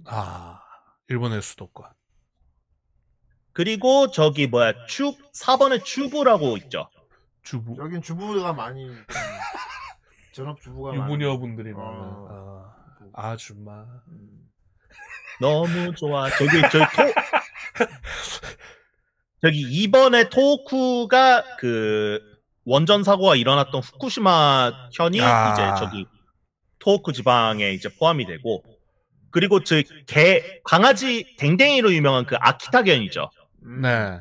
[0.04, 0.60] 아,
[1.08, 1.88] 일본의 수도권.
[3.52, 6.88] 그리고 저기 뭐야 추 4번에 추부라고 있죠.
[7.42, 7.76] 주부.
[7.78, 8.96] 여긴 주부가 많이 좀
[10.32, 11.84] 전업 주부가 많이 유부녀 분들이 많은.
[11.86, 12.72] 어.
[13.14, 13.84] 아, 아줌마.
[14.08, 14.48] 음.
[15.40, 16.30] 너무 좋아.
[16.30, 17.12] 저기 저기 토
[19.42, 22.20] 저기 2번에 토호쿠가 그
[22.64, 25.52] 원전 사고가 일어났던 후쿠시마 현이 아.
[25.52, 26.06] 이제 저기
[26.78, 28.62] 토호쿠 지방에 이제 포함이 되고
[29.30, 33.30] 그리고 저개 강아지 댕댕이로 유명한 그 아키타견이죠.
[33.64, 33.80] 음.
[33.80, 34.20] 네.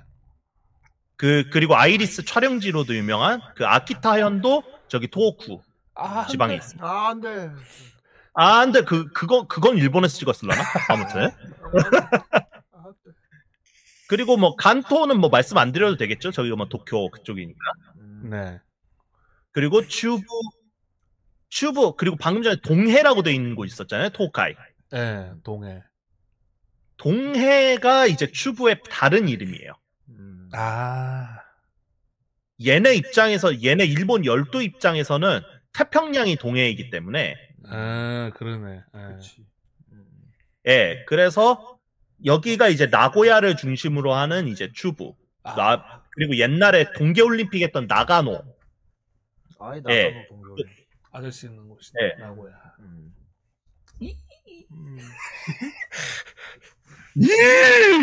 [1.22, 5.62] 그 그리고 아이리스 촬영지로도 유명한 그 아키타 현도 저기 토호쿠
[5.94, 6.84] 아, 지방에 있습니다.
[6.84, 7.52] 아 안 돼
[8.34, 10.64] 아 근데 그 그거 그건 일본에서 찍었을라나?
[10.90, 11.30] 아무튼
[14.08, 16.32] 그리고 뭐 간토는 뭐 말씀 안 드려도 되겠죠.
[16.32, 17.60] 저기가 뭐 도쿄 그쪽이니까.
[18.24, 18.60] 네.
[19.52, 20.24] 그리고 츄부
[21.50, 24.10] 츄부 그리고 방금 전에 동해라고 돼 있는 곳 있었잖아요.
[24.10, 24.56] 토카이.
[24.92, 25.84] 네, 동해.
[26.98, 29.74] 동해가 이제 츄부의 다른 이름이에요.
[30.54, 30.60] 음.
[30.60, 31.40] 아,
[32.66, 35.42] 얘네 입장에서 얘네 일본 열도 입장에서는
[35.74, 37.36] 태평양이 동해이기 때문에
[37.68, 38.82] 아, 그러네.
[38.94, 39.00] 예.
[39.00, 39.46] 그렇지
[39.94, 40.06] 음.
[40.68, 41.80] 예 그래서
[42.26, 48.44] 여기가 이제 나고야를 중심으로 하는 이제 츄부 아, 나 그리고 옛날에 동계올림픽 했던 나가노
[49.60, 50.10] 아이 예.
[50.10, 50.64] 나가노 동료네
[51.12, 52.16] 아저씨 있는 곳이 네.
[52.24, 52.52] 나고야.
[52.80, 53.14] 음.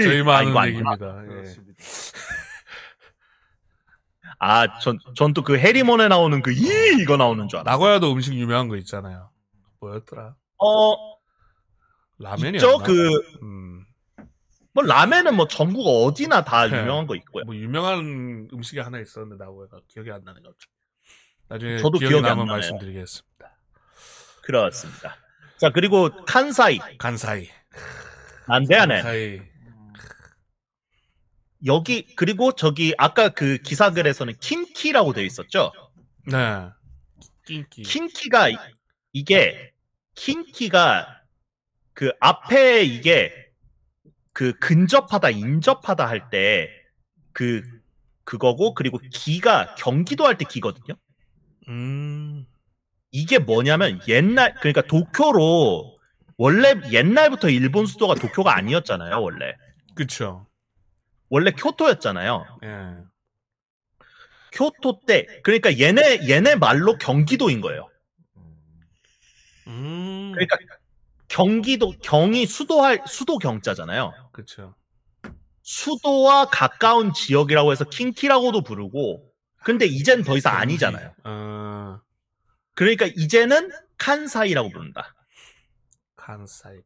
[0.03, 0.93] 저희만 아, 아는 이거 아니구나.
[0.93, 1.25] 얘기입니다.
[1.25, 1.55] 예.
[4.39, 7.71] 그렇습니다 아전 또 그 해리몬에 나오는 그 이 이거 나오는 줄 알아.
[7.73, 9.31] 나고야도 음식 유명한 거 있잖아요.
[9.81, 10.35] 뭐였더라?
[10.59, 10.95] 어
[12.19, 12.57] 라면이었나?
[12.57, 13.85] 있죠 그 음,
[14.75, 16.81] 뭐 라면은 뭐 전국 어디나 다 네.
[16.81, 17.45] 유명한 거 있고요.
[17.45, 20.73] 뭐 유명한 음식이 하나 있었는데 나고야가 기억이 안 나네 갑자기.
[21.49, 22.47] 나중에 저도 기억이 기억이 안 나면.
[22.47, 23.57] 말씀드리겠습니다.
[24.43, 25.17] 그렇습니다.
[25.59, 27.49] 자 그리고 칸사이 간사이.
[28.49, 29.43] 난데야네 간사이.
[31.67, 35.73] 여기 그리고 저기 아까 그 기사 글에서는 킨키라고 되어 있었죠.
[36.27, 36.69] 네.
[37.47, 37.83] 낀끼.
[37.83, 38.57] 킨키가 이-
[39.13, 39.73] 이게
[40.15, 41.23] 킨키가
[41.95, 43.33] 그 앞에 이게
[44.33, 46.69] 그 근접하다 인접하다 할 때
[47.33, 47.63] 그
[48.25, 50.95] 그거고 그리고 기가 경기도 할 때 기거든요.
[51.69, 52.47] 음.
[53.11, 55.99] 이게 뭐냐면 옛날 그러니까 도쿄로
[56.37, 59.21] 원래 옛날부터 일본 수도가 도쿄가 아니었잖아요.
[59.23, 59.55] 원래
[59.95, 60.47] 그쵸.
[61.29, 62.59] 원래 교토였잖아요.
[62.65, 62.97] 예.
[64.53, 67.89] 교토 때 그러니까 얘네 얘네 말로 경기도인 거예요.
[69.67, 70.33] 음.
[70.33, 70.57] 그러니까
[71.29, 74.31] 경기도 경이 수도할 수도 경자잖아요.
[74.33, 74.75] 그쵸.
[75.63, 79.31] 수도와 가까운 지역이라고 해서 킹키라고도 부르고
[79.63, 81.15] 근데 이젠 더 이상 아니잖아요.
[81.25, 82.01] 아,
[82.75, 85.15] 그러니까 이제는 칸사이라고 부른다.
[86.17, 86.79] 칸사이.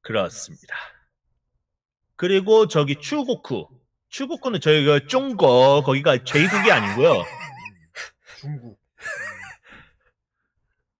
[0.00, 0.74] 그렇습니다.
[2.16, 3.68] 그리고 저기 추고쿠.
[4.08, 7.24] 추고쿠는 저희가 중국 거기가 제국이 아니고요.
[8.40, 8.78] 중국.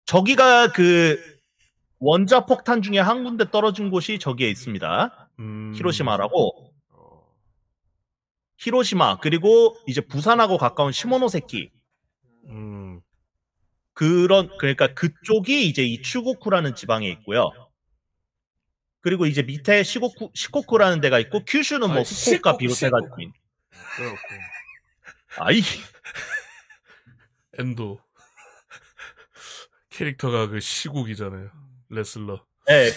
[0.06, 1.18] 저기가 그
[1.98, 5.30] 원자 폭탄 중에 한 군데 떨어진 곳이 저기에 있습니다.
[5.38, 5.72] 음.
[5.76, 6.72] 히로시마라고.
[6.90, 7.24] 어.
[8.58, 11.70] 히로시마 그리고 이제 부산하고 가까운 시모노세키
[12.48, 13.00] 음.
[13.92, 17.50] 그런 그러니까 그쪽이 이제 이 추고쿠라는 지방에 있고요.
[19.04, 23.32] 그리고 이제 밑에 시고쿠 시코쿠라는 데가 있고 큐슈는 뭐 아, 후쿠오카 시코쿠, 비롯해가지고 있-
[23.96, 24.16] 그렇고.
[25.40, 25.60] 아이
[27.58, 28.00] 엔도.
[29.90, 31.50] 캐릭터가 그 시국이잖아요.
[31.90, 32.42] 레슬러.
[32.70, 32.90] 예.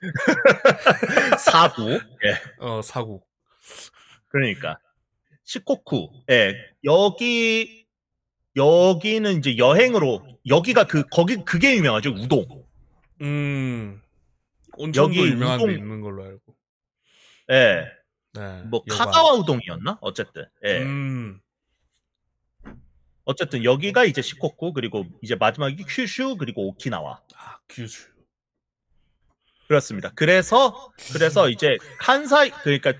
[1.38, 3.24] 사구 예 어, 사국.
[4.26, 4.80] 그러니까
[5.44, 6.52] 시코쿠 예
[6.82, 7.86] 여기
[8.56, 12.44] 여기는 이제 여행으로 여기가 그 거기 그게 유명하죠 우동
[13.20, 14.02] 음.
[14.76, 16.56] 온천도 여기 유명한 데 우동- 있는 걸로 알고.
[17.50, 17.86] 예
[18.34, 18.62] 네.
[18.62, 19.06] 뭐 여관.
[19.06, 21.40] 카가와 우동이었나 어쨌든 예 음.
[23.24, 28.10] 어쨌든 여기가 이제 시코쿠 그리고 이제 마지막이 큐슈 그리고 오키나와 아, 규슈.
[29.68, 30.10] 그렇습니다.
[30.14, 32.92] 그래서 그래서 이제 칸사이 그러니까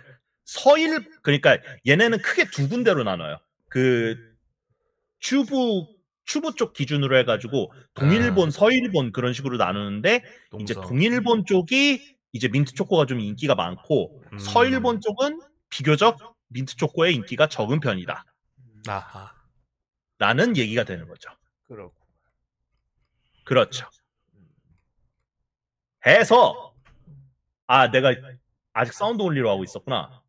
[0.45, 3.39] 서일 그러니까 얘네는 크게 두 군데로 나눠요.
[3.69, 4.37] 그
[5.19, 5.89] 추부
[6.33, 10.25] 추부 쪽 기준으로 해가지고 동일본, 서일본 그런 식으로 나누는데
[10.61, 10.89] 이제 동서.
[10.89, 14.39] 동일본 쪽이 이제 민트 초코가 좀 인기가 많고 음.
[14.39, 16.17] 서일본 쪽은 비교적
[16.49, 18.25] 민트 초코의 인기가 적은 편이다.
[18.89, 19.35] 아하.
[20.19, 21.29] 라는 얘기가 되는 거죠.
[21.69, 21.95] 그렇고.
[23.45, 23.87] 그렇죠.
[26.07, 26.75] 해서
[27.67, 28.15] 아 내가
[28.73, 30.23] 아직 sound only로 하고 있었구나.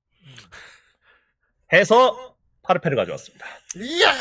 [1.71, 2.32] 해서
[2.63, 3.45] 파르페를 가져왔습니다.
[3.77, 4.13] 이야!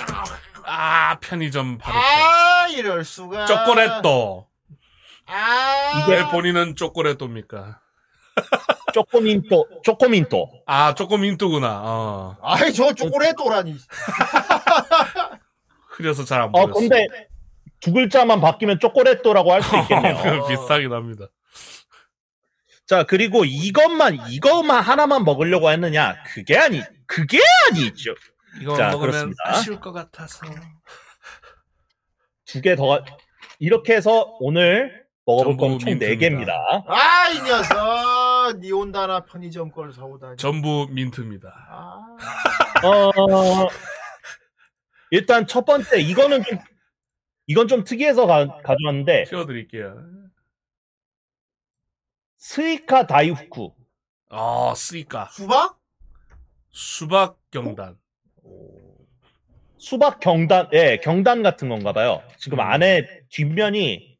[0.65, 1.99] 아, 편의점 바로.
[1.99, 3.47] 아, 이럴 수가.
[3.47, 4.47] 초콜릿도.
[5.27, 7.81] 아, 왜 본인은 초콜릿도입니까?
[8.93, 10.62] 쪼꼬민토, 쪼꼬민토.
[10.67, 11.81] 아, 조금인뚜구나.
[11.85, 12.37] 어.
[12.43, 13.77] 아이, 저 초콜릿도라니.
[15.89, 16.73] 흐려서 잘안어 보였어.
[16.81, 17.07] 근데
[17.81, 20.17] 두 글자만 바뀌면 쪼꼬레토라고 할 수 있겠네요.
[20.43, 21.27] 그 비슷하긴 합니다.
[22.87, 26.17] 자 그리고 이것만 이것만 하나만 먹으려고 했느냐?
[26.35, 27.39] 그게 아니 그게
[27.71, 28.15] 아니죠.
[28.60, 29.42] 이거 자, 먹으면 그렇습니다.
[29.47, 30.47] 아쉬울 것 같아서.
[32.47, 33.02] 두 개 더
[33.58, 36.18] 이렇게 해서 오늘 먹어볼 건 총 네 민트입니다.
[36.18, 36.52] 개입니다.
[36.89, 38.58] 아, 이 녀석.
[38.60, 40.36] 니 온다나 편의점 걸 사오다니.
[40.36, 41.48] 전부 민트입니다.
[41.70, 43.68] 아, 어,
[45.10, 46.58] 일단 첫 번째 이거는 좀
[47.47, 49.97] 이건 좀 특이해서 가, 가져왔는데 튀어드릴게요.
[52.39, 53.75] スイカ大福
[54.31, 55.26] 아, スイカ.
[55.31, 55.78] 수박?
[56.70, 57.97] 수박 경단.
[59.79, 62.23] 수박 경단 예 경단 같은 건가 봐요.
[62.39, 62.61] 지금 음.
[62.61, 64.17] 안에 뒷면이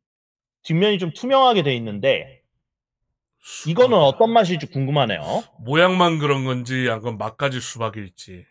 [0.65, 2.43] 뒷면이 좀 투명하게 돼 있는데
[3.67, 5.43] 이거는 어떤 맛일지 궁금하네요.
[5.59, 8.45] 모양만 그런 건지, 아니면 맛까지 수박일지.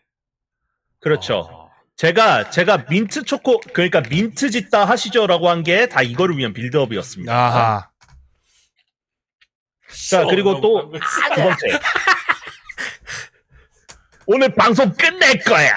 [1.00, 1.48] 그렇죠.
[1.50, 7.32] 아, 제가 제가 민트 초코 그러니까 민트 짓다 하시죠라고 한 게 다 이거를 위한 build-up이었습니다.
[7.34, 7.90] 아하.
[10.10, 10.98] 자 그리고 또 두
[11.34, 11.66] 번째
[14.34, 15.76] 오늘 방송 끝낼 거야.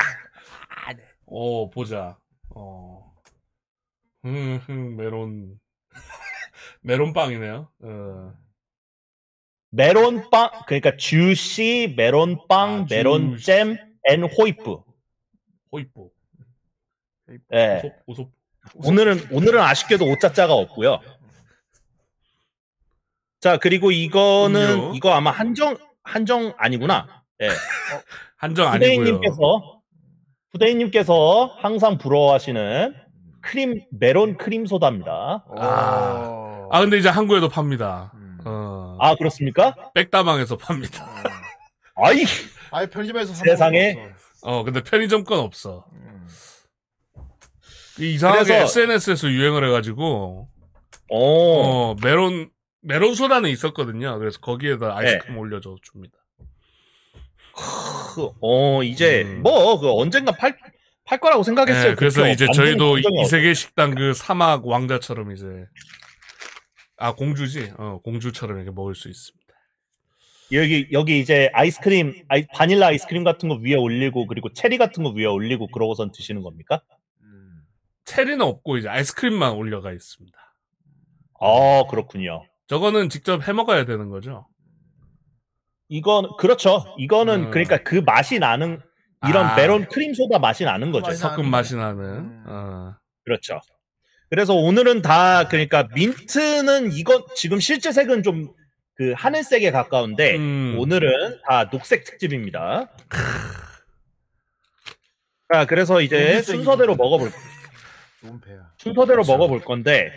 [1.25, 2.17] 오, 보자.
[2.55, 3.13] 어.
[4.23, 5.59] 음, 음, 메론.
[6.81, 7.69] 메론빵이네요.
[7.83, 8.33] 어.
[9.71, 14.77] 메론빵 그러니까 주시 메론빵 아, 메론잼 앤 호이프.
[15.73, 16.11] 호이뽀.
[17.53, 17.81] 예.
[17.83, 18.31] 오소, 오소.
[18.75, 21.01] 오늘은 오늘은 아쉽게도 오짜짜가 없고요.
[23.41, 24.95] 자 그리고 이거는 음료.
[24.95, 27.25] 이거 아마 한정 한정 아니구나.
[27.41, 27.49] 예.
[28.37, 28.95] 한정 아니고요.
[28.97, 29.81] 후대인님께서
[30.51, 32.93] 후대인님께서 항상 부러워하시는
[33.41, 35.45] 크림 메론 크림 소다입니다.
[35.57, 36.67] 아.
[36.71, 38.11] 아, 근데 이제 한국에도 팝니다.
[38.15, 38.37] 음.
[38.45, 38.97] 어.
[38.99, 39.75] 아 그렇습니까?
[39.93, 41.05] 백다방에서 팝니다.
[41.95, 42.23] 아이
[42.71, 43.95] 아이, 편의점에서 사 세상에.
[44.43, 45.85] 어, 근데 편의점 건 없어.
[45.93, 46.27] 음.
[47.99, 50.49] 이상하게 그래서- SNS에서 유행을 해가지고,
[51.11, 52.49] 어, 어, 메론,
[52.81, 54.19] 메론 소다는 있었거든요.
[54.19, 56.14] 그래서 거기에다 아이스크림 올려줘 줍니다.
[57.55, 59.41] 크, 어 이제 음.
[59.43, 60.57] 뭐그 언젠가 팔
[61.05, 61.89] 팔 거라고 생각했어요.
[61.89, 62.27] 네, 그래서.
[62.27, 65.45] 이제 저희도 이세계 식당 그 사막 왕자처럼 이제,
[66.97, 67.73] 아, 공주지?
[67.77, 69.45] 어, 공주처럼 이렇게 먹을 수 있습니다.
[70.51, 75.09] 여기 여기 이제 아이스크림 아이, 바닐라 아이스크림 같은 거 위에 올리고 그리고 체리 같은 거
[75.09, 76.81] 위에 올리고 그러고선 드시는 겁니까?
[77.23, 77.63] 음.
[78.05, 80.37] 체리는 없고 이제 아이스크림만 올려가 있습니다.
[81.39, 82.45] 어, 그렇군요.
[82.67, 84.47] 저거는 직접 해 먹어야 되는 거죠.
[85.89, 86.85] 이건 그렇죠.
[86.97, 87.51] 이거는 음.
[87.51, 88.81] 그러니까 그 맛이 나는
[89.27, 89.55] 이런 아.
[89.55, 91.07] 메론 크림 소다 맛이 나는 거죠.
[91.07, 92.03] 맛이 섞은 나는 맛이 나는.
[92.03, 92.43] 음.
[92.47, 92.95] 어.
[93.23, 93.59] 그렇죠.
[94.29, 98.53] 그래서 오늘은 다 그러니까 민트는 이건 지금 실제 색은 좀
[98.95, 100.75] 그 하늘색에 가까운데 음.
[100.79, 102.89] 오늘은 다 녹색 특집입니다.
[105.53, 106.41] 자, 그래서 이제.
[106.41, 107.29] 순서대로 먹어볼.
[108.77, 109.31] 순서대로 그렇죠.
[109.33, 110.11] 먹어볼 건데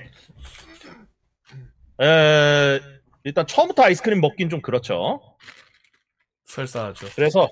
[2.01, 2.81] 에,
[3.29, 5.21] 일단 처음부터 아이스크림 먹긴 좀 그렇죠.
[6.47, 7.09] 설사하죠.
[7.15, 7.51] 그래서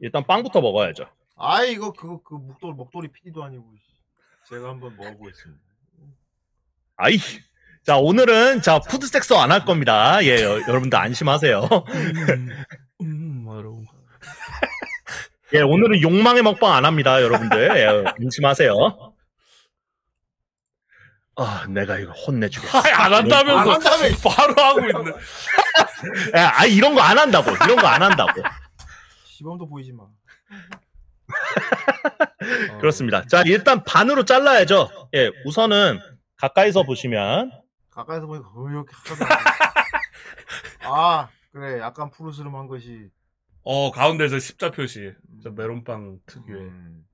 [0.00, 1.06] 일단 빵부터 먹어야죠.
[1.36, 3.92] 아 이거 그거 그 목도리 목도리 PD도 아니고 씨.
[4.50, 5.62] 제가 한번 먹어보겠습니다.
[6.96, 7.16] 아이.
[7.84, 10.22] 자, 오늘은 자, 푸드 섹서 안할 겁니다.
[10.24, 11.68] 예, 여, 여러분들 안심하세요.
[13.02, 13.84] 음, 바로.
[15.54, 17.70] 예, 오늘은 욕망의 먹방 안 합니다, 여러분들.
[17.76, 19.11] 예, 안심하세요.
[21.36, 22.78] 아, 내가 이거 혼내주겠어.
[22.78, 24.16] 아, 안 한다면서 안 한다며.
[24.22, 25.12] 바로 하고 있네.
[26.36, 27.50] 예, 아, 이런 거 안 한다고.
[27.52, 28.42] 이런 거 안 한다고.
[29.24, 30.04] 시범도 보이지 마.
[30.04, 30.10] 어.
[32.80, 33.24] 그렇습니다.
[33.26, 35.08] 자, 일단 반으로 잘라야죠.
[35.14, 36.00] 예, 우선은
[36.36, 37.50] 가까이서 보시면
[37.90, 39.42] 가까이서 보니까 이렇게 하더라고.
[40.84, 43.08] 아 그래 약간 푸르스름한 것이.
[43.64, 45.12] 어, 가운데 저 십자 표시.
[45.42, 46.60] 저 메론빵 특유의.
[46.62, 47.04] 음.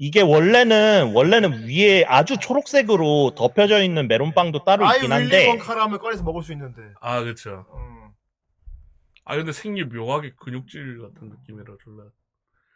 [0.00, 5.98] 이게 원래는 원래는 위에 아주 초록색으로 덮여져 있는 메론빵도 따로 아이 있긴 한데 윌리 원카람을
[5.98, 6.82] 꺼내서 먹을 수 있는데.
[7.00, 7.66] 아, 그쵸.
[7.74, 8.10] 음.
[9.24, 12.04] 아, 근데 생기 묘하게 근육질 같은 느낌이라 졸라.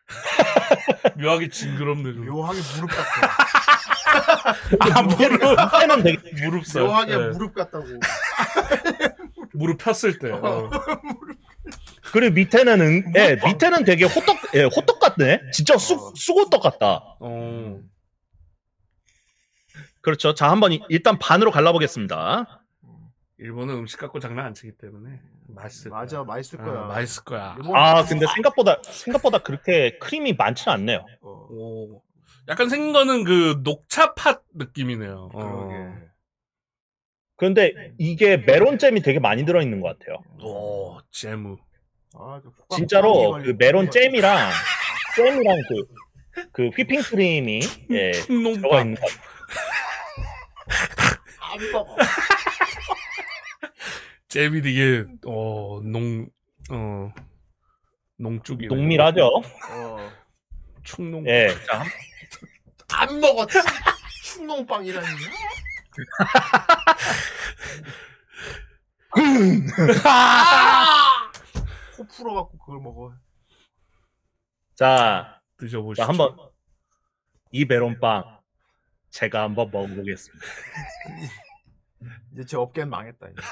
[1.16, 2.26] 묘하게 징그럽네, 좀.
[2.26, 3.38] 묘하게 무릎 같아.
[4.98, 5.40] 아, 무릎.
[5.40, 6.82] 밑에는 되게 무릎살.
[6.82, 7.28] 묘하게 네.
[7.28, 7.86] 무릎 같다고.
[9.54, 10.32] 무릎 폈을 때.
[10.32, 10.68] 어.
[12.12, 15.40] 그리고 밑에는 응, 예, 밑에는 되게 호떡 예, 호떡 같네.
[15.52, 16.12] 진짜 쑥 어.
[16.14, 17.16] 쑥호떡 같다.
[17.20, 17.80] 어.
[20.00, 20.34] 그렇죠.
[20.34, 22.60] 자, 한번 이- 일단 반으로 갈라보겠습니다.
[23.38, 26.00] 일본은 음식 갖고 장난 안 치기 때문에 맛있을 거야.
[26.00, 26.80] 맞아 맛있을 어, 거야.
[26.86, 27.56] 맛있을 거야.
[27.74, 31.04] 아, 근데 생각보다 생각보다 그렇게 크림이 많지는 않네요.
[31.22, 32.02] 어, 오.
[32.48, 35.30] 약간 생긴 거는 그 녹차 팥 느낌이네요.
[35.32, 35.68] 어.
[35.68, 36.02] 그러게.
[37.36, 40.22] 그런데 이게 메론잼이 되게 많이 들어 있는 것 같아요.
[40.40, 41.56] 오, 재무.
[42.14, 42.40] 아,
[42.74, 43.90] 진짜로 훅그 메론 훅 걸리고.
[43.90, 44.50] 잼이랑
[45.16, 45.84] 잼이랑 그,
[46.52, 47.60] 그 휘핑 크림이
[47.90, 48.80] 예, 들어가 충농빵.
[48.80, 49.20] 있는 것 같아요.
[51.40, 51.96] 안 먹어.
[54.28, 56.26] 잼이 되게 어, 농
[56.70, 57.12] 어.
[58.18, 59.26] 농축이 농밀하죠.
[59.70, 60.12] 어.
[60.84, 61.26] 충농.
[61.28, 61.48] 예.
[61.66, 61.84] 자,
[62.94, 63.58] 안 먹었지.
[64.24, 65.06] 충농빵이라니.
[69.10, 69.20] 코
[72.12, 73.14] 풀어갖고 그걸 먹어.
[74.74, 76.02] 자, 드셔보시죠.
[76.02, 76.36] 자 한번
[77.50, 78.40] 이 메론빵
[79.10, 80.44] 제가 한번 먹어보겠습니다.
[82.32, 83.28] 이제 제 업계는 망했다.
[83.28, 83.36] 이제.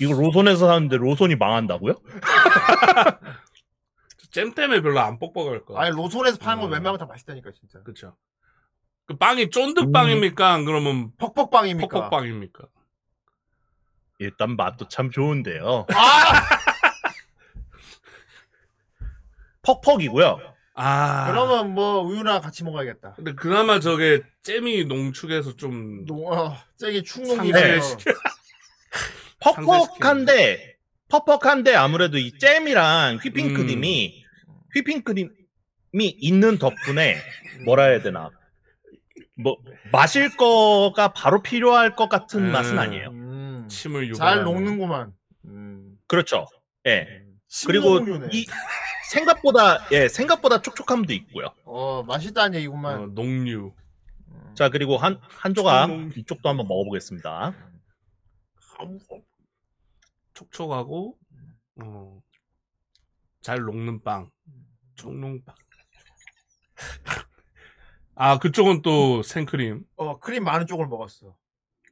[0.00, 1.94] 이거 로손에서 사는데 로손이 망한다고요?
[4.30, 5.76] 잼 때문에 별로 안 뻑뻑할 거.
[5.78, 6.74] 아니 로손에서 파는 건 어.
[6.74, 7.82] 웬만하면 다 맛있다니까 진짜.
[7.82, 8.16] 그렇죠.
[9.06, 10.52] 그 빵이 쫀득빵입니까?
[10.52, 11.88] 안 그러면 퍽퍽빵입니까?
[11.88, 12.68] 퍽퍽빵입니까?
[14.18, 15.86] 일단 맛도 참 좋은데요.
[15.94, 15.94] 아!
[19.62, 20.40] 퍽퍽이고요.
[20.74, 21.26] 아.
[21.30, 23.14] 그러면 뭐 우유랑 같이 먹어야겠다.
[23.14, 28.12] 근데 그나마 저게 잼이 농축해서 좀 농, 어, 쟤기 충농이 상쇄시켜.
[29.40, 30.76] 퍽퍽한데
[31.08, 33.54] 퍽퍽한데 아무래도 이 잼이랑 휘핑 음.
[33.54, 34.24] 크림이
[34.74, 35.30] 휘핑 크림이
[35.92, 37.18] 있는 덕분에
[37.64, 38.30] 뭐라 해야 되나
[39.36, 39.56] 뭐
[39.92, 42.52] 마실 거가 바로 필요할 것 같은 음.
[42.52, 43.10] 맛은 아니에요.
[43.68, 44.42] 음, 침을 잘.
[44.44, 45.12] 녹는구만.
[45.44, 45.98] 음.
[46.06, 46.46] 그렇죠.
[46.86, 47.22] 예.
[47.66, 48.28] 그리고 심농유네.
[48.32, 48.46] 이
[49.10, 51.48] 생각보다 예 생각보다 촉촉함도 있고요.
[51.64, 53.14] 어 맛있다는 어, 얘기구만.
[53.14, 53.72] 농류.
[54.28, 54.54] 음.
[54.54, 56.12] 자 그리고 한 한 조각 촉농.
[56.16, 57.54] 이쪽도 한번 먹어보겠습니다.
[60.34, 61.16] 촉촉하고
[61.82, 62.20] 어,
[63.40, 64.30] 잘 녹는 빵.
[64.96, 65.54] 촉농빵.
[68.14, 69.84] 아 그쪽은 또 생크림.
[69.96, 71.36] 어 크림 많은 쪽을 먹었어.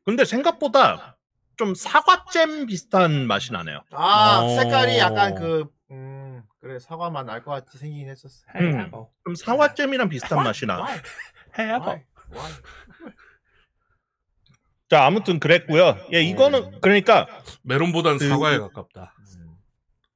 [0.05, 1.16] 근데 생각보다
[1.57, 3.83] 좀 사과잼 비슷한 맛이 나네요.
[3.93, 4.49] 아 어.
[4.57, 8.45] 색깔이 약간 그 음, 그래 사과만 날것 같이 생기긴 했었어.
[8.57, 8.91] 음.
[9.25, 10.81] 좀 사과잼이랑 비슷한 맛이 나.
[10.81, 11.01] 와이.
[14.89, 15.97] 자 아무튼 그랬고요.
[16.13, 17.27] 예 이거는 그러니까
[17.63, 19.15] 메론보단 그- 사과에 가깝다.
[19.39, 19.57] 음.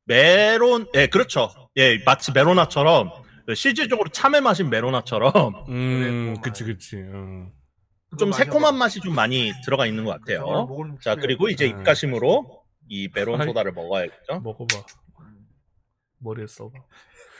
[0.04, 1.50] 메론, 예, 그렇죠.
[1.76, 3.10] 예, 마치 메로나처럼
[3.54, 6.96] 실질적으로 참외 맛인 메로나처럼 음, 그치 그치.
[7.12, 7.50] 어.
[8.18, 8.76] 좀 새콤한.
[8.76, 10.66] 맛이 좀 많이 들어가 있는 것 같아요.
[11.00, 11.14] 자.
[11.14, 11.80] 그리고 이제 음.
[11.80, 14.40] 입가심으로 이 메론 소다를 먹어야겠죠.
[14.40, 14.84] 먹어봐.
[16.18, 16.72] 머리에 써봐.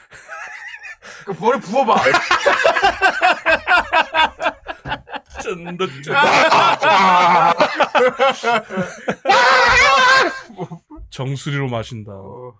[1.25, 1.95] 그 머리 부어봐.
[11.09, 12.11] 정수리로 마신다.
[12.13, 12.53] 어,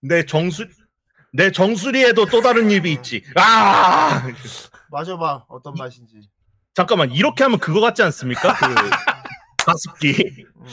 [0.00, 0.66] 내 정수
[1.32, 3.24] 내 정수리에도 또 다른 입이 있지.
[3.36, 4.22] 아
[4.94, 6.20] 마셔봐 어떤 맛인지.
[6.74, 8.54] 잠깐만 이렇게 하면 그거 같지 않습니까?
[8.54, 8.64] 그
[9.66, 10.66] 가습기 음.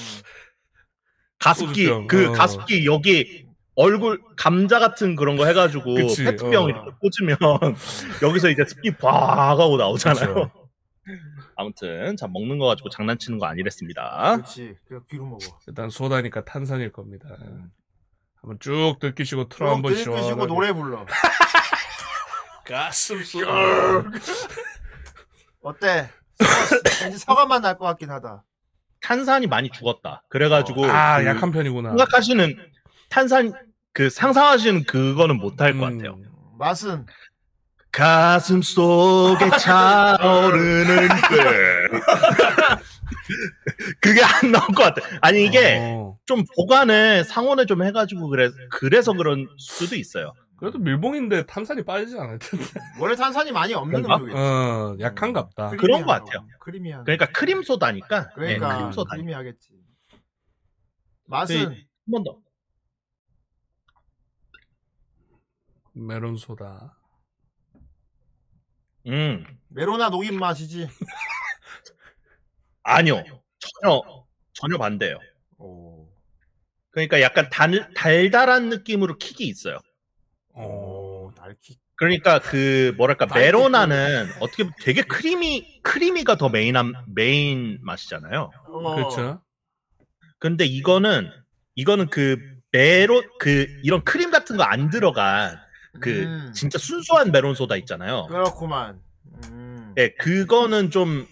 [1.40, 2.08] 가습기 소주병.
[2.08, 2.32] 그 어.
[2.34, 6.70] 가습기 여기 얼굴 감자 같은 그런 거 해가지고 그치, 페트병 어.
[6.70, 7.38] 이렇게 꽂으면
[8.22, 10.34] 여기서 이제 습기 팍 하고 나오잖아요.
[10.36, 10.52] 그쵸.
[11.56, 14.36] 아무튼 자 먹는 거 가지고 장난치는 거 아니랬습니다.
[14.38, 14.76] 그렇지.
[14.88, 15.40] 그냥 귀로 먹어.
[15.68, 17.28] 일단 소다니까 탄산일 겁니다.
[18.36, 20.46] 한번 쭉 들키시고 틀어 한번 시원하게.
[20.46, 21.06] 노래 불러.
[22.76, 23.42] 가슴 속.
[25.62, 26.10] 어때?
[26.40, 28.44] 사과- 왠지 사과만 날 것 같긴 하다.
[29.02, 30.24] 탄산이 많이 죽었다.
[30.30, 31.90] 그래가지고 아 그 약한 편이구나.
[31.90, 32.56] 생각하시는
[33.10, 33.54] 탄산
[33.94, 35.98] 그 상상하시는 그거는 못할것 음.
[35.98, 36.18] 같아요.
[36.58, 37.06] 맛은
[37.92, 42.00] 가슴 속에 차오르는 그
[44.00, 45.02] 그게 안 나올 것 같아.
[45.22, 46.18] 아니 이게 어.
[46.26, 50.34] 좀 보관을 상온에 좀 해가지고 그래 그래서 그런 수도 있어요.
[50.62, 52.64] 그래도 밀봉인데 탄산이 빠지지 않을 텐데.
[53.02, 54.06] 원래 탄산이 많이 없는?
[54.06, 54.38] 음료겠지.
[54.38, 55.72] 어 약한갑다.
[55.72, 56.42] 그런 것 같아요.
[56.42, 56.48] 거.
[56.60, 57.04] creamy한.
[57.04, 58.30] 그러니까 크림 소다니까.
[58.36, 59.16] 그러니까 예, 크림 소다.
[59.16, 59.70] creamy하겠지.
[61.26, 62.38] 맛은 한 번 더.
[65.94, 66.96] 메론 소다.
[69.08, 70.88] 음 메로나 녹인 맛이지.
[72.84, 73.24] 아니요
[73.82, 74.04] 전혀
[74.54, 75.18] 전혀 반대예요.
[75.58, 76.08] 오.
[76.92, 79.80] 그러니까 약간 달 달달한 느낌으로 킥이 있어요.
[80.54, 81.78] 오, 날키.
[81.96, 83.46] 그러니까 그 뭐랄까 맛있겠고.
[83.60, 88.52] 메로나는 어떻게 보면 되게 creamy creamy가 더 main한 main 맛이잖아요.
[88.68, 88.96] 어.
[88.96, 89.42] 그렇죠.
[90.40, 91.30] 근데 이거는
[91.76, 92.38] 이거는 그
[92.72, 95.60] 메론 그 이런 크림 같은 거 안 들어간
[96.00, 98.26] 그 음, 진짜 순수한 메론 소다 있잖아요.
[98.28, 99.00] 그렇구만.
[99.46, 99.94] 음.
[99.98, 101.28] 예, 그거는 좀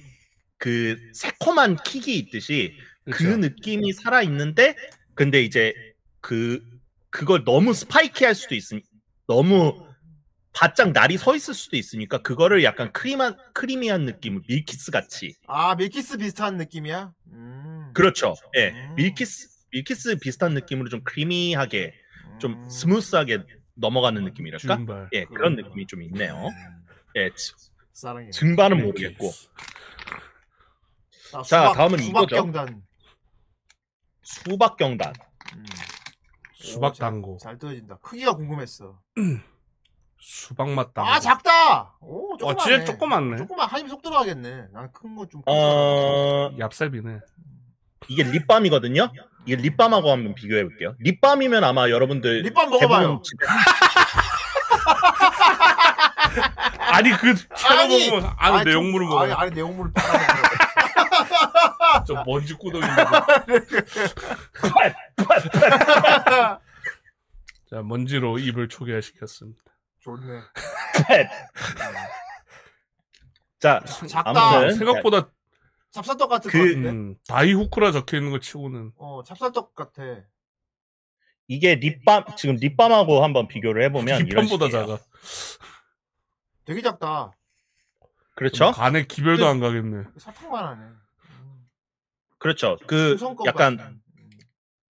[0.60, 2.76] 그 새콤한 킥이 있듯이
[3.06, 3.38] 그 그쵸.
[3.38, 4.76] 느낌이 살아 있는데
[5.16, 5.74] 근데 이제
[6.20, 6.62] 그
[7.10, 8.82] 그걸 너무 spiky할 수도 있으니
[9.34, 9.86] 너무
[10.54, 16.18] 바짝 날이 서 있을 수도 있으니까 그거를 약간 크림한 creamy한 느낌을 밀키스 같이 아 밀키스
[16.18, 17.14] 비슷한 느낌이야?
[17.28, 17.92] 음.
[17.94, 18.34] 그렇죠.
[18.58, 18.96] 예, 음.
[18.96, 21.94] 밀키스 밀키스 비슷한 느낌으로 좀 creamy하게
[22.40, 22.70] 좀 음.
[22.70, 23.44] smooth하게
[23.76, 24.76] 넘어가는 느낌이랄까?
[24.76, 25.10] 준발.
[25.14, 25.56] 예, 그런.
[25.56, 26.48] 느낌이 좀 있네요.
[26.48, 26.86] 음.
[27.16, 27.54] 예, 즈-
[27.94, 28.32] 사랑해.
[28.32, 29.32] 증반은 모르겠고
[31.34, 32.36] 아, 자, 수박, 다음은 수박 이거죠.
[32.36, 32.82] 경단.
[34.24, 35.14] 수박 경단.
[36.60, 36.64] 음.
[36.64, 37.38] 수박 오, 잘- 당고.
[37.42, 37.98] 잘 떨어진다.
[38.02, 39.00] 크기가 궁금했어.
[40.22, 41.10] 수박 맛 당고.
[41.10, 41.96] 아 작다.
[42.02, 42.56] 오 어.
[42.58, 43.38] 진짜 조그맣네.
[43.38, 44.66] 조그만 한입 속 들어가겠네.
[44.74, 45.42] 난 큰 거 좀.
[45.46, 47.22] 어, 얍삽이네.
[48.10, 49.12] 이게 립밤이거든요.
[49.46, 50.96] 이게 립밤하고 한번 비교해 볼게요.
[51.00, 53.22] 립밤이면 아마 여러분들 립밤 먹어봐요.
[56.92, 59.24] 아니 그 채로 아니, 먹으면 안에 아니, 내용물을 좀- 먹어.
[59.24, 60.30] 아니 아니 내용물을 빨아먹어.
[62.08, 62.84] 저 먼지 구덩이.
[67.70, 69.62] 자 먼지로 입을 초기화시켰습니다.
[70.00, 70.42] 좋네.
[73.60, 74.30] 자, 작다.
[74.30, 75.30] 아무튼 생각보다
[75.92, 76.90] 찹쌀떡 같은 그- 거 같은데?
[76.90, 80.04] 음, 다이후크라 적혀 있는 거 치고는 어 찹쌀떡 같아.
[81.48, 84.86] 이게 립밤 지금 립밤하고 한번 비교를 해보면 이런 립밤보다 식이에요.
[84.86, 85.00] 작아.
[86.66, 87.32] 되게 작다.
[88.36, 88.72] 그렇죠?
[88.72, 90.06] 간에 기별도 안 가겠네.
[90.18, 90.82] 사탕만 하네.
[90.86, 91.68] 음.
[92.38, 92.78] 그렇죠.
[92.88, 94.02] 그 약간 같은.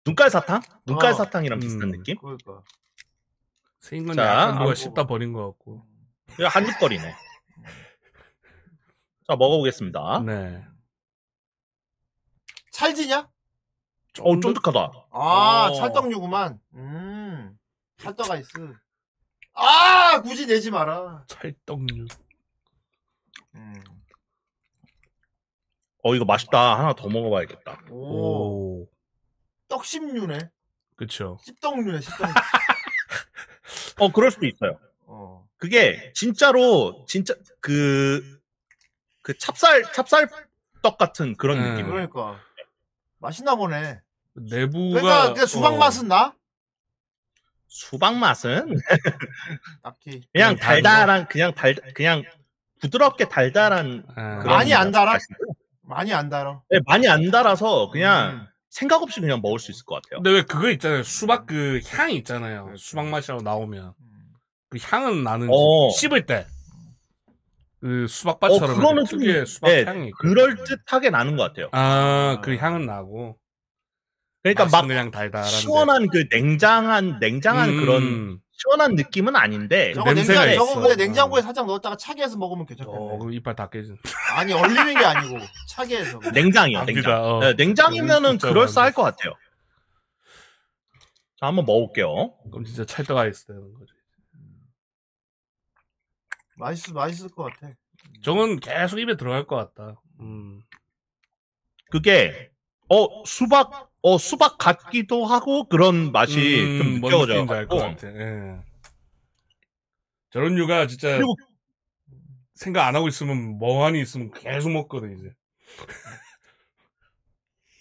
[0.10, 0.62] 음, 눈깔 사탕?
[0.86, 1.14] 눈깔 어.
[1.14, 1.92] 사탕이랑 비슷한 음.
[1.92, 2.18] 느낌?
[2.18, 2.64] 그러니까.
[3.80, 4.76] 생긴 건 자, 약간 누가.
[4.76, 5.86] 씹다 버린 것 같고.
[6.34, 7.16] 이거 한입거리네.
[9.28, 10.22] 자 먹어보겠습니다.
[10.26, 10.66] 네.
[12.72, 13.30] 찰지냐?
[14.22, 15.08] 어 쫀득하다.
[15.12, 15.74] 아 어.
[15.76, 16.60] 찰떡류구만.
[16.74, 17.58] 음
[17.98, 18.50] 찰떡 아이스.
[19.54, 21.24] 아 굳이 내지 마라.
[21.28, 22.06] 찰떡류.
[23.56, 23.74] 음.
[26.04, 26.80] 어 이거 맛있다.
[26.80, 27.82] 하나 더 먹어봐야겠다.
[27.92, 28.90] 오, 오.
[29.70, 30.50] 떡심류네.
[30.96, 31.38] 그쵸.
[31.44, 32.20] 씹떡류네 씹떡.
[34.00, 34.80] 어 그럴 수도 있어요.
[35.06, 35.48] 어.
[35.58, 38.40] 그게 진짜로 진짜 그,
[39.22, 40.30] 그 찹쌀 찹쌀
[40.82, 41.64] 떡 같은 그런 음.
[41.72, 41.88] 느낌.
[41.88, 42.40] 그러니까
[43.20, 44.02] 맛있나 보네.
[44.34, 45.02] 내부가.
[45.02, 46.34] 그러니까, 그러니까 수박 어, 맛은 나?
[47.68, 48.76] 수박 맛은
[49.84, 50.22] 딱히.
[50.34, 52.24] 그냥 달달한 그냥 달 그냥
[52.82, 55.14] 부드럽게 달달한 아, 그런 많이 안 달아?
[55.14, 55.54] 맛이고요.
[55.82, 56.62] 많이 안 달아.
[56.70, 58.48] 네, 많이 안 달아서 그냥 음.
[58.70, 60.22] 생각 없이 그냥 먹을 수 있을 것 같아요.
[60.22, 61.04] 근데 왜 그거 있잖아요.
[61.04, 62.66] 수박 그 향이 있잖아요.
[62.66, 62.82] 그렇죠.
[62.82, 63.86] 수박 맛이라고 나오면.
[63.86, 63.94] 음.
[64.00, 64.20] 네.
[64.70, 65.52] 그 향은 나는지.
[65.54, 65.90] 어.
[65.90, 66.46] 씹을 때.
[67.82, 70.12] 그 수박밭처럼 어, 그거는 좀, 특유의 수박 네, 향이.
[70.20, 71.70] 그럴 듯하게 나는 것 같아요.
[71.72, 73.38] 아, 그 향은 나고.
[74.44, 75.50] 그러니까 맛은 막 그냥 달달한데.
[75.56, 80.82] 시원한 그 냉장한 냉장한 음, 그런 시원한 느낌은 아닌데 저거 냄새가 냉장, 저거 있어.
[80.82, 83.00] 근데 냉장고에 살짝 넣었다가 차게 해서 먹으면 괜찮겠네.
[83.00, 83.98] 어, 그럼 이빨 다 깨진.
[84.36, 85.38] 아니 얼리는 게 아니고
[85.70, 86.20] 차게 해서.
[86.34, 86.80] 냉장이요.
[86.80, 86.94] 압니다.
[86.94, 87.24] 냉장.
[87.24, 87.40] 어.
[87.40, 88.54] 네, 냉장이면은 복잡하네.
[88.54, 89.34] 그럴싸할 것 같아요.
[91.40, 92.34] 자, 한번 먹어볼게요.
[92.52, 93.94] 그럼 진짜 찰떡 아이스 되는 거지.
[96.58, 97.74] 맛있 맛있을 것 같아.
[98.22, 100.02] 저건 계속 입에 들어갈 것 같다.
[100.20, 100.62] 음.
[101.90, 102.52] 그게
[102.90, 108.08] 어 수박 어 수박 같기도 하고 그런 맛이 음, 좀뭔 느껴져 느낌인지 알것 갖고 같아.
[108.08, 108.60] 예.
[110.32, 111.36] 저런 류가 진짜 그리고
[112.54, 115.34] 생각 안 하고 있으면 멍하니 있으면 계속 먹거든 이제.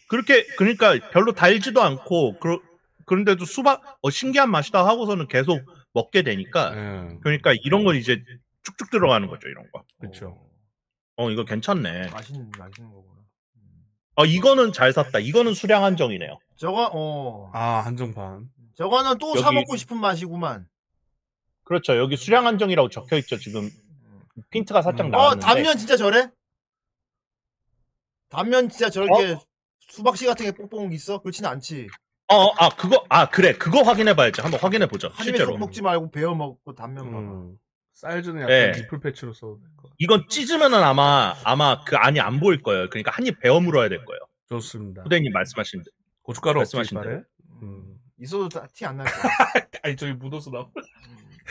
[0.09, 2.61] 그렇게 그러니까 별로 달지도 않고 그러,
[3.05, 5.61] 그런데도 수박 어 신기한 맛이다 하고서는 계속
[5.93, 7.19] 먹게 되니까 예.
[7.21, 8.23] 그러니까 이런 거 이제
[8.63, 9.85] 쭉쭉 들어가는 거죠 이런 거.
[10.01, 10.39] 그렇죠.
[11.17, 12.09] 어 이거 괜찮네.
[12.11, 13.18] 맛있는 맛있는 거구나.
[14.19, 15.21] 어 이거는 잘 샀다.
[15.21, 16.39] 이거는 수량 한정이네요.
[16.57, 18.51] 저거 어 아 한정판.
[18.75, 20.67] 저거는 또사 여기- 먹고 싶은 맛이구만.
[21.65, 21.97] 그렇죠.
[21.97, 23.39] 여기 수량 한정이라고 적혀 있죠.
[23.39, 23.71] 지금
[24.51, 25.15] 핀트가 살짝 음.
[25.15, 25.47] 어 나왔는데.
[25.47, 26.31] 단면 진짜 저래?
[28.29, 29.37] 단면 진짜 저렇게
[29.81, 31.19] 수박씨 같은 게 뽕뽕 있어?
[31.21, 31.87] 그렇지는 않지.
[32.31, 34.41] 어, 어, 아 그거 아 그래 그거 확인해 봐야지.
[34.41, 35.11] 한번 확인해 보죠.
[35.23, 35.53] 실제로.
[35.53, 37.19] 쏙 먹지 말고 베어 먹고 단면 봐봐.
[37.19, 37.57] 음.
[38.01, 38.73] 사이즈는 약간 예.
[38.77, 39.95] 니플 패치로 써도 될 것 같아.
[39.99, 42.89] 이건 찢으면은 아마 아마 그 안이 안 보일 거예요.
[42.91, 44.21] 그러니까 한 입 베어 물어야 될 거예요.
[44.49, 45.03] 좋습니다.
[45.03, 45.93] 후대님 말씀하신 대로.
[46.23, 47.11] 고춧가루 없지 말씀하신 이빨에?
[47.17, 47.25] 대로.
[47.63, 47.97] 음.
[48.21, 49.23] 있어도 티 안 날 거야.
[49.83, 50.67] 아니 저기 묻어서 나.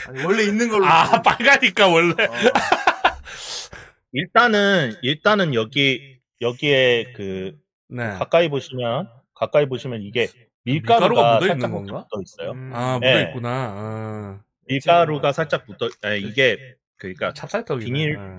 [0.08, 0.86] 아니 원래 있는 걸로.
[0.86, 2.14] 아 빨가니까 원래.
[2.14, 2.32] 어.
[4.14, 7.58] 일단은 일단은 여기 여기에 그
[7.90, 8.12] 네.
[8.14, 10.28] 가까이 보시면 가까이 보시면 이게
[10.64, 12.06] 밀가루가 밀가루가 묻어 있는 건가?
[12.10, 12.52] 붙어 있어요.
[12.52, 12.72] 음.
[12.74, 13.12] 아 네.
[13.16, 13.50] 묻어 있구나.
[13.50, 14.40] 아.
[14.68, 17.86] 밀가루가 살짝 붙어 아, 이게 그러니까 찹쌀떡이네.
[17.86, 18.18] 비닐.
[18.20, 18.38] 예.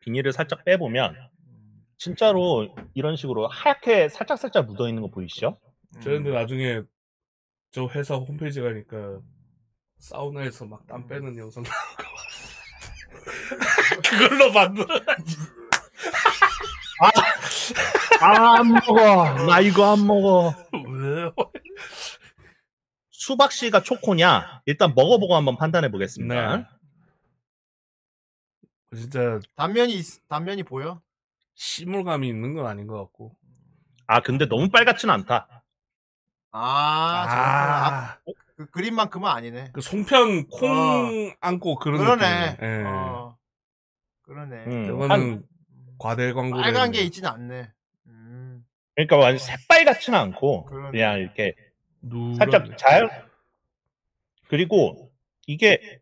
[0.00, 1.16] 비닐을 살짝 빼보면
[1.96, 5.58] 진짜로 이런 식으로 하얗게 살짝 살짝 묻어 있는 거 보이시죠?
[6.02, 6.82] 저런데 나중에
[7.70, 9.20] 저 회사 홈페이지 가니까
[9.98, 11.70] 사우나에서 막 땀 빼는 영상 봐.
[14.10, 15.00] 그걸로 만들어.
[18.20, 19.46] 아, 안 먹어.
[19.46, 20.54] 나 이거 안 먹어.
[20.72, 21.30] 왜?
[23.24, 24.60] 수박 씨가 초코냐?
[24.66, 26.56] 일단 먹어보고 한번 판단해 보겠습니다.
[26.58, 26.66] 네.
[28.94, 31.00] 진짜 단면이 있- 단면이 보여?
[31.54, 33.34] 시물감이 있는 건 아닌 것 같고.
[34.06, 35.64] 아 근데 너무 빨갛진 않다.
[36.50, 37.42] 아, 저렇구나.
[37.42, 38.18] 아, 아,
[38.56, 39.70] 그 그림만큼은 아니네.
[39.72, 42.50] 그 송편 콩 안고 그런 그러네.
[42.52, 42.78] 느낌이네.
[42.80, 42.84] 예.
[42.84, 43.38] 어.
[44.22, 44.56] 그러네.
[44.66, 45.42] 음, 한-
[45.98, 46.60] 과대 광고.
[46.60, 47.72] 빨간 게 있지는 않네.
[48.08, 48.64] 음.
[48.94, 50.90] 그러니까 완전 새빨갛지는 않고 그러네.
[50.92, 51.54] 그냥 이렇게
[52.08, 52.36] 누런...
[52.36, 53.28] 살짝 잘
[54.48, 55.12] 그리고
[55.46, 56.00] 이게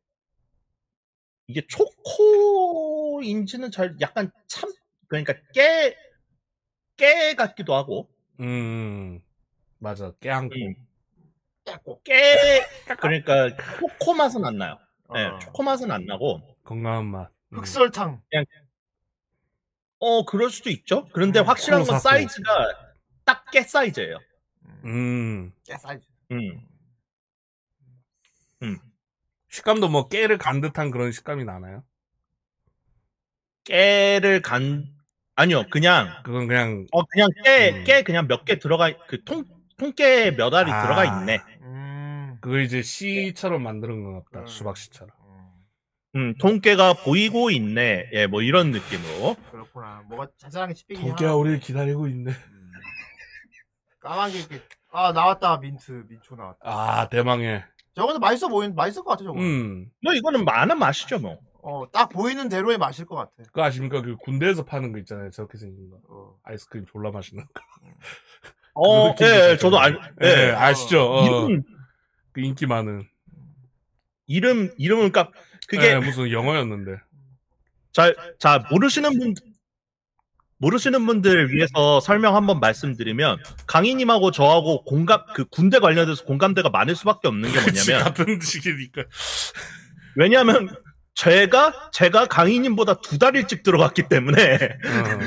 [1.47, 4.71] 이게 초코인지는 잘 약간 참
[5.09, 5.97] 그러니까 깨
[6.97, 8.09] 깨 같기도 하고
[8.41, 9.21] 음,
[9.79, 10.13] 맞아.
[10.21, 10.55] 깨안고.
[10.55, 10.75] 음.
[12.05, 12.63] 깨
[13.01, 14.79] 그러니까 초코 맛은 안 나요.
[15.13, 15.39] 네, 어.
[15.39, 17.31] 초코 맛은 안 나고 건강한 맛.
[17.53, 17.59] 음.
[17.59, 18.23] 흑설탕.
[19.99, 21.07] 어 그럴 수도 있죠.
[21.13, 21.99] 그런데 음, 확실한 건.
[21.99, 22.69] 사이즈가
[23.25, 24.19] 딱 깨 사이즈예요.
[24.85, 25.53] 음.
[25.65, 26.07] 깨 사이즈.
[26.31, 26.61] 음.
[29.51, 31.85] 식감도 뭐 깨를 간 듯한 그런 식감이 나나요?
[33.65, 34.87] 깨를 간
[35.37, 37.85] 아니요 그냥 그건 그냥 어 그냥 깨 음.
[37.85, 39.45] 깨 그냥 몇 개 들어가 그 통
[39.77, 40.83] 통깨 몇 알이 아.
[40.83, 41.41] 들어가 있네.
[41.63, 42.39] 음.
[42.41, 44.45] 그거 이제 씨처럼 만드는 것 같다.
[44.45, 44.47] 음.
[44.47, 45.11] 수박 씨처럼.
[46.15, 48.11] 음 통깨가 보이고 있네.
[48.13, 49.37] 예 뭐 이런 느낌으로.
[49.51, 50.03] 그렇구나.
[50.09, 51.35] 뭐가 자잘하게 씹히긴 하나.
[51.35, 52.33] 우리를 기다리고 있네.
[54.03, 54.09] 음.
[54.09, 56.59] 까만 게 이렇게 아 나왔다 민트 민초 나왔다.
[56.63, 57.65] 아 대망의.
[57.95, 59.39] 저거는 맛있어 보이는 맛있을 것 같아 저거.
[59.39, 59.91] 음.
[60.03, 61.39] 뭐 이거는 많은 맛이죠 뭐.
[61.63, 63.31] 어딱 보이는 대로의 맛일 것 같아.
[63.39, 64.03] 그거 아십니까?
[64.03, 65.31] 그 군대에서 파는 거 있잖아요.
[65.31, 66.01] 저렇게 생긴 거.
[66.09, 66.37] 어.
[66.43, 67.53] 아이스크림 졸라 맛있는 거.
[68.75, 70.51] 어, 느낌도 예, 살짝 저도 알, 예, 예.
[70.53, 71.13] 아시죠?
[71.13, 71.63] 어, 이름,
[72.33, 73.07] 그 인기 많은.
[74.27, 75.31] 이름, 이름은 그니까,
[75.69, 76.97] 그게, 예, 무슨 영어였는데.
[77.93, 79.35] 자, 자, 모르시는 분,
[80.63, 87.27] 모르시는 분들 위해서 설명 한번 말씀드리면, 강희님하고 저하고 공감, 그 군대 관련해서 공감대가 많을 수밖에
[87.27, 89.03] 없는 게 뭐냐면, 같은 시기니까.
[90.15, 90.69] 왜냐하면,
[91.17, 95.19] 제가, 제가 강희님보다 두 달 일찍 들어갔기 때문에, 어.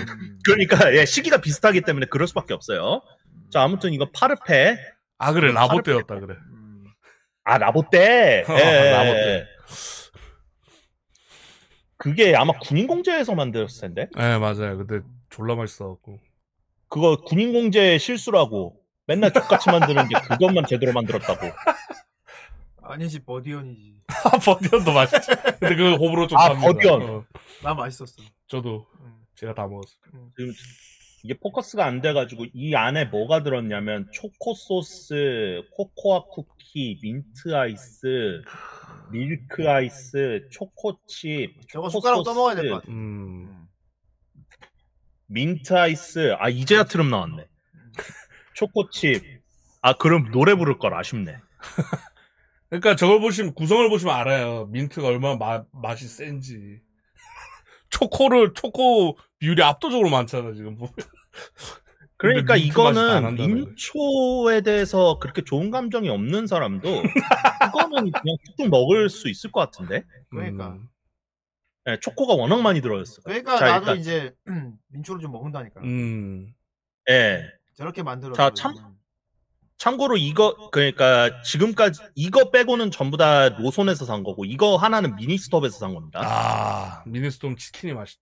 [0.46, 3.02] 그러니까, 예, 시기가 비슷하기 때문에 그럴 수밖에 없어요.
[3.52, 4.78] 자, 아무튼 이거 파르페,
[5.18, 6.36] 아 그래 라보 때였다 그래.
[6.52, 6.84] 음.
[7.44, 8.46] 아, 라보 때.
[8.48, 9.30] 어, 예, 라보 예, 때.
[9.32, 9.46] 예.
[11.98, 14.10] 그게 아마 군인 공제에서 만들었을 텐데.
[14.20, 14.78] 예 맞아요.
[14.78, 15.00] 근데
[15.36, 16.20] 졸라 맛있어갖고.
[16.88, 18.82] 그거 군인공제 실수라고.
[19.06, 21.46] 맨날 똑같이 만드는 게 그것만 제대로 만들었다고.
[22.82, 24.02] 아니지 버디언이지.
[24.08, 25.32] 아 버디언도 맛있지.
[25.60, 26.68] 근데 그 호불호 좀 아, 갑니다.
[26.72, 27.02] 버디언.
[27.04, 27.26] 어,
[27.64, 28.24] 나 맛있었어.
[28.48, 29.26] 저도 음.
[29.36, 29.90] 제가 다 먹었어.
[30.38, 30.54] 지금
[31.24, 38.42] 이게 포커스가 안 돼가지고 이 안에 뭐가 들었냐면 초코 소스, 코코아 쿠키, 민트 아이스,
[39.12, 42.92] 밀크 아이스, 초코칩, 저거 초코 숟가락 떠먹어야 될 것 같아.
[42.92, 43.68] 음.
[45.28, 46.36] 민트 아이스.
[46.40, 47.46] 아 이제야 트름 나왔네.
[48.56, 49.24] 초코칩.
[49.82, 51.38] 아 그럼 노래 부를 걸 아쉽네.
[52.70, 54.66] 그러니까 저걸 보시면 구성을 보시면 알아요.
[54.72, 56.80] 민트가 얼마나 마- 맛이 센지.
[57.90, 60.94] 초코를 초코 비율이 압도적으로 많잖아 지금 보면.
[62.18, 63.36] 그러니까 이거는.
[63.36, 70.04] 민초에 대해서 그렇게 좋은 감정이 없는 사람도 이거는 그냥 툭툭 먹을 수 있을 것 같은데.
[70.30, 70.70] 그러니까.
[70.70, 70.88] 음.
[71.86, 73.22] 네, 초코가 워낙 많이 들어있어.
[73.24, 74.36] 그러니까 자, 나도 일단- 이제
[74.90, 75.82] 민초를 좀 먹는다니까.
[75.82, 76.54] 음.
[77.10, 77.44] 예.
[77.76, 78.34] 저렇게 만들어.
[78.34, 78.74] 자, 참-
[79.78, 85.94] 참고로 이거 그러니까 지금까지 이거 빼고는 전부 다 로손에서 산 거고 이거 하나는 미니스톱에서 산
[85.94, 86.22] 겁니다.
[86.24, 88.22] 아 미니스톰 치킨이 맛있죠.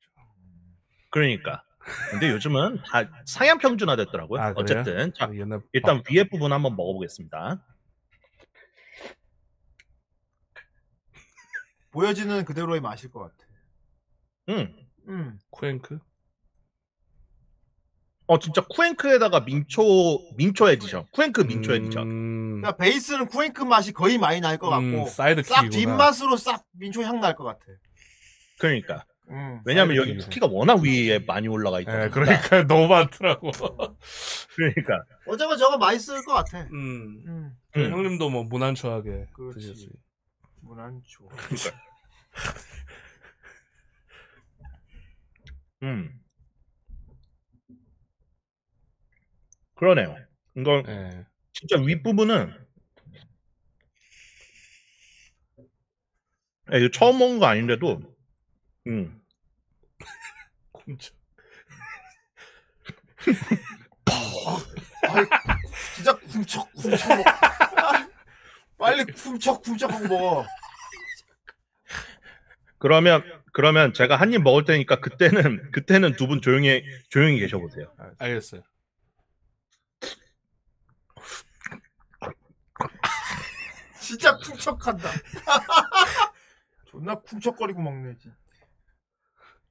[1.11, 1.63] 그러니까.
[2.09, 4.41] 근데 요즘은 다 상향 평준화 됐더라고요.
[4.41, 4.53] 아?
[4.55, 7.63] 어쨌든 자, 옛날 일단 위에 부분 한번 먹어보겠습니다.
[11.91, 13.42] 보여지는 그대로의 맛일 것 같아.
[14.49, 14.75] 음.
[15.07, 15.39] 음.
[15.51, 15.99] 쿠앤크.
[18.25, 19.81] 어 진짜 쿠앤크에다가 민초
[20.37, 21.05] 민초 에디션.
[21.11, 22.03] 쿠앤크 민초 에디션.
[22.09, 25.77] 음, 그러니까 베이스는 쿠앤크 맛이 거의 많이 날것 같고 음, 사이드 싹 킥이구나.
[25.97, 27.65] 뒷맛으로 싹 민초 향 날 것 같아.
[28.59, 29.05] 그러니까.
[29.29, 29.61] 음.
[29.65, 30.23] 왜냐면 사이드 여기 킥이네.
[30.25, 32.05] 쿠키가 워낙 위에 많이 올라가 있다.
[32.05, 33.51] 예, 그러니까 너무 많더라고.
[34.55, 35.03] 그러니까.
[35.27, 36.61] 어쩌면 저거 맛있을 것 같아.
[36.71, 37.23] 음.
[37.27, 37.57] 음.
[37.75, 37.91] 음.
[37.91, 39.59] 형님도 뭐 무난초하게 그렇지.
[39.59, 39.89] 드셨어요.
[40.61, 41.27] 무난초.
[45.83, 46.19] 음.
[49.75, 50.15] 그러네요.
[50.55, 51.25] 이거 예.
[51.51, 52.65] 진짜 윗부분은
[56.71, 58.01] 예, 이거 처음 먹은 거 아닌데도
[58.87, 59.21] 음.
[65.09, 65.25] 아이,
[65.95, 67.25] 진짜 쿰척 쿰척 먹.
[68.77, 70.45] 빨리 쿰척 쿰척 하고 먹어.
[72.79, 77.85] 그러면 그러면 제가 한 입 먹을 테니까 그때는 그때는 두 분 조용히 조용히 계셔 보세요.
[78.17, 78.61] 알겠어요.
[83.99, 85.09] 진짜 쿰척한다.
[86.85, 88.15] 존나 쿰척거리고 먹네.
[88.19, 88.35] 진짜.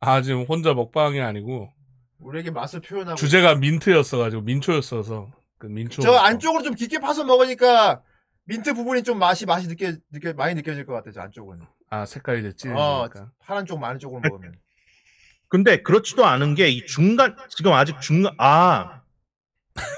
[0.00, 1.72] 아 지금 혼자 먹방이 아니고
[2.18, 3.16] 우리에게 맛을 표현하고.
[3.16, 6.02] 주제가 민트였어가지고 민초였어서 그 민초.
[6.02, 8.02] 저 안쪽으로 좀 깊게 파서 먹으니까
[8.44, 11.10] 민트 부분이 좀 맛이 맛이 느껴 느껴 많이 느껴질 것 같아.
[11.12, 11.60] 저 안쪽은.
[11.90, 13.08] 아 색깔이 이제 어.
[13.40, 14.54] 파란 쪽 많은 쪽으로 먹으면.
[15.48, 19.02] 근데 그렇지도 않은 게 이 중간 지금 아직 중간 아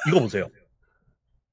[0.08, 0.48] 이거 보세요.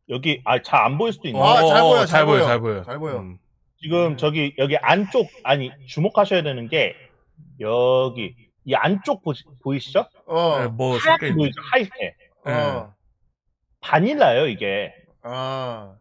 [0.09, 2.45] 여기 아 잘 안 보일 수도 있는데 아, 잘 보여, 잘잘 보여.
[2.45, 2.83] 잘 보여.
[2.83, 3.19] 잘 보여.
[3.19, 3.37] 음.
[3.77, 6.95] 지금 저기 여기 안쪽 아니 주목하셔야 되는 게
[7.59, 10.07] 여기 이 안쪽 보시, 보이시죠?
[10.27, 10.59] 어.
[10.59, 11.61] 네, 뭐 하얗게 보이죠?
[11.71, 12.93] 하얗게 어.
[13.79, 14.93] 바닐라예요 이게.
[15.23, 15.95] 아.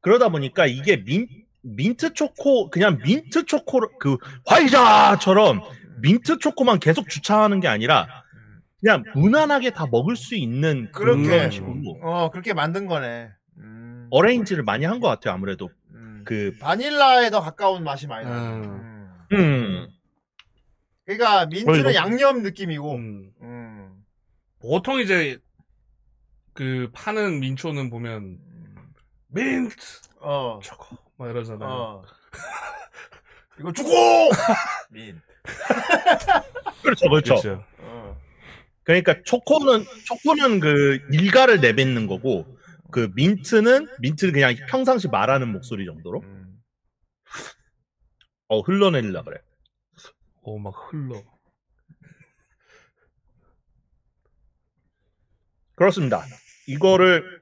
[0.00, 1.26] 그러다 보니까 이게 민
[1.62, 5.60] 민트 초코 그냥 민트 초코 그 화이자처럼
[6.00, 8.06] 민트 초코만 계속 주창하는 게 아니라
[8.80, 11.22] 그냥 무난하게 다 먹을 수 있는 그렇게.
[11.28, 13.28] 그런 식으로 어, 그렇게 만든 거네.
[13.58, 14.06] 음.
[14.10, 16.22] 어레인지를 많이 한 것 같아요 아무래도 음.
[16.24, 18.54] 그 바닐라에 더 가까운 맛이 많이 나.
[18.54, 18.62] 음.
[19.32, 19.36] 음.
[19.38, 19.88] 음.
[21.04, 22.94] 그러니까 민트는 어, 양념 느낌이고.
[22.94, 23.30] 음.
[23.42, 23.90] 음.
[24.62, 25.38] 보통 이제
[26.54, 28.38] 그 파는 민초는 보면
[29.32, 29.76] 민트
[30.20, 30.60] 어.
[30.62, 31.68] 초코 막 이러잖아요.
[31.68, 32.04] 어.
[33.58, 33.90] 이거 주고!
[34.90, 35.20] 민.
[36.82, 37.64] 그렇죠 그렇죠 그렇죠.
[37.78, 38.20] 어.
[38.82, 42.56] 그러니까 초코는 초코는 그 일가를 내뱉는 거고
[42.90, 46.60] 그 민트는 민트는 그냥 평상시 말하는 목소리 정도로 음.
[48.48, 49.38] 어 흘러내리려 그래
[50.42, 51.22] 오막 흘러.
[55.76, 56.24] 그렇습니다
[56.66, 57.39] 이거를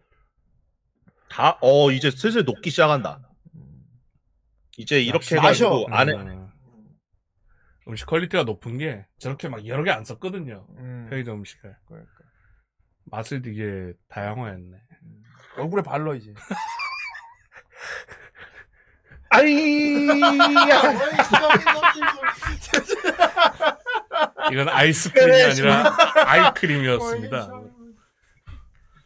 [1.39, 3.21] 다 어 이제 슬슬 녹기 시작한다
[4.77, 5.67] 이제 이렇게 마셔.
[5.67, 6.49] 해가지고 안에 음.
[7.87, 10.67] 음식 quality가 높은 게 저렇게 막 여러 개 안 썼거든요.
[10.79, 11.07] 음.
[11.09, 11.75] 편의점 음식을.
[11.87, 12.13] 그러니까.
[13.07, 14.77] 맛을 되게 다양화했네.
[15.57, 16.35] 얼굴에 발러 이제.
[19.31, 19.55] 아이야
[24.53, 25.95] 이건 아이스크림이 아니라
[26.27, 27.51] 아이크림이었습니다.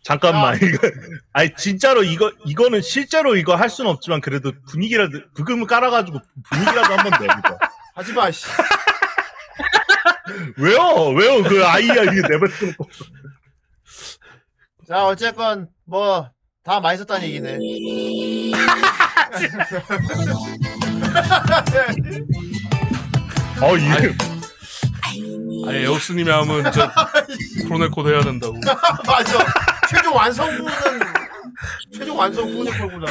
[0.02, 0.88] 잠깐만 이거.
[1.32, 6.18] 아니 진짜로 이거 이거는 실제로 이거 할 수는 없지만 그래도 분위기라도 브금을 깔아가지고
[6.50, 7.58] 분위기라도 한번 내보자.
[7.94, 8.46] 하지 마, 씨.
[10.56, 11.08] 왜요?
[11.14, 11.42] 왜요?
[11.42, 12.86] 그 아이야 이거 내뱉고
[14.88, 16.28] 자, 어쨌건, 뭐,
[16.64, 17.58] 다 맛있었다는 얘기네.
[23.60, 24.14] 어 이게
[25.68, 26.90] 아니 에오스님이 하면 저
[27.66, 28.58] 프로네코드 해야 된다고.
[29.06, 29.46] 맞아.
[29.88, 30.72] 최종 완성부는
[31.92, 33.06] 최종 완성 프로네코구나.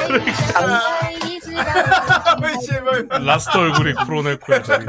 [2.41, 3.07] 왜 제발.
[3.25, 4.85] 라스트 얼굴이 프로네코야 저기.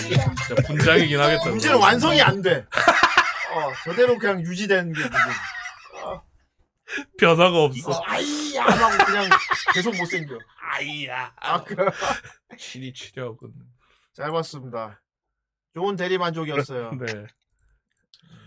[0.00, 1.50] 진짜 분장이긴 하겠다.
[1.50, 2.64] 문제는 완성이 안 돼.
[3.54, 5.16] 어, 저대로 그냥 유지되는 게 문제.
[7.18, 7.90] 변화가 없어.
[7.90, 9.28] 어, 아이야 하고 그냥
[9.74, 10.38] 계속 못생겨.
[10.72, 11.32] 아이야.
[11.40, 11.74] 아, 그.
[12.58, 13.48] 치리 치려고.
[14.16, 15.00] 잘 봤습니다.
[15.76, 16.92] 좋은 대리 만족이었어요.
[17.04, 17.26] 네.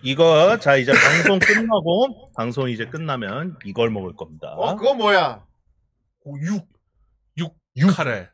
[0.01, 4.53] 이거 자 이제 방송 끝나고 방송 이제 끝나면 이걸 먹을 겁니다.
[4.55, 5.45] 어, 그건 뭐야?
[6.23, 6.67] 오, 육.
[7.77, 8.27] 육 카레.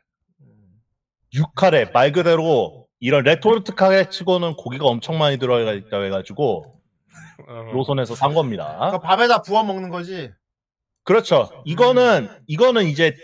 [1.32, 6.80] 육칼에 말 그대로 이런 레토르트 카레 치고는 고기가 엄청 많이 들어가 있다 해가지고
[7.46, 8.74] 어, 로손에서 산 겁니다.
[8.76, 10.32] 그러니까 밥에다 부어 먹는 거지.
[11.04, 11.50] 그렇죠.
[11.66, 13.14] 이거는 이거는 이제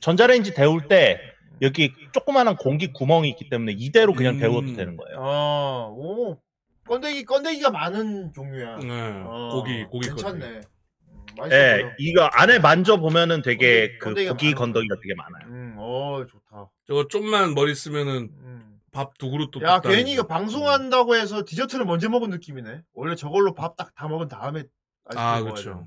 [0.00, 1.20] 전자레인지 데울 때
[1.62, 4.40] 여기 조그마한 공기 구멍이 있기 때문에 이대로 그냥 음.
[4.40, 5.16] 데워도 되는 거예요.
[5.20, 6.38] 어, 오.
[6.86, 8.78] 건더기, 건더기가 많은 종류야.
[8.78, 9.22] 네.
[9.24, 10.46] 어, 고기 고기 괜찮네.
[10.46, 11.92] 음, 맛있어 예, 보여.
[11.98, 14.54] 이거 안에 만져 보면은 되게 그 건더기가 고기.
[14.54, 15.46] 건더기가 되게 많아요.
[15.48, 16.70] 음, 어, 좋다.
[16.86, 18.80] 저거 좀만 머리 쓰면은 음.
[18.92, 19.62] 밥 두 그릇도.
[19.62, 20.26] 야, 괜히 이거 이거.
[20.26, 22.82] 방송한다고 해서 디저트를 먼저 먹은 느낌이네.
[22.94, 24.64] 원래 저걸로 밥 딱 다 먹은 다음에
[25.04, 25.70] 아이스크림 아, 먹어야 그쵸.
[25.74, 25.80] 돼.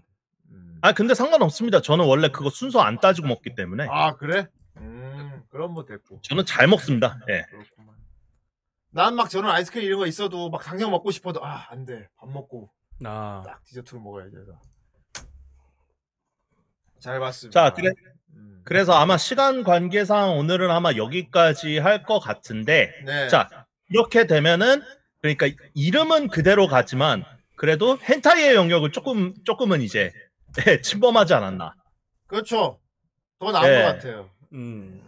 [0.51, 0.77] 음.
[0.81, 1.81] 아 근데 상관없습니다.
[1.81, 4.47] 저는 원래 그거 순서 안 따지고 먹기 때문에 아, 그래?
[5.53, 6.19] 음, 그럼 뭐 됐고.
[6.23, 7.19] 저는 잘 먹습니다.
[7.29, 7.43] 예.
[7.49, 7.95] 그렇구만.
[8.89, 12.07] 난 막 저런 아이스크림 이런 거 있어도 막 당장 먹고 싶어도 아, 안 돼.
[12.19, 12.69] 밥 먹고
[13.05, 13.43] 아.
[13.45, 14.59] 딱 디저트를 먹어야 돼서.
[16.99, 17.69] 잘 봤습니다.
[17.69, 17.91] 자, 그래
[18.35, 18.61] 음.
[18.63, 23.27] 그래서 아마 시간 관계상 오늘은 아마 여기까지 할 것 같은데 네.
[23.27, 23.49] 자
[23.89, 24.81] 이렇게 되면은
[25.21, 27.25] 그러니까 이름은 그대로 가지만
[27.55, 30.11] 그래도 헨타이의 영역을 조금 조금은 이제
[30.67, 31.73] 예, 침범하지 않았나.
[32.27, 32.79] 그렇죠.
[33.39, 33.81] 더 나은 네.
[33.81, 34.29] 것 같아요.
[34.53, 35.01] 음.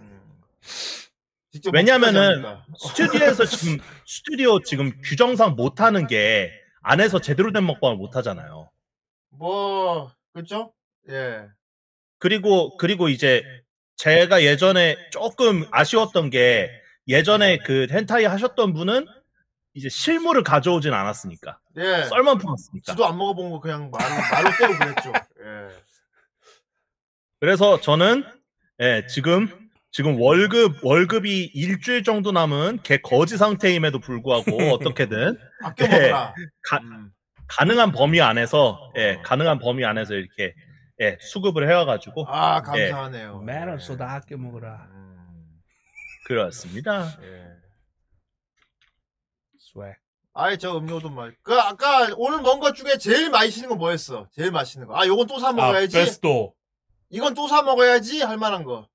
[1.74, 2.44] 왜냐면은.
[2.78, 8.70] 스튜디오에서 지금 스튜디오 지금 규정상 못 하는 게 안에서 제대로 된 먹방을 못 하잖아요.
[9.30, 10.74] 뭐 그렇죠?
[11.10, 11.48] 예.
[12.20, 13.44] 그리고 그리고 이제
[13.98, 16.70] 제가 예전에 조금 아쉬웠던 게
[17.08, 19.06] 예전에 그 헨타이 하셨던 분은
[19.74, 22.04] 이제 실물을 가져오진 않았으니까 예.
[22.06, 25.14] 썰만 풀었으니까 지도 안 먹어본 거 그냥 말로 말로 때고 그랬죠.
[25.42, 25.76] 예.
[27.40, 28.24] 그래서 저는
[28.82, 29.65] 예, 지금
[29.96, 35.88] 지금 월급 월급이 일주일 정도 남은 개 거지 상태임에도 불구하고 어떻게든 아껴 예.
[35.88, 36.34] 먹어라.
[36.64, 37.12] 가, 음.
[37.48, 39.22] 가능한 범위 안에서 예, 어.
[39.22, 40.54] 가능한 범위 안에서 이렇게
[41.00, 43.40] 예, 수급을 해와가지고 아 감사하네요.
[43.44, 43.78] 매너 예.
[43.78, 44.86] 쏘다 아껴 먹어라.
[44.92, 45.62] 음.
[46.26, 47.18] 그렇습니다.
[47.22, 47.46] 예.
[49.58, 49.96] 스웩.
[50.34, 51.34] 아이 저 음료도 말.
[51.42, 54.28] 그 아까 오늘 먹은 것 중에 제일 맛있는 거 뭐였어?
[54.34, 55.00] 제일 맛있는 거.
[55.00, 55.96] 아 요건 또사 아, 먹어야지.
[55.96, 56.54] 베스토.
[57.12, 58.90] 이건 또 사 먹어야지 할 만한 거.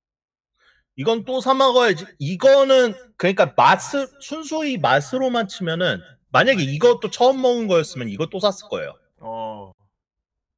[1.00, 2.04] 이건 또 사 먹어야지.
[2.18, 5.98] 이거는 그러니까 맛을 순수히 맛으로만 치면은
[6.30, 8.94] 만약에 이것도 처음 먹은 거였으면 이거 또 샀을 거예요.
[9.20, 9.72] 어.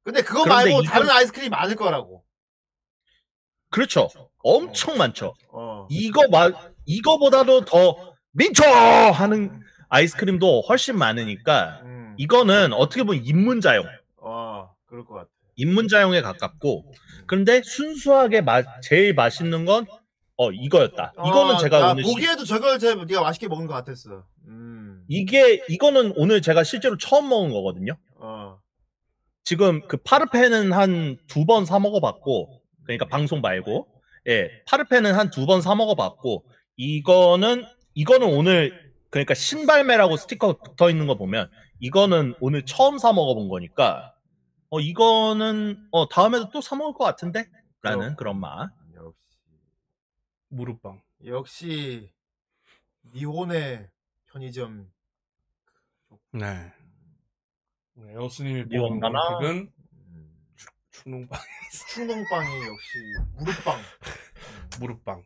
[0.03, 2.25] 근데 그거 그런데 말고 이건- 다른 아이스크림이 많을 거라고.
[3.69, 4.09] 그렇죠.
[4.43, 5.33] 엄청 많죠.
[5.49, 5.87] 어.
[5.89, 6.51] 이거 마,
[6.85, 12.15] 이거보다도 더 민초 하는 아이스크림도 훨씬 많으니까 음.
[12.17, 13.85] 이거는 어떻게 보면 입문자용,
[14.17, 14.69] 어.
[14.87, 15.29] 그럴 것 같아.
[15.55, 16.91] 입문자용에 가깝고
[17.27, 19.85] 그런데 순수하게 맛 제일 맛있는 건
[20.37, 21.13] 어 이거였다.
[21.17, 24.23] 이거는 어, 제가 나 오늘 시- 보기에도 저걸 제 네가 맛있게 먹은 것 같았어.
[24.47, 25.03] 음.
[25.07, 27.97] 이게 이거는 오늘 제가 실제로 처음 먹은 거거든요.
[28.19, 28.57] 어.
[29.43, 33.87] 지금 그 파르페는 한 두 번 사 먹어봤고, 그러니까 방송 말고,
[34.27, 36.45] 예, 파르페는 한 두 번 사 먹어봤고,
[36.77, 43.49] 이거는 이거는 오늘 그러니까 신발매라고 스티커 붙어 있는 거 보면 이거는 오늘 처음 사 먹어본
[43.49, 44.13] 거니까,
[44.71, 47.45] 어 이거는 어 다음에도 또 사 먹을 것 같은데?
[47.83, 48.71] 라는 그런 맛.
[50.53, 51.01] 무릎빵.
[51.25, 52.13] 역시
[53.13, 53.89] 니혼의
[54.27, 54.91] 편의점
[56.31, 56.71] 네.
[57.97, 59.37] 에어스님이 이건 뽑은 하나?
[59.39, 60.45] 픽은 음,
[60.91, 61.39] 충농빵.
[61.89, 63.81] 충동빵이 역시 무릎빵.
[64.79, 65.23] 무릎빵.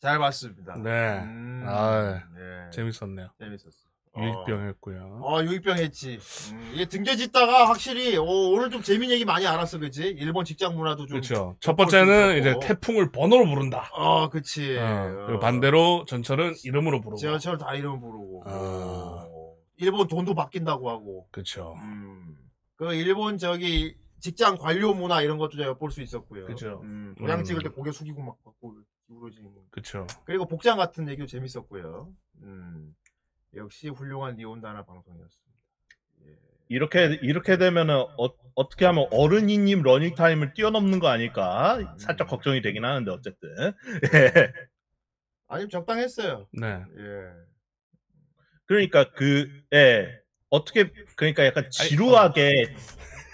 [0.00, 0.76] 잘 봤습니다.
[0.76, 1.18] 네.
[1.24, 2.70] 음, 아, 네.
[2.70, 3.30] 재밌었네요.
[3.38, 3.87] 재밌었어.
[4.16, 5.20] 유익병 어, 했고요.
[5.22, 6.18] 어, 유익병 했지.
[6.52, 10.08] 음, 이게 등겨짓다가 확실히 어, 오늘 좀 재밌는 얘기 많이 알았어, 그치?
[10.08, 11.20] 일본 직장 문화도 좀.
[11.20, 11.56] 그렇죠.
[11.60, 12.56] 첫볼 번째는 수 이제.
[12.60, 13.90] 태풍을 번호로 부른다.
[13.92, 14.76] 어, 그치.
[14.78, 17.16] 어, 그리고 반대로 전철은 이름으로 부르고.
[17.16, 18.44] 제어철 다 이름 부르고.
[18.46, 19.26] 아.
[19.30, 21.28] 어, 일본 돈도 바뀐다고 하고.
[21.30, 21.74] 그렇죠.
[21.82, 22.36] 음.
[22.76, 26.46] 그 일본 저기 직장 관료 문화 이런 것도 제가 볼수 있었고요.
[26.46, 26.80] 그죠.
[26.82, 27.44] 음, 도장 음.
[27.44, 28.74] 찍을 때 고개 숙이고 막 받고
[29.06, 29.50] 기울어지는.
[29.70, 30.06] 그렇죠.
[30.24, 32.08] 그리고 복장 같은 얘기도 재밌었고요.
[32.42, 32.94] 음.
[33.54, 35.58] 역시 훌륭한 니온다나 방송이었습니다.
[36.26, 36.36] 예.
[36.68, 41.96] 이렇게 이렇게 되면은 어, 어떻게 하면 어른이님 러닝 타임을 뛰어넘는 거 아닐까?
[41.98, 43.48] 살짝 걱정이 되긴 하는데 어쨌든.
[44.14, 44.52] 예.
[45.48, 46.46] 아니 적당했어요.
[46.52, 46.66] 네.
[46.98, 47.48] 예.
[48.66, 50.20] 그러니까 그, 예,
[50.50, 52.74] 어떻게, 그러니까 약간 지루하게,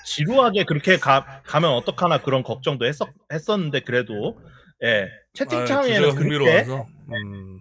[0.06, 4.40] 지루하게 그렇게 가, 가면 어떡하나 그런 걱정도 했었, 했었는데, 그래도,
[4.84, 6.86] 예, 아, 채팅창에는 그렇게 흥미로워서.
[7.10, 7.60] 음.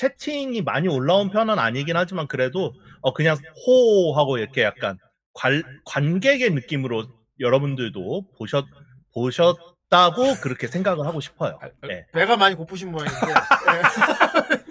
[0.00, 2.72] 채팅이 많이 올라온 편은 아니긴 하지만, 그래도,
[3.02, 4.96] 어, 그냥 호 하고 이렇게 약간
[5.34, 7.06] 관, 관객의 느낌으로
[7.38, 8.64] 여러분들도 보셨,
[9.12, 9.58] 보셨
[9.90, 11.58] 다고 그렇게 생각을 하고 싶어요.
[11.90, 12.06] 예.
[12.12, 13.26] 배가 많이 고프신 모양인데.
[13.26, 13.34] 예.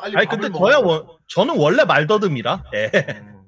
[0.00, 0.50] 빨리 아니, 근데.
[0.50, 2.90] 저야, 원- 저는 원래 말더듬이라, 예.
[3.20, 3.44] 음,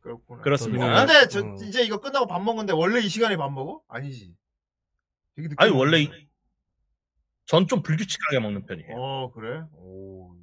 [0.00, 0.42] 그렇구나.
[0.42, 0.84] 그렇습니다.
[0.86, 1.56] 그냥- 근데 저 음.
[1.62, 3.80] 이제 이거 끝나고 밥 먹는데 원래 이 시간에 밥 먹어?
[3.88, 4.34] 아니지.
[5.56, 5.70] 아니.
[5.72, 6.10] 원래, 이-
[7.46, 8.94] 전 좀 불규칙하게 먹는 편이에요.
[8.96, 9.62] 어 그래?
[9.76, 10.34] 오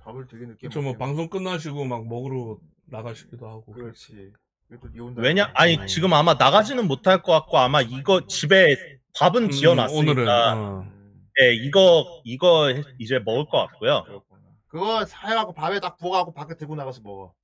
[0.00, 3.72] 밥을 되게 늦게 그쵸, 뭐, 방송 끝나시고 막 먹으러 나가시기도 하고.
[3.72, 4.32] 그렇지.
[4.68, 5.20] 그래도 니 온다.
[5.20, 5.50] 왜냐?
[5.54, 5.86] 아니 음.
[5.86, 8.76] 지금 아마 나가지는 못할 것 같고 아마 이거 집에
[9.18, 10.80] 밥은 음, 지어놨으니까 오늘은, 어.
[10.80, 14.04] 음, 예, 이거 이거 이제 먹을 것 같고요.
[14.04, 14.40] 그렇구나.
[14.68, 17.34] 그거 사해갖고 밥에 딱 부어갖고 밖에 들고 나가서 먹어.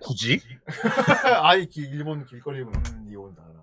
[0.00, 0.40] 굳이?
[1.42, 2.72] 아이 기- 일본 길거리 음,
[3.04, 3.42] 니 온다.
[3.46, 3.60] 음.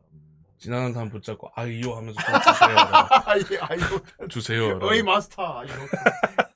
[0.66, 2.77] 지나가는 사람 붙잡고, 아이요 하면서 좀 주세요.
[3.26, 4.27] 아이 아이 온다.
[4.30, 4.80] 주세요.
[4.82, 5.60] 어이 마스터.
[5.60, 6.52] 아이 온다.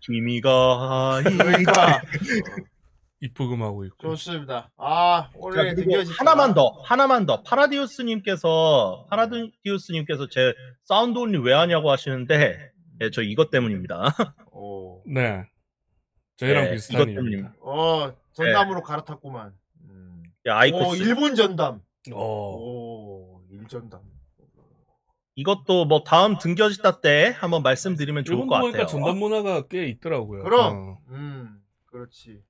[0.00, 2.02] 김이가 그러니까
[3.20, 4.08] 입브금하고 있고.
[4.10, 4.70] 좋습니다.
[4.76, 7.42] 아 자, 오늘 그리고 등교지 하나만 더, 하나만 더.
[7.42, 10.52] 파라디우스님께서 파라디우스님께서 제
[10.84, 14.14] sound only 왜 하냐고 하시는데, 예, 저 이것 때문입니다.
[14.52, 15.02] 오.
[15.06, 15.42] 네.
[16.36, 17.54] 저희랑 네, 비슷한 이것 이유입니다.
[17.62, 19.54] 어 전담으로 갈아탔구만.
[19.88, 20.22] 음.
[20.46, 21.80] 야, 오 아이코스 일본 전담.
[22.12, 22.54] 어.
[22.56, 24.00] 오 일전담.
[25.34, 28.90] 이것도 뭐 다음 등겨지다 때 한번 말씀드리면 좋을 일본도 것 보니까 같아요.
[28.90, 30.42] 전담 문화가 꽤 있더라고요.
[30.42, 30.76] 그럼.
[30.76, 32.42] 어, 음 그렇지.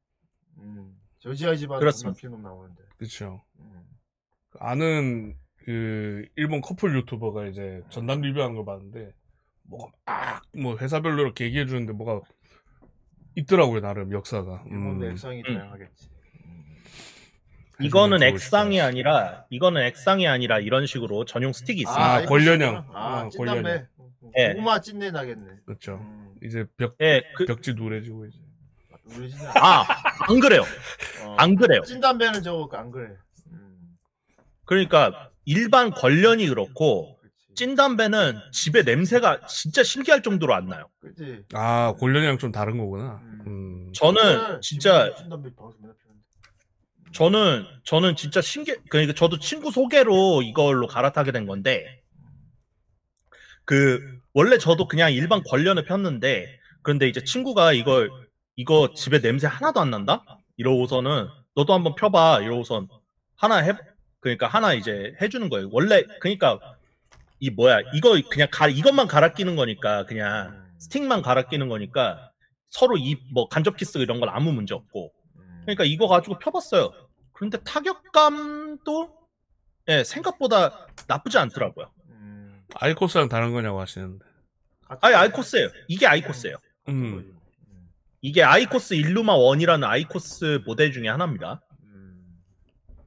[0.59, 2.19] 음 저지아이 집안 그렇습니다.
[2.19, 2.83] 피놈 나오는데.
[2.97, 3.43] 그쵸.
[3.59, 3.83] 음.
[4.59, 9.13] 아는 그 일본 커플 유튜버가 이제 전담 리뷰한 걸 봤는데
[9.65, 9.93] 뭐가
[10.55, 12.23] 막뭐 회사별로 이렇게 얘기해 주는데 뭐가
[13.35, 14.65] 있더라고요 나름 역사가.
[14.67, 15.11] 일본도 음.
[15.11, 15.55] 액상이 음.
[15.59, 16.09] 다양하겠지.
[17.81, 17.85] 음.
[17.85, 22.05] 이거는 액상이 것 아니라 이거는 액상이 아니라 이런 식으로 전용 스틱이 있습니다.
[22.05, 22.77] 아, 이거 권련형.
[22.77, 22.99] 쓰구나.
[22.99, 23.63] 아 어, 찐담배.
[23.63, 23.87] 권련형.
[24.39, 24.49] 예.
[24.55, 25.47] 고구마 찐내 나겠네.
[25.65, 25.95] 그렇죠.
[25.95, 26.35] 음.
[26.43, 28.39] 이제 벽 예, 그, 벽지 누래지고 이제.
[29.55, 29.85] 아,
[30.29, 30.63] 안 그래요.
[31.25, 31.35] 어.
[31.39, 31.81] 안 그래요.
[31.83, 33.15] 찐담배는 저거 안 그래.
[33.53, 33.97] 음.
[34.65, 37.17] 그러니까 일반 걸련이 그렇고.
[37.55, 40.89] 찐담배는 집에 냄새가 진짜 신기할 정도로 안 나요.
[41.01, 41.43] 그렇지.
[41.55, 43.21] 아 권련이랑 좀 다른 거구나.
[43.25, 43.43] 음.
[43.49, 43.93] 음.
[43.95, 46.08] 저는 진짜 찐담배 방송 맨날 피우는데.
[47.13, 52.03] 저는 저는 진짜 신기 그러니까 저도 친구 소개로 이걸로 갈아타게 된 건데
[53.65, 54.01] 그
[54.35, 58.11] 원래 저도 그냥 일반 걸련을 폈는데 그런데 이제 친구가 이걸
[58.57, 60.25] 이거 집에 냄새 하나도 안 난다
[60.57, 62.89] 이러고서는 너도 한번 펴봐 이러고선
[63.37, 63.73] 하나 해
[64.21, 66.59] 그러니까 하나 이제 해주는 거예요 원래 그러니까
[67.41, 70.69] 이 뭐야 이거 그냥 가 이것만 갈아 끼는 거니까 그냥 음.
[70.79, 72.31] 스틱만 갈아 끼는 거니까
[72.71, 75.18] 서로 이 뭐 간접 키스 이런 건 아무 문제 없고 음.
[75.69, 76.93] 그러니까 이거 가지고 펴봤어요.
[77.33, 79.19] 그런데 타격감도
[79.89, 81.91] 예, 생각보다 나쁘지 않더라고요.
[82.09, 82.63] 음.
[82.75, 84.25] 아이코스랑 다른 거냐고 하시는데.
[85.03, 85.69] 아니 아이코스예요.
[85.89, 86.57] 이게 아이코스예요.
[86.89, 86.93] 음.
[87.05, 87.39] 음.
[88.23, 91.61] 이게 아이코스 일루마 1이라는 아이코스 모델 중에 하나입니다.
[91.85, 92.41] 음.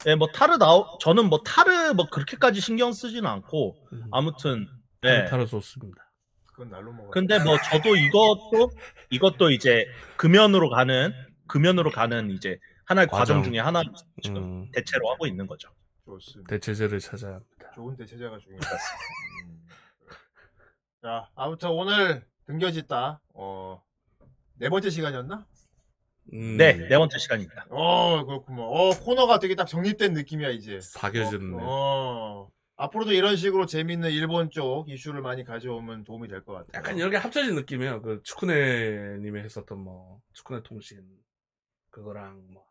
[0.05, 4.03] 예, 뭐 타르 나오 저는 뭐 타르 뭐 그렇게까지 신경 쓰지는 않고 음.
[4.11, 4.67] 아무튼
[5.03, 5.25] 예.
[5.25, 6.11] 타르 좋습니다.
[6.45, 7.09] 그건 날로 먹어.
[7.09, 8.69] 근데 뭐 저도 이것도
[9.09, 11.11] 이것도 이제 금연으로 가는
[11.51, 13.43] 금연으로 가는 이제 하나의 과정, 과정.
[13.51, 13.83] 중에 하나
[14.21, 14.71] 지금 음.
[14.71, 15.69] 대체로 하고 있는 거죠.
[16.05, 16.49] 좋습니다.
[16.49, 17.71] 대체제를 찾아야 합니다.
[17.75, 18.69] 좋은 대체자가 중요하다.
[19.45, 19.67] 음.
[21.01, 23.21] 자, 아무튼 오늘 등겨짓다.
[23.33, 23.83] 어,
[24.55, 25.45] 네 번째 시간이었나?
[26.33, 26.55] 음.
[26.57, 27.65] 네, 네 번째 시간입니다.
[27.69, 28.61] 어, 그렇구만.
[28.65, 30.79] 어, 코너가 되게 딱 정립된 느낌이야, 이제.
[30.79, 31.57] 사겨졌네.
[31.59, 36.71] 어, 앞으로도 이런 식으로 재밌는 일본 쪽 이슈를 많이 가져오면 도움이 될 것 같아요.
[36.75, 38.01] 약간 여기 합쳐진 느낌이에요.
[38.01, 40.99] 그 축구네님이 했었던 뭐 축구네 통신
[41.91, 42.65] 그거랑 뭐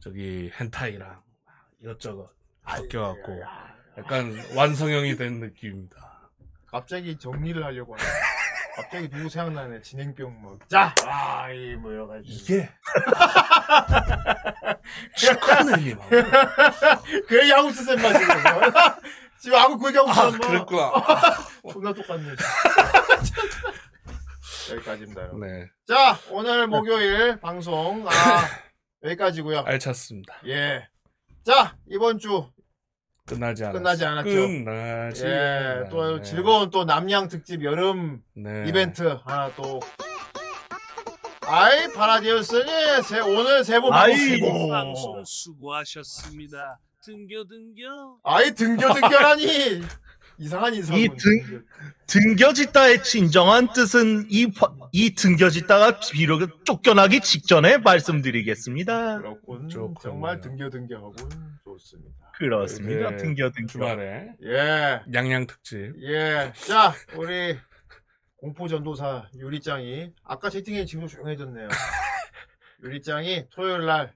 [0.00, 1.08] 저기 헨타이랑
[1.44, 2.30] 막 이것저것
[2.66, 3.42] 섞여갖고
[3.98, 6.30] 약간 완성형이 된 느낌입니다.
[6.66, 8.04] 갑자기 정리를 하려고 하네.
[8.76, 9.80] 갑자기 누구 생각나네.
[9.82, 10.58] 진행병 뭐.
[10.68, 12.28] 자, 아, 이 뭐 여러 가지.
[12.28, 12.68] 이게
[15.16, 16.08] 축구네님하고
[17.28, 18.18] 그래 야구스 쌤 맞지
[19.40, 20.92] 지금 아구 그 야구스 아쌤 그랬구나.
[21.72, 22.34] 존나 똑같네.
[24.70, 25.20] 여기까지입니다.
[25.22, 25.40] 여러분.
[25.40, 28.10] 네 자, 오늘 목요일 방송 아
[29.04, 29.60] 여기까지고요.
[29.60, 30.40] 알찼습니다.
[30.46, 30.86] 예.
[31.44, 32.46] 자, 이번 주
[33.26, 34.30] 끝나지 않았 끝나지 않았죠.
[34.30, 36.22] 끝나지 예, 또 않았네.
[36.22, 38.64] 즐거운 또 남양 특집 여름 네.
[38.66, 39.80] 이벤트 하나 또
[41.46, 44.12] 아이 파라디오스님 새- 오늘 새해 복 아이.
[44.12, 44.68] 많이 받으시고.
[44.68, 46.78] 방송 수고하셨습니다.
[47.02, 48.18] 등교 등교.
[48.24, 49.82] 아이 등교 등교라니
[50.38, 50.94] 이상한 인사.
[50.94, 51.64] 이 등-
[52.06, 59.18] 등겨짓다의 진정한 뜻은 이, 화- 이 등겨짓다가 비록 쫓겨나기 직전에 말씀드리겠습니다.
[59.18, 59.68] 그렇군.
[59.68, 59.94] 좋군요.
[60.00, 61.28] 정말 등교 등교하군.
[61.64, 62.32] 좋습니다.
[62.38, 63.10] 그렇습니다.
[63.10, 63.16] 네.
[63.16, 63.66] 등겨 등겨.
[63.72, 65.00] 주말에 예.
[65.12, 65.94] 양양 특집.
[66.02, 66.52] 예.
[66.66, 67.58] 자, 우리
[68.36, 71.68] 공포전도사 유리짱이 아까 채팅에 지금 조용해졌네요.
[72.84, 74.14] 유리짱이 토요일 날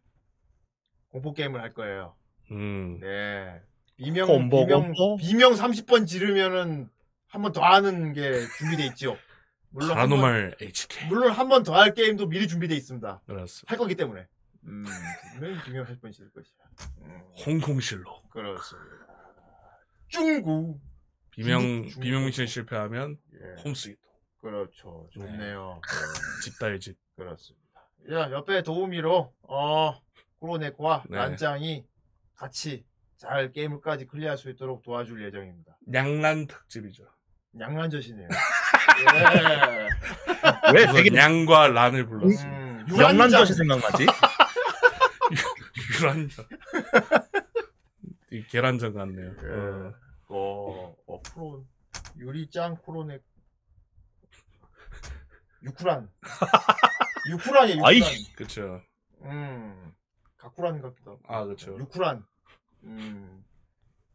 [1.09, 2.15] 공포 게임을 할 거예요.
[2.53, 3.01] 음.
[3.01, 3.61] 네.
[4.03, 5.17] 비명 콤보, 비명 콤보?
[5.17, 6.89] 비명 30번 지르면은
[7.29, 9.17] 한 번 더 하는 게 준비돼 있죠.
[9.71, 11.09] 물론 한 번, 파라노말 HK.
[11.09, 13.23] 물론 한 번 더 할 게임도 미리 준비돼 있습니다.
[13.27, 13.71] 그렇습니다.
[13.71, 14.27] 할 거기 때문에.
[14.65, 14.85] 음,
[15.33, 16.55] 분명히 비명 30번 지를 것이야.
[17.03, 18.23] 음, 홍콩실로.
[18.31, 19.07] 그렇습니다.
[20.09, 20.79] 중구.
[21.31, 23.63] 비명 중국- 비명 미션 실패하면 예.
[23.63, 23.99] 홈스위트.
[24.39, 25.09] 그렇죠.
[25.13, 25.81] 좋네요.
[25.83, 26.43] 네.
[26.45, 26.97] 집다의 집.
[27.17, 27.63] 그렇습니다.
[28.11, 29.95] 야, 옆에 도우미로, 어,
[30.41, 31.17] 코로네코와 네.
[31.17, 31.85] 란짱이
[32.35, 32.85] 같이
[33.23, 35.77] 잘 게임을까지 클리어할 수 있도록 도와줄 예정입니다.
[35.95, 37.05] 양란 특집이죠.
[37.57, 38.29] 양란젓이네요.
[38.29, 39.89] 예.
[40.75, 42.45] 왜 되게 양과 란을 불렀어.
[42.45, 44.07] 음, 명란젓이 생각나지?
[46.03, 46.49] 유란젓.
[48.33, 49.29] 이 계란젓 같네요.
[49.29, 49.35] 어.
[49.45, 49.93] 예.
[50.29, 51.65] 어, 어, 프로,
[52.19, 53.21] 유리짱 코로네,
[55.63, 56.11] 유쿠란.
[57.31, 57.87] 유쿠란이에요, 유쿠란.
[57.87, 58.01] 아이.
[58.35, 58.83] 그쵸.
[59.23, 59.93] 음,
[60.39, 61.23] 가쿠란 같기도 하고.
[61.29, 61.77] 아, 그쵸.
[61.79, 62.25] 유쿠란.
[62.85, 63.45] 음,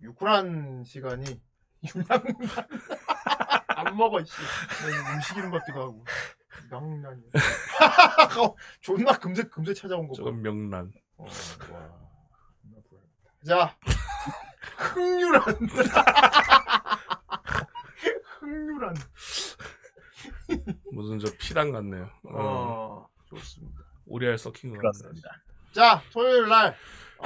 [0.01, 1.41] 유쿠란 시간이
[1.95, 2.23] 유랑란.
[3.67, 4.31] 안 먹어, 씨.
[4.81, 6.05] 난 음식 이름 같기도 하고.
[6.65, 7.21] 유랑란이.
[8.41, 10.17] 어, 존나 금세, 금세 찾아온 거 봐.
[10.17, 10.91] 저건 명란.
[11.17, 11.29] 어, 와.
[12.61, 13.17] 존나 불안하다.
[13.45, 13.77] 자,
[14.77, 15.43] 흥유란.
[18.39, 18.95] 흥유란.
[20.91, 22.09] 무슨 저 피랑 같네요.
[22.23, 22.39] 어.
[22.39, 23.81] 어, 좋습니다.
[24.05, 24.79] 오리알 같네요.
[24.79, 25.29] 그렇습니다.
[25.73, 26.75] 자, 토요일 날,
[27.19, 27.25] 어,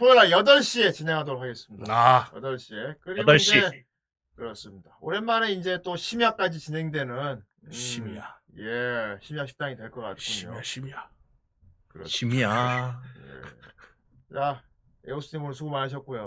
[0.00, 1.84] 토요일 날 8시에 진행하도록 하겠습니다.
[1.92, 2.96] 아, 8시에.
[3.02, 3.58] 그리고 8시.
[3.58, 3.84] 이제,
[4.34, 4.96] 그렇습니다.
[5.02, 8.38] 오랜만에 이제 또 심야까지 진행되는, 음, 심야.
[8.58, 10.16] 예, 심야 식당이 될 것 같군요.
[10.18, 11.10] 심야, 심야.
[11.88, 12.08] 그렇습니다.
[12.08, 13.02] 심이야.
[13.18, 14.34] 예.
[14.34, 14.62] 자,
[15.06, 16.24] 에오스님 오늘 수고 많으셨고요.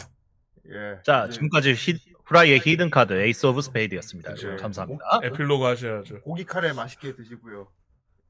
[0.67, 1.01] 예.
[1.03, 4.33] 자, 이제 지금까지 히, 후라이의 히든 카드 Ace of Spade였습니다.
[4.35, 4.55] 그쵸.
[4.57, 5.03] 감사합니다.
[5.23, 6.21] 에필로그 하셔야죠.
[6.21, 7.71] 고기 카레 맛있게 드시고요.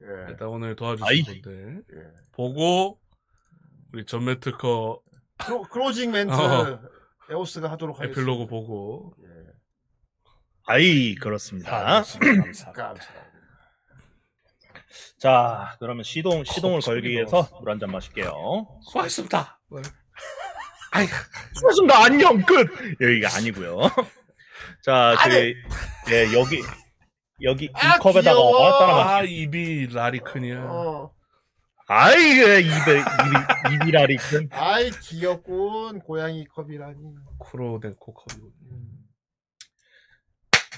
[0.03, 0.07] 예.
[0.30, 1.22] 일단 오늘 도와주신 아이.
[1.23, 2.11] 분들 예.
[2.31, 2.97] 보고
[3.91, 5.01] 우리 전매 특허
[5.45, 6.80] 크로, closing 멘트 어.
[7.31, 8.22] 에오스가 하도록 하겠습니다.
[8.22, 9.27] 에필로그 보고 예.
[10.65, 11.72] 아이, 그렇습니다.
[12.03, 12.72] 감사합니다.
[12.72, 13.05] 감사합니다.
[15.19, 17.49] 자, 그러면 시동, 시동을 컵 걸기 위해서.
[17.61, 18.31] 물 한 잔 마실게요.
[18.83, 19.59] 수고하셨습니다.
[21.55, 22.03] 수고하셨습니다.
[22.03, 22.67] 안녕, 끝!
[23.01, 23.81] 여기가 아니고요
[24.83, 25.55] 자, 저희,
[26.11, 26.61] 예, 여기,
[27.41, 28.80] 여기, 이 아, 컵에다가 귀여워.
[28.80, 30.59] 따라 마아 입이 라리큰이야.
[30.69, 31.11] 어.
[31.87, 34.49] 아이, 예, 입에, 입이, 입이라리 큰.
[34.51, 36.97] 아이 귀엽군 고양이 컵이라니.
[37.39, 38.41] 쿠로네코 컵이.
[38.71, 38.87] 음.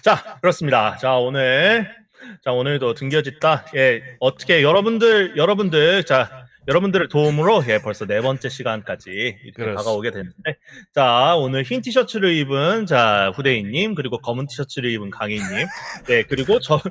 [0.02, 0.98] 자, 그렇습니다.
[0.98, 1.96] 자, 오늘,
[2.44, 3.66] 자, 오늘도 등겨짓다.
[3.76, 9.82] 예, 어떻게, 여러분들, 여러분들, 자, 여러분들의 도움으로, 예, 벌써 네 번째 시간까지 이렇게 그렇습니다.
[9.82, 10.58] 다가오게 됐는데,
[10.94, 15.44] 자, 오늘 흰 티셔츠를 입은, 자, 후대인님, 그리고 검은 티셔츠를 입은 강희님,
[16.10, 16.82] 예, 그리고 저,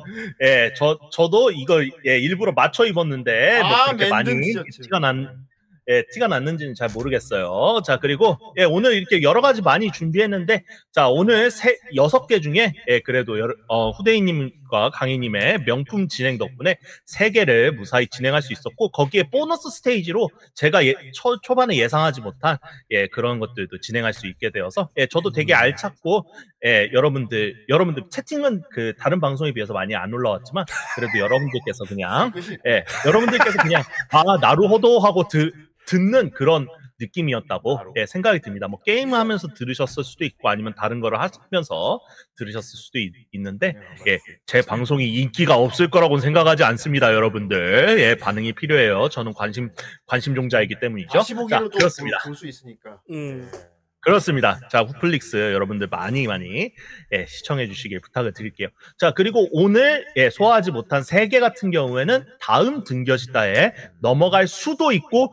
[0.43, 4.83] 예, 저, 저도 이걸, 예, 일부러 맞춰 입었는데, 뭐, 아, 그렇게 많이 티셔츠.
[4.83, 5.45] 티가 난,
[5.89, 7.83] 예, 티가 났는지는 잘 모르겠어요.
[7.85, 12.75] 자, 그리고, 예, 오늘 이렇게 여러 가지 많이 준비했는데, 자, 오늘 세, 여섯 개 중에,
[12.89, 18.43] 예, 그래도, 여러, 어, 후대인 님 과 강희님의 명품 진행 덕분에 세 개를 무사히 진행할
[18.43, 22.57] 수 있었고, 거기에 보너스 스테이지로 제가 예, 초, 초반에 예상하지 못한,
[22.91, 26.27] 예, 그런 것들도 진행할 수 있게 되어서, 예, 저도 되게 알찼고,
[26.67, 30.65] 예, 여러분들, 여러분들, 채팅은 그, 다른 방송에 비해서 많이 안 올라왔지만,
[30.97, 32.33] 그래도 여러분들께서 그냥,
[32.67, 35.53] 예, 여러분들께서 그냥 아 나루호도 하고 드,
[35.87, 36.67] 듣는 그런
[37.01, 38.69] 느낌이었다고 예, 생각이 듭니다.
[38.69, 42.01] 뭐 게임하면서 들으셨을 수도 있고 아니면 다른 거를 하면서
[42.37, 43.75] 들으셨을 수도 있, 는데
[44.07, 47.97] 예, 제 방송이 인기가 없을 거라고는 생각하지 않습니다, 여러분들.
[48.01, 49.09] 예, 반응이 필요해요.
[49.09, 49.71] 저는 관심
[50.07, 51.23] 관심 종자이기 때문이죠.
[51.23, 52.19] 자, 그렇습니다.
[52.25, 53.01] 볼수 있으니까.
[53.11, 53.51] 음.
[53.53, 53.75] 예.
[54.05, 54.61] 그렇습니다.
[54.71, 56.73] 자, 후플릭스 여러분들 많이 많이
[57.13, 58.69] 예, 시청해 주시길 부탁을 드릴게요.
[58.99, 65.33] 자, 그리고 오늘 예, 소화하지 못한 세 개 같은 경우에는 다음 등겨시다에 넘어갈 수도 있고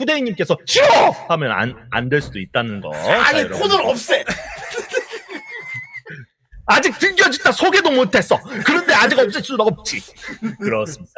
[0.00, 2.92] 후대인님께서 싫어 하면 안 안 될 수도 있다는 거.
[2.92, 3.60] 자, 아니 여러분.
[3.60, 4.24] 코너를 없애.
[6.66, 8.38] 아직 등겨짓다 소개도 못했어.
[8.64, 10.00] 그런데 아직 없을 수는 없지.
[10.60, 11.12] 그렇습니다.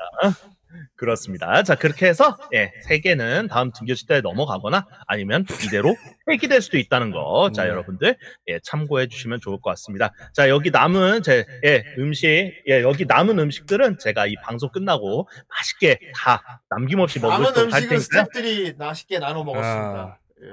[1.03, 1.65] 그렇습니다.
[1.65, 5.97] 자, 그렇게 해서, 예, 세 개는 다음 등교시대에 넘어가거나 아니면 이대로
[6.29, 7.51] 폐기될 수도 있다는 거.
[7.53, 7.71] 자, 네.
[7.71, 8.17] 여러분들,
[8.47, 10.13] 예, 참고해 주시면 좋을 것 같습니다.
[10.33, 12.29] 자, 여기 남은 제, 예, 음식,
[12.69, 17.99] 예, 여기 남은 음식들은 제가 이 방송 끝나고 맛있게 다 남김없이 먹을 남은 음식은 테니까요.
[17.99, 19.99] 스태프들이 맛있게 나눠 먹었습니다.
[19.99, 20.19] 아.
[20.45, 20.53] 예.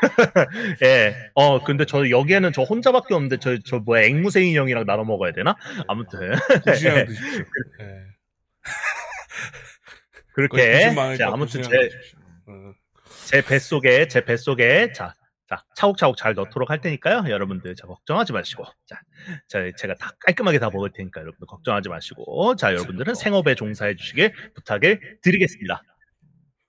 [0.86, 5.04] 예, 어, 근데 저 여기에는 저 혼자밖에 없는데 저, 저 뭐야, 앵무새 인 형이랑 나눠
[5.04, 5.56] 먹어야 되나?
[5.88, 6.32] 아무튼.
[6.64, 7.44] 구시양 드십시오.
[7.80, 8.12] 예.
[10.34, 10.56] 그렇게.
[10.90, 11.90] 거의 자, 90만 아무튼 제.
[12.46, 12.72] 어.
[13.26, 15.14] 제 뱃속에 제 뱃속에 자,
[15.48, 17.24] 자 차곡차곡 잘 넣도록 할 테니까요.
[17.30, 19.00] 여러분들 자 걱정하지 마시고 자,
[19.48, 24.32] 자 제가 다 깔끔하게 다 먹을 테니까 여러분들 걱정하지 마시고 자 여러분들은 생업에 종사해 주시길
[24.54, 25.82] 부탁을 드리겠습니다.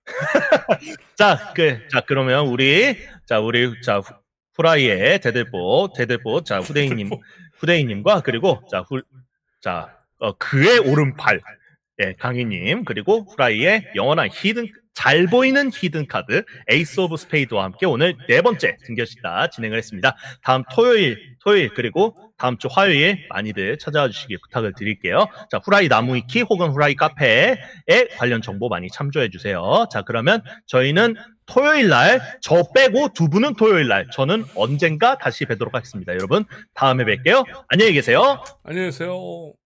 [1.16, 4.14] 자, 그, 자 그러면 우리 자 우리 자 후-
[4.56, 7.10] 후라이의 대들보 대들보 자 후대인님
[7.58, 9.02] 후대인님과 그리고 자 후,
[9.62, 11.42] 자 어, 그의 오른팔
[12.04, 18.16] 예, 강희님 그리고 후라이의 영원한 히든 잘 보이는 히든 카드 Ace of Spade와 함께 오늘
[18.28, 20.16] 네 번째 등교시다 진행을 했습니다.
[20.44, 25.26] 다음 토요일 토요일 그리고 다음 주 화요일 많이들 찾아와 주시길 부탁을 드릴게요.
[25.50, 27.58] 자 후라이 나무위키 혹은 후라이 카페에
[28.18, 29.88] 관련 정보 많이 참조해 주세요.
[29.92, 31.16] 자 그러면 저희는
[31.48, 36.14] 토요일 날 저 빼고 두 분은 토요일 날 저는 언젠가 다시 뵈도록 하겠습니다.
[36.14, 37.46] 여러분 다음에 뵐게요.
[37.70, 38.44] 안녕히 계세요.
[38.64, 39.63] 안녕히 계세요.